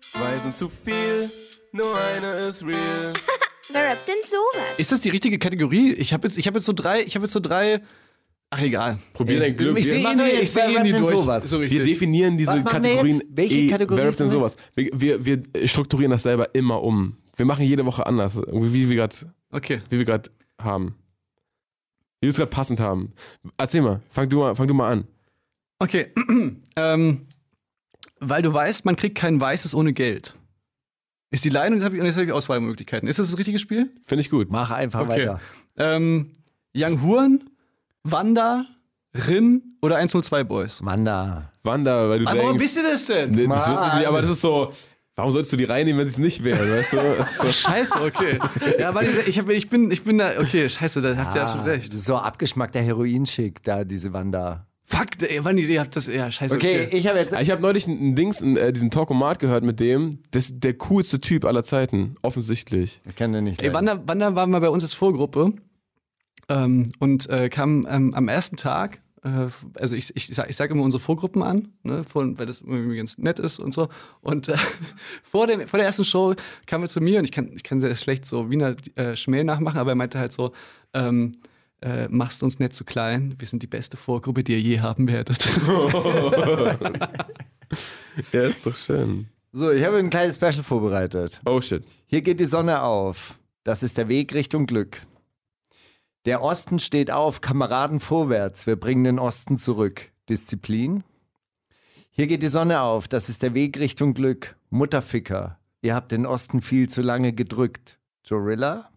zwei 0.01 0.37
sind 0.43 0.57
zu 0.57 0.69
viel, 0.69 1.31
nur 1.71 1.95
eine 1.97 2.49
ist 2.49 2.65
real. 2.65 3.13
Wer 3.73 3.91
rappt 3.93 4.09
denn 4.09 4.17
sowas? 4.25 4.79
Ist 4.79 4.91
das 4.91 5.01
die 5.03 5.11
richtige 5.11 5.39
Kategorie? 5.39 5.93
Ich 5.93 6.13
habe 6.13 6.27
jetzt, 6.27 6.39
ich 6.39 6.49
habe 6.49 6.59
jetzt 6.59 6.67
so 6.67 6.73
drei, 6.73 7.03
ich 7.03 7.15
habe 7.15 7.27
jetzt 7.27 7.33
so 7.33 7.41
drei. 7.41 7.83
Ach 8.51 8.61
egal. 8.61 8.99
Probier 9.13 9.39
dein 9.39 9.57
Glück. 9.57 9.79
Ich 9.79 9.87
Wir- 9.87 10.01
sehe 10.01 10.13
ihn, 10.13 10.19
wir 10.19 10.43
ich 10.43 10.51
sehe 10.51 10.85
ihn 10.85 10.93
durch. 10.99 11.09
sowas? 11.17 11.49
So 11.49 11.61
Wir 11.61 11.83
definieren 11.85 12.37
diese 12.37 12.55
wir 12.55 12.65
Kategorien. 12.65 13.23
Welche 13.29 13.55
eh, 13.55 13.69
Kategorie 13.69 14.01
Wer 14.01 14.09
rappt 14.09 14.19
denn 14.21 14.29
sowas? 14.29 14.57
Wir, 14.75 14.91
wir, 14.93 15.25
wir 15.25 15.69
strukturieren 15.69 16.11
das 16.11 16.25
selber 16.25 16.53
immer 16.53 16.83
um. 16.83 17.17
Wir 17.37 17.47
machen 17.47 17.65
jede 17.65 17.85
Woche 17.87 18.07
anders. 18.07 18.37
Wie 18.39 18.89
wir 18.89 18.97
gerade 18.97 19.17
Okay. 19.53 19.81
wie 19.91 19.99
wir 19.99 20.05
gerade 20.05 20.31
haben. 20.61 20.97
Wie 22.21 22.27
wir 22.27 22.31
es 22.31 22.37
gerade 22.37 22.51
passend 22.51 22.81
haben. 22.81 23.13
Erzähl 23.59 23.83
mal, 23.83 24.01
fang 24.11 24.29
du 24.29 24.39
mal, 24.39 24.57
fang 24.57 24.67
du 24.67 24.75
mal 24.75 24.91
an. 24.91 25.07
Okay. 25.79 26.13
ähm, 26.77 27.27
weil 28.21 28.43
du 28.43 28.53
weißt, 28.53 28.85
man 28.85 28.97
kriegt 28.97 29.17
kein 29.19 29.41
Weißes 29.41 29.75
ohne 29.75 29.93
Geld. 29.93 30.35
Ist 31.31 31.45
die 31.45 31.51
Line 31.51 31.69
und 31.69 31.75
jetzt 31.75 31.85
habe 31.85 31.97
ich, 31.97 32.17
hab 32.17 32.23
ich 32.23 32.33
Auswahlmöglichkeiten. 32.33 33.09
Ist 33.09 33.19
das 33.19 33.31
das 33.31 33.39
richtige 33.39 33.59
Spiel? 33.59 33.91
Finde 34.05 34.21
ich 34.23 34.31
gut. 34.31 34.51
Mach 34.51 34.71
einfach 34.71 35.07
weiter. 35.09 35.41
Ähm, 35.77 36.33
Young 36.75 37.03
Huren, 37.03 37.51
Wanda, 38.05 38.65
Rin 39.15 39.77
oder 39.83 39.97
102 39.97 40.45
Boys? 40.45 40.85
Wanda. 40.85 41.53
Wanda, 41.65 42.09
weil 42.09 42.21
du 42.21 42.27
Aber 42.27 42.39
warum 42.39 42.51
denkst. 42.59 42.65
wisst 42.65 42.77
ihr 42.77 42.83
das 42.85 43.07
denn? 43.07 43.33
Das 43.33 43.69
wissen 43.69 43.91
sie 43.91 43.97
nicht, 43.99 44.07
aber 44.07 44.23
das 44.23 44.31
ist 44.31 44.41
so. 44.41 44.73
Warum 45.17 45.33
solltest 45.33 45.53
du 45.55 45.57
die 45.57 45.65
reinnehmen, 45.65 45.99
wenn 45.99 46.07
sie 46.07 46.13
es 46.13 46.19
nicht 46.19 46.45
wären, 46.45 46.71
weißt 46.71 46.93
du? 46.93 47.25
So, 47.25 47.51
Scheiße, 47.51 48.03
okay. 48.03 48.39
ja, 48.79 48.91
aber 48.91 49.03
diese, 49.03 49.23
ich, 49.23 49.39
hab, 49.39 49.49
ich, 49.49 49.71
bin, 49.71 49.91
ich 49.91 50.03
bin 50.03 50.19
da, 50.19 50.33
okay, 50.39 50.69
scheiße, 50.69 51.01
da 51.01 51.17
habt 51.17 51.35
ihr 51.35 51.41
Ah, 51.41 51.45
absolut 51.45 51.67
recht. 51.69 51.89
das 51.89 52.01
ist 52.01 52.07
so 52.07 52.17
abgeschmackter 52.17 52.81
Heroinschick, 52.83 53.63
da 53.63 53.85
diese 53.85 54.13
Wanda. 54.13 54.67
Fuck, 54.85 55.07
ey, 55.23 55.41
Mann, 55.41 55.57
ihr 55.57 55.81
habt 55.81 55.97
das, 55.97 56.07
ja, 56.07 56.31
scheiße, 56.31 56.55
Okay, 56.55 56.85
okay. 56.87 56.97
ich 56.97 57.07
habe 57.09 57.19
jetzt. 57.19 57.33
ich 57.33 57.51
habe 57.51 57.63
neulich 57.63 57.89
einen 57.89 58.15
Dings, 58.15 58.43
einen, 58.43 58.59
äh, 58.59 58.75
diesen 58.75 58.91
Talkomat 58.91 59.39
gehört 59.39 59.65
mit 59.65 59.81
dem. 59.81 60.19
Das 60.33 60.51
ist 60.51 60.63
der 60.63 60.75
coolste 60.75 61.19
Typ 61.19 61.47
aller 61.47 61.65
Zeiten, 61.65 62.17
offensichtlich. 62.23 63.01
Ich 63.09 63.17
kann 63.17 63.33
den 63.33 63.45
nicht. 63.45 63.63
Ey. 63.63 63.73
Wanda, 63.73 64.01
Wanda 64.07 64.35
war 64.35 64.47
mal 64.47 64.61
bei 64.61 64.69
uns 64.69 64.85
als 64.85 64.93
Vorgruppe 64.93 65.55
ähm, 66.51 66.93
und 67.01 67.29
äh, 67.31 67.49
kam 67.49 67.87
ähm, 67.91 68.13
am 68.15 68.29
ersten 68.29 68.57
Tag, 68.57 69.01
also 69.75 69.95
ich, 69.95 70.15
ich, 70.15 70.29
sag- 70.35 70.49
ich 70.51 70.57
sage 70.57 70.73
immer 70.75 70.83
unsere 70.85 71.01
Vorgruppen 71.01 71.43
an, 71.43 71.69
ne, 71.83 72.05
von, 72.05 72.39
weil 72.39 72.47
das 72.47 72.61
irgendwie 72.61 72.97
ganz 72.97 73.19
nett 73.19 73.39
ist 73.39 73.59
und 73.59 73.75
so. 73.75 73.89
Und 74.21 74.49
äh, 74.49 74.57
vor, 75.23 75.47
dem, 75.47 75.67
vor 75.67 75.79
der 75.79 75.87
ersten 75.87 76.05
Show 76.05 76.35
kam 76.67 76.83
er 76.83 76.89
zu 76.89 77.01
mir 77.01 77.19
und 77.19 77.25
ich 77.25 77.33
kann, 77.33 77.51
ich 77.55 77.63
kann 77.63 77.81
sehr 77.81 77.95
schlecht 77.97 78.25
so 78.27 78.51
Wiener 78.51 78.77
äh, 78.95 79.17
Schmäh 79.17 79.45
nachmachen, 79.45 79.79
aber 79.79 79.93
er 79.93 79.97
meinte 79.97 80.19
halt 80.19 80.33
so, 80.33 80.53
ähm, 80.95 81.33
äh, 81.83 82.09
machst 82.09 82.43
uns 82.43 82.59
nicht 82.59 82.75
zu 82.75 82.85
klein, 82.85 83.35
wir 83.39 83.47
sind 83.47 83.63
die 83.63 83.67
beste 83.67 83.97
Vorgruppe, 83.97 84.43
die 84.45 84.53
ihr 84.53 84.61
je 84.61 84.81
haben 84.81 85.09
werdet. 85.09 85.47
Ja, 88.33 88.43
ist 88.43 88.65
doch 88.65 88.77
schön. 88.77 89.27
So, 89.53 89.71
ich 89.71 89.85
habe 89.85 89.97
ein 89.99 90.11
kleines 90.11 90.37
Special 90.37 90.63
vorbereitet. 90.63 91.41
Oh 91.45 91.61
shit. 91.61 91.83
Hier 92.07 92.23
geht 92.23 92.41
die 92.41 92.45
Sonne 92.45 92.83
auf. 92.83 93.39
Das 93.65 93.83
ist 93.83 93.99
der 93.99 94.09
Weg 94.09 94.33
Richtung 94.35 94.67
Glück. 94.67 95.03
Der 96.27 96.43
Osten 96.43 96.81
steht 96.81 97.13
auf, 97.13 97.41
Kameraden 97.41 98.01
vorwärts. 98.01 98.67
Wir 98.67 98.75
bringen 98.75 99.05
den 99.05 99.21
Osten 99.21 99.57
zurück. 99.57 100.11
Disziplin. 100.29 101.05
Hier 102.11 102.27
geht 102.27 102.43
die 102.43 102.49
Sonne 102.49 102.81
auf. 102.81 103.07
Das 103.07 103.29
ist 103.29 103.45
der 103.45 103.55
Weg 103.55 103.79
Richtung 103.79 104.13
Glück. 104.13 104.57
Mutterficker. 104.71 105.61
Ihr 105.83 105.95
habt 105.95 106.11
den 106.11 106.27
Osten 106.27 106.63
viel 106.63 106.89
zu 106.89 107.01
lange 107.01 107.33
gedrückt. 107.33 108.01
Jorilla. 108.25 108.91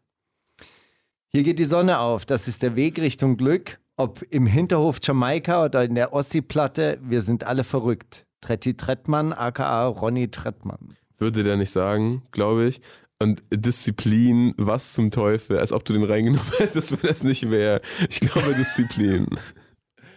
Hier 1.28 1.44
geht 1.44 1.60
die 1.60 1.66
Sonne 1.66 2.00
auf. 2.00 2.26
Das 2.26 2.48
ist 2.48 2.64
der 2.64 2.76
Weg 2.76 3.00
Richtung 3.00 3.38
Glück. 3.38 3.80
Ob 3.96 4.24
im 4.32 4.48
Hinterhof 4.48 4.98
Jamaika 5.04 5.66
oder 5.66 5.84
in 5.84 5.94
der 5.94 6.14
Ossi-Platte, 6.14 6.98
wir 7.04 7.22
sind 7.22 7.44
alle 7.44 7.64
verrückt. 7.64 8.26
Tretti 8.42 8.76
Trettmann, 8.76 9.34
aka 9.34 9.86
Ronny 9.86 10.32
Trettmann. 10.32 10.96
Würde 11.20 11.44
der 11.44 11.58
nicht 11.58 11.70
sagen, 11.70 12.24
glaube 12.32 12.66
ich. 12.66 12.82
Und 13.22 13.44
Disziplin, 13.54 14.54
was 14.58 14.94
zum 14.94 15.12
Teufel, 15.12 15.60
als 15.60 15.74
ob 15.74 15.84
du 15.84 15.92
den 15.94 16.04
reingenommen 16.04 16.52
hättest, 16.58 16.92
wenn 16.92 17.10
das 17.10 17.24
nicht 17.24 17.50
wäre. 17.50 17.82
Ich 18.10 18.22
glaube 18.22 18.54
Disziplin. 18.54 19.28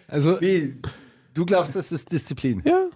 Also, 0.06 0.40
Wie? 0.40 0.80
Du 1.34 1.44
glaubst, 1.44 1.74
das 1.74 1.90
ist 1.90 2.12
Disziplin? 2.12 2.62
Ja. 2.64 2.88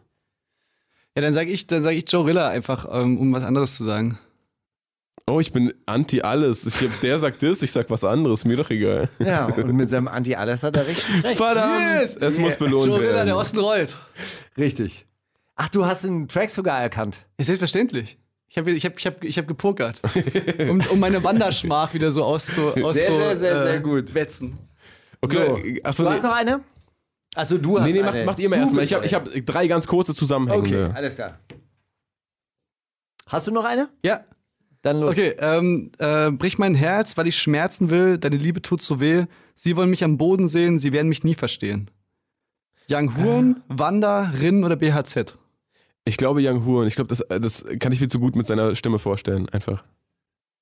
ja, 1.16 1.22
dann 1.22 1.34
sage 1.34 1.50
ich, 1.50 1.66
dann 1.66 1.82
sag 1.82 1.92
ich 1.92 2.04
Joe 2.10 2.26
Rilla 2.26 2.48
einfach, 2.48 2.86
ähm, 2.90 3.18
um 3.18 3.32
was 3.32 3.42
anderes 3.42 3.76
zu 3.76 3.84
sagen. 3.84 4.18
Oh, 5.26 5.40
ich 5.40 5.52
bin 5.52 5.72
anti 5.86 6.20
alles. 6.20 6.66
Ich 6.66 6.88
hab, 6.88 7.00
der 7.00 7.18
sagt 7.18 7.42
das, 7.42 7.60
ich 7.62 7.72
sag 7.72 7.90
was 7.90 8.04
anderes, 8.04 8.44
mir 8.44 8.56
doch 8.56 8.70
egal. 8.70 9.08
Ja, 9.18 9.46
und 9.46 9.74
mit 9.74 9.90
seinem 9.90 10.06
Anti-Alles 10.06 10.62
hat 10.62 10.76
er 10.76 10.86
richtig 10.86 11.24
recht. 11.24 11.36
Verdammt! 11.36 12.16
Es 12.20 12.38
muss 12.38 12.54
belohnt 12.54 12.86
Joe 12.86 13.00
Rilla, 13.00 13.12
werden. 13.14 13.26
der 13.26 13.36
Osten 13.36 13.58
rollt. 13.58 13.96
Richtig. 14.56 15.04
Ach, 15.56 15.68
du 15.68 15.84
hast 15.84 16.04
den 16.04 16.28
Track 16.28 16.50
sogar 16.50 16.80
erkannt. 16.80 17.18
Ja, 17.38 17.44
selbstverständlich. 17.44 18.18
Ich 18.56 18.60
habe 18.60 18.70
ich 18.70 18.84
hab, 18.86 18.98
ich 18.98 19.06
hab, 19.06 19.22
ich 19.24 19.36
hab 19.38 19.46
gepokert. 19.46 20.00
um, 20.70 20.80
um 20.90 20.98
meine 20.98 21.22
Wanderschmach 21.22 21.92
wieder 21.92 22.10
so 22.10 22.24
auszu, 22.24 22.68
auszu 22.68 22.92
Sehr, 22.94 23.10
sehr, 23.10 23.36
sehr, 23.36 23.62
sehr 23.64 23.80
gut. 23.80 24.14
wetzen. 24.14 24.56
Okay, 25.20 25.78
achso, 25.84 26.04
du 26.04 26.08
nee, 26.08 26.14
hast 26.14 26.22
noch 26.22 26.34
eine? 26.34 26.60
Also 27.34 27.58
du 27.58 27.78
hast 27.78 27.86
nee, 27.86 27.92
nee, 27.92 28.02
macht, 28.02 28.14
eine. 28.14 28.24
macht 28.24 28.38
ihr 28.38 28.48
mal 28.48 28.56
erstmal. 28.56 28.82
Ich 28.84 28.94
habe 28.94 29.04
ich 29.04 29.12
hab 29.12 29.28
drei 29.44 29.66
ganz 29.66 29.86
kurze 29.86 30.12
Okay, 30.12 30.18
Zusammenhängende. 30.18 30.90
alles 30.94 31.16
klar. 31.16 31.38
Hast 33.26 33.46
du 33.46 33.50
noch 33.50 33.64
eine? 33.64 33.90
Ja, 34.02 34.24
Dann 34.80 35.00
los. 35.00 35.10
okay. 35.10 35.34
Ähm, 35.38 35.92
äh, 35.98 36.30
brich 36.30 36.56
mein 36.56 36.74
Herz, 36.74 37.14
weil 37.18 37.26
ich 37.26 37.36
schmerzen 37.36 37.90
will. 37.90 38.16
Deine 38.16 38.36
Liebe 38.38 38.62
tut 38.62 38.80
so 38.80 39.00
weh. 39.00 39.26
Sie 39.54 39.76
wollen 39.76 39.90
mich 39.90 40.02
am 40.02 40.16
Boden 40.16 40.48
sehen. 40.48 40.78
Sie 40.78 40.94
werden 40.94 41.08
mich 41.08 41.24
nie 41.24 41.34
verstehen. 41.34 41.90
Young 42.90 43.18
Huren, 43.18 43.62
Wanda, 43.68 44.30
Rin 44.40 44.64
oder 44.64 44.76
BHZ? 44.76 45.36
Ich 46.08 46.16
glaube 46.16 46.40
Young 46.42 46.64
Huren. 46.64 46.86
Ich 46.86 46.94
glaube, 46.94 47.14
das, 47.14 47.24
das 47.40 47.64
kann 47.80 47.92
ich 47.92 48.00
mir 48.00 48.08
zu 48.08 48.20
gut 48.20 48.36
mit 48.36 48.46
seiner 48.46 48.76
Stimme 48.76 49.00
vorstellen. 49.00 49.48
Einfach. 49.48 49.82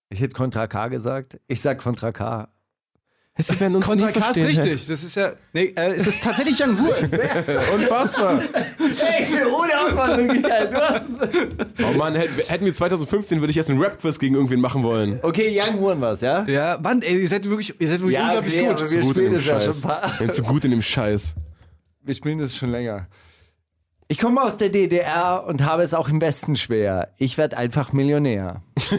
Ich 0.09 0.21
hätte 0.21 0.33
Contra 0.33 0.67
K 0.67 0.89
gesagt. 0.89 1.39
Ich 1.49 1.61
sag 1.61 1.79
Contra 1.79 2.13
K. 2.13 2.49
Sie 3.37 3.61
werden 3.61 3.77
uns 3.77 3.85
Contra 3.85 4.07
nie 4.07 4.13
K 4.13 4.31
ist 4.31 4.37
richtig. 4.37 4.87
Das 4.87 5.03
ist 5.03 5.17
ja. 5.17 5.33
Nee, 5.53 5.75
äh, 5.77 5.95
es 5.95 6.07
ist 6.07 6.23
tatsächlich 6.23 6.59
Young 6.59 6.79
Huren. 6.81 7.05
Unfassbar. 7.75 8.41
Ey, 8.55 9.25
ich 9.25 9.31
bin 9.31 9.47
ohne 9.49 9.81
Auswahlmöglichkeit. 9.81 10.73
Du 10.73 10.79
hast. 10.79 11.09
Oh 11.83 11.99
Mann, 11.99 12.15
hätten 12.15 12.65
wir 12.65 12.73
2015, 12.73 13.41
würde 13.41 13.51
ich 13.51 13.57
jetzt 13.57 13.69
einen 13.69 13.81
Rap-Quiz 13.81 14.19
gegen 14.19 14.37
irgendwen 14.37 14.61
machen 14.61 14.83
wollen. 14.83 15.19
Okay, 15.23 15.61
Young 15.61 15.79
Huren 15.81 16.01
war's, 16.01 16.23
ja? 16.23 16.47
ja, 16.47 16.79
Mann, 16.81 17.03
ey, 17.03 17.21
ihr 17.21 17.29
seid 17.29 17.45
wirklich, 17.51 17.79
ihr 17.79 17.89
seid 17.89 18.01
wirklich 18.01 18.19
unglaublich 18.19 18.55
okay, 18.55 18.67
gut. 18.67 18.81
aber 18.81 18.91
wir 18.91 19.01
Gut 19.01 19.05
in 19.05 19.13
spielen 19.13 19.33
dem 19.33 19.35
das 19.35 19.47
ja 19.47 19.61
schon 19.61 19.75
ein 19.75 19.81
paar. 19.81 20.15
Wenn 20.19 20.31
so 20.31 20.43
gut 20.43 20.65
in 20.65 20.71
dem 20.71 20.83
Scheiß. 20.83 21.35
Wir 22.03 22.15
spielen 22.15 22.39
das 22.39 22.57
schon 22.57 22.71
länger. 22.71 23.09
Ich 24.09 24.19
komme 24.19 24.43
aus 24.43 24.57
der 24.59 24.69
DDR 24.69 25.45
und 25.47 25.63
habe 25.65 25.83
es 25.83 25.95
auch 25.95 26.09
im 26.09 26.21
Westen 26.21 26.57
schwer. 26.57 27.13
Ich 27.19 27.39
werde 27.39 27.57
einfach 27.57 27.93
Millionär. 27.93 28.63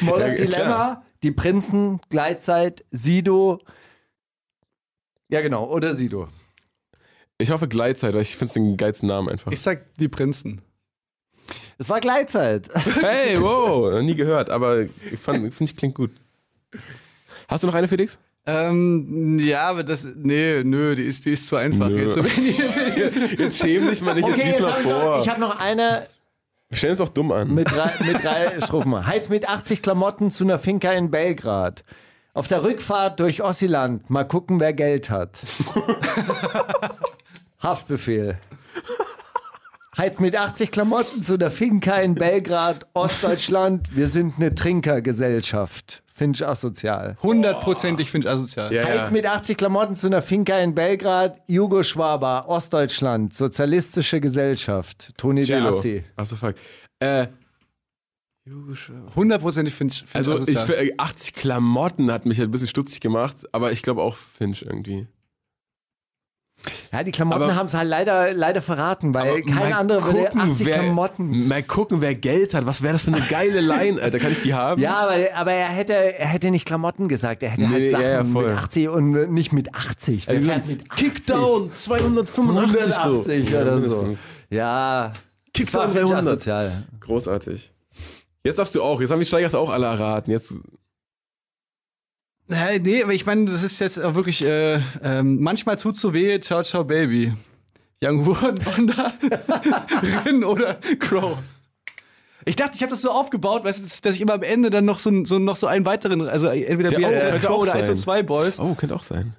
Modern 0.00 0.30
Ja, 0.30 0.34
Dilemma, 0.34 0.50
klar. 0.50 1.06
die 1.22 1.30
Prinzen, 1.30 2.00
Gleitzeit, 2.10 2.84
Sido. 2.90 3.60
Ja, 5.28 5.40
genau, 5.40 5.70
oder 5.70 5.94
Sido. 5.94 6.28
Ich 7.38 7.50
hoffe 7.50 7.68
Gleitzeit, 7.68 8.14
weil 8.14 8.22
ich 8.22 8.36
finde 8.36 8.46
es 8.46 8.54
den 8.54 8.76
geilsten 8.76 9.08
Namen 9.08 9.28
einfach. 9.28 9.52
Ich 9.52 9.60
sag 9.60 9.94
die 9.94 10.08
Prinzen. 10.08 10.62
Es 11.78 11.88
war 11.88 12.00
Gleitzeit. 12.00 12.68
Hey, 13.00 13.40
wow, 13.40 13.90
noch 13.92 14.02
nie 14.02 14.14
gehört, 14.14 14.50
aber 14.50 14.82
ich 14.82 15.18
fand, 15.18 15.52
finde 15.54 15.70
ich 15.70 15.76
klingt 15.76 15.94
gut. 15.94 16.10
Hast 17.48 17.62
du 17.62 17.68
noch 17.68 17.74
eine, 17.74 17.88
Felix? 17.88 18.18
Ähm, 18.44 19.38
ja, 19.38 19.68
aber 19.68 19.84
das, 19.84 20.04
nee, 20.16 20.64
nö, 20.64 20.96
die 20.96 21.04
ist, 21.04 21.24
die 21.24 21.32
ist 21.32 21.46
zu 21.46 21.56
einfach. 21.56 21.88
Nö. 21.88 22.08
Jetzt, 22.08 22.16
Jetzt 23.38 23.58
schäm 23.58 23.86
dich 23.88 24.00
mal 24.02 24.14
nicht, 24.14 24.24
Okay, 24.24 24.38
jetzt 24.38 24.46
lies 24.46 24.58
jetzt 24.58 24.60
mal 24.62 24.72
habe 24.72 24.82
vor. 24.82 25.20
ich 25.22 25.28
hab 25.28 25.38
noch 25.38 25.60
eine 25.60 26.06
Wir 26.70 26.76
stellen 26.78 26.90
uns 26.92 26.98
doch 26.98 27.08
dumm 27.08 27.30
an. 27.30 27.54
mit 27.54 27.70
drei, 27.70 27.92
mit 28.04 28.22
drei 28.24 28.60
Strophen. 28.64 29.06
Heiz 29.06 29.28
mit 29.28 29.48
80 29.48 29.80
Klamotten 29.82 30.30
zu 30.32 30.42
einer 30.44 30.58
Finca 30.58 30.90
in 30.92 31.10
Belgrad. 31.10 31.84
Auf 32.34 32.48
der 32.48 32.64
Rückfahrt 32.64 33.20
durch 33.20 33.42
Ossiland. 33.42 34.08
Mal 34.10 34.24
gucken, 34.24 34.58
wer 34.58 34.72
Geld 34.72 35.08
hat. 35.10 35.38
Haftbefehl. 37.62 38.38
Heiz 39.96 40.18
mit 40.18 40.34
80 40.36 40.70
Klamotten 40.70 41.22
zu 41.22 41.36
der 41.36 41.50
Finca 41.50 41.96
in 41.96 42.14
Belgrad, 42.14 42.86
Ostdeutschland. 42.94 43.94
Wir 43.94 44.08
sind 44.08 44.34
eine 44.38 44.54
Trinkergesellschaft. 44.54 46.02
Finde 46.22 46.36
ich 46.36 46.46
asozial. 46.46 47.16
Hundertprozentig 47.22 48.10
finde 48.10 48.28
ich 48.28 48.32
asozial. 48.32 48.72
ja, 48.72 48.84
Heiz 48.84 49.10
mit 49.10 49.26
80 49.26 49.56
Klamotten 49.56 49.94
zu 49.94 50.06
einer 50.06 50.22
Finca 50.22 50.58
in 50.58 50.74
Belgrad, 50.74 51.40
Jugoschwaber, 51.48 52.48
Ostdeutschland, 52.48 53.34
sozialistische 53.34 54.20
Gesellschaft. 54.20 55.12
Toni 55.16 55.42
de. 55.44 55.56
Assi. 55.60 56.04
Achso, 56.16 56.36
fuck. 56.36 56.54
Äh, 57.00 57.26
Hundertprozentig 59.14 59.74
finde 59.74 59.94
ich, 59.94 60.00
find 60.00 60.16
also 60.16 60.34
ich 60.42 60.48
ich, 60.48 60.56
asozial. 60.58 60.86
für- 60.86 60.98
80 60.98 61.34
Klamotten 61.34 62.10
hat 62.10 62.26
mich 62.26 62.38
halt 62.38 62.48
ein 62.48 62.50
bisschen 62.50 62.66
stutzig 62.68 63.00
gemacht, 63.00 63.36
aber 63.52 63.70
ich 63.70 63.82
glaube 63.82 64.02
auch 64.02 64.16
Finch 64.16 64.62
irgendwie. 64.62 65.06
Ja, 66.92 67.02
die 67.02 67.10
Klamotten 67.10 67.54
haben 67.54 67.66
es 67.66 67.74
halt 67.74 67.88
leider, 67.88 68.32
leider 68.34 68.62
verraten, 68.62 69.14
weil 69.14 69.42
kein 69.42 69.72
anderer 69.72 70.04
würde 70.04 70.24
gucken, 70.26 70.40
80 70.52 70.66
wer, 70.66 70.78
Klamotten. 70.80 71.48
Mal 71.48 71.62
gucken, 71.62 72.00
wer 72.00 72.14
Geld 72.14 72.54
hat. 72.54 72.66
Was 72.66 72.82
wäre 72.82 72.92
das 72.92 73.04
für 73.04 73.12
eine 73.12 73.24
geile 73.28 73.60
Line, 73.60 74.00
Alter? 74.00 74.18
Kann 74.18 74.32
ich 74.32 74.42
die 74.42 74.54
haben? 74.54 74.80
Ja, 74.80 74.96
aber, 74.96 75.16
aber 75.34 75.52
er, 75.52 75.68
hätte, 75.68 75.94
er 75.94 76.28
hätte 76.28 76.50
nicht 76.50 76.64
Klamotten 76.66 77.08
gesagt, 77.08 77.42
er 77.42 77.50
hätte 77.50 77.62
Nee, 77.62 77.68
halt 77.68 77.90
Sachen 77.90 78.02
ja, 78.04 78.10
ja, 78.12 78.22
mit 78.22 78.46
80 78.50 78.88
und 78.88 79.32
nicht 79.32 79.52
mit 79.52 79.74
80. 79.74 80.26
Wer 80.28 80.34
Also, 80.36 80.50
mit 80.70 80.90
80? 80.90 81.14
Kickdown 81.14 81.72
285 81.72 82.82
so. 82.94 83.02
180 83.02 83.50
Ja, 83.50 83.62
oder 83.62 83.80
so. 83.80 84.14
Ja, 84.50 85.12
Kickdown 85.54 85.64
das 85.64 85.74
war 85.74 85.94
wirklich 85.94 86.10
300. 86.12 86.28
asozial. 86.28 86.84
Großartig. 87.00 87.72
Jetzt 88.44 88.58
darfst 88.58 88.74
du 88.74 88.82
auch. 88.82 89.00
Jetzt 89.00 89.10
haben 89.10 89.18
die 89.20 89.24
Steigers 89.26 89.54
auch 89.54 89.70
alle 89.70 89.86
erraten. 89.86 90.30
Jetzt 90.30 90.54
Ja, 92.52 92.78
nee, 92.78 93.02
aber 93.02 93.12
ich 93.14 93.24
meine, 93.26 93.46
das 93.50 93.62
ist 93.62 93.80
jetzt 93.80 93.98
auch 94.02 94.14
wirklich, 94.14 94.44
äh, 94.44 94.80
ähm, 95.02 95.38
manchmal 95.40 95.76
tut 95.76 95.96
so 95.96 96.12
weh, 96.12 96.38
ciao, 96.40 96.62
ciao, 96.62 96.84
Baby. 96.84 97.32
Young 98.02 98.26
Wood, 98.26 98.64
Wanda, 98.66 99.12
Rin 100.26 100.44
oder 100.44 100.74
Crow. 100.98 101.38
Ich 102.44 102.56
dachte, 102.56 102.72
ich 102.74 102.82
habe 102.82 102.90
das 102.90 103.02
so 103.02 103.10
aufgebaut, 103.12 103.64
weißt 103.64 103.80
du, 103.80 103.84
dass 104.02 104.14
ich 104.16 104.20
immer 104.20 104.34
am 104.34 104.42
Ende 104.42 104.70
dann 104.70 104.84
noch 104.84 104.98
so, 104.98 105.24
so, 105.24 105.38
noch 105.38 105.54
so 105.56 105.68
einen 105.68 105.86
weiteren, 105.86 106.28
also 106.28 106.48
entweder 106.48 106.88
Der- 106.90 106.98
oh, 106.98 107.02
BRZ 107.12 107.20
könnte 107.30 107.46
Pro 107.46 107.54
auch 107.54 107.58
oder 107.60 107.74
1 107.74 107.88
und 107.88 107.96
sein. 107.96 108.02
2 108.04 108.22
Boys. 108.24 108.58
Oh, 108.60 108.74
könnte 108.74 108.94
auch 108.96 109.04
sein. 109.04 109.34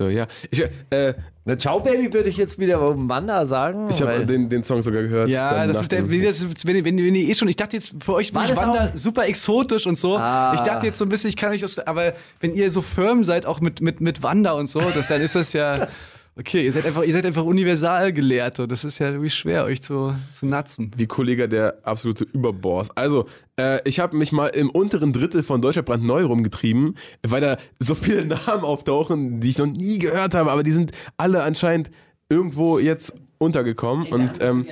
So, 0.00 0.08
ja. 0.08 0.26
Ich, 0.50 0.62
äh, 0.88 1.12
Na, 1.44 1.58
Ciao 1.58 1.78
Baby 1.78 2.10
würde 2.10 2.30
ich 2.30 2.38
jetzt 2.38 2.58
wieder 2.58 2.80
um 2.88 3.06
Wanda 3.10 3.44
sagen. 3.44 3.86
ich 3.90 4.00
habe 4.00 4.24
den, 4.24 4.48
den 4.48 4.62
Song 4.62 4.80
sogar 4.80 5.02
gehört. 5.02 5.28
Ja, 5.28 5.66
das 5.66 5.82
ist 5.82 5.92
der, 5.92 6.08
wenn, 6.10 6.24
das, 6.24 6.40
wenn, 6.64 6.82
wenn, 6.86 6.96
wenn 6.96 7.14
ihr 7.14 7.28
eh 7.28 7.34
schon, 7.34 7.48
ich 7.48 7.56
dachte 7.56 7.76
jetzt 7.76 7.92
für 8.02 8.14
euch 8.14 8.34
War 8.34 8.48
Wanda 8.56 8.86
auch- 8.94 8.96
super 8.96 9.26
exotisch 9.26 9.86
und 9.86 9.98
so. 9.98 10.16
Ah. 10.16 10.54
Ich 10.54 10.62
dachte 10.62 10.86
jetzt 10.86 10.96
so 10.96 11.04
ein 11.04 11.10
bisschen, 11.10 11.28
ich 11.28 11.36
kann 11.36 11.50
euch 11.52 11.60
das, 11.60 11.78
aber 11.80 12.14
wenn 12.40 12.54
ihr 12.54 12.70
so 12.70 12.80
firm 12.80 13.24
seid, 13.24 13.44
auch 13.44 13.60
mit, 13.60 13.82
mit, 13.82 14.00
mit 14.00 14.22
Wanda 14.22 14.52
und 14.52 14.68
so, 14.70 14.80
das, 14.80 15.06
dann 15.08 15.20
ist 15.20 15.34
das 15.34 15.52
ja, 15.52 15.88
okay, 16.36 16.64
ihr 16.64 16.72
seid 16.72 16.86
einfach, 16.86 17.02
ihr 17.02 17.12
seid 17.12 17.26
einfach 17.26 17.44
Universalgelehrte. 17.44 18.66
Das 18.68 18.84
ist 18.84 18.98
ja 18.98 19.08
irgendwie 19.08 19.30
schwer, 19.30 19.64
euch 19.64 19.82
zu, 19.82 20.14
zu 20.32 20.46
natzen. 20.46 20.90
wie 20.96 21.06
Kollege 21.06 21.48
der 21.48 21.78
absolute 21.84 22.24
Überboss. 22.24 22.88
Also, 22.96 23.26
äh, 23.58 23.80
ich 23.88 24.00
habe 24.00 24.16
mich 24.16 24.32
mal 24.32 24.46
im 24.48 24.70
unteren 24.70 25.12
Drittel 25.12 25.42
von 25.42 25.60
Deutscher 25.62 25.82
Brandneu 25.82 26.24
rumgetrieben, 26.24 26.96
weil 27.26 27.40
da 27.40 27.56
so 27.78 27.94
viele 27.94 28.24
Namen 28.46 28.64
auftauchen, 28.64 29.40
die 29.40 29.50
ich 29.50 29.58
noch 29.58 29.66
nie 29.66 29.98
gehört 29.98 30.34
habe, 30.34 30.50
aber 30.50 30.62
die 30.62 30.72
sind 30.72 30.92
alle 31.16 31.42
anscheinend 31.42 31.90
irgendwo 32.28 32.78
jetzt 32.78 33.12
untergekommen. 33.38 34.06
Und 34.08 34.42
ähm, 34.42 34.66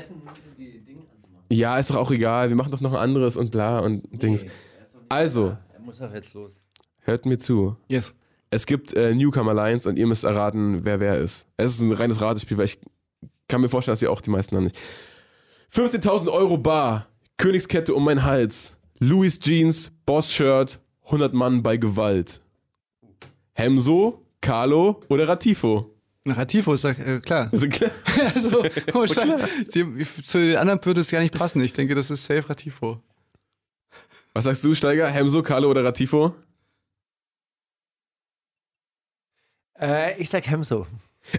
ja, 1.51 1.79
ist 1.79 1.91
doch 1.91 1.97
auch 1.97 2.11
egal, 2.11 2.49
wir 2.51 2.57
machen 2.57 2.71
doch 2.73 2.81
noch 2.81 2.93
ein 2.93 2.99
anderes 2.99 3.37
und 3.37 3.51
bla 3.51 3.79
und 3.81 4.03
Dings. 4.23 4.45
Also, 5.09 5.57
Er 5.73 5.81
muss 5.81 6.01
auch 6.03 6.13
jetzt 6.13 6.35
los. 6.35 6.53
hört 7.01 7.25
mir 7.25 7.39
zu. 7.39 7.77
Yes. 7.89 8.15
Es 8.51 8.67
gibt 8.67 8.95
äh, 8.95 9.15
Newcomer 9.15 9.55
Lines 9.55 9.87
und 9.87 9.99
ihr 9.99 10.07
müsst 10.07 10.25
erraten, 10.25 10.85
wer 10.85 11.01
wer 11.01 11.19
ist. 11.19 11.47
Es 11.57 11.73
ist 11.75 11.81
ein 11.81 11.93
reines 11.93 12.21
Ratespiel, 12.21 12.57
weil 12.57 12.67
ich 12.67 12.79
kann 13.49 13.61
mir 13.61 13.69
vorstellen, 13.69 13.95
dass 13.95 14.03
ihr 14.03 14.11
auch 14.11 14.21
die 14.21 14.31
meisten 14.31 14.57
haben 14.57 14.65
nicht. 14.65 14.79
15.000 15.73 16.29
Euro 16.29 16.57
Bar, 16.57 17.09
Königskette 17.37 17.95
um 17.95 18.05
meinen 18.05 18.25
Hals, 18.25 18.77
Louis 18.99 19.39
Jeans, 19.39 19.91
Boss-Shirt, 20.07 20.81
100 21.05 21.35
Mann 21.35 21.63
bei 21.63 21.77
Gewalt. 21.77 22.41
Hemso, 23.53 24.25
Carlo 24.41 25.03
oder 25.09 25.29
Ratifo? 25.29 25.95
Narrativ 26.25 26.69
ist 26.69 26.85
äh, 26.85 27.21
klar. 27.21 27.49
Also, 27.53 27.69
klar. 27.69 27.91
Also, 28.35 28.63
oh, 28.95 29.07
Scheiße. 29.07 29.49
Die, 29.75 30.07
zu 30.27 30.39
den 30.39 30.57
anderen 30.57 30.85
würde 30.85 31.01
es 31.01 31.11
gar 31.11 31.21
nicht 31.21 31.35
passen. 31.35 31.63
Ich 31.63 31.73
denke, 31.73 31.95
das 31.95 32.11
ist 32.11 32.25
safe 32.25 32.49
Ratifo. 32.49 33.01
Was 34.35 34.45
sagst 34.45 34.63
du, 34.65 34.75
Steiger? 34.75 35.09
Hemso, 35.09 35.43
Carlo 35.43 35.71
oder 35.71 35.85
Ratifo? 35.85 36.35
Äh, 39.81 40.21
ich 40.21 40.29
sag 40.31 40.47
Hemso. 40.47 40.87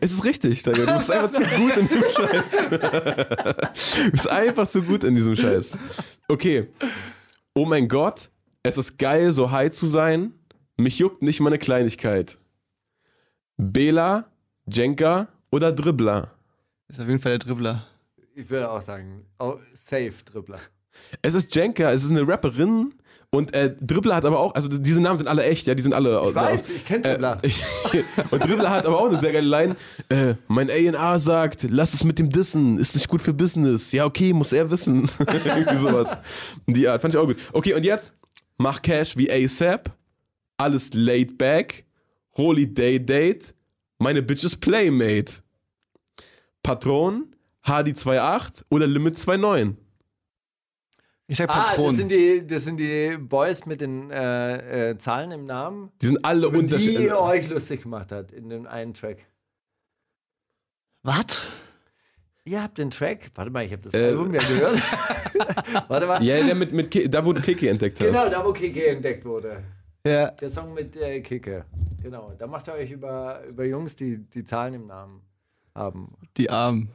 Es 0.01 0.11
ist 0.11 0.23
richtig, 0.23 0.59
Steiger. 0.59 0.85
Du 0.85 0.97
bist 0.97 1.11
einfach 1.11 1.31
zu 1.31 1.43
gut 1.57 1.77
in 1.77 1.87
dem 1.87 2.03
Scheiß. 2.03 2.57
du 2.69 4.11
bist 4.11 4.29
einfach 4.29 4.67
zu 4.67 4.81
gut 4.83 5.03
in 5.03 5.15
diesem 5.15 5.35
Scheiß. 5.35 5.77
Okay. 6.27 6.67
Oh 7.55 7.65
mein 7.65 7.87
Gott, 7.87 8.29
es 8.63 8.77
ist 8.77 8.97
geil, 8.97 9.33
so 9.33 9.51
high 9.51 9.71
zu 9.71 9.87
sein. 9.87 10.33
Mich 10.77 10.99
juckt 10.99 11.21
nicht 11.21 11.39
meine 11.39 11.57
Kleinigkeit. 11.57 12.37
Bela, 13.57 14.31
Jenka 14.67 15.27
oder 15.51 15.71
Dribbler? 15.71 16.31
Ist 16.87 16.99
auf 16.99 17.07
jeden 17.07 17.19
Fall 17.19 17.37
der 17.37 17.47
Dribbler. 17.47 17.87
Ich 18.35 18.49
würde 18.49 18.69
auch 18.69 18.81
sagen, 18.81 19.25
oh, 19.39 19.55
safe 19.73 20.13
Dribbler. 20.23 20.59
Es 21.21 21.33
ist 21.33 21.53
Jenka, 21.55 21.91
es 21.91 22.03
ist 22.03 22.11
eine 22.11 22.27
Rapperin. 22.27 22.93
Und 23.31 23.53
äh, 23.53 23.75
Dribbler 23.79 24.15
hat 24.15 24.25
aber 24.25 24.39
auch, 24.39 24.55
also 24.55 24.67
diese 24.67 24.99
Namen 24.99 25.17
sind 25.17 25.27
alle 25.27 25.43
echt, 25.43 25.67
ja, 25.67 25.75
die 25.75 25.83
sind 25.83 25.93
alle. 25.93 26.19
Ich 26.27 26.33
weiß, 26.33 26.69
ich 26.69 26.83
kenn 26.83 27.03
Dribbler. 27.03 27.37
Äh, 27.43 27.47
ich, 27.47 27.63
und 28.31 28.43
Dribbler 28.43 28.71
hat 28.71 28.87
aber 28.87 28.99
auch 28.99 29.07
eine 29.07 29.19
sehr 29.19 29.31
geile 29.31 29.47
Line. 29.47 29.75
Äh, 30.09 30.33
mein 30.47 30.69
A&R 30.71 31.19
sagt, 31.19 31.67
lass 31.69 31.93
es 31.93 32.03
mit 32.03 32.17
dem 32.17 32.31
Dissen, 32.31 32.79
ist 32.79 32.95
nicht 32.95 33.07
gut 33.07 33.21
für 33.21 33.33
Business. 33.33 33.91
Ja, 33.91 34.05
okay, 34.05 34.33
muss 34.33 34.51
er 34.51 34.71
wissen. 34.71 35.11
Irgendwie 35.19 35.75
sowas. 35.75 36.17
Die 36.65 36.87
Art, 36.87 37.01
fand 37.01 37.13
ich 37.13 37.19
auch 37.19 37.27
gut. 37.27 37.37
Okay, 37.53 37.75
und 37.75 37.85
jetzt 37.85 38.13
mach 38.57 38.81
Cash 38.81 39.15
wie 39.15 39.31
ASAP, 39.31 39.91
alles 40.57 40.91
laid 40.95 41.37
back, 41.37 41.85
Holy 42.35 42.73
Day 42.73 43.03
Date, 43.03 43.53
meine 43.99 44.23
Bitches 44.23 44.55
Playmate. 44.55 45.33
Patron, 46.63 47.35
HD28 47.63 48.63
oder 48.69 48.87
Limit 48.87 49.15
29. 49.15 49.77
Ich 51.31 51.37
sag 51.37 51.47
Ah, 51.49 51.63
Patron. 51.65 51.85
das 51.87 51.95
sind, 51.97 52.09
die, 52.11 52.45
das 52.47 52.63
sind 52.63 52.79
die 52.79 53.15
Boys 53.17 53.65
mit 53.67 53.81
den 53.81 54.09
äh, 54.09 54.89
äh, 54.91 54.97
Zahlen 54.97 55.29
im 55.31 55.45
Namen, 55.45 55.91
Die 56.01 56.07
sind 56.07 56.25
alle 56.25 56.47
über 56.47 56.57
die 56.57 56.63
unterschiedlich. 56.63 56.99
ihr 57.05 57.19
euch 57.19 57.47
lustig 57.49 57.83
gemacht 57.83 58.11
hat 58.11 58.31
in 58.31 58.49
dem 58.49 58.65
einen 58.65 58.95
Track. 58.95 59.19
Was? 61.03 61.47
Ihr 62.45 62.63
habt 62.63 62.77
den 62.79 62.89
Track, 62.89 63.29
warte 63.35 63.51
mal, 63.51 63.63
ich 63.63 63.71
habe 63.71 63.83
das 63.83 63.93
Äh. 63.93 64.07
Album 64.07 64.33
ja 64.33 64.39
gehört. 64.41 64.77
warte 65.87 66.07
mal. 66.07 66.23
Ja, 66.23 66.43
der 66.43 66.55
mit, 66.55 66.71
mit 66.73 66.89
Ki- 66.89 67.07
da 67.07 67.23
wo 67.23 67.31
du 67.31 67.41
Kiki 67.41 67.67
entdeckt 67.67 67.99
hast. 67.99 68.07
Genau, 68.07 68.27
da 68.27 68.43
wo 68.43 68.51
Kike 68.51 68.87
entdeckt 68.87 69.23
wurde. 69.23 69.63
Ja. 70.05 70.31
Der 70.31 70.49
Song 70.49 70.73
mit 70.73 70.95
äh, 70.97 71.21
Kike. 71.21 71.65
Genau, 72.01 72.33
da 72.39 72.47
macht 72.47 72.67
ihr 72.67 72.73
euch 72.73 72.89
über, 72.91 73.43
über 73.47 73.65
Jungs, 73.65 73.95
die 73.95 74.17
die 74.17 74.43
Zahlen 74.45 74.73
im 74.73 74.87
Namen 74.87 75.21
haben. 75.75 76.11
Die 76.37 76.49
Armen. 76.49 76.89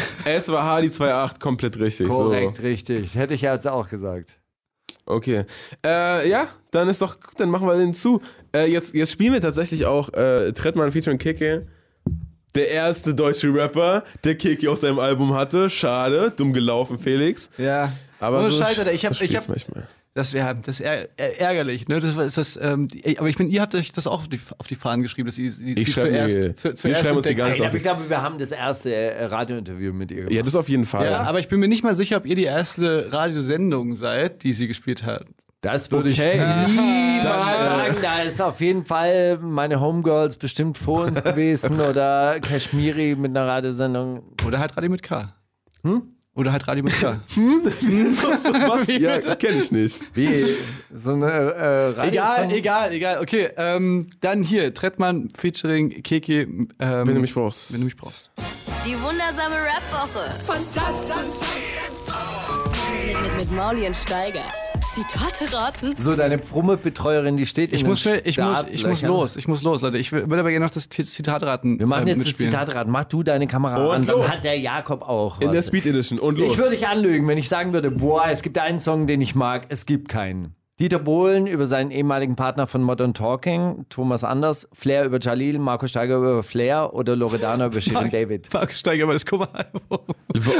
Es 0.24 0.48
war 0.48 0.64
Hardy28 0.80 1.38
komplett 1.38 1.78
richtig. 1.80 2.08
Korrekt, 2.08 2.62
richtig. 2.62 3.14
Hätte 3.14 3.34
ich 3.34 3.42
ja 3.42 3.54
jetzt 3.54 3.66
auch 3.66 3.88
gesagt. 3.88 4.30
So. 4.30 4.36
Okay. 5.14 5.44
Äh, 5.84 6.28
ja, 6.28 6.48
dann 6.72 6.88
ist 6.88 7.00
doch 7.00 7.20
gut, 7.20 7.34
dann 7.38 7.48
machen 7.50 7.66
wir 7.68 7.76
den 7.76 7.94
zu. 7.94 8.20
Äh, 8.54 8.66
jetzt, 8.70 8.94
jetzt 8.94 9.12
spielen 9.12 9.32
wir 9.32 9.40
tatsächlich 9.40 9.86
auch 9.86 10.12
äh, 10.14 10.52
Trettmann 10.52 10.90
featuring 10.92 11.18
Kiki. 11.18 11.60
Der 12.54 12.70
erste 12.70 13.14
deutsche 13.14 13.52
Rapper, 13.52 14.02
der 14.24 14.34
Kiki 14.34 14.66
auf 14.68 14.78
seinem 14.78 14.98
Album 14.98 15.34
hatte. 15.34 15.68
Schade, 15.70 16.32
dumm 16.36 16.52
gelaufen, 16.52 16.98
Felix. 16.98 17.50
Ja. 17.58 17.92
Aber 18.18 18.40
Ohne 18.40 18.50
so 18.50 18.58
Scheiß, 18.62 18.78
Alter, 18.78 18.92
ich 18.92 19.04
hab- 19.04 19.12
das 19.12 19.20
ich 19.20 19.36
hab- 19.36 19.48
manchmal. 19.48 19.86
Das 20.16 20.32
wäre 20.32 20.56
das 20.64 20.80
är 20.80 21.08
är- 21.18 21.38
ärgerlich, 21.40 21.88
ne? 21.88 22.00
Das 22.00 22.34
das, 22.34 22.58
ähm, 22.62 22.88
die- 22.88 23.18
aber 23.18 23.28
ich 23.28 23.38
meine, 23.38 23.50
ihr 23.50 23.60
habt 23.60 23.74
euch 23.74 23.92
das 23.92 24.06
auch 24.06 24.20
auf 24.20 24.28
die, 24.28 24.40
auf 24.56 24.66
die 24.66 24.74
Fahnen 24.74 25.02
geschrieben, 25.02 25.26
dass 25.26 25.36
ihr 25.36 25.52
sie, 25.52 25.74
Ich 25.74 25.92
zuerst, 25.92 26.36
wir 26.36 26.54
zu, 26.56 26.72
zuerst 26.74 27.02
schreiben 27.02 27.18
uns 27.18 27.26
die 27.26 27.34
ganze 27.34 27.62
aber 27.66 27.74
ich 27.74 27.82
glaube, 27.82 28.08
wir 28.08 28.22
haben 28.22 28.38
das 28.38 28.50
erste 28.50 28.94
äh, 28.94 29.24
Radiointerview 29.26 29.92
mit 29.92 30.10
ihr 30.10 30.16
gemacht. 30.22 30.32
Ja, 30.32 30.42
das 30.42 30.54
auf 30.56 30.70
jeden 30.70 30.86
Fall. 30.86 31.04
Ja, 31.04 31.20
aber 31.24 31.38
ich 31.40 31.48
bin 31.48 31.60
mir 31.60 31.68
nicht 31.68 31.84
mal 31.84 31.94
sicher, 31.94 32.16
ob 32.16 32.24
ihr 32.24 32.34
die 32.34 32.44
erste 32.44 33.12
Radiosendung 33.12 33.94
seid, 33.94 34.42
die 34.42 34.54
sie 34.54 34.66
gespielt 34.68 35.04
hat. 35.04 35.26
Das 35.60 35.90
würde 35.90 36.08
Okay. 36.10 36.32
ich 36.66 36.68
niemals 36.72 37.24
Dann, 37.24 37.48
äh, 37.48 37.62
sagen. 37.64 37.96
Da 38.00 38.22
ist 38.22 38.40
auf 38.40 38.60
jeden 38.62 38.86
Fall 38.86 39.36
meine 39.38 39.80
Homegirls 39.80 40.36
bestimmt 40.36 40.78
vor 40.78 41.02
uns 41.02 41.22
gewesen 41.24 41.78
oder 41.80 42.40
Kashmiri 42.40 43.16
mit 43.16 43.32
einer 43.32 43.46
Radiosendung. 43.46 44.22
Oder 44.46 44.60
halt 44.60 44.74
Radio 44.78 44.90
mit 44.90 45.02
K. 45.02 45.34
Oder 46.36 46.52
halt 46.52 46.68
Radio 46.68 46.84
mit 46.84 46.92
K. 46.92 47.18
Was? 47.34 48.86
Ja, 48.88 49.34
kenn 49.36 49.58
ich 49.58 49.72
nicht. 49.72 50.00
Wie? 50.12 50.44
So 50.94 51.14
eine 51.14 51.30
äh, 51.30 51.88
Radio 51.88 52.12
egal, 52.12 52.52
egal, 52.52 52.92
egal. 52.92 53.18
Okay, 53.20 53.48
ähm, 53.56 54.06
dann 54.20 54.42
hier, 54.42 54.74
Trettmann 54.74 55.28
featuring 55.34 56.02
Keke. 56.02 56.42
Ähm, 56.42 56.68
Wenn 56.78 57.14
du 57.14 57.20
mich 57.20 57.32
brauchst. 57.32 57.72
wenn 57.72 57.80
du 57.80 57.86
mich 57.86 57.96
brauchst. 57.96 58.30
Die 58.84 58.94
wundersame 59.02 59.54
Rap-Woche. 59.56 60.30
Fantastisch. 60.46 61.16
Mit, 63.08 63.22
mit, 63.22 63.36
mit 63.38 63.52
Mauli 63.52 63.86
und 63.86 63.96
Steiger. 63.96 64.44
Zitate 64.96 65.52
raten. 65.54 65.94
So, 65.98 66.16
deine 66.16 66.38
Brummebetreuerin, 66.38 67.36
die 67.36 67.44
steht 67.46 67.70
in 67.70 67.76
Ich 67.76 67.82
den 67.82 67.90
muss 67.90 68.00
schnell, 68.00 68.22
ich 68.24 68.38
muss, 68.38 68.64
ich 68.70 68.86
muss 68.86 69.02
los, 69.02 69.36
ich 69.36 69.46
muss 69.46 69.62
los, 69.62 69.82
Leute. 69.82 69.98
Ich 69.98 70.10
will 70.12 70.28
will 70.30 70.38
aber 70.38 70.50
gerne 70.50 70.64
noch 70.64 70.72
das 70.72 70.88
Zi- 70.88 71.04
Zitat 71.04 71.42
raten. 71.42 71.78
Wir 71.78 71.86
machen 71.86 72.02
ähm, 72.02 72.08
jetzt 72.08 72.18
das 72.20 72.26
mitspielen. 72.28 72.50
Zitatrad. 72.52 72.88
Mach 72.88 73.04
du 73.04 73.22
deine 73.22 73.46
Kamera 73.46 73.76
Und 73.84 73.94
an, 73.94 74.06
dann 74.06 74.16
los. 74.16 74.28
hat 74.28 74.42
der 74.44 74.58
Jakob 74.58 75.02
auch. 75.02 75.40
In 75.40 75.50
der 75.52 75.58
was. 75.58 75.66
Speed 75.66 75.84
Edition. 75.86 76.18
Und 76.18 76.38
los. 76.38 76.52
Ich 76.52 76.58
würde 76.58 76.70
dich 76.70 76.88
anlügen, 76.88 77.28
wenn 77.28 77.36
ich 77.38 77.48
sagen 77.48 77.72
würde, 77.74 77.90
boah, 77.90 78.24
es 78.30 78.42
gibt 78.42 78.56
einen 78.58 78.78
Song, 78.80 79.06
den 79.06 79.20
ich 79.20 79.34
mag. 79.34 79.66
Es 79.68 79.84
gibt 79.86 80.08
keinen. 80.08 80.54
Dieter 80.78 80.98
Bohlen 80.98 81.46
über 81.46 81.66
seinen 81.66 81.90
ehemaligen 81.90 82.36
Partner 82.36 82.66
von 82.66 82.82
Modern 82.82 83.14
Talking, 83.14 83.86
Thomas 83.88 84.24
Anders, 84.24 84.68
Flair 84.74 85.04
über 85.04 85.18
Jalil, 85.20 85.58
Marco 85.58 85.86
Steiger 85.86 86.16
über 86.18 86.42
Flair 86.42 86.92
oder 86.94 87.16
Loredana 87.16 87.66
über 87.66 87.80
Shirin 87.80 88.10
David. 88.10 88.52
Marc 88.52 88.72
Steiger 88.74 89.04
über 89.04 89.12
das 89.14 89.24
Coveralbum. 89.24 89.80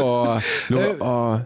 Oh, 0.01 0.39
Äh, 0.71 0.95
oh. 1.01 1.41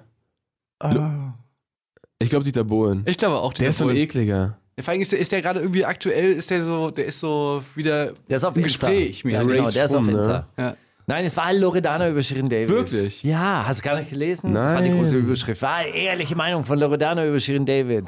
Ich 2.23 2.29
glaube 2.31 2.45
Dieter 2.45 2.64
Bohlen. 2.64 3.03
Ich 3.07 3.16
glaube 3.16 3.37
auch, 3.37 3.53
Der 3.55 3.71
ist 3.71 3.79
so 3.79 3.85
ein 3.85 3.89
Bohlen. 3.89 4.03
ekliger. 4.03 4.57
Vor 4.79 4.93
allem 4.93 5.03
ist 5.03 5.12
der, 5.12 5.18
ist 5.18 5.33
der 5.33 5.43
gerade 5.43 5.61
irgendwie 5.61 5.85
aktuell, 5.85 6.33
ist 6.33 6.49
der 6.51 6.62
so, 6.62 6.90
der 6.90 7.07
ist 7.07 7.20
so 7.20 7.62
wieder 7.74 8.12
Der 8.28 8.36
ist 8.36 8.44
auf 8.44 8.57
im 8.57 8.62
Insta. 8.62 8.89
Gespräch. 8.89 9.23
Ja, 9.24 9.39
mäßig. 9.43 9.57
genau, 9.57 9.70
der 9.70 9.85
ist 9.85 9.90
auf 9.94 9.99
rum, 10.01 10.07
ne? 10.07 10.12
Insta. 10.19 10.47
Ja. 10.57 10.77
Nein, 11.07 11.24
es 11.24 11.36
war 11.36 11.47
halt 11.47 11.59
Loredana 11.61 12.09
über 12.09 12.23
Shirin 12.23 12.49
David. 12.49 12.69
Wirklich? 12.69 13.23
Ja, 13.23 13.65
hast 13.66 13.81
du 13.81 13.85
gar 13.85 13.99
nicht 13.99 14.11
gelesen? 14.11 14.55
Das 14.55 14.73
war 14.74 14.81
die 14.82 14.90
Nein. 14.90 14.99
große 15.01 15.16
Überschrift. 15.16 15.61
War 15.62 15.77
eine 15.77 15.89
ehrliche 15.94 16.36
Meinung 16.36 16.65
von 16.65 16.78
Loredana 16.78 17.27
über 17.27 17.40
Shirin 17.40 17.66
David. 17.66 18.05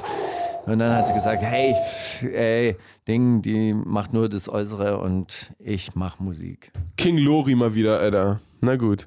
Und 0.65 0.79
dann 0.79 0.95
hat 0.95 1.07
sie 1.07 1.13
gesagt, 1.13 1.41
hey, 1.41 1.75
ey, 2.33 2.77
Ding, 3.07 3.41
die 3.41 3.73
macht 3.73 4.13
nur 4.13 4.29
das 4.29 4.47
Äußere 4.47 4.97
und 4.99 5.51
ich 5.59 5.93
mach 5.95 6.19
Musik. 6.19 6.71
King 6.95 7.17
Lori 7.17 7.53
mal 7.55 7.75
wieder, 7.75 7.99
Alter. 7.99 8.39
Na 8.61 8.77
gut. 8.77 9.05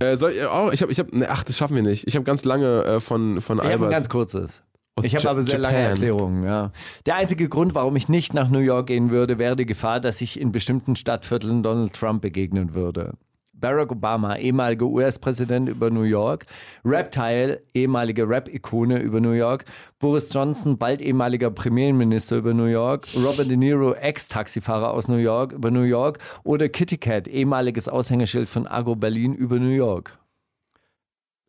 Äh, 0.00 0.16
soll 0.16 0.32
ich, 0.32 0.42
oh, 0.44 0.70
ich 0.72 0.82
habe, 0.82 0.92
ich 0.92 0.98
habe, 0.98 1.16
ne, 1.16 1.28
ach, 1.30 1.42
das 1.42 1.56
schaffen 1.56 1.76
wir 1.76 1.82
nicht. 1.82 2.06
Ich 2.06 2.14
habe 2.14 2.24
ganz 2.24 2.44
lange 2.44 2.84
äh, 2.84 3.00
von, 3.00 3.40
von 3.40 3.58
Ich 3.58 3.64
habe 3.64 3.70
ein 3.70 3.82
Albert. 3.82 3.90
ganz 3.90 4.08
kurzes. 4.08 4.62
Ich 5.02 5.14
habe 5.14 5.30
aber 5.30 5.42
sehr 5.42 5.58
lange 5.58 5.76
Japan. 5.76 5.90
Erklärungen, 5.92 6.44
ja. 6.44 6.72
Der 7.06 7.14
einzige 7.16 7.48
Grund, 7.48 7.74
warum 7.74 7.94
ich 7.96 8.08
nicht 8.08 8.34
nach 8.34 8.48
New 8.48 8.58
York 8.58 8.88
gehen 8.88 9.10
würde, 9.10 9.38
wäre 9.38 9.54
die 9.54 9.66
Gefahr, 9.66 10.00
dass 10.00 10.20
ich 10.20 10.40
in 10.40 10.50
bestimmten 10.50 10.96
Stadtvierteln 10.96 11.62
Donald 11.62 11.92
Trump 11.92 12.22
begegnen 12.22 12.74
würde. 12.74 13.14
Barack 13.60 13.90
Obama, 13.90 14.36
ehemaliger 14.36 14.86
US-Präsident 14.86 15.68
über 15.68 15.90
New 15.90 16.02
York. 16.02 16.46
Reptile, 16.84 17.62
ehemalige 17.74 18.28
Rap-Ikone 18.28 19.00
über 19.00 19.20
New 19.20 19.32
York. 19.32 19.64
Boris 19.98 20.32
Johnson, 20.32 20.78
bald 20.78 21.00
ehemaliger 21.00 21.50
Premierminister 21.50 22.36
über 22.36 22.54
New 22.54 22.66
York. 22.66 23.08
Robert 23.16 23.50
De 23.50 23.56
Niro, 23.56 23.94
Ex-Taxifahrer 23.94 24.92
aus 24.92 25.08
New 25.08 25.16
York 25.16 25.52
über 25.52 25.70
New 25.70 25.82
York. 25.82 26.18
Oder 26.44 26.68
Kitty 26.68 26.98
Cat, 26.98 27.26
ehemaliges 27.26 27.88
Aushängeschild 27.88 28.48
von 28.48 28.66
Agro 28.66 28.94
Berlin 28.94 29.34
über 29.34 29.58
New 29.58 29.74
York. 29.74 30.18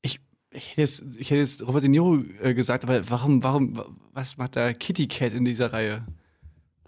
Ich, 0.02 0.20
ich, 0.52 0.72
hätte 0.72 0.82
jetzt, 0.82 1.04
ich 1.18 1.30
hätte 1.30 1.42
jetzt 1.42 1.68
Robert 1.68 1.84
De 1.84 1.90
Niro 1.90 2.20
äh, 2.42 2.54
gesagt, 2.54 2.84
aber 2.84 3.10
warum, 3.10 3.44
warum, 3.44 3.82
was 4.14 4.38
macht 4.38 4.56
da 4.56 4.74
Kitty 4.74 5.08
Cat 5.08 5.34
in 5.34 5.46
dieser 5.46 5.74
Reihe? 5.74 6.04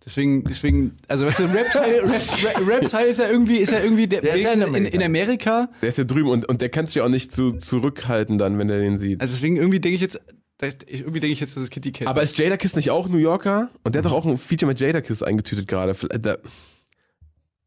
Deswegen, 0.04 0.44
deswegen, 0.44 0.96
also 1.08 1.26
weißt 1.28 1.40
du, 1.40 1.44
Reptile, 1.44 2.02
Rap, 2.12 2.44
Rap, 2.44 2.68
Reptile 2.68 3.06
ist 3.06 3.20
ja 3.20 3.30
irgendwie, 3.30 3.58
ist 3.58 3.72
ja 3.72 3.80
irgendwie 3.82 4.08
der, 4.08 4.22
Der 4.22 4.34
ist 4.36 4.44
ja 4.44 4.54
in 4.54 4.60
wenigstens 4.62 4.78
in, 4.96 5.00
in 5.00 5.04
Amerika. 5.04 5.70
Der 5.82 5.90
ist 5.90 5.98
ja 6.00 6.04
drüben 6.06 6.30
und, 6.30 6.50
und 6.50 6.60
der 6.62 6.70
kann 6.70 6.88
sich 6.88 6.96
ja 6.96 7.04
auch 7.04 7.10
nicht 7.10 7.32
zu, 7.34 7.52
zurückhalten 7.52 8.38
dann, 8.40 8.58
wenn 8.58 8.70
er 8.70 8.80
den 8.80 8.98
sieht. 8.98 9.22
Also 9.22 9.36
deswegen 9.36 9.58
irgendwie 9.58 9.80
denke 9.80 9.96
ich 9.96 10.02
jetzt, 10.02 10.20
das- 10.58 10.78
irgendwie 10.88 11.20
denke 11.20 11.34
ich 11.34 11.40
jetzt, 11.40 11.56
dass 11.56 11.64
es 11.64 11.70
Kitty 11.70 11.92
Cat. 11.92 12.08
Aber 12.08 12.24
ist 12.24 12.38
Jadakiss 12.40 12.76
nicht 12.76 12.90
auch 12.90 13.08
New 13.10 13.20
Yorker? 13.20 13.70
Und 13.84 13.94
der 13.94 14.02
hat 14.04 14.10
doch 14.10 14.16
auch 14.18 14.26
ein 14.26 14.38
Feature 14.40 14.68
mit 14.72 14.80
Jadakiss 14.80 15.22
eingetütet 15.22 15.68
gerade. 15.68 15.94
Da- 16.20 16.38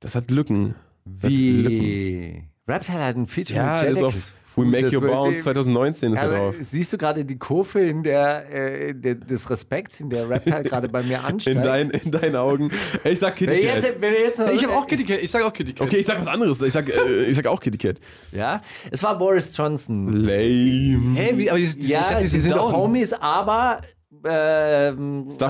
Das 0.00 0.14
hat 0.16 0.30
Lücken. 0.30 0.74
Das 1.04 1.22
hat 1.24 1.30
Lücken. 1.30 1.80
Wie? 1.80 2.42
Reptile 2.66 2.98
hat 3.04 3.16
ein 3.16 3.26
Feature 3.28 3.56
Ja, 3.58 3.74
mit 3.82 3.96
Jadakiss. 3.96 4.02
auf 4.02 4.32
We 4.56 4.64
Make 4.64 4.82
Das 4.84 4.94
Your 4.94 5.00
Bounce 5.00 5.42
2019 5.42 6.12
ist 6.12 6.18
er 6.18 6.22
Also, 6.22 6.36
drauf. 6.36 6.54
siehst 6.60 6.92
du 6.92 6.98
gerade 6.98 7.24
die 7.24 7.38
Kurve 7.38 7.80
in 7.80 8.02
der, 8.02 8.50
äh, 8.52 8.94
der, 8.94 9.14
des 9.16 9.48
Respekts, 9.50 10.00
in 10.00 10.10
der 10.10 10.28
Reptile 10.28 10.62
gerade 10.62 10.88
bei 10.88 11.02
mir 11.02 11.24
ansteigt? 11.24 11.56
In, 11.56 11.62
dein, 11.62 11.90
in 11.90 12.10
deinen 12.10 12.36
Augen. 12.36 12.70
Ich 13.04 13.18
sag 13.18 13.34
Kitty 13.36 13.60
Cat. 13.60 13.82
jetzt, 13.82 13.98
jetzt 14.00 14.38
noch, 14.38 14.48
ich 14.52 14.62
habe 14.64 14.74
auch 14.74 14.86
Kitty 14.86 15.04
Cat, 15.04 15.18
ich 15.22 15.30
sage 15.30 15.44
auch 15.46 15.52
Kitty 15.52 15.72
Cat. 15.72 15.86
Okay, 15.86 15.96
ich 15.96 16.06
sag 16.06 16.20
was 16.20 16.26
anderes. 16.28 16.60
Ich 16.60 16.72
sag, 16.72 16.88
äh, 16.88 17.22
ich 17.28 17.36
sag 17.36 17.46
auch 17.46 17.60
Kitty 17.60 17.78
Cat. 17.78 17.96
Ja, 18.32 18.60
es 18.90 19.02
war 19.02 19.18
Boris 19.18 19.56
Johnson. 19.56 20.08
Lame. 20.12 21.14
Hä, 21.18 21.32
wie, 21.36 21.50
aber 21.50 21.58
die, 21.58 21.68
die, 21.78 21.88
Ja, 21.88 22.00
ich 22.00 22.06
dachte, 22.06 22.22
die 22.22 22.28
sie 22.28 22.40
sind 22.40 22.52
doch 22.56 22.70
down. 22.70 22.76
Homies, 22.82 23.12
aber 23.12 23.80
keiner 24.22 24.92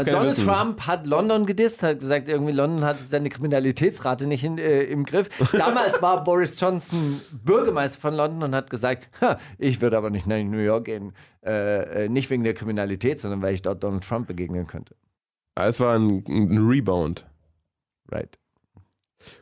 Donald. 0.04 0.36
Trump 0.36 0.86
hat 0.86 1.06
London 1.06 1.46
gedisst, 1.46 1.82
hat 1.82 1.98
gesagt, 2.00 2.28
irgendwie 2.28 2.52
London 2.52 2.84
hat 2.84 2.98
seine 2.98 3.28
Kriminalitätsrate 3.28 4.26
nicht 4.26 4.44
in, 4.44 4.58
äh, 4.58 4.82
im 4.84 5.04
Griff. 5.04 5.28
Damals 5.52 6.00
war 6.02 6.24
Boris 6.24 6.58
Johnson 6.60 7.20
Bürgermeister 7.32 8.00
von 8.00 8.14
London 8.14 8.42
und 8.44 8.54
hat 8.54 8.70
gesagt, 8.70 9.08
"Ha, 9.20 9.38
ich 9.58 9.80
würde 9.80 9.96
aber 9.96 10.10
nicht 10.10 10.26
nach 10.26 10.42
New 10.42 10.58
York 10.58 10.86
gehen, 10.86 11.12
äh, 11.44 12.04
äh, 12.04 12.08
nicht 12.08 12.30
wegen 12.30 12.44
der 12.44 12.54
Kriminalität, 12.54 13.18
sondern 13.18 13.42
weil 13.42 13.54
ich 13.54 13.62
dort 13.62 13.82
Donald 13.82 14.04
Trump 14.04 14.26
begegnen 14.26 14.66
könnte. 14.66 14.94
Ah, 15.54 15.66
Es 15.66 15.80
war 15.80 15.94
ein, 15.96 16.24
ein 16.26 16.58
Rebound. 16.66 17.24
Right. 18.10 18.38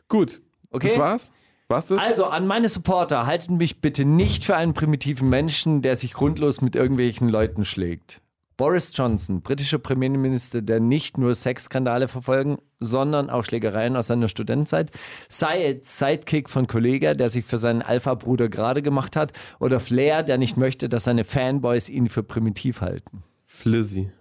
Gut. 0.07 0.41
Okay. 0.71 0.87
Das 0.87 0.97
war's? 0.97 1.31
Also 1.69 2.25
an 2.25 2.45
meine 2.45 2.69
Supporter, 2.69 3.25
haltet 3.25 3.49
mich 3.49 3.81
bitte 3.81 4.05
nicht 4.05 4.45
für 4.45 4.55
einen 4.55 4.73
primitiven 4.73 5.27
Menschen, 5.27 5.81
der 5.81 5.95
sich 5.95 6.13
grundlos 6.13 6.61
mit 6.61 6.75
irgendwelchen 6.75 7.29
Leuten 7.29 7.65
schlägt. 7.65 8.21
Boris 8.63 8.95
Johnson, 8.95 9.41
britischer 9.41 9.77
Premierminister, 9.77 10.61
der 10.61 10.79
nicht 10.79 11.17
nur 11.17 11.35
Sexskandale 11.35 12.07
verfolgen, 12.07 12.59
sondern 12.79 13.29
auch 13.29 13.43
Schlägereien 13.43 13.97
aus 13.97 14.07
seiner 14.07 14.29
Studentenzeit. 14.29 14.89
Syed, 15.27 15.85
Sidekick 15.85 16.49
von 16.49 16.65
Kollega, 16.65 17.13
der 17.13 17.27
sich 17.27 17.43
für 17.43 17.57
seinen 17.57 17.81
Alpha-Bruder 17.81 18.47
gerade 18.47 18.81
gemacht 18.81 19.17
hat. 19.17 19.33
Oder 19.59 19.81
Flair, 19.81 20.23
der 20.23 20.37
nicht 20.37 20.55
möchte, 20.55 20.87
dass 20.87 21.03
seine 21.03 21.25
Fanboys 21.25 21.89
ihn 21.89 22.07
für 22.07 22.23
primitiv 22.23 22.79
halten. 22.79 23.23
Flizzy. 23.47 24.13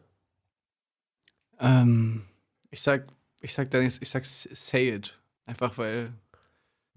Ähm, 1.61 2.25
ich 2.73 2.81
sag, 2.81 3.07
ich 3.43 3.55
sag 3.55 3.71
dann, 3.71 3.85
ich 3.85 4.11
sag 4.11 4.25
say 4.25 4.89
it. 4.89 5.21
Einfach 5.47 5.79
weil. 5.79 6.15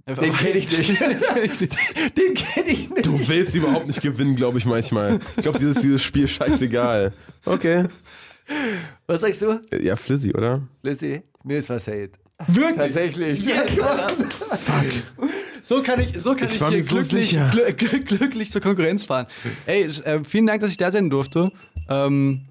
Den 0.07 0.33
kenne 0.33 0.57
ich 0.57 0.77
nicht. 0.77 0.99
Den 2.17 2.33
kenne 2.35 2.67
ich 2.69 2.89
nicht. 2.89 3.05
Du 3.05 3.27
willst 3.27 3.55
überhaupt 3.55 3.87
nicht 3.87 4.01
gewinnen, 4.01 4.35
glaube 4.35 4.59
ich 4.59 4.65
manchmal. 4.65 5.19
Ich 5.35 5.43
glaube, 5.43 5.57
dieses, 5.57 5.81
dieses 5.81 6.01
Spiel 6.03 6.25
ist 6.25 6.31
scheißegal. 6.31 7.11
Okay. 7.43 7.85
Was 9.07 9.21
sagst 9.21 9.41
du, 9.41 9.59
Ja, 9.81 9.95
Flizzy, 9.95 10.31
oder? 10.33 10.61
Lizzie? 10.83 11.23
Nee, 11.43 11.57
es 11.57 11.69
war 11.69 11.79
Syed. 11.79 12.11
Wirklich? 12.47 12.75
Tatsächlich. 12.75 13.39
Yes, 13.45 13.79
Alter. 13.79 14.07
So 15.63 15.81
kann 15.81 15.99
ich, 16.01 16.19
so 16.21 16.35
kann 16.35 16.47
Ich 16.49 16.55
ich, 16.55 16.59
hier 16.59 16.69
mir 16.69 16.83
so 16.83 16.95
glücklich, 16.97 17.29
sicher. 17.29 17.49
glü 17.51 17.73
glü 17.73 17.99
glücklich 18.03 18.51
zur 18.51 18.61
Konkurrenz 18.61 19.05
fahren. 19.05 19.25
Ey, 19.65 19.85
äh, 19.85 20.23
vielen 20.23 20.45
Dank, 20.45 20.61
dass 20.61 20.69
ich 20.69 20.77
da 20.77 20.91
sein 20.91 21.09
durfte. 21.09 21.51
Ähm, 21.89 22.41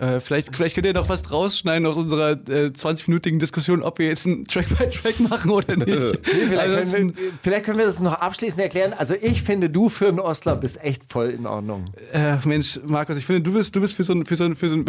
äh, 0.00 0.18
vielleicht, 0.20 0.56
vielleicht 0.56 0.74
könnt 0.74 0.86
ihr 0.86 0.94
noch 0.94 1.08
was 1.08 1.30
rausschneiden 1.30 1.86
aus 1.86 1.96
unserer 1.96 2.30
äh, 2.32 2.70
20-minütigen 2.74 3.38
Diskussion, 3.38 3.82
ob 3.82 3.98
wir 3.98 4.06
jetzt 4.08 4.26
einen 4.26 4.46
Track-by-Track 4.46 5.20
machen 5.20 5.50
oder 5.50 5.76
nicht. 5.76 5.88
Nee, 5.88 6.18
vielleicht, 6.48 6.68
Ansonsten- 6.68 6.96
können 6.96 7.16
wir, 7.16 7.22
vielleicht 7.42 7.64
können 7.66 7.78
wir 7.78 7.84
das 7.84 8.00
noch 8.00 8.14
abschließend 8.14 8.60
erklären. 8.62 8.92
Also 8.92 9.14
ich 9.20 9.42
finde, 9.42 9.68
du 9.70 9.88
für 9.88 10.08
einen 10.08 10.18
Ostler 10.20 10.56
bist 10.56 10.82
echt 10.82 11.02
voll 11.06 11.30
in 11.30 11.46
Ordnung. 11.46 11.86
Äh, 12.12 12.36
Mensch, 12.44 12.80
Markus, 12.86 13.16
ich 13.16 13.26
finde, 13.26 13.42
du 13.42 13.52
bist, 13.52 13.76
du 13.76 13.80
bist 13.80 13.94
für 13.94 14.02
so 14.04 14.12
ein, 14.14 14.24
für 14.26 14.36
so 14.36 14.44
ein, 14.44 14.56
für 14.56 14.68
so 14.68 14.74
ein 14.76 14.84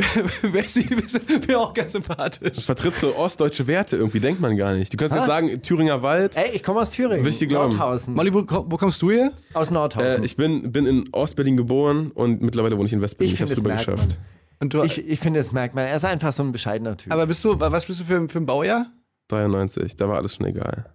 Wessi, 0.53 0.83
bist 0.83 1.19
mir 1.47 1.59
auch 1.59 1.73
ganz 1.73 1.91
sympathisch. 1.91 2.63
Vertrittst 2.65 3.01
so 3.01 3.15
ostdeutsche 3.15 3.67
Werte 3.67 3.97
irgendwie, 3.97 4.19
denkt 4.19 4.39
man 4.41 4.55
gar 4.55 4.73
nicht. 4.73 4.93
Du 4.93 4.97
kannst 4.97 5.15
jetzt 5.15 5.25
sagen, 5.27 5.61
Thüringer 5.61 6.01
Wald. 6.01 6.35
Ey, 6.37 6.51
ich 6.55 6.63
komme 6.63 6.79
aus 6.81 6.89
Thüringen. 6.89 7.23
Will 7.25 7.31
ich 7.31 7.39
dir 7.39 7.47
glauben. 7.47 7.75
Nordhausen. 7.75 8.13
Molly, 8.13 8.33
wo, 8.33 8.45
wo 8.47 8.77
kommst 8.77 9.01
du 9.01 9.11
her? 9.11 9.31
aus 9.53 9.69
Nordhausen. 9.71 10.23
Äh, 10.23 10.25
ich 10.25 10.35
bin, 10.37 10.71
bin 10.71 10.85
in 10.85 11.03
Ostberlin 11.11 11.57
geboren 11.57 12.11
und 12.13 12.41
mittlerweile 12.41 12.77
wohne 12.77 12.85
ich 12.87 12.93
in 12.93 13.01
Westberlin. 13.01 13.27
Ich, 13.33 13.35
Ich 13.35 13.41
hab's 13.41 13.53
finde, 13.53 13.69
rüber 13.69 13.75
das 13.77 13.87
merkt 13.87 13.99
geschafft. 14.01 14.19
Und 14.61 14.73
du, 14.73 14.83
ich, 14.83 15.05
ich 15.05 15.19
finde, 15.19 15.39
das 15.39 15.51
merkt 15.51 15.75
man. 15.75 15.85
Er 15.85 15.95
ist 15.95 16.05
einfach 16.05 16.31
so 16.31 16.43
ein 16.43 16.51
bescheidener 16.51 16.95
Typ. 16.95 17.11
aber 17.11 17.25
bist 17.27 17.43
du, 17.43 17.59
was 17.59 17.85
bist 17.85 17.99
du 17.99 18.03
für, 18.05 18.29
für 18.29 18.37
ein 18.37 18.45
Baujahr? 18.45 18.91
93, 19.29 19.95
da 19.95 20.07
war 20.07 20.17
alles 20.17 20.35
schon 20.35 20.45
egal. 20.45 20.85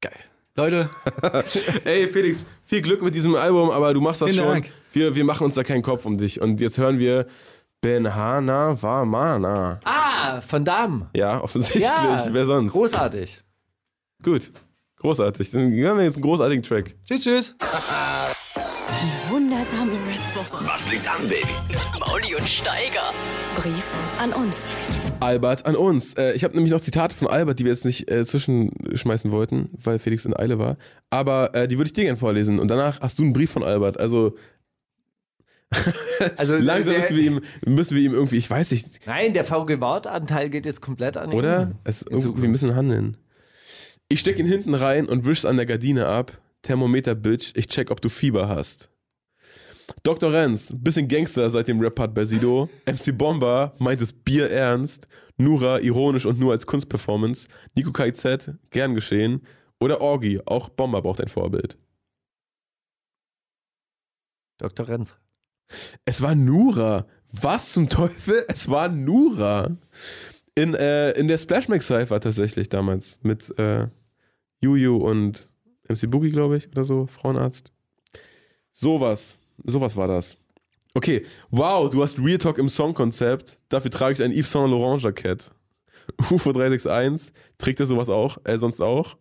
Geil. 0.00 0.12
Leute, 0.56 0.90
Ey, 1.84 2.08
Felix, 2.08 2.44
viel 2.64 2.82
Glück 2.82 3.00
mit 3.02 3.14
diesem 3.14 3.36
Album, 3.36 3.70
aber 3.70 3.94
du 3.94 4.00
machst 4.00 4.20
das 4.22 4.32
Vielen 4.32 4.42
schon. 4.44 4.52
Dank. 4.54 4.70
Wir, 4.92 5.14
wir 5.14 5.24
machen 5.24 5.44
uns 5.44 5.54
da 5.54 5.62
keinen 5.62 5.82
Kopf 5.82 6.04
um 6.04 6.18
dich. 6.18 6.40
Und 6.40 6.60
jetzt 6.60 6.78
hören 6.78 6.98
wir 6.98 7.26
Benhana 7.80 8.80
Wamana. 8.82 9.78
ah, 9.84 10.40
von 10.40 10.64
Damm. 10.64 11.10
Ja, 11.14 11.40
offensichtlich. 11.40 11.84
Ja, 11.84 12.26
Wer 12.30 12.44
sonst? 12.46 12.72
großartig. 12.72 13.40
Gut. 14.24 14.50
Großartig. 14.96 15.52
Dann 15.52 15.70
hören 15.72 15.96
wir 15.98 16.04
jetzt 16.04 16.16
einen 16.16 16.24
großartigen 16.24 16.64
Track. 16.64 16.96
tschüss, 17.06 17.22
tschüss. 17.22 17.54
Wundersame 19.58 19.90
Rap-Woche. 19.90 20.64
Was 20.66 20.88
liegt 20.88 21.08
an, 21.08 21.28
Baby? 21.28 21.42
Mauli 21.98 22.32
und 22.36 22.48
Steiger. 22.48 23.12
Brief 23.56 23.84
an 24.20 24.32
uns. 24.32 24.68
Albert 25.18 25.66
an 25.66 25.74
uns. 25.74 26.14
Äh, 26.14 26.34
ich 26.34 26.44
habe 26.44 26.54
nämlich 26.54 26.70
noch 26.70 26.80
Zitate 26.80 27.12
von 27.12 27.26
Albert, 27.26 27.58
die 27.58 27.64
wir 27.64 27.72
jetzt 27.72 27.84
nicht 27.84 28.08
äh, 28.08 28.24
zwischenschmeißen 28.24 29.32
wollten, 29.32 29.70
weil 29.82 29.98
Felix 29.98 30.24
in 30.24 30.36
Eile 30.36 30.60
war. 30.60 30.76
Aber 31.10 31.56
äh, 31.56 31.66
die 31.66 31.76
würde 31.76 31.88
ich 31.88 31.92
dir 31.92 32.04
gerne 32.04 32.18
vorlesen. 32.18 32.60
Und 32.60 32.68
danach 32.68 33.00
hast 33.00 33.18
du 33.18 33.24
einen 33.24 33.32
Brief 33.32 33.50
von 33.50 33.64
Albert. 33.64 33.98
Also 33.98 34.36
Also, 36.36 36.56
langsam 36.56 36.92
der, 36.92 37.00
müssen 37.00 37.16
wir, 37.16 37.24
ihm, 37.24 37.40
müssen 37.66 37.96
wir 37.96 38.02
ihm 38.04 38.12
irgendwie, 38.12 38.36
ich 38.36 38.48
weiß 38.48 38.70
nicht, 38.70 39.06
Nein, 39.06 39.32
der 39.32 39.42
VG-Wortanteil 39.42 40.50
geht 40.50 40.66
jetzt 40.66 40.80
komplett 40.80 41.16
an 41.16 41.32
ihn. 41.32 41.36
oder? 41.36 41.72
Es, 41.82 42.02
irgendwie, 42.02 42.42
wir 42.42 42.48
müssen 42.48 42.76
handeln. 42.76 43.16
Ich 44.08 44.20
steck 44.20 44.38
ihn 44.38 44.46
hinten 44.46 44.76
rein 44.76 45.06
und 45.06 45.26
wisch's 45.26 45.44
an 45.44 45.56
der 45.56 45.66
Gardine 45.66 46.06
ab. 46.06 46.40
Thermometer, 46.62 47.16
Bitch, 47.16 47.50
ich 47.56 47.66
check, 47.66 47.90
ob 47.90 48.00
du 48.00 48.08
Fieber 48.08 48.48
hast. 48.48 48.88
Dr. 50.02 50.32
Renz, 50.32 50.74
bisschen 50.76 51.08
Gangster 51.08 51.48
seit 51.50 51.68
dem 51.68 51.80
Rap-Part 51.80 52.14
bei 52.14 52.24
Sido. 52.24 52.68
MC 52.86 53.16
Bomber 53.16 53.74
meint 53.78 54.00
es 54.00 54.12
Bier 54.12 54.50
ernst. 54.50 55.08
Nura, 55.36 55.78
ironisch 55.80 56.26
und 56.26 56.38
nur 56.38 56.52
als 56.52 56.66
Kunstperformance. 56.66 57.48
Nico 57.74 57.92
KZ, 57.92 58.54
gern 58.70 58.94
geschehen. 58.94 59.42
Oder 59.80 60.00
Orgi, 60.00 60.40
auch 60.44 60.68
Bomber 60.68 61.02
braucht 61.02 61.20
ein 61.20 61.28
Vorbild. 61.28 61.78
Dr. 64.58 64.88
Renz. 64.88 65.14
Es 66.04 66.20
war 66.22 66.34
Nura. 66.34 67.06
Was 67.30 67.72
zum 67.72 67.88
Teufel? 67.88 68.44
Es 68.48 68.68
war 68.68 68.88
Nura. 68.88 69.76
In, 70.54 70.74
äh, 70.74 71.12
in 71.12 71.28
der 71.28 71.38
Splashmax 71.38 71.86
Cypher 71.86 72.20
tatsächlich 72.20 72.68
damals. 72.68 73.20
Mit 73.22 73.56
äh, 73.58 73.86
Juju 74.60 74.96
und 74.96 75.52
MC 75.88 76.10
Boogie, 76.10 76.30
glaube 76.30 76.56
ich, 76.56 76.68
oder 76.68 76.84
so. 76.84 77.06
Frauenarzt. 77.06 77.72
Sowas. 78.72 79.38
Sowas 79.64 79.96
war 79.96 80.08
das. 80.08 80.38
Okay. 80.94 81.24
Wow, 81.50 81.90
du 81.90 82.02
hast 82.02 82.18
Real 82.18 82.38
Talk 82.38 82.58
im 82.58 82.68
Songkonzept. 82.68 83.58
Dafür 83.68 83.90
trage 83.90 84.14
ich 84.14 84.22
ein 84.22 84.32
Yves 84.32 84.50
Saint 84.50 84.70
Laurent 84.70 85.02
Jackett. 85.02 85.50
UFO 86.30 86.52
361. 86.52 87.32
Trägt 87.58 87.80
er 87.80 87.86
sowas 87.86 88.08
auch? 88.08 88.38
Äh, 88.44 88.58
sonst 88.58 88.80
auch? 88.80 89.16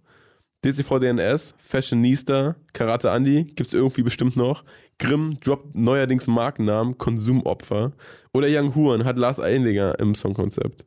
DCV 0.66 1.00
DNS, 1.00 1.54
Fashionista, 1.60 2.56
Karate 2.74 3.10
Andy, 3.10 3.44
gibt's 3.44 3.74
irgendwie 3.74 4.02
bestimmt 4.02 4.36
noch. 4.36 4.64
Grimm 4.98 5.40
droppt 5.40 5.76
neuerdings 5.76 6.28
Markennamen, 6.28 6.98
Konsumopfer. 6.98 7.94
Oder 8.34 8.48
Young 8.50 8.74
Huren 8.74 9.06
hat 9.06 9.20
Lars 9.20 9.40
Einlinger 9.40 10.00
im 10.00 10.16
Songkonzept. 10.16 10.84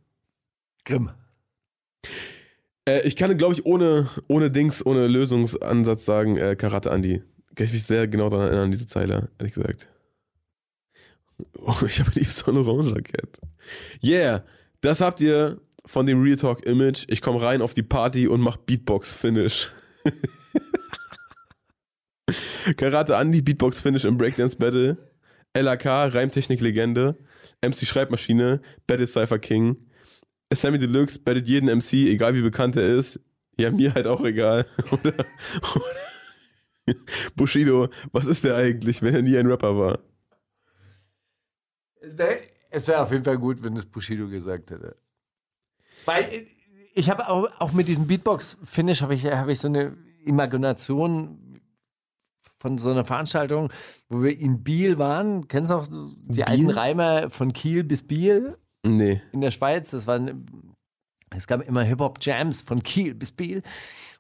Grimm. 0.85 1.11
Äh, 2.85 3.07
ich 3.07 3.15
kann, 3.15 3.37
glaube 3.37 3.55
ich, 3.55 3.65
ohne, 3.65 4.09
ohne 4.27 4.51
Dings, 4.51 4.85
ohne 4.85 5.07
Lösungsansatz 5.07 6.05
sagen, 6.05 6.37
äh, 6.37 6.57
Karate 6.57 6.91
Andy. 6.91 7.23
Kann 7.55 7.67
ich 7.67 7.73
mich 7.73 7.85
sehr 7.85 8.07
genau 8.09 8.29
daran 8.29 8.47
erinnern, 8.47 8.71
diese 8.71 8.87
Zeile, 8.87 9.29
ehrlich 9.39 9.55
gesagt. 9.55 9.89
Oh, 11.59 11.77
ich 11.87 12.01
habe 12.01 12.11
Yves 12.13 12.37
Saint 12.39 12.57
Laurent 12.57 12.95
Jackett. 12.95 13.41
Yeah, 14.03 14.45
das 14.81 15.01
habt 15.01 15.21
ihr 15.21 15.61
von 15.87 16.07
dem 16.07 16.23
Real 16.23 16.37
Talk 16.37 16.65
Image. 16.67 17.05
Ich 17.09 17.21
komme 17.21 17.43
rein 17.43 17.63
auf 17.63 17.75
die 17.75 17.83
Party 17.83 18.29
und 18.29 18.41
mach 18.41 18.57
Beatbox 18.57 19.13
Finish. 19.13 19.73
Karate 22.77 23.15
Andy, 23.15 23.43
Beatbox 23.43 23.81
Finish 23.81 24.05
im 24.05 24.17
Breakdance 24.17 24.57
Battle. 24.57 24.97
LAK, 25.57 25.87
Reimtechnik 26.15 26.61
Legende. 26.61 27.17
MC 27.63 27.87
Schreibmaschine, 27.87 28.61
Battle 28.87 29.07
Cypher 29.07 29.39
King. 29.39 29.77
Sammy 30.53 30.79
Deluxe 30.79 31.19
bettet 31.19 31.47
jeden 31.47 31.69
MC, 31.69 31.93
egal 32.09 32.35
wie 32.35 32.43
bekannt 32.43 32.77
er 32.77 32.87
ist. 32.97 33.21
Ja, 33.59 33.71
mir 33.71 33.95
halt 33.95 34.07
auch 34.07 34.25
egal. 34.25 34.67
Oder, 34.91 35.13
oder 35.13 35.97
Bushido, 37.37 37.89
was 38.13 38.27
ist 38.27 38.45
der 38.45 38.57
eigentlich, 38.57 39.03
wenn 39.03 39.15
er 39.15 39.23
nie 39.23 39.37
ein 39.37 39.47
Rapper 39.47 39.77
war? 39.79 39.99
Es 42.01 42.17
wäre 42.19 42.99
wär 42.99 43.03
auf 43.03 43.13
jeden 43.13 43.25
Fall 43.25 43.39
gut, 43.39 43.63
wenn 43.63 43.77
es 43.77 43.87
Bushido 43.87 44.29
gesagt 44.29 44.71
hätte. 44.71 44.97
Weil 46.07 46.47
ich 46.95 47.11
habe 47.11 47.29
auch, 47.29 47.49
auch 47.59 47.73
mit 47.73 47.89
diesem 47.89 48.07
Beatbox-Finish 48.07 49.03
habe 49.03 49.15
ich, 49.15 49.27
hab 49.27 49.49
ich 49.49 49.59
so 49.61 49.69
eine 49.69 49.97
Imagination 50.25 51.61
von 52.59 52.79
so 52.79 52.91
einer 52.91 53.05
Veranstaltung, 53.05 53.73
wo 54.09 54.23
wir 54.23 54.39
in 54.39 54.63
Biel 54.63 54.99
waren. 54.99 55.49
Kennst 55.49 55.71
du 55.71 55.75
auch 55.77 55.87
die 55.87 56.35
Biel? 56.35 56.45
alten 56.45 56.71
Reimer 56.71 57.31
von 57.31 57.53
Kiel 57.53 57.85
bis 57.85 58.03
Biel 58.07 58.57
Nee. 58.85 59.21
in 59.33 59.41
der 59.41 59.51
Schweiz? 59.51 59.91
Das 59.91 60.07
waren, 60.07 60.75
es 61.31 61.47
gab 61.47 61.67
immer 61.67 61.83
Hip-Hop-Jams 61.83 62.63
von 62.63 62.83
Kiel 62.83 63.15
bis 63.15 63.33
Biel. 63.33 63.63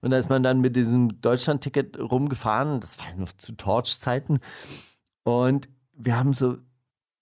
Und 0.02 0.10
da 0.10 0.18
ist 0.18 0.30
man 0.30 0.42
dann 0.42 0.60
mit 0.60 0.76
diesem 0.76 1.20
Deutschland-Ticket 1.20 1.98
rumgefahren. 1.98 2.80
Das 2.80 2.98
war 2.98 3.06
noch 3.16 3.32
zu 3.32 3.52
Torch-Zeiten. 3.52 4.38
Und 5.24 5.68
wir 5.92 6.16
haben 6.16 6.32
so, 6.32 6.56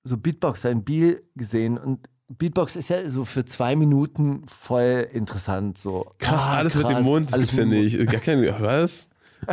so 0.05 0.17
Beatboxer 0.17 0.71
in 0.71 0.85
Biel 0.85 1.25
gesehen. 1.35 1.77
Und 1.77 2.09
Beatbox 2.29 2.77
ist 2.77 2.89
ja 2.89 3.09
so 3.11 3.25
für 3.25 3.45
zwei 3.45 3.75
Minuten 3.75 4.47
voll 4.47 5.09
interessant. 5.13 5.79
So. 5.79 6.13
Krass, 6.19 6.47
Ah, 6.47 6.59
alles 6.59 6.75
mit 6.77 6.87
krass, 6.87 6.95
dem 6.95 7.05
Mund, 7.05 7.33
das 7.33 7.39
gibt's 7.41 7.57
ja 7.57 7.67
mit 7.67 7.79
nicht. 7.79 7.97
Gar 8.11 8.21
kein, 8.21 8.43
was? 8.61 9.09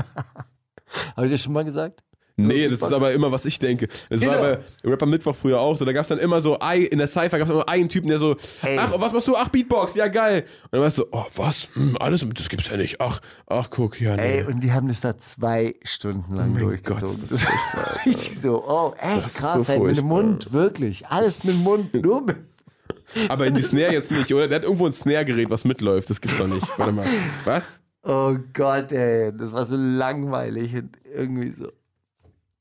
Habe 1.15 1.25
ich 1.25 1.31
das 1.33 1.41
schon 1.41 1.53
mal 1.53 1.65
gesagt? 1.65 2.03
Nee, 2.37 2.67
das 2.67 2.81
ist 2.81 2.91
aber 2.91 3.13
immer, 3.13 3.31
was 3.31 3.45
ich 3.45 3.59
denke. 3.59 3.87
Das 4.09 4.21
war 4.25 4.35
Genau. 4.37 4.57
bei 4.83 4.89
Rapper 4.89 5.05
Mittwoch 5.05 5.35
früher 5.35 5.59
auch 5.59 5.77
so. 5.77 5.85
Da 5.85 5.93
gab 5.93 6.01
es 6.01 6.09
dann 6.09 6.19
immer 6.19 6.41
so, 6.41 6.57
in 6.73 6.97
der 6.97 7.07
Cypher 7.07 7.37
gab 7.39 7.47
es 7.47 7.53
immer 7.53 7.67
einen 7.69 7.87
Typen, 7.87 8.09
der 8.09 8.19
so, 8.19 8.35
Ey. 8.61 8.77
ach, 8.77 8.91
was 8.99 9.13
machst 9.13 9.27
du? 9.27 9.35
Ach, 9.37 9.47
Beatbox, 9.47 9.95
ja 9.95 10.07
geil. 10.07 10.43
Und 10.63 10.73
dann 10.73 10.81
warst 10.81 10.97
du, 10.97 11.05
oh, 11.11 11.25
was? 11.37 11.69
Hm, 11.73 11.95
alles, 11.99 12.25
das 12.33 12.49
gibt's 12.49 12.69
ja 12.69 12.75
nicht. 12.77 12.99
Ach, 12.99 13.21
ach, 13.47 13.69
guck, 13.69 14.01
ja, 14.01 14.15
nee. 14.17 14.39
Ey, 14.39 14.43
und 14.43 14.61
die 14.61 14.73
haben 14.73 14.87
das 14.89 14.99
da 14.99 15.17
zwei 15.17 15.75
Stunden 15.83 16.35
lang 16.35 16.51
mein 16.53 16.61
durchgezogen. 16.63 17.07
Gott, 17.07 17.23
das 17.23 17.29
das 17.29 17.41
ist 17.41 17.47
war 17.47 18.05
richtig 18.05 18.39
so, 18.41 18.63
oh, 18.67 18.93
echt 18.99 19.17
Das 19.25 19.27
ist 19.27 19.37
krass, 19.37 19.65
so 19.67 19.71
ey, 19.73 19.79
mit 19.79 19.97
dem. 19.97 20.07
Mund, 20.07 20.51
wirklich. 20.51 21.07
Alles 21.07 21.43
mit 21.43 21.53
dem 21.53 21.63
Mund, 21.63 21.93
nur 21.93 22.21
mit. 22.21 22.37
Aber 23.29 23.47
in 23.47 23.53
die 23.55 23.61
Snare 23.61 23.93
jetzt 23.93 24.11
nicht, 24.11 24.33
oder? 24.33 24.47
Der 24.49 24.57
hat 24.57 24.63
irgendwo 24.63 24.85
ein 24.85 24.91
Snare-Gerät, 24.91 25.49
was 25.49 25.63
mitläuft. 25.63 26.09
Das 26.09 26.19
gibt's 26.19 26.37
doch 26.37 26.47
nicht. 26.47 26.67
Warte 26.77 26.91
mal. 26.91 27.05
Was? 27.45 27.81
Oh 28.03 28.35
Gott, 28.53 28.91
ey, 28.91 29.31
das 29.35 29.51
war 29.53 29.63
so 29.65 29.75
langweilig 29.77 30.75
und 30.75 30.97
irgendwie 31.15 31.51
so. 31.51 31.69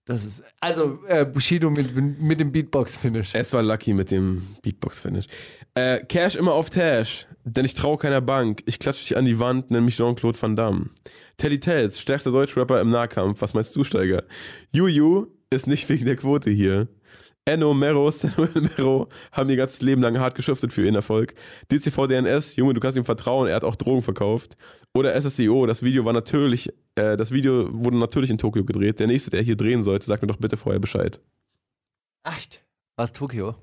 Das 0.06 0.22
ist, 0.22 0.42
also 0.60 0.98
äh, 1.08 1.24
Bushido 1.24 1.70
mit, 1.70 1.94
mit 1.96 2.38
dem 2.38 2.52
Beatbox-Finish. 2.52 3.30
Es 3.34 3.54
war 3.54 3.62
Lucky 3.62 3.94
mit 3.94 4.10
dem 4.10 4.54
Beatbox-Finish. 4.60 5.26
Äh, 5.74 6.00
Cash 6.04 6.36
immer 6.36 6.52
auf 6.52 6.68
Tash, 6.68 7.26
denn 7.44 7.64
ich 7.64 7.72
traue 7.72 7.96
keiner 7.96 8.20
Bank. 8.20 8.62
Ich 8.66 8.78
klatsche 8.78 9.02
dich 9.02 9.16
an 9.16 9.24
die 9.24 9.38
Wand, 9.38 9.70
nenn 9.70 9.84
mich 9.84 9.96
Jean-Claude 9.96 10.40
Van 10.40 10.56
Damme. 10.56 10.90
Teddy 11.38 11.58
Tells, 11.58 11.98
stärkster 11.98 12.30
Deutschrapper 12.30 12.82
im 12.82 12.90
Nahkampf. 12.90 13.40
Was 13.40 13.54
meinst 13.54 13.74
du, 13.76 13.82
Steiger? 13.82 14.24
Juju 14.72 15.28
ist 15.48 15.66
nicht 15.66 15.88
wegen 15.88 16.04
der 16.04 16.16
Quote 16.16 16.50
hier. 16.50 16.88
Enno, 17.46 17.72
Mero, 17.72 18.10
Samuel 18.10 18.70
Mero 18.76 19.08
haben 19.32 19.48
ihr 19.48 19.56
ganzes 19.56 19.80
Leben 19.80 20.02
lang 20.02 20.18
hart 20.18 20.34
geschuftet 20.34 20.72
für 20.72 20.82
ihren 20.82 20.94
Erfolg. 20.94 21.34
DCV 21.72 22.06
DNS, 22.06 22.56
Junge, 22.56 22.74
du 22.74 22.80
kannst 22.80 22.98
ihm 22.98 23.04
vertrauen, 23.06 23.48
er 23.48 23.56
hat 23.56 23.64
auch 23.64 23.76
Drogen 23.76 24.02
verkauft. 24.02 24.56
Oder 24.94 25.18
SSEO, 25.20 25.66
das 25.66 25.82
Video 25.82 26.04
war 26.04 26.12
natürlich, 26.12 26.70
äh, 26.96 27.16
das 27.16 27.30
Video 27.30 27.68
wurde 27.72 27.96
natürlich 27.98 28.30
in 28.30 28.38
Tokio 28.38 28.64
gedreht. 28.64 28.98
Der 29.00 29.06
nächste, 29.06 29.30
der 29.30 29.42
hier 29.42 29.56
drehen 29.56 29.82
sollte, 29.82 30.06
sagt 30.06 30.22
mir 30.22 30.28
doch 30.28 30.36
bitte 30.36 30.56
vorher 30.56 30.80
Bescheid. 30.80 31.20
Echt? 32.24 32.62
Was 32.96 33.12
Tokio? 33.12 33.54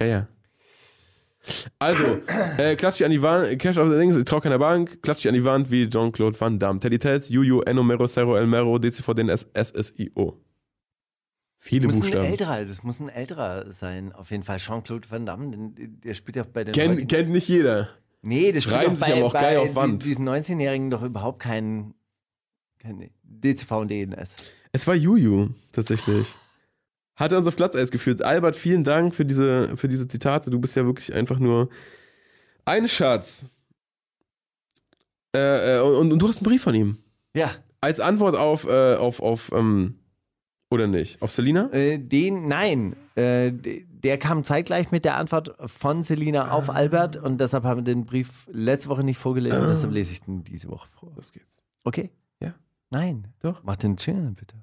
Ja, 0.00 0.06
ja. 0.06 0.28
Also, 1.78 2.20
äh, 2.56 2.74
klatsch 2.74 2.96
dich 2.98 3.04
an 3.04 3.10
die 3.10 3.20
Wand, 3.20 3.58
Cash 3.58 3.76
auf 3.76 3.88
der 3.90 3.98
Dings, 3.98 4.16
ich 4.16 4.24
trau 4.24 4.40
keiner 4.40 4.58
Bank, 4.58 5.02
klatsch 5.02 5.18
dich 5.18 5.28
an 5.28 5.34
die 5.34 5.44
Wand 5.44 5.70
wie 5.70 5.86
Jean-Claude 5.88 6.40
Van 6.40 6.58
Damme. 6.58 6.80
Teddy 6.80 6.98
Tells, 6.98 7.28
Juju, 7.28 7.60
Enno, 7.60 7.82
Mero, 7.82 8.06
Cerro, 8.06 8.34
El 8.36 8.46
Mero, 8.46 8.78
DCV, 8.78 9.12
DNS, 9.14 9.46
SSIO. 9.54 10.40
Viele 11.58 11.86
Muss 11.86 11.94
ein 11.96 12.00
Buchstaben. 12.00 12.24
älterer, 12.26 12.60
es 12.60 12.82
muss 12.82 12.98
ein 13.00 13.08
älterer 13.10 13.70
sein, 13.72 14.12
auf 14.12 14.30
jeden 14.30 14.42
Fall. 14.42 14.56
Jean-Claude 14.58 15.10
Van 15.10 15.26
Damme, 15.26 15.50
den, 15.50 16.00
der 16.00 16.14
spielt 16.14 16.36
ja 16.36 16.44
bei 16.50 16.64
den 16.64 16.72
Kennt, 16.72 16.92
heutigen- 16.94 17.08
kennt 17.08 17.30
nicht 17.30 17.48
jeder. 17.48 17.90
Nee, 18.22 18.50
das 18.52 18.62
spielt 18.62 18.80
Schreiben 18.80 18.96
sich 18.96 19.06
bei, 19.06 19.14
aber 19.14 19.26
auch 19.26 19.32
geil 19.34 19.58
auf 19.58 19.74
Wand. 19.74 20.02
diesen 20.04 20.26
19-Jährigen 20.26 20.88
doch 20.90 21.02
überhaupt 21.02 21.40
kein, 21.40 21.92
kein 22.84 23.10
DCV 23.22 23.70
und 23.80 23.90
DNS. 23.90 24.36
Es 24.72 24.86
war 24.86 24.94
Juju, 24.94 25.48
tatsächlich. 25.72 26.34
Hat 27.16 27.32
er 27.32 27.38
uns 27.38 27.46
auf 27.46 27.56
Glatteis 27.56 27.90
geführt. 27.90 28.22
Albert, 28.22 28.56
vielen 28.56 28.84
Dank 28.84 29.14
für 29.14 29.24
diese, 29.24 29.76
für 29.76 29.88
diese 29.88 30.06
Zitate. 30.08 30.50
Du 30.50 30.58
bist 30.60 30.74
ja 30.76 30.84
wirklich 30.84 31.14
einfach 31.14 31.38
nur 31.38 31.68
ein 32.64 32.88
Schatz. 32.88 33.46
Äh, 35.34 35.78
äh, 35.78 35.80
und, 35.80 36.12
und 36.12 36.18
du 36.18 36.28
hast 36.28 36.38
einen 36.38 36.44
Brief 36.44 36.62
von 36.62 36.74
ihm. 36.74 36.98
Ja, 37.34 37.50
Als 37.80 38.00
Antwort 38.00 38.36
auf, 38.36 38.66
äh, 38.66 38.94
auf, 38.94 39.20
auf, 39.20 39.50
ähm, 39.52 39.96
oder 40.70 40.86
nicht? 40.86 41.20
Auf 41.22 41.30
Selina? 41.30 41.70
äh, 41.72 41.98
den, 41.98 42.48
nein, 42.48 42.96
äh, 43.16 43.52
der 43.52 44.18
kam 44.18 44.44
zeitgleich 44.44 44.90
mit 44.90 45.04
der 45.04 45.16
Antwort 45.16 45.54
von 45.70 46.02
Selina 46.02 46.50
auf 46.50 46.68
Ah. 46.70 46.74
Albert 46.74 47.16
und 47.16 47.40
deshalb 47.40 47.64
haben 47.64 47.78
wir 47.80 47.84
den 47.94 48.04
Brief 48.06 48.46
letzte 48.50 48.88
Woche 48.88 49.04
nicht 49.04 49.18
vorgelesen, 49.18 49.66
deshalb 49.68 49.92
lese 49.92 50.12
ich 50.12 50.22
den 50.22 50.44
diese 50.44 50.68
Woche 50.68 50.88
vor. 50.98 51.12
Los 51.16 51.32
geht's. 51.32 51.56
Okay? 51.84 52.10
Nein. 52.90 53.28
Doch. 53.40 53.62
Mach 53.64 53.76
den 53.76 53.96
Channel 53.96 54.32
bitte. 54.32 54.56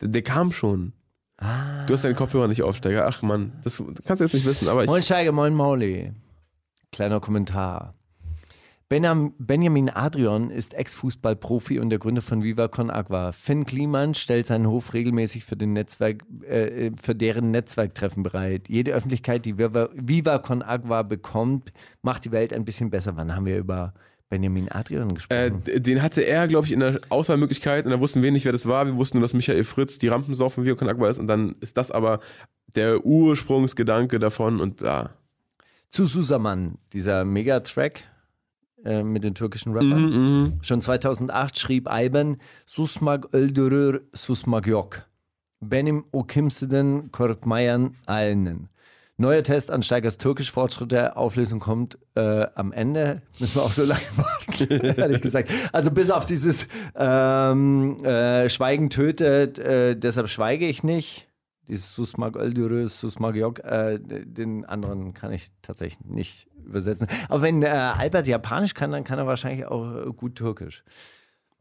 Der, 0.00 0.08
der 0.08 0.22
kam 0.22 0.52
schon. 0.52 0.92
Ah. 1.38 1.84
Du 1.86 1.94
hast 1.94 2.04
deinen 2.04 2.14
Kopfhörer 2.14 2.48
nicht 2.48 2.62
aufsteiger. 2.62 3.06
Ach 3.06 3.22
Mann, 3.22 3.52
das 3.64 3.82
kannst 4.04 4.20
du 4.20 4.24
jetzt 4.24 4.34
nicht 4.34 4.46
wissen, 4.46 4.68
aber 4.68 4.84
ich. 4.84 4.90
Moin 4.90 5.02
Steiger, 5.02 5.32
moin 5.32 5.54
Mauli. 5.54 6.12
Kleiner 6.92 7.20
Kommentar. 7.20 7.94
Benjam, 8.92 9.32
Benjamin 9.38 9.88
Adrian 9.88 10.50
ist 10.50 10.74
Ex-Fußballprofi 10.74 11.78
und 11.78 11.88
der 11.88 11.98
Gründer 11.98 12.20
von 12.20 12.42
Viva 12.42 12.68
Con 12.68 12.90
Agua. 12.90 13.32
Finn 13.32 13.64
Kliman 13.64 14.12
stellt 14.12 14.44
seinen 14.44 14.66
Hof 14.66 14.92
regelmäßig 14.92 15.46
für, 15.46 15.56
den 15.56 15.72
Netzwerk, 15.72 16.22
äh, 16.46 16.90
für 17.00 17.14
deren 17.14 17.50
Netzwerktreffen 17.52 18.22
bereit. 18.22 18.68
Jede 18.68 18.92
Öffentlichkeit, 18.92 19.46
die 19.46 19.56
Viva, 19.56 19.88
Viva 19.94 20.38
Con 20.40 20.60
Agua 20.60 21.04
bekommt, 21.04 21.72
macht 22.02 22.26
die 22.26 22.32
Welt 22.32 22.52
ein 22.52 22.66
bisschen 22.66 22.90
besser. 22.90 23.16
Wann 23.16 23.34
haben 23.34 23.46
wir 23.46 23.56
über 23.56 23.94
Benjamin 24.32 24.68
Adrian 24.72 25.10
Äh, 25.10 25.14
gesprochen? 25.14 25.62
d- 25.66 25.80
den 25.80 26.02
hatte 26.02 26.22
er, 26.22 26.48
glaube 26.48 26.66
ich, 26.66 26.72
in 26.72 26.80
der 26.80 26.98
Auswahlmöglichkeit 27.10 27.84
und 27.84 27.90
da 27.90 28.00
wussten 28.00 28.22
wir 28.22 28.32
nicht, 28.32 28.46
wer 28.46 28.52
das 28.52 28.66
war. 28.66 28.86
Wir 28.86 28.96
wussten 28.96 29.18
nur, 29.18 29.22
dass 29.22 29.34
Michael 29.34 29.62
Fritz 29.64 29.98
die 29.98 30.08
Rampensau 30.08 30.48
von 30.48 30.64
Viocon 30.64 30.88
Aqua 30.88 31.10
ist 31.10 31.18
und 31.18 31.26
dann 31.26 31.54
ist 31.60 31.76
das 31.76 31.90
aber 31.90 32.20
der 32.74 33.04
Ursprungsgedanke 33.04 34.18
davon 34.18 34.58
und 34.60 34.76
bla. 34.78 35.10
Zu 35.90 36.06
Susaman, 36.06 36.78
dieser 36.94 37.24
Megatrack 37.26 38.04
äh, 38.84 39.02
mit 39.02 39.22
den 39.24 39.34
türkischen 39.34 39.72
Rappern. 39.74 40.02
Mhm, 40.44 40.52
Schon 40.62 40.80
2008 40.80 41.58
schrieb 41.58 41.86
Ayben 41.90 42.38
Susmag 42.66 43.26
öldürür, 43.34 44.00
susmag 44.14 44.66
yok. 44.66 45.02
Benim 45.60 46.04
o 46.10 46.22
kimseden 46.24 47.12
korkmayan 47.12 47.94
alnen. 48.06 48.68
Neuer 49.18 49.42
Test 49.42 49.70
an 49.70 49.82
Steigers 49.82 50.18
türkisch 50.18 50.50
Fortschritte. 50.50 51.16
Auflösung 51.16 51.60
kommt 51.60 51.98
äh, 52.14 52.46
am 52.54 52.72
Ende. 52.72 53.22
Müssen 53.38 53.56
wir 53.56 53.62
auch 53.62 53.72
so 53.72 53.84
lange 53.84 54.00
warten, 54.16 54.70
ehrlich 54.98 55.20
gesagt. 55.20 55.50
Also 55.72 55.90
bis 55.90 56.10
auf 56.10 56.24
dieses 56.24 56.66
ähm, 56.96 58.02
äh, 58.04 58.48
Schweigen 58.48 58.90
tötet, 58.90 59.58
äh, 59.58 59.96
deshalb 59.96 60.28
schweige 60.28 60.66
ich 60.66 60.82
nicht. 60.82 61.28
Dieses 61.68 61.94
Susmag 61.94 62.34
öldürür, 62.34 62.88
susmag 62.88 63.34
yok, 63.34 63.60
äh, 63.60 63.98
den 64.00 64.64
anderen 64.64 65.14
kann 65.14 65.32
ich 65.32 65.52
tatsächlich 65.62 66.04
nicht 66.04 66.48
übersetzen. 66.66 67.06
Aber 67.28 67.42
wenn 67.42 67.62
äh, 67.62 67.66
Albert 67.68 68.26
Japanisch 68.26 68.74
kann, 68.74 68.90
dann 68.90 69.04
kann 69.04 69.18
er 69.18 69.26
wahrscheinlich 69.28 69.66
auch 69.66 70.12
gut 70.16 70.34
Türkisch. 70.34 70.82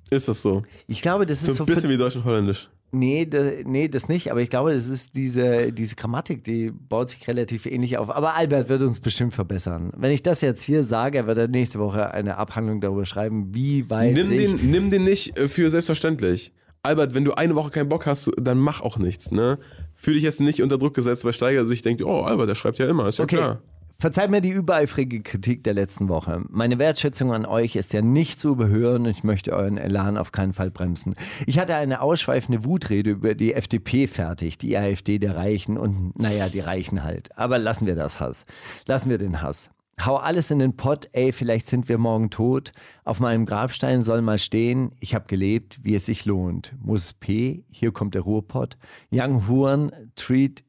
Ist 0.09 0.27
das 0.27 0.41
so? 0.41 0.63
Ich 0.87 1.01
glaube, 1.01 1.25
das 1.27 1.41
ist 1.41 1.47
So 1.47 1.53
so 1.53 1.63
ein 1.63 1.67
bisschen 1.67 1.89
wie 1.89 1.97
Deutsch 1.97 2.15
und 2.15 2.25
Holländisch. 2.25 2.69
Nee, 2.91 3.25
das, 3.25 3.53
nee, 3.65 3.87
das 3.87 4.07
nicht, 4.09 4.31
aber 4.31 4.41
ich 4.41 4.49
glaube, 4.49 4.73
das 4.73 4.87
ist 4.87 5.15
diese, 5.15 5.71
diese 5.71 5.95
Grammatik, 5.95 6.43
die 6.43 6.71
baut 6.71 7.09
sich 7.09 7.27
relativ 7.27 7.65
ähnlich 7.65 7.97
auf. 7.97 8.09
Aber 8.09 8.35
Albert 8.35 8.69
wird 8.69 8.81
uns 8.83 8.99
bestimmt 8.99 9.33
verbessern. 9.33 9.91
Wenn 9.95 10.11
ich 10.11 10.23
das 10.23 10.41
jetzt 10.41 10.61
hier 10.61 10.83
sage, 10.83 11.25
wird 11.27 11.37
er 11.37 11.47
nächste 11.47 11.79
Woche 11.79 12.11
eine 12.11 12.37
Abhandlung 12.37 12.81
darüber 12.81 13.05
schreiben, 13.05 13.53
wie 13.53 13.89
weit 13.89 14.13
Nimm 14.13 14.29
den, 14.29 14.71
nimm 14.71 14.91
den 14.91 15.03
nicht 15.03 15.37
für 15.39 15.69
selbstverständlich. 15.69 16.53
Albert, 16.83 17.13
wenn 17.13 17.25
du 17.25 17.33
eine 17.33 17.55
Woche 17.55 17.69
keinen 17.69 17.89
Bock 17.89 18.07
hast, 18.07 18.31
dann 18.37 18.57
mach 18.57 18.81
auch 18.81 18.97
nichts, 18.97 19.31
ne? 19.31 19.59
Fühl 19.95 20.15
dich 20.15 20.23
jetzt 20.23 20.41
nicht 20.41 20.63
unter 20.63 20.79
Druck 20.79 20.95
gesetzt, 20.95 21.23
weil 21.25 21.33
Steiger 21.33 21.67
sich 21.67 21.83
denkt, 21.83 22.01
oh, 22.03 22.21
Albert, 22.21 22.49
der 22.49 22.55
schreibt 22.55 22.79
ja 22.79 22.87
immer, 22.87 23.07
ist 23.07 23.19
ja 23.19 23.25
Okay. 23.25 23.35
klar. 23.37 23.61
Verzeiht 24.01 24.31
mir 24.31 24.41
die 24.41 24.49
übereifrige 24.49 25.21
Kritik 25.21 25.63
der 25.63 25.75
letzten 25.75 26.09
Woche. 26.09 26.41
Meine 26.49 26.79
Wertschätzung 26.79 27.33
an 27.33 27.45
euch 27.45 27.75
ist 27.75 27.93
ja 27.93 28.01
nicht 28.01 28.39
zu 28.39 28.49
überhören 28.49 29.03
und 29.03 29.11
ich 29.11 29.23
möchte 29.23 29.53
euren 29.53 29.77
Elan 29.77 30.17
auf 30.17 30.31
keinen 30.31 30.53
Fall 30.53 30.71
bremsen. 30.71 31.13
Ich 31.45 31.59
hatte 31.59 31.75
eine 31.75 32.01
ausschweifende 32.01 32.65
Wutrede 32.65 33.11
über 33.11 33.35
die 33.35 33.53
FDP 33.53 34.07
fertig, 34.07 34.57
die 34.57 34.75
AfD 34.75 35.19
der 35.19 35.35
Reichen 35.35 35.77
und 35.77 36.19
naja, 36.19 36.49
die 36.49 36.61
Reichen 36.61 37.03
halt. 37.03 37.37
Aber 37.37 37.59
lassen 37.59 37.85
wir 37.85 37.93
das 37.93 38.19
Hass. 38.19 38.45
Lassen 38.87 39.11
wir 39.11 39.19
den 39.19 39.43
Hass. 39.43 39.69
Hau 40.03 40.15
alles 40.15 40.49
in 40.49 40.57
den 40.57 40.75
Pott, 40.75 41.07
ey, 41.11 41.31
vielleicht 41.31 41.67
sind 41.67 41.87
wir 41.87 41.99
morgen 41.99 42.31
tot. 42.31 42.71
Auf 43.03 43.19
meinem 43.19 43.45
Grabstein 43.45 44.01
soll 44.01 44.23
mal 44.23 44.39
stehen, 44.39 44.95
ich 44.99 45.13
habe 45.13 45.27
gelebt, 45.27 45.77
wie 45.83 45.93
es 45.93 46.07
sich 46.07 46.25
lohnt. 46.25 46.73
Muss 46.81 47.13
P, 47.13 47.65
hier 47.69 47.91
kommt 47.91 48.15
der 48.15 48.23
Ruhrpott. 48.23 48.79
Young 49.11 49.47
Huren 49.47 49.91
treat 50.15 50.63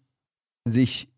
sich, 0.67 1.12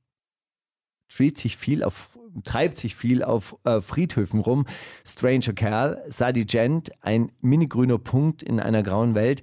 treat 1.08 1.38
sich 1.38 1.56
viel 1.56 1.82
auf, 1.82 2.10
treibt 2.44 2.78
sich 2.78 2.94
viel 2.94 3.22
auf 3.22 3.56
äh, 3.64 3.80
Friedhöfen 3.80 4.40
rum. 4.40 4.66
Stranger 5.06 5.52
Kerl, 5.52 6.02
Sadi 6.08 6.44
Gent, 6.44 6.92
ein 7.00 7.32
mini-grüner 7.40 7.98
Punkt 7.98 8.42
in 8.42 8.60
einer 8.60 8.82
grauen 8.82 9.14
Welt. 9.14 9.42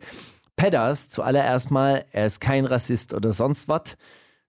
Pedders, 0.55 1.09
zuallererst 1.09 1.71
mal, 1.71 2.05
er 2.11 2.27
ist 2.27 2.39
kein 2.41 2.65
Rassist 2.65 3.13
oder 3.13 3.33
sonst 3.33 3.67
was. 3.67 3.95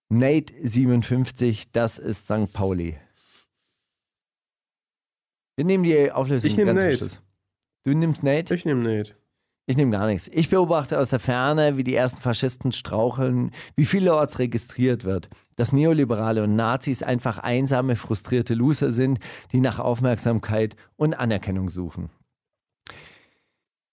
Nate 0.08 0.52
57, 0.62 1.72
das 1.72 1.98
ist 1.98 2.26
St. 2.26 2.52
Pauli. 2.52 2.98
Wir 5.56 5.64
nehmen 5.64 5.84
die 5.84 6.10
Auflösung 6.10 6.48
Ich 6.48 6.56
nehm 6.56 6.66
ganz 6.66 6.80
zum 6.80 6.88
Nate. 6.88 7.18
Du 7.84 7.94
nimmst 7.94 8.22
Nate? 8.22 8.54
Ich 8.54 8.64
nehme 8.64 8.82
Nate. 8.82 9.14
Ich 9.66 9.76
nehme 9.76 9.92
gar 9.92 10.06
nichts. 10.06 10.28
Ich 10.32 10.48
beobachte 10.48 10.98
aus 10.98 11.10
der 11.10 11.20
Ferne, 11.20 11.76
wie 11.76 11.84
die 11.84 11.94
ersten 11.94 12.20
Faschisten 12.20 12.72
straucheln, 12.72 13.52
wie 13.76 13.84
vielerorts 13.84 14.40
registriert 14.40 15.04
wird, 15.04 15.28
dass 15.54 15.72
Neoliberale 15.72 16.42
und 16.42 16.56
Nazis 16.56 17.02
einfach 17.04 17.38
einsame, 17.38 17.94
frustrierte 17.94 18.54
Loser 18.54 18.90
sind, 18.90 19.20
die 19.52 19.60
nach 19.60 19.78
Aufmerksamkeit 19.78 20.74
und 20.96 21.14
Anerkennung 21.14 21.68
suchen. 21.68 22.10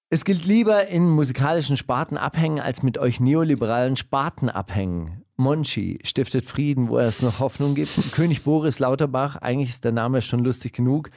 Es 0.10 0.26
gilt 0.26 0.44
lieber 0.46 0.88
in 0.88 1.08
musikalischen 1.08 1.78
Sparten 1.78 2.18
abhängen, 2.18 2.60
als 2.60 2.82
mit 2.82 2.98
euch 2.98 3.20
neoliberalen 3.20 3.96
Sparten 3.96 4.50
abhängen. 4.50 5.24
Monchi 5.38 6.00
stiftet 6.04 6.46
Frieden, 6.46 6.90
wo 6.90 6.98
es 6.98 7.22
noch 7.22 7.40
Hoffnung 7.40 7.76
gibt. 7.76 8.12
König 8.12 8.44
Boris 8.44 8.80
Lauterbach, 8.80 9.36
eigentlich 9.36 9.70
ist 9.70 9.86
der 9.86 9.91
Name 9.91 10.24
schon 10.24 10.44
lustig 10.44 10.74
genug. 10.74 11.12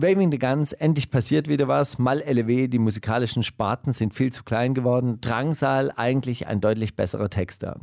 Waving 0.00 0.30
the 0.30 0.38
Guns, 0.38 0.72
endlich 0.72 1.10
passiert 1.10 1.48
wieder 1.48 1.68
was. 1.68 1.98
Mal 1.98 2.20
LW, 2.22 2.68
die 2.68 2.78
musikalischen 2.78 3.42
Sparten 3.42 3.92
sind 3.92 4.14
viel 4.14 4.32
zu 4.32 4.44
klein 4.44 4.74
geworden. 4.74 5.20
Drangsal, 5.20 5.92
eigentlich 5.96 6.46
ein 6.46 6.60
deutlich 6.60 6.94
besserer 6.96 7.30
Texter. 7.30 7.80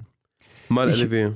Mal 0.70 0.90
Ich- 0.90 1.02
LW. 1.02 1.32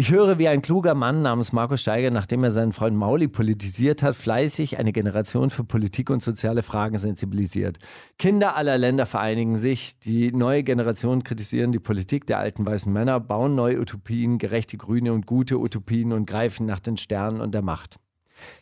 Ich 0.00 0.12
höre, 0.12 0.38
wie 0.38 0.46
ein 0.46 0.62
kluger 0.62 0.94
Mann 0.94 1.22
namens 1.22 1.52
Markus 1.52 1.80
Steiger, 1.80 2.12
nachdem 2.12 2.44
er 2.44 2.52
seinen 2.52 2.72
Freund 2.72 2.96
Mauli 2.96 3.26
politisiert 3.26 4.00
hat, 4.04 4.14
fleißig 4.14 4.78
eine 4.78 4.92
Generation 4.92 5.50
für 5.50 5.64
Politik 5.64 6.08
und 6.10 6.22
soziale 6.22 6.62
Fragen 6.62 6.98
sensibilisiert. 6.98 7.78
Kinder 8.16 8.54
aller 8.54 8.78
Länder 8.78 9.06
vereinigen 9.06 9.56
sich, 9.56 9.98
die 9.98 10.30
neue 10.30 10.62
Generation 10.62 11.24
kritisieren 11.24 11.72
die 11.72 11.80
Politik 11.80 12.28
der 12.28 12.38
alten 12.38 12.64
weißen 12.64 12.92
Männer, 12.92 13.18
bauen 13.18 13.56
neue 13.56 13.80
Utopien, 13.80 14.38
gerechte 14.38 14.76
Grüne 14.76 15.12
und 15.12 15.26
gute 15.26 15.58
Utopien 15.58 16.12
und 16.12 16.26
greifen 16.26 16.64
nach 16.64 16.78
den 16.78 16.96
Sternen 16.96 17.40
und 17.40 17.52
der 17.52 17.62
Macht. 17.62 17.98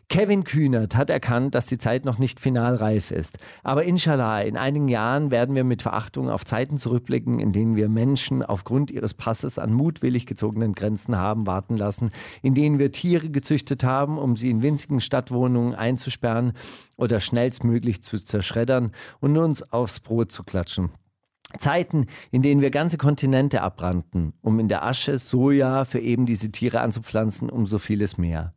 Kevin 0.08 0.44
Kühnert 0.44 0.94
hat 0.94 1.10
erkannt, 1.10 1.54
dass 1.56 1.66
die 1.66 1.78
Zeit 1.78 2.04
noch 2.04 2.18
nicht 2.18 2.38
final 2.38 2.76
reif 2.76 3.10
ist. 3.10 3.38
Aber 3.64 3.82
inshallah, 3.84 4.40
in 4.42 4.56
einigen 4.56 4.86
Jahren 4.86 5.32
werden 5.32 5.56
wir 5.56 5.64
mit 5.64 5.82
Verachtung 5.82 6.30
auf 6.30 6.44
Zeiten 6.44 6.78
zurückblicken, 6.78 7.40
in 7.40 7.52
denen 7.52 7.74
wir 7.74 7.88
Menschen 7.88 8.42
aufgrund 8.44 8.92
ihres 8.92 9.14
Passes 9.14 9.58
an 9.58 9.72
mutwillig 9.72 10.26
gezogenen 10.26 10.74
Grenzen 10.74 11.16
haben 11.16 11.46
warten 11.46 11.76
lassen, 11.76 12.10
in 12.42 12.54
denen 12.54 12.78
wir 12.78 12.92
Tiere 12.92 13.30
gezüchtet 13.30 13.82
haben, 13.82 14.18
um 14.18 14.36
sie 14.36 14.50
in 14.50 14.62
winzigen 14.62 15.00
Stadtwohnungen 15.00 15.74
einzusperren 15.74 16.52
oder 16.96 17.18
schnellstmöglich 17.18 18.02
zu 18.02 18.24
zerschreddern 18.24 18.92
und 19.20 19.36
uns 19.36 19.72
aufs 19.72 20.00
Brot 20.00 20.30
zu 20.30 20.44
klatschen. 20.44 20.90
Zeiten, 21.58 22.06
in 22.30 22.42
denen 22.42 22.60
wir 22.60 22.70
ganze 22.70 22.98
Kontinente 22.98 23.62
abbrannten, 23.62 24.34
um 24.42 24.58
in 24.58 24.68
der 24.68 24.84
Asche 24.84 25.18
Soja 25.18 25.84
für 25.84 26.00
eben 26.00 26.26
diese 26.26 26.50
Tiere 26.50 26.80
anzupflanzen, 26.80 27.50
um 27.50 27.66
so 27.66 27.78
vieles 27.78 28.18
mehr. 28.18 28.52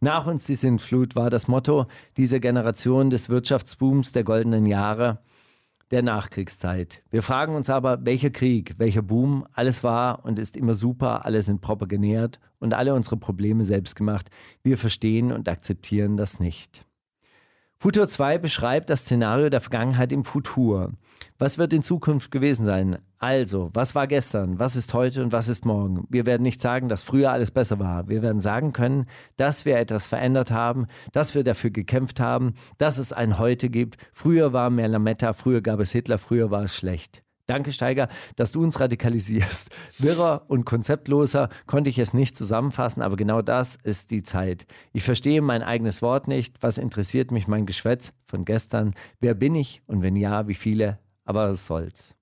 Nach 0.00 0.28
uns 0.28 0.44
die 0.44 0.54
Sintflut 0.54 1.16
war 1.16 1.28
das 1.28 1.48
Motto 1.48 1.86
dieser 2.16 2.38
Generation 2.38 3.10
des 3.10 3.28
Wirtschaftsbooms 3.30 4.12
der 4.12 4.22
goldenen 4.22 4.64
Jahre 4.64 5.18
der 5.90 6.02
Nachkriegszeit. 6.02 7.02
Wir 7.10 7.20
fragen 7.20 7.56
uns 7.56 7.68
aber, 7.68 8.04
welcher 8.04 8.30
Krieg, 8.30 8.74
welcher 8.78 9.02
Boom, 9.02 9.44
alles 9.54 9.82
war 9.82 10.24
und 10.24 10.38
ist 10.38 10.56
immer 10.56 10.74
super, 10.74 11.24
alle 11.24 11.42
sind 11.42 11.62
proper 11.62 11.88
genährt 11.88 12.38
und 12.60 12.74
alle 12.74 12.94
unsere 12.94 13.16
Probleme 13.16 13.64
selbst 13.64 13.96
gemacht. 13.96 14.30
Wir 14.62 14.78
verstehen 14.78 15.32
und 15.32 15.48
akzeptieren 15.48 16.16
das 16.16 16.38
nicht. 16.38 16.84
Futur 17.80 18.08
2 18.08 18.38
beschreibt 18.38 18.90
das 18.90 19.02
Szenario 19.02 19.50
der 19.50 19.60
Vergangenheit 19.60 20.10
im 20.10 20.24
Futur. 20.24 20.94
Was 21.38 21.58
wird 21.58 21.72
in 21.72 21.84
Zukunft 21.84 22.32
gewesen 22.32 22.64
sein? 22.64 22.98
Also, 23.20 23.70
was 23.72 23.94
war 23.94 24.08
gestern? 24.08 24.58
Was 24.58 24.74
ist 24.74 24.94
heute 24.94 25.22
und 25.22 25.30
was 25.30 25.46
ist 25.46 25.64
morgen? 25.64 26.04
Wir 26.10 26.26
werden 26.26 26.42
nicht 26.42 26.60
sagen, 26.60 26.88
dass 26.88 27.04
früher 27.04 27.30
alles 27.30 27.52
besser 27.52 27.78
war. 27.78 28.08
Wir 28.08 28.20
werden 28.20 28.40
sagen 28.40 28.72
können, 28.72 29.06
dass 29.36 29.64
wir 29.64 29.78
etwas 29.78 30.08
verändert 30.08 30.50
haben, 30.50 30.88
dass 31.12 31.36
wir 31.36 31.44
dafür 31.44 31.70
gekämpft 31.70 32.18
haben, 32.18 32.54
dass 32.78 32.98
es 32.98 33.12
ein 33.12 33.38
Heute 33.38 33.70
gibt. 33.70 33.96
Früher 34.12 34.52
war 34.52 34.70
mehr 34.70 34.88
Lametta, 34.88 35.32
früher 35.32 35.60
gab 35.60 35.78
es 35.78 35.92
Hitler, 35.92 36.18
früher 36.18 36.50
war 36.50 36.64
es 36.64 36.74
schlecht. 36.74 37.22
Danke, 37.48 37.72
Steiger, 37.72 38.08
dass 38.36 38.52
du 38.52 38.62
uns 38.62 38.78
radikalisierst. 38.78 39.70
Wirrer 39.98 40.44
und 40.48 40.66
konzeptloser 40.66 41.48
konnte 41.66 41.88
ich 41.88 41.98
es 41.98 42.12
nicht 42.12 42.36
zusammenfassen, 42.36 43.00
aber 43.00 43.16
genau 43.16 43.40
das 43.40 43.76
ist 43.76 44.10
die 44.10 44.22
Zeit. 44.22 44.66
Ich 44.92 45.02
verstehe 45.02 45.40
mein 45.40 45.62
eigenes 45.62 46.02
Wort 46.02 46.28
nicht. 46.28 46.62
Was 46.62 46.76
interessiert 46.76 47.30
mich 47.30 47.48
mein 47.48 47.64
Geschwätz 47.64 48.12
von 48.26 48.44
gestern? 48.44 48.94
Wer 49.18 49.32
bin 49.32 49.54
ich 49.54 49.80
und 49.86 50.02
wenn 50.02 50.14
ja, 50.14 50.46
wie 50.46 50.54
viele? 50.54 50.98
Aber 51.24 51.48
was 51.48 51.66
soll's. 51.66 52.14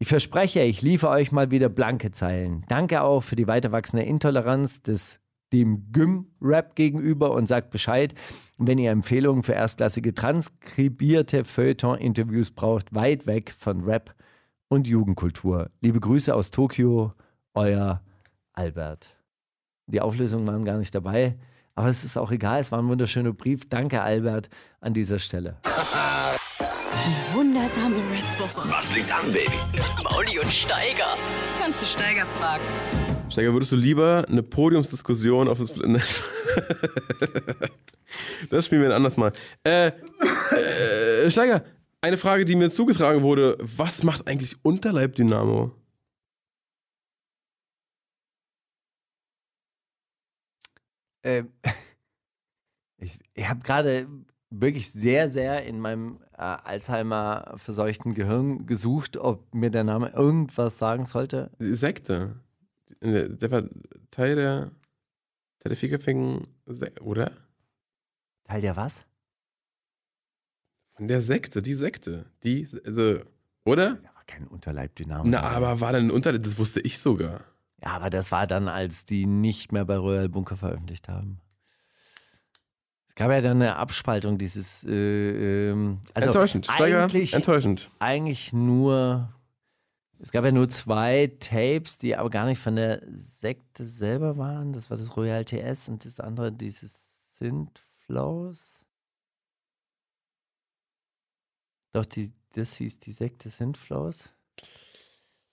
Ich 0.00 0.08
verspreche, 0.08 0.62
ich 0.62 0.82
liefere 0.82 1.12
euch 1.12 1.30
mal 1.30 1.52
wieder 1.52 1.68
blanke 1.68 2.10
Zeilen. 2.10 2.64
Danke 2.66 3.02
auch 3.02 3.22
für 3.22 3.36
die 3.36 3.46
weiter 3.46 3.70
wachsende 3.70 4.04
Intoleranz 4.04 4.82
des 4.82 5.20
dem 5.52 5.92
Gym-Rap 5.92 6.74
gegenüber 6.74 7.30
und 7.32 7.46
sagt 7.46 7.70
Bescheid, 7.70 8.12
wenn 8.58 8.78
ihr 8.78 8.90
Empfehlungen 8.90 9.44
für 9.44 9.52
erstklassige 9.52 10.14
transkribierte 10.14 11.44
Feuilleton-Interviews 11.44 12.50
braucht, 12.50 12.92
weit 12.92 13.26
weg 13.26 13.54
von 13.56 13.84
Rap 13.84 14.14
und 14.68 14.86
Jugendkultur. 14.86 15.70
Liebe 15.80 16.00
Grüße 16.00 16.34
aus 16.34 16.50
Tokio, 16.50 17.12
euer 17.54 18.02
Albert. 18.52 19.14
Die 19.86 20.00
Auflösungen 20.00 20.46
waren 20.46 20.64
gar 20.64 20.78
nicht 20.78 20.94
dabei, 20.94 21.36
aber 21.74 21.88
es 21.88 22.04
ist 22.04 22.16
auch 22.16 22.30
egal, 22.30 22.60
es 22.60 22.70
war 22.70 22.78
ein 22.80 22.88
wunderschöner 22.88 23.32
Brief. 23.32 23.68
Danke, 23.68 24.02
Albert, 24.02 24.50
an 24.80 24.94
dieser 24.94 25.18
Stelle. 25.18 25.56
Wundersame 27.32 27.96
Rap-Woche. 27.96 28.68
Was 28.70 28.94
liegt 28.94 29.10
an, 29.12 29.32
Baby? 29.32 29.52
Mauli 30.02 30.38
und 30.38 30.50
Steiger. 30.50 31.16
Kannst 31.58 31.80
du 31.82 31.86
Steiger 31.86 32.26
fragen? 32.26 32.62
Steiger, 33.30 33.52
würdest 33.52 33.72
du 33.72 33.76
lieber 33.76 34.24
eine 34.28 34.42
Podiumsdiskussion 34.42 35.48
auf 35.48 35.58
das. 35.58 35.72
das 38.50 38.66
spielen 38.66 38.82
wir 38.82 38.88
ein 38.88 38.96
anderes 38.96 39.16
Mal. 39.16 39.32
Äh, 39.64 39.88
äh, 39.88 41.30
Steiger, 41.30 41.62
eine 42.00 42.16
Frage, 42.16 42.44
die 42.44 42.56
mir 42.56 42.70
zugetragen 42.70 43.22
wurde: 43.22 43.56
Was 43.60 44.02
macht 44.02 44.26
eigentlich 44.26 44.56
Unterleib-Dynamo? 44.64 45.72
Ähm, 51.24 51.52
ich 52.98 53.18
ich 53.34 53.48
habe 53.48 53.60
gerade 53.60 54.08
wirklich 54.50 54.90
sehr, 54.90 55.28
sehr 55.30 55.64
in 55.66 55.80
meinem 55.80 56.20
äh, 56.32 56.42
Alzheimer-verseuchten 56.42 58.14
Gehirn 58.14 58.66
gesucht, 58.66 59.16
ob 59.16 59.54
mir 59.54 59.70
der 59.70 59.84
Name 59.84 60.10
irgendwas 60.10 60.78
sagen 60.78 61.04
sollte. 61.04 61.50
Die 61.60 61.74
Sekte. 61.74 62.40
Der, 63.02 63.28
der 63.28 63.50
war 63.50 63.62
Teil 64.10 64.36
der. 64.36 64.70
Teil 65.60 65.70
der 65.70 65.76
Fickerfingen. 65.76 66.42
Oder? 67.00 67.32
Teil 68.44 68.60
der 68.60 68.76
was? 68.76 69.07
Von 70.98 71.06
der 71.06 71.22
Sekte, 71.22 71.62
die 71.62 71.74
Sekte. 71.74 72.26
Die. 72.42 72.66
Also, 72.84 73.20
oder? 73.64 73.98
Da 74.02 74.14
war 74.16 74.24
kein 74.26 74.48
Unterleib-Dynamo. 74.48 75.22
Na, 75.26 75.42
aber 75.42 75.80
war 75.80 75.92
dann 75.92 76.06
ein 76.06 76.10
Unterleib, 76.10 76.42
das 76.42 76.58
wusste 76.58 76.80
ich 76.80 76.98
sogar. 76.98 77.44
Ja, 77.80 77.90
aber 77.90 78.10
das 78.10 78.32
war 78.32 78.48
dann, 78.48 78.66
als 78.66 79.04
die 79.04 79.24
nicht 79.24 79.70
mehr 79.70 79.84
bei 79.84 79.96
Royal 79.96 80.28
Bunker 80.28 80.56
veröffentlicht 80.56 81.08
haben. 81.08 81.38
Es 83.06 83.14
gab 83.14 83.30
ja 83.30 83.40
dann 83.40 83.62
eine 83.62 83.76
Abspaltung 83.76 84.38
dieses. 84.38 84.82
Äh, 84.82 85.70
ähm, 85.70 86.00
also 86.14 86.26
enttäuschend. 86.26 86.66
Steiger, 86.66 87.04
eigentlich, 87.04 87.32
enttäuschend. 87.32 87.92
eigentlich 88.00 88.52
nur. 88.52 89.32
Es 90.18 90.32
gab 90.32 90.44
ja 90.44 90.50
nur 90.50 90.68
zwei 90.68 91.30
Tapes, 91.38 91.98
die 91.98 92.16
aber 92.16 92.28
gar 92.28 92.46
nicht 92.46 92.60
von 92.60 92.74
der 92.74 93.02
Sekte 93.12 93.86
selber 93.86 94.36
waren. 94.36 94.72
Das 94.72 94.90
war 94.90 94.96
das 94.96 95.16
Royal 95.16 95.44
TS 95.44 95.88
und 95.88 96.04
das 96.04 96.18
andere 96.18 96.50
dieses 96.50 97.38
Synthflows. 97.38 98.77
Doch, 101.92 102.04
die, 102.04 102.32
das 102.54 102.74
hieß 102.74 102.98
die 102.98 103.12
Sekte 103.12 103.48
Synthflows. 103.48 104.30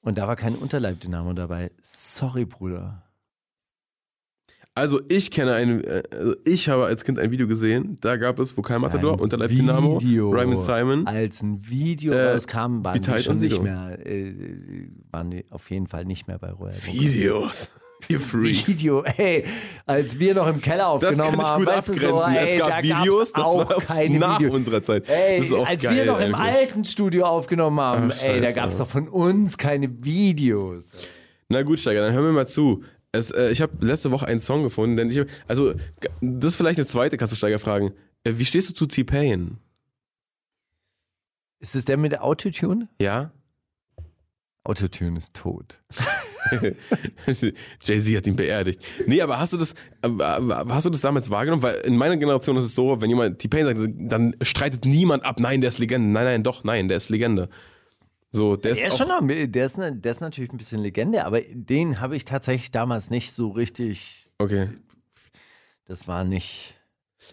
Und 0.01 0.17
da 0.17 0.27
war 0.27 0.35
kein 0.35 0.55
Unterleib-Dynamo 0.55 1.33
dabei. 1.33 1.71
Sorry, 1.81 2.45
Bruder. 2.45 3.01
Also 4.77 5.01
ich 5.07 5.31
kenne 5.31 5.53
ein, 5.53 5.81
äh, 5.85 6.03
also 6.11 6.35
ich 6.43 6.67
habe 6.67 6.85
als 6.85 7.05
Kind 7.05 7.17
ein 7.17 7.31
Video 7.31 7.47
gesehen, 7.47 7.97
da 8.01 8.17
gab 8.17 8.39
es 8.39 8.57
Vokalmatador, 8.57 9.13
Ein 9.13 9.19
Unterleib 9.21 9.49
Dynamo. 9.49 9.99
Ryman 9.99 10.59
Simon. 10.59 11.07
Als 11.07 11.41
ein 11.41 11.65
Video 11.65 12.11
Äh, 12.11 12.33
rauskam, 12.33 12.83
waren 12.83 13.01
die 13.01 13.23
schon 13.23 13.37
nicht 13.37 13.61
mehr, 13.61 14.05
äh, 14.05 14.89
waren 15.11 15.31
die 15.31 15.45
auf 15.49 15.71
jeden 15.71 15.87
Fall 15.87 16.03
nicht 16.03 16.27
mehr 16.27 16.37
bei 16.39 16.51
Royal. 16.51 16.75
Videos. 16.75 17.71
Ihr 18.07 18.19
Freaks. 18.19 18.67
Video, 18.67 19.03
ey, 19.03 19.45
als 19.85 20.19
wir 20.19 20.35
noch 20.35 20.47
im 20.47 20.61
Keller 20.61 20.97
Das 20.99 21.19
aufgenommen 21.19 21.31
kann 21.31 21.39
ich 21.39 21.45
haben, 21.45 21.63
gut 21.65 21.67
du 21.67 21.71
abgrenzen. 21.77 22.09
so, 22.09 22.39
ey, 22.39 22.53
es 22.53 22.59
gab 22.59 22.69
da 22.69 22.83
Videos, 22.83 23.31
das 23.31 23.43
auch 23.43 23.69
war 23.69 23.77
keine 23.81 24.19
nach 24.19 24.39
Videos. 24.39 24.53
unserer 24.55 24.81
Zeit. 24.81 25.09
Ey, 25.09 25.39
das 25.39 25.51
als 25.67 25.81
geil, 25.81 25.95
wir 25.95 26.05
noch 26.05 26.19
im 26.19 26.35
eigentlich. 26.35 26.55
alten 26.55 26.85
Studio 26.85 27.25
aufgenommen 27.25 27.79
haben, 27.79 28.11
Ach, 28.13 28.21
ey, 28.23 28.41
da 28.41 28.51
gab 28.51 28.69
es 28.69 28.77
doch 28.77 28.87
von 28.87 29.07
uns 29.07 29.57
keine 29.57 29.89
Videos. 30.03 30.85
Na 31.49 31.63
gut, 31.63 31.79
Steiger, 31.79 32.01
dann 32.01 32.13
hör 32.13 32.21
mir 32.21 32.31
mal 32.31 32.47
zu. 32.47 32.83
Es, 33.11 33.31
äh, 33.31 33.49
ich 33.51 33.61
habe 33.61 33.73
letzte 33.85 34.11
Woche 34.11 34.27
einen 34.27 34.39
Song 34.41 34.63
gefunden, 34.63 34.97
denn 34.97 35.09
ich 35.09 35.19
hab, 35.19 35.27
also 35.47 35.73
das 36.21 36.51
ist 36.53 36.55
vielleicht 36.57 36.77
eine 36.79 36.87
zweite, 36.87 37.17
kannst 37.17 37.31
du 37.31 37.37
Steiger 37.37 37.59
fragen. 37.59 37.91
Äh, 38.23 38.33
wie 38.35 38.45
stehst 38.45 38.69
du 38.69 38.73
zu 38.73 38.85
T-Pain? 38.87 39.57
Ist 41.59 41.75
es 41.75 41.85
der 41.85 41.97
mit 41.97 42.11
der 42.11 42.23
Autotune? 42.23 42.89
Ja? 43.01 43.31
Autotune 44.63 45.17
ist 45.17 45.33
tot. 45.33 45.79
Jay-Z 47.81 48.17
hat 48.17 48.27
ihn 48.27 48.35
beerdigt. 48.35 48.81
Nee, 49.07 49.21
aber 49.21 49.39
hast 49.39 49.53
du 49.53 49.57
das, 49.57 49.73
äh, 50.01 50.09
hast 50.19 50.85
du 50.85 50.89
das 50.89 51.01
damals 51.01 51.29
wahrgenommen? 51.29 51.63
Weil 51.63 51.75
in 51.85 51.97
meiner 51.97 52.17
Generation 52.17 52.57
ist 52.57 52.65
es 52.65 52.75
so, 52.75 53.01
wenn 53.01 53.09
jemand 53.09 53.39
T-Pain 53.39 53.65
sagt, 53.65 53.79
dann 54.11 54.35
streitet 54.41 54.85
niemand 54.85 55.23
ab, 55.25 55.39
nein, 55.39 55.61
der 55.61 55.69
ist 55.69 55.79
Legende. 55.79 56.09
Nein, 56.09 56.25
nein, 56.25 56.43
doch, 56.43 56.63
nein, 56.63 56.87
der 56.87 56.97
ist 56.97 57.09
Legende. 57.09 57.49
So, 58.31 58.55
der 58.57 58.71
ist, 58.71 58.79
Der 58.79 58.87
ist, 58.87 58.93
auch, 58.93 58.97
schon 58.97 59.07
noch, 59.07 59.21
der, 59.47 59.65
ist, 59.65 59.77
ne- 59.77 59.93
der 59.95 60.11
ist 60.11 60.19
natürlich 60.21 60.51
ein 60.51 60.57
bisschen 60.57 60.81
Legende, 60.81 61.25
aber 61.25 61.39
den 61.41 62.01
habe 62.01 62.17
ich 62.17 62.25
tatsächlich 62.25 62.69
damals 62.71 63.09
nicht 63.09 63.31
so 63.31 63.49
richtig. 63.49 64.25
Okay. 64.39 64.67
Das 65.87 66.07
war 66.07 66.23
nicht, 66.23 66.73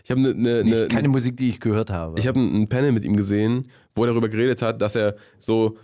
Ich 0.04 0.10
habe 0.10 0.20
ne, 0.20 0.34
ne, 0.34 0.62
ne, 0.62 0.88
keine 0.88 1.08
Musik, 1.08 1.36
die 1.38 1.48
ich 1.48 1.58
gehört 1.58 1.90
habe. 1.90 2.20
Ich 2.20 2.26
habe 2.28 2.38
ein 2.38 2.68
Panel 2.68 2.92
mit 2.92 3.04
ihm 3.04 3.16
gesehen, 3.16 3.68
wo 3.96 4.04
er 4.04 4.08
darüber 4.08 4.28
geredet 4.28 4.62
hat, 4.62 4.80
dass 4.80 4.94
er 4.94 5.16
so, 5.40 5.76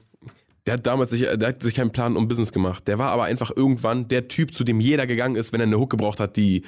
der 0.68 0.74
hat 0.74 0.86
damals 0.86 1.08
sich, 1.08 1.22
der 1.22 1.48
hat 1.48 1.62
sich 1.62 1.74
keinen 1.74 1.92
Plan 1.92 2.14
um 2.14 2.28
Business 2.28 2.52
gemacht. 2.52 2.86
Der 2.88 2.98
war 2.98 3.10
aber 3.10 3.24
einfach 3.24 3.50
irgendwann 3.56 4.06
der 4.06 4.28
Typ, 4.28 4.54
zu 4.54 4.64
dem 4.64 4.80
jeder 4.80 5.06
gegangen 5.06 5.34
ist, 5.34 5.50
wenn 5.54 5.60
er 5.60 5.66
eine 5.66 5.78
Hook 5.78 5.88
gebraucht 5.88 6.20
hat, 6.20 6.36
die, 6.36 6.62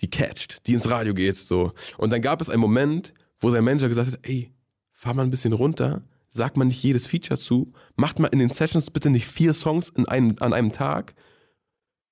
die 0.00 0.08
catcht, 0.08 0.66
die 0.66 0.72
ins 0.72 0.88
Radio 0.88 1.12
geht, 1.12 1.36
so. 1.36 1.72
Und 1.98 2.10
dann 2.10 2.22
gab 2.22 2.40
es 2.40 2.48
einen 2.48 2.62
Moment, 2.62 3.12
wo 3.40 3.50
sein 3.50 3.62
Manager 3.62 3.90
gesagt 3.90 4.10
hat, 4.10 4.20
ey, 4.22 4.54
fahr 4.90 5.12
mal 5.12 5.24
ein 5.24 5.30
bisschen 5.30 5.52
runter, 5.52 6.02
sag 6.30 6.56
mal 6.56 6.64
nicht 6.64 6.82
jedes 6.82 7.06
Feature 7.06 7.38
zu, 7.38 7.74
macht 7.94 8.20
mal 8.20 8.28
in 8.28 8.38
den 8.38 8.48
Sessions 8.48 8.90
bitte 8.90 9.10
nicht 9.10 9.26
vier 9.26 9.52
Songs 9.52 9.90
in 9.90 10.08
einem, 10.08 10.36
an 10.40 10.54
einem 10.54 10.72
Tag. 10.72 11.14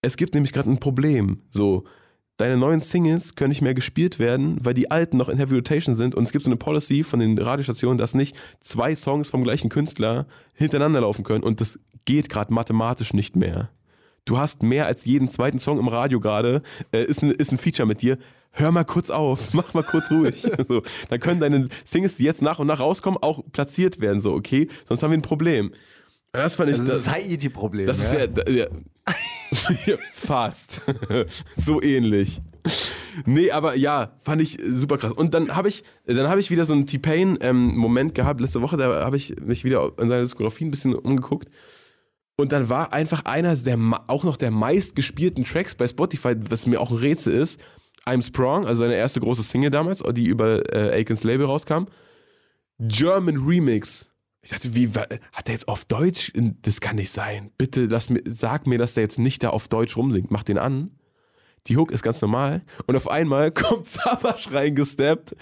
Es 0.03 0.19
gibt 0.19 0.35
nämlich 0.35 0.53
gerade 0.53 0.69
ein 0.69 0.79
Problem, 0.79 1.41
so. 1.51 1.85
Deine 2.41 2.57
neuen 2.57 2.81
Singles 2.81 3.35
können 3.35 3.51
nicht 3.51 3.61
mehr 3.61 3.75
gespielt 3.75 4.19
werden, 4.19 4.57
weil 4.63 4.73
die 4.73 4.91
alten 4.91 5.19
noch 5.19 5.29
in 5.29 5.37
Heavy 5.37 5.57
Rotation 5.57 5.95
sind 5.95 6.15
und 6.15 6.25
es 6.25 6.33
gibt 6.33 6.43
so 6.43 6.49
eine 6.49 6.57
Policy 6.57 7.05
von 7.05 7.21
den 7.21 7.37
Radiostationen, 7.37 7.99
dass 7.99 8.15
nicht 8.15 8.35
zwei 8.61 8.97
Songs 8.97 9.29
vom 9.29 9.45
gleichen 9.45 9.69
Künstler 9.69 10.27
hintereinander 10.55 11.03
laufen 11.03 11.23
können 11.23 11.45
und 11.45 11.61
das 11.61 11.79
geht 12.07 12.31
gerade 12.31 12.55
mathematisch 12.55 13.13
nicht 13.13 13.37
mehr. 13.37 13.69
Du 14.25 14.39
hast 14.39 14.63
mehr 14.63 14.87
als 14.87 15.05
jeden 15.05 15.31
zweiten 15.31 15.59
Song 15.59 15.79
im 15.79 15.89
Radio 15.89 16.19
gerade, 16.19 16.63
äh, 16.93 17.05
ist, 17.05 17.23
ein, 17.23 17.31
ist 17.31 17.53
ein 17.53 17.59
Feature 17.59 17.87
mit 17.87 18.01
dir. 18.01 18.17
Hör 18.53 18.73
mal 18.73 18.85
kurz 18.85 19.11
auf, 19.11 19.53
mach 19.53 19.75
mal 19.75 19.83
kurz 19.83 20.11
ruhig. 20.11 20.41
so, 20.69 20.83
dann 21.11 21.21
können 21.21 21.41
deine 21.41 21.69
Singles, 21.85 22.17
die 22.17 22.25
jetzt 22.25 22.41
nach 22.41 22.59
und 22.59 22.69
nach 22.69 22.81
rauskommen, 22.81 23.19
auch 23.23 23.43
platziert 23.53 24.01
werden, 24.01 24.23
so, 24.23 24.33
okay? 24.33 24.69
Sonst 24.89 25.03
haben 25.03 25.11
wir 25.11 25.19
ein 25.19 25.23
Problem. 25.23 25.73
Das 26.33 26.57
fand 26.57 26.71
ich. 26.71 26.77
das 26.77 26.87
ist 26.87 27.07
das 27.07 27.13
Haiti-Problem. 27.13 27.87
Das 27.87 27.99
ist 27.99 28.15
ja. 28.15 28.27
da- 28.27 28.51
ja. 28.51 28.65
Ja, 28.65 28.67
fast. 30.13 30.81
so 31.57 31.83
ähnlich. 31.83 32.41
Nee, 33.27 33.51
aber 33.51 33.77
ja, 33.77 34.13
fand 34.17 34.43
ich 34.43 34.59
super 34.63 34.99
krass. 34.99 35.13
Und 35.13 35.35
dann 35.35 35.55
habe 35.57 35.69
ich, 35.69 35.83
dann 36.07 36.29
habe 36.29 36.41
ich 36.41 36.51
wieder 36.51 36.65
so 36.65 36.75
einen 36.75 36.87
T-Pain-Moment 36.87 38.15
gehabt 38.15 38.41
letzte 38.41 38.63
Woche. 38.63 38.77
Da 38.77 39.05
habe 39.05 39.17
ich 39.17 39.37
mich 39.41 39.65
wieder 39.65 39.93
in 39.99 40.09
seiner 40.09 40.23
Diskografie 40.23 40.65
ein 40.65 40.71
bisschen 40.71 40.95
umgeguckt. 40.95 41.49
Und 42.37 42.53
dann 42.53 42.69
war 42.69 42.93
einfach 42.93 43.25
einer 43.27 43.55
der 43.55 43.79
auch 44.07 44.25
noch 44.25 44.37
der 44.37 44.51
meistgespielten 44.51 45.45
Tracks 45.45 45.75
bei 45.75 45.87
Spotify, 45.87 46.35
was 46.49 46.67
mir 46.67 46.81
auch 46.81 46.91
ein 46.91 46.97
Rätsel 46.97 47.35
ist. 47.35 47.61
I'm 48.07 48.23
Sprung, 48.25 48.67
also 48.67 48.81
seine 48.81 48.95
erste 48.95 49.21
große 49.21 49.43
Single 49.43 49.71
damals, 49.71 50.03
die 50.13 50.27
über 50.27 50.75
äh, 50.75 51.01
Akins 51.01 51.23
Label 51.23 51.47
rauskam. 51.47 51.85
German 52.79 53.37
Remix. 53.37 54.10
Ich 54.43 54.51
dachte, 54.51 54.75
wie 54.75 54.89
hat 54.89 55.47
der 55.47 55.55
jetzt 55.55 55.69
auf 55.69 55.85
Deutsch? 55.85 56.33
Das 56.63 56.81
kann 56.81 56.97
nicht 56.97 57.11
sein. 57.11 57.51
Bitte 57.59 57.87
lass 57.87 58.09
mir, 58.09 58.23
sag 58.25 58.67
mir, 58.67 58.79
dass 58.79 58.95
der 58.95 59.03
jetzt 59.03 59.19
nicht 59.19 59.43
da 59.43 59.51
auf 59.51 59.69
Deutsch 59.69 59.97
rumsingt. 59.97 60.31
Mach 60.31 60.43
den 60.43 60.57
an. 60.59 60.91
Die 61.67 61.77
Hook 61.77 61.91
ist 61.91 62.03
ganz 62.03 62.23
normal. 62.23 62.63
Und 62.87 62.97
auf 62.97 63.11
einmal 63.11 63.51
kommt 63.53 63.87
Savage 63.87 64.53
reingesteppt 64.53 65.37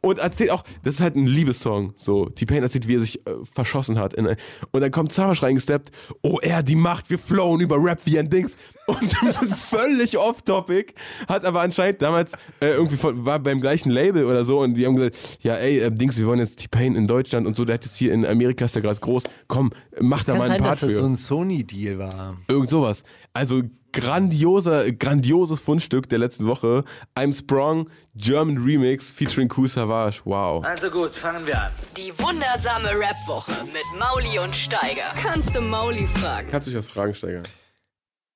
und 0.00 0.18
erzählt 0.18 0.50
auch, 0.50 0.64
das 0.82 0.94
ist 0.94 1.00
halt 1.00 1.16
ein 1.16 1.26
Liebessong. 1.26 1.92
So, 1.96 2.26
T-Pain 2.30 2.62
erzählt, 2.62 2.88
wie 2.88 2.96
er 2.96 3.00
sich 3.00 3.26
äh, 3.26 3.34
verschossen 3.52 3.98
hat. 3.98 4.14
Und 4.14 4.36
dann 4.72 4.90
kommt 4.90 5.12
Savage 5.12 5.42
reingesteppt. 5.42 5.90
Oh, 6.22 6.38
er, 6.40 6.62
die 6.62 6.76
Macht, 6.76 7.10
wir 7.10 7.18
flowen 7.18 7.60
über 7.60 7.76
Rap 7.78 8.00
wie 8.06 8.18
ein 8.18 8.30
Dings. 8.30 8.56
Und 8.88 9.12
völlig 9.56 10.16
off-topic. 10.18 10.94
Hat 11.28 11.44
aber 11.44 11.60
anscheinend 11.60 12.00
damals 12.00 12.32
äh, 12.60 12.70
irgendwie 12.70 12.96
von, 12.96 13.26
war 13.26 13.38
beim 13.38 13.60
gleichen 13.60 13.90
Label 13.90 14.24
oder 14.24 14.44
so. 14.44 14.60
Und 14.60 14.74
die 14.74 14.86
haben 14.86 14.96
gesagt, 14.96 15.16
ja, 15.42 15.54
ey, 15.56 15.78
äh, 15.80 15.90
Dings, 15.90 16.18
wir 16.18 16.26
wollen 16.26 16.38
jetzt 16.40 16.58
T-Pain 16.60 16.94
in 16.96 17.06
Deutschland 17.06 17.46
und 17.46 17.56
so. 17.56 17.64
Der 17.64 17.74
hat 17.74 17.84
jetzt 17.84 17.96
hier 17.96 18.12
in 18.12 18.24
Amerika, 18.24 18.64
ist 18.64 18.74
ja 18.76 18.80
gerade 18.80 18.98
groß. 18.98 19.24
Komm, 19.46 19.72
mach 20.00 20.24
da 20.24 20.32
Kann 20.32 20.38
mal 20.38 20.44
einen 20.44 20.52
sein, 20.54 20.62
Part 20.62 20.72
dass 20.74 20.80
das 20.80 20.92
für. 20.92 20.98
so 20.98 21.04
ein 21.04 21.16
Sony-Deal 21.16 21.98
war. 21.98 22.36
Irgend 22.48 22.70
sowas. 22.70 23.02
Also 23.34 23.62
grandioser, 23.92 24.90
grandioses 24.92 25.60
Fundstück 25.60 26.08
der 26.08 26.18
letzten 26.18 26.46
Woche. 26.46 26.84
I'm 27.16 27.36
Sprung, 27.36 27.90
German 28.14 28.56
Remix 28.58 29.10
featuring 29.10 29.48
Kool 29.48 29.68
Savage. 29.68 30.20
Wow. 30.24 30.64
Also 30.64 30.90
gut, 30.90 31.10
fangen 31.14 31.46
wir 31.46 31.60
an. 31.60 31.72
Die 31.96 32.12
wundersame 32.18 32.88
Rap-Woche 32.90 33.52
mit 33.66 33.84
Mauli 33.98 34.38
und 34.38 34.54
Steiger. 34.54 35.12
Kannst 35.22 35.54
du 35.54 35.60
Mauli 35.60 36.06
fragen? 36.06 36.48
Kannst 36.50 36.66
du 36.66 36.70
dich 36.70 36.78
was 36.78 36.88
fragen, 36.88 37.14
Steiger? 37.14 37.42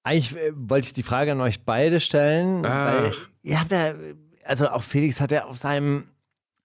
Eigentlich 0.05 0.37
äh, 0.37 0.53
wollte 0.55 0.89
ich 0.89 0.93
die 0.93 1.03
Frage 1.03 1.33
an 1.33 1.41
euch 1.41 1.65
beide 1.65 2.01
stellen. 2.01 2.65
Weil 2.65 3.13
ihr 3.43 3.61
habt 3.61 3.73
ja, 3.73 3.95
also 4.45 4.69
auch 4.69 4.83
Felix 4.83 5.21
hat 5.21 5.33
ja 5.33 5.45
auf 5.45 5.59
seinem 5.59 6.05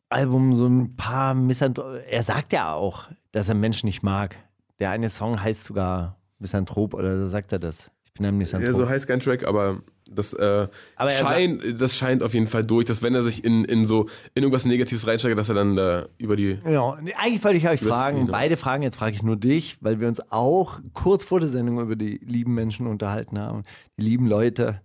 Album 0.09 0.55
so 0.55 0.67
ein 0.67 0.95
paar 0.95 1.33
Misanthrop. 1.33 2.01
Er 2.09 2.23
sagt 2.23 2.53
ja 2.53 2.73
auch, 2.73 3.07
dass 3.31 3.49
er 3.49 3.55
Menschen 3.55 3.87
nicht 3.87 4.03
mag. 4.03 4.35
Der 4.79 4.91
eine 4.91 5.09
Song 5.09 5.41
heißt 5.41 5.63
sogar 5.63 6.17
Misanthrop 6.39 6.93
oder 6.93 7.17
so 7.17 7.27
sagt 7.27 7.51
er 7.51 7.59
das. 7.59 7.91
Ich 8.05 8.13
bin 8.13 8.25
ein 8.25 8.37
Misanthrop. 8.37 8.71
Ja, 8.71 8.77
so 8.77 8.87
heißt 8.87 9.07
kein 9.07 9.19
Track, 9.19 9.47
aber 9.47 9.81
das, 10.11 10.33
äh, 10.33 10.67
Aber 10.95 11.11
scheint, 11.11 11.81
das 11.81 11.95
scheint 11.95 12.23
auf 12.23 12.33
jeden 12.33 12.47
Fall 12.47 12.63
durch, 12.63 12.85
dass 12.85 13.01
wenn 13.01 13.15
er 13.15 13.23
sich 13.23 13.43
in, 13.43 13.65
in 13.65 13.85
so 13.85 14.07
in 14.33 14.43
irgendwas 14.43 14.65
Negatives 14.65 15.05
reinsteigt, 15.07 15.37
dass 15.37 15.49
er 15.49 15.55
dann 15.55 15.75
da 15.75 16.07
über 16.17 16.35
die. 16.35 16.59
Ja, 16.69 16.97
nee, 17.01 17.13
eigentlich 17.13 17.43
wollte 17.43 17.57
ich 17.57 17.67
euch 17.67 17.81
fragen, 17.81 18.27
beide 18.27 18.57
Fragen, 18.57 18.83
jetzt 18.83 18.97
frage 18.97 19.15
ich 19.15 19.23
nur 19.23 19.35
dich, 19.35 19.77
weil 19.81 19.99
wir 19.99 20.07
uns 20.07 20.21
auch 20.31 20.79
kurz 20.93 21.23
vor 21.23 21.39
der 21.39 21.49
Sendung 21.49 21.79
über 21.79 21.95
die 21.95 22.19
lieben 22.25 22.53
Menschen 22.53 22.87
unterhalten 22.87 23.39
haben. 23.39 23.63
Die 23.97 24.03
lieben 24.03 24.27
Leute 24.27 24.81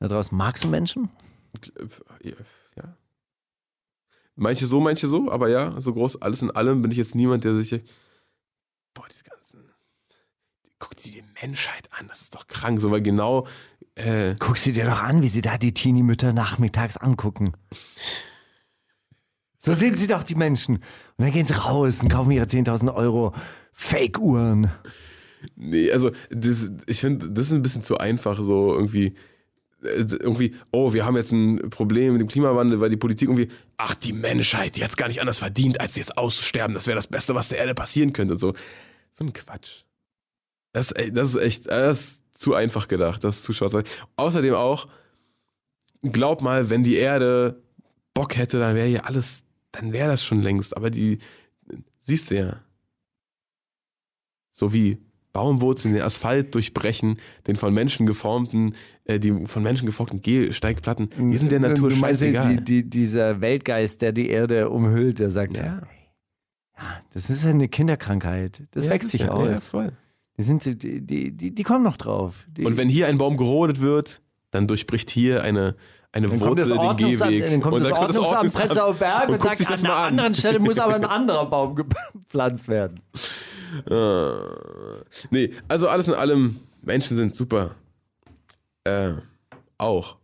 da 0.00 0.08
draußen. 0.08 0.36
Magst 0.36 0.64
du 0.64 0.68
Menschen? 0.68 1.08
Ja. 2.22 2.34
Manche 4.36 4.66
so, 4.66 4.80
manche 4.80 5.06
so, 5.06 5.30
aber 5.30 5.48
ja, 5.48 5.80
so 5.80 5.92
groß, 5.92 6.20
alles 6.22 6.42
in 6.42 6.50
allem 6.50 6.82
bin 6.82 6.90
ich 6.90 6.96
jetzt 6.96 7.14
niemand, 7.14 7.44
der 7.44 7.54
sich. 7.54 7.70
Boah, 8.92 9.06
diese 9.08 9.24
ganzen. 9.24 9.70
Guckt 10.80 11.00
sie 11.00 11.12
die 11.12 11.24
Menschheit 11.40 11.88
an, 11.92 12.08
das 12.08 12.20
ist 12.20 12.34
doch 12.34 12.46
krank, 12.48 12.80
so, 12.80 12.90
weil 12.90 13.00
genau. 13.00 13.46
Äh, 13.96 14.34
Guck 14.38 14.58
sie 14.58 14.72
dir 14.72 14.84
doch 14.86 15.02
an, 15.02 15.22
wie 15.22 15.28
sie 15.28 15.40
da 15.42 15.56
die 15.58 15.72
Teenie-Mütter 15.74 16.32
nachmittags 16.32 16.96
angucken. 16.96 17.52
So 19.58 19.74
sind 19.74 19.96
sie 19.98 20.06
doch, 20.08 20.22
die 20.22 20.34
Menschen. 20.34 20.76
Und 20.76 20.82
dann 21.18 21.30
gehen 21.32 21.44
sie 21.44 21.54
raus 21.54 22.00
und 22.02 22.08
kaufen 22.08 22.30
ihre 22.32 22.46
10.000 22.46 22.92
Euro 22.94 23.32
Fake-Uhren. 23.72 24.70
Nee, 25.56 25.90
also 25.92 26.10
das, 26.30 26.72
ich 26.86 27.00
finde, 27.00 27.30
das 27.30 27.46
ist 27.48 27.52
ein 27.52 27.62
bisschen 27.62 27.82
zu 27.82 27.98
einfach, 27.98 28.36
so 28.36 28.74
irgendwie. 28.74 29.14
äh, 29.82 30.04
Irgendwie, 30.10 30.56
oh, 30.72 30.92
wir 30.92 31.04
haben 31.04 31.16
jetzt 31.16 31.32
ein 31.32 31.70
Problem 31.70 32.14
mit 32.14 32.20
dem 32.22 32.28
Klimawandel, 32.28 32.80
weil 32.80 32.88
die 32.90 32.96
Politik 32.96 33.28
irgendwie, 33.28 33.48
ach, 33.76 33.94
die 33.94 34.12
Menschheit, 34.14 34.74
die 34.76 34.82
hat 34.82 34.90
es 34.90 34.96
gar 34.96 35.08
nicht 35.08 35.20
anders 35.20 35.38
verdient, 35.38 35.80
als 35.80 35.96
jetzt 35.96 36.16
auszusterben. 36.16 36.74
Das 36.74 36.86
wäre 36.86 36.96
das 36.96 37.06
Beste, 37.06 37.34
was 37.34 37.48
der 37.48 37.58
Erde 37.58 37.74
passieren 37.74 38.12
könnte 38.12 38.34
und 38.34 38.40
so. 38.40 38.54
So 39.12 39.24
ein 39.24 39.32
Quatsch. 39.32 39.82
Das, 40.72 40.92
das 41.12 41.28
ist 41.34 41.36
echt, 41.40 41.66
das 41.70 42.22
zu 42.34 42.54
einfach 42.54 42.88
gedacht. 42.88 43.24
Das 43.24 43.36
ist 43.36 43.44
zu 43.44 43.52
schwarz. 43.52 43.74
Außerdem 44.16 44.54
auch, 44.54 44.88
glaub 46.02 46.42
mal, 46.42 46.68
wenn 46.70 46.84
die 46.84 46.96
Erde 46.96 47.62
Bock 48.12 48.36
hätte, 48.36 48.58
dann 48.58 48.74
wäre 48.74 48.86
hier 48.86 49.06
alles, 49.06 49.44
dann 49.72 49.92
wäre 49.92 50.08
das 50.08 50.24
schon 50.24 50.42
längst. 50.42 50.76
Aber 50.76 50.90
die, 50.90 51.18
siehst 52.00 52.30
du 52.30 52.36
ja. 52.36 52.60
So 54.52 54.72
wie 54.72 54.98
Baumwurzeln 55.32 55.94
den 55.94 56.02
Asphalt 56.04 56.54
durchbrechen, 56.54 57.18
den 57.48 57.56
von 57.56 57.74
Menschen 57.74 58.06
geformten, 58.06 58.76
äh, 59.04 59.18
die 59.18 59.46
von 59.46 59.64
Menschen 59.64 59.86
geformten 59.86 60.22
Gehsteigplatten, 60.22 61.10
die 61.32 61.36
sind 61.36 61.50
der 61.50 61.58
Natur 61.58 61.90
Du 61.90 61.96
meinst, 61.96 62.20
scheißegal. 62.20 62.56
Die, 62.58 62.64
die, 62.64 62.88
dieser 62.90 63.40
Weltgeist, 63.40 64.00
der 64.00 64.12
die 64.12 64.28
Erde 64.28 64.70
umhüllt, 64.70 65.18
der 65.18 65.32
sagt, 65.32 65.56
ja, 65.56 65.64
Ja. 65.64 65.82
ja 66.78 67.02
das 67.12 67.30
ist 67.30 67.44
eine 67.44 67.68
Kinderkrankheit. 67.68 68.62
Das 68.70 68.86
Ja, 68.86 68.92
wächst 68.92 69.10
sich 69.10 69.22
sicher. 69.22 69.34
aus. 69.34 69.48
Ja, 69.48 69.60
voll. 69.60 69.92
Die, 70.36 70.42
sind, 70.42 70.64
die, 70.64 71.00
die, 71.00 71.54
die, 71.54 71.62
kommen 71.62 71.84
noch 71.84 71.96
drauf. 71.96 72.44
Die, 72.48 72.64
Und 72.64 72.76
wenn 72.76 72.88
hier 72.88 73.06
ein 73.06 73.18
Baum 73.18 73.36
gerodet 73.36 73.80
wird, 73.80 74.20
dann 74.50 74.66
durchbricht 74.66 75.08
hier 75.10 75.42
eine, 75.42 75.76
eine 76.10 76.28
dann 76.28 76.38
das 76.38 76.48
Wurzel 76.48 76.64
den 76.64 76.78
Ordnungsamt, 76.78 77.30
Gehweg. 77.30 77.50
dann 77.50 77.60
kommt 77.60 77.74
und 77.74 77.82
das 77.82 77.90
dann 77.90 77.98
kommt 77.98 78.16
Ordnungsamt 78.18 78.54
Prenzlauer 78.54 78.94
Berg 78.94 79.28
und, 79.28 79.40
guckt 79.40 79.58
sagt, 79.58 79.70
das 79.70 79.84
an 79.84 79.90
einer 79.90 79.96
an. 79.96 80.04
anderen 80.06 80.34
Stelle 80.34 80.58
muss 80.58 80.78
aber 80.78 80.94
ein 80.96 81.04
anderer 81.04 81.46
Baum 81.46 81.76
gepflanzt 81.76 82.68
werden. 82.68 83.00
Äh, 83.88 84.34
nee, 85.30 85.50
also 85.68 85.88
alles 85.88 86.08
in 86.08 86.14
allem, 86.14 86.56
Menschen 86.82 87.16
sind 87.16 87.34
super. 87.34 87.72
Äh, 88.84 89.12
auch. 89.78 90.16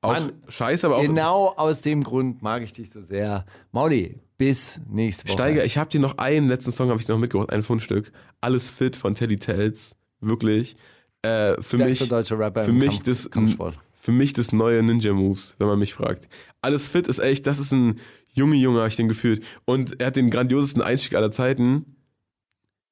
Auch 0.00 0.12
Mann, 0.12 0.32
scheiße, 0.48 0.86
aber 0.86 0.96
auch. 0.96 1.02
Genau 1.02 1.54
aus 1.56 1.82
dem 1.82 2.02
Grund 2.02 2.42
mag 2.42 2.62
ich 2.62 2.72
dich 2.72 2.90
so 2.90 3.00
sehr. 3.00 3.46
Mauli, 3.70 4.18
bis 4.44 4.80
nächste 4.90 5.24
Woche. 5.28 5.34
Steiger, 5.34 5.64
ich 5.64 5.78
habe 5.78 5.88
dir 5.88 6.00
noch 6.00 6.18
einen 6.18 6.48
letzten 6.48 6.72
Song 6.72 6.88
habe 6.90 6.98
ich 6.98 7.06
dir 7.06 7.12
noch 7.12 7.20
mitgebracht, 7.20 7.50
ein 7.52 7.62
Fundstück. 7.62 8.10
Alles 8.40 8.70
fit 8.70 8.96
von 8.96 9.14
Teddy 9.14 9.36
Tells, 9.36 9.94
wirklich. 10.20 10.74
Äh, 11.22 11.62
für 11.62 11.78
mich, 11.78 12.00
deutscher 12.08 12.40
Rapper 12.40 12.64
für 12.64 12.70
im 12.70 12.78
mich 12.78 12.88
Kampf- 12.90 13.02
das, 13.04 13.30
Kampfsport. 13.30 13.78
für 13.92 14.10
mich 14.10 14.32
das 14.32 14.50
neue 14.50 14.82
Ninja 14.82 15.12
Moves, 15.12 15.54
wenn 15.58 15.68
man 15.68 15.78
mich 15.78 15.94
fragt. 15.94 16.26
Alles 16.60 16.88
fit 16.88 17.06
ist 17.06 17.20
echt, 17.20 17.46
das 17.46 17.60
ist 17.60 17.70
ein 17.72 18.00
Junge 18.32 18.56
Junge, 18.56 18.78
habe 18.78 18.88
ich 18.88 18.96
den 18.96 19.06
gefühlt. 19.08 19.44
Und 19.64 20.00
er 20.00 20.08
hat 20.08 20.16
den 20.16 20.28
grandiosesten 20.30 20.82
Einstieg 20.82 21.14
aller 21.14 21.30
Zeiten. 21.30 21.84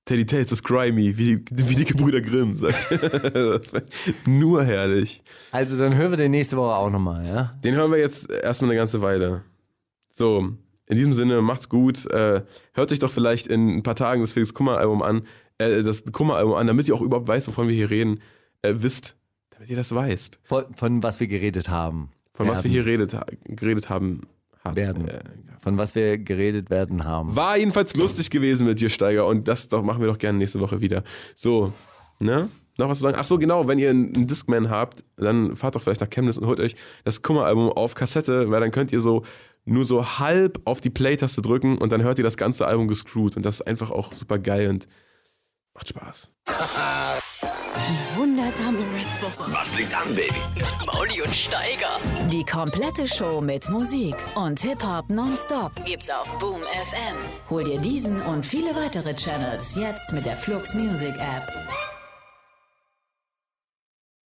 Teddy 0.05 0.27
Tells, 0.27 0.51
das 0.51 0.63
Grimy, 0.63 1.19
wie, 1.19 1.45
wie 1.51 1.75
die 1.75 1.85
Gebrüder 1.85 2.21
Grimm, 2.21 2.55
sagt. 2.55 2.95
Nur 4.27 4.63
herrlich. 4.63 5.21
Also 5.51 5.77
dann 5.77 5.97
hören 5.97 6.13
wir 6.13 6.17
den 6.17 6.31
nächste 6.31 6.57
Woche 6.57 6.75
auch 6.77 6.91
nochmal, 6.91 7.27
ja? 7.27 7.53
Den 7.65 7.75
hören 7.75 7.91
wir 7.91 7.99
jetzt 7.99 8.31
erstmal 8.31 8.71
eine 8.71 8.79
ganze 8.79 9.01
Weile. 9.03 9.43
So, 10.13 10.51
in 10.91 10.97
diesem 10.97 11.13
Sinne, 11.13 11.41
macht's 11.41 11.69
gut. 11.69 12.05
Äh, 12.07 12.43
hört 12.75 12.93
euch 12.93 12.99
doch 12.99 13.11
vielleicht 13.11 13.47
in 13.47 13.77
ein 13.77 13.83
paar 13.83 13.95
Tagen 13.95 14.21
das 14.21 14.33
Felix 14.33 14.53
Kummer-Album 14.53 15.03
an, 15.03 15.23
äh, 15.59 15.83
das 15.83 16.05
Kummer-Album 16.11 16.55
an, 16.55 16.67
damit 16.67 16.89
ihr 16.89 16.95
auch 16.95 17.01
überhaupt 17.01 17.29
weißt, 17.29 17.47
wovon 17.49 17.69
wir 17.69 17.75
hier 17.75 17.91
reden, 17.91 18.21
äh, 18.63 18.75
wisst, 18.77 19.15
damit 19.51 19.71
ihr 19.71 19.77
das 19.77 19.95
weißt. 19.95 20.41
Von, 20.43 20.65
von 20.75 21.03
was 21.03 21.21
wir 21.21 21.29
geredet 21.29 21.71
haben. 21.71 22.11
Von 22.35 22.49
was 22.49 22.65
wir 22.65 22.71
hier 22.71 22.87
redet, 22.87 23.17
geredet 23.45 23.89
haben. 23.89 24.23
haben. 24.65 24.77
werden. 24.77 25.09
Äh, 25.09 25.21
Von 25.61 25.79
was 25.79 25.95
wir 25.95 26.19
geredet 26.19 26.71
werden 26.71 27.05
haben. 27.05 27.37
war 27.37 27.57
jedenfalls 27.57 27.95
lustig 27.95 28.31
gewesen 28.31 28.67
mit 28.67 28.81
dir, 28.81 28.91
Steiger, 28.91 29.27
und 29.27 29.47
das 29.47 29.69
doch 29.69 29.83
machen 29.83 30.01
wir 30.01 30.09
doch 30.09 30.19
gerne 30.19 30.39
nächste 30.39 30.59
Woche 30.61 30.81
wieder. 30.81 31.05
So, 31.37 31.73
ne? 32.19 32.49
Noch 32.79 32.89
was 32.89 32.99
zu 32.99 33.03
sagen? 33.03 33.17
Ach 33.21 33.27
so, 33.27 33.39
genau, 33.39 33.69
wenn 33.69 33.79
ihr 33.79 33.91
einen 33.91 34.15
einen 34.15 34.27
Discman 34.27 34.71
habt, 34.71 35.05
dann 35.17 35.55
fahrt 35.57 35.77
doch 35.77 35.83
vielleicht 35.83 36.01
nach 36.01 36.09
Chemnitz 36.09 36.39
und 36.39 36.47
holt 36.47 36.61
euch 36.61 36.75
das 37.05 37.21
Kummer-Album 37.21 37.71
auf 37.71 37.95
Kassette, 37.95 38.51
weil 38.51 38.61
dann 38.61 38.71
könnt 38.71 38.91
ihr 38.91 39.01
so 39.01 39.23
nur 39.71 39.85
so 39.85 40.19
halb 40.19 40.61
auf 40.65 40.81
die 40.81 40.91
Play-Taste 40.91 41.43
drücken 41.43 41.79
und 41.79 41.93
dann 41.93 42.03
hört 42.03 42.19
ihr 42.19 42.25
das 42.25 42.37
ganze 42.37 42.67
Album 42.67 42.89
gescrewt 42.89 43.37
und 43.37 43.45
das 43.45 43.57
ist 43.57 43.67
einfach 43.67 43.91
auch 43.91 44.13
super 44.13 44.39
geil 44.39 44.69
und 44.69 44.89
macht 45.75 45.89
Spaß. 45.89 46.29
Wundersame 48.17 48.79
Rap-Woche. 48.79 49.53
Was 49.53 49.77
liegt 49.79 49.95
an, 49.95 50.15
Baby? 50.15 50.35
Mauli 50.87 51.23
und 51.23 51.35
Steiger. 51.35 51.99
Die 52.31 52.45
komplette 52.45 53.07
Show 53.07 53.41
mit 53.41 53.69
Musik 53.71 54.15
und 54.35 54.61
Hip-Hop 54.61 55.09
nonstop 55.09 55.73
Gibt's 55.85 56.11
auf 56.11 56.39
Boom 56.39 56.61
FM. 56.63 57.17
Hol 57.49 57.65
dir 57.65 57.79
diesen 57.79 58.21
und 58.23 58.45
viele 58.45 58.75
weitere 58.75 59.15
Channels 59.15 59.77
jetzt 59.77 60.13
mit 60.13 60.27
der 60.27 60.37
Flux 60.37 60.75
Music 60.75 61.15
App. 61.17 62.00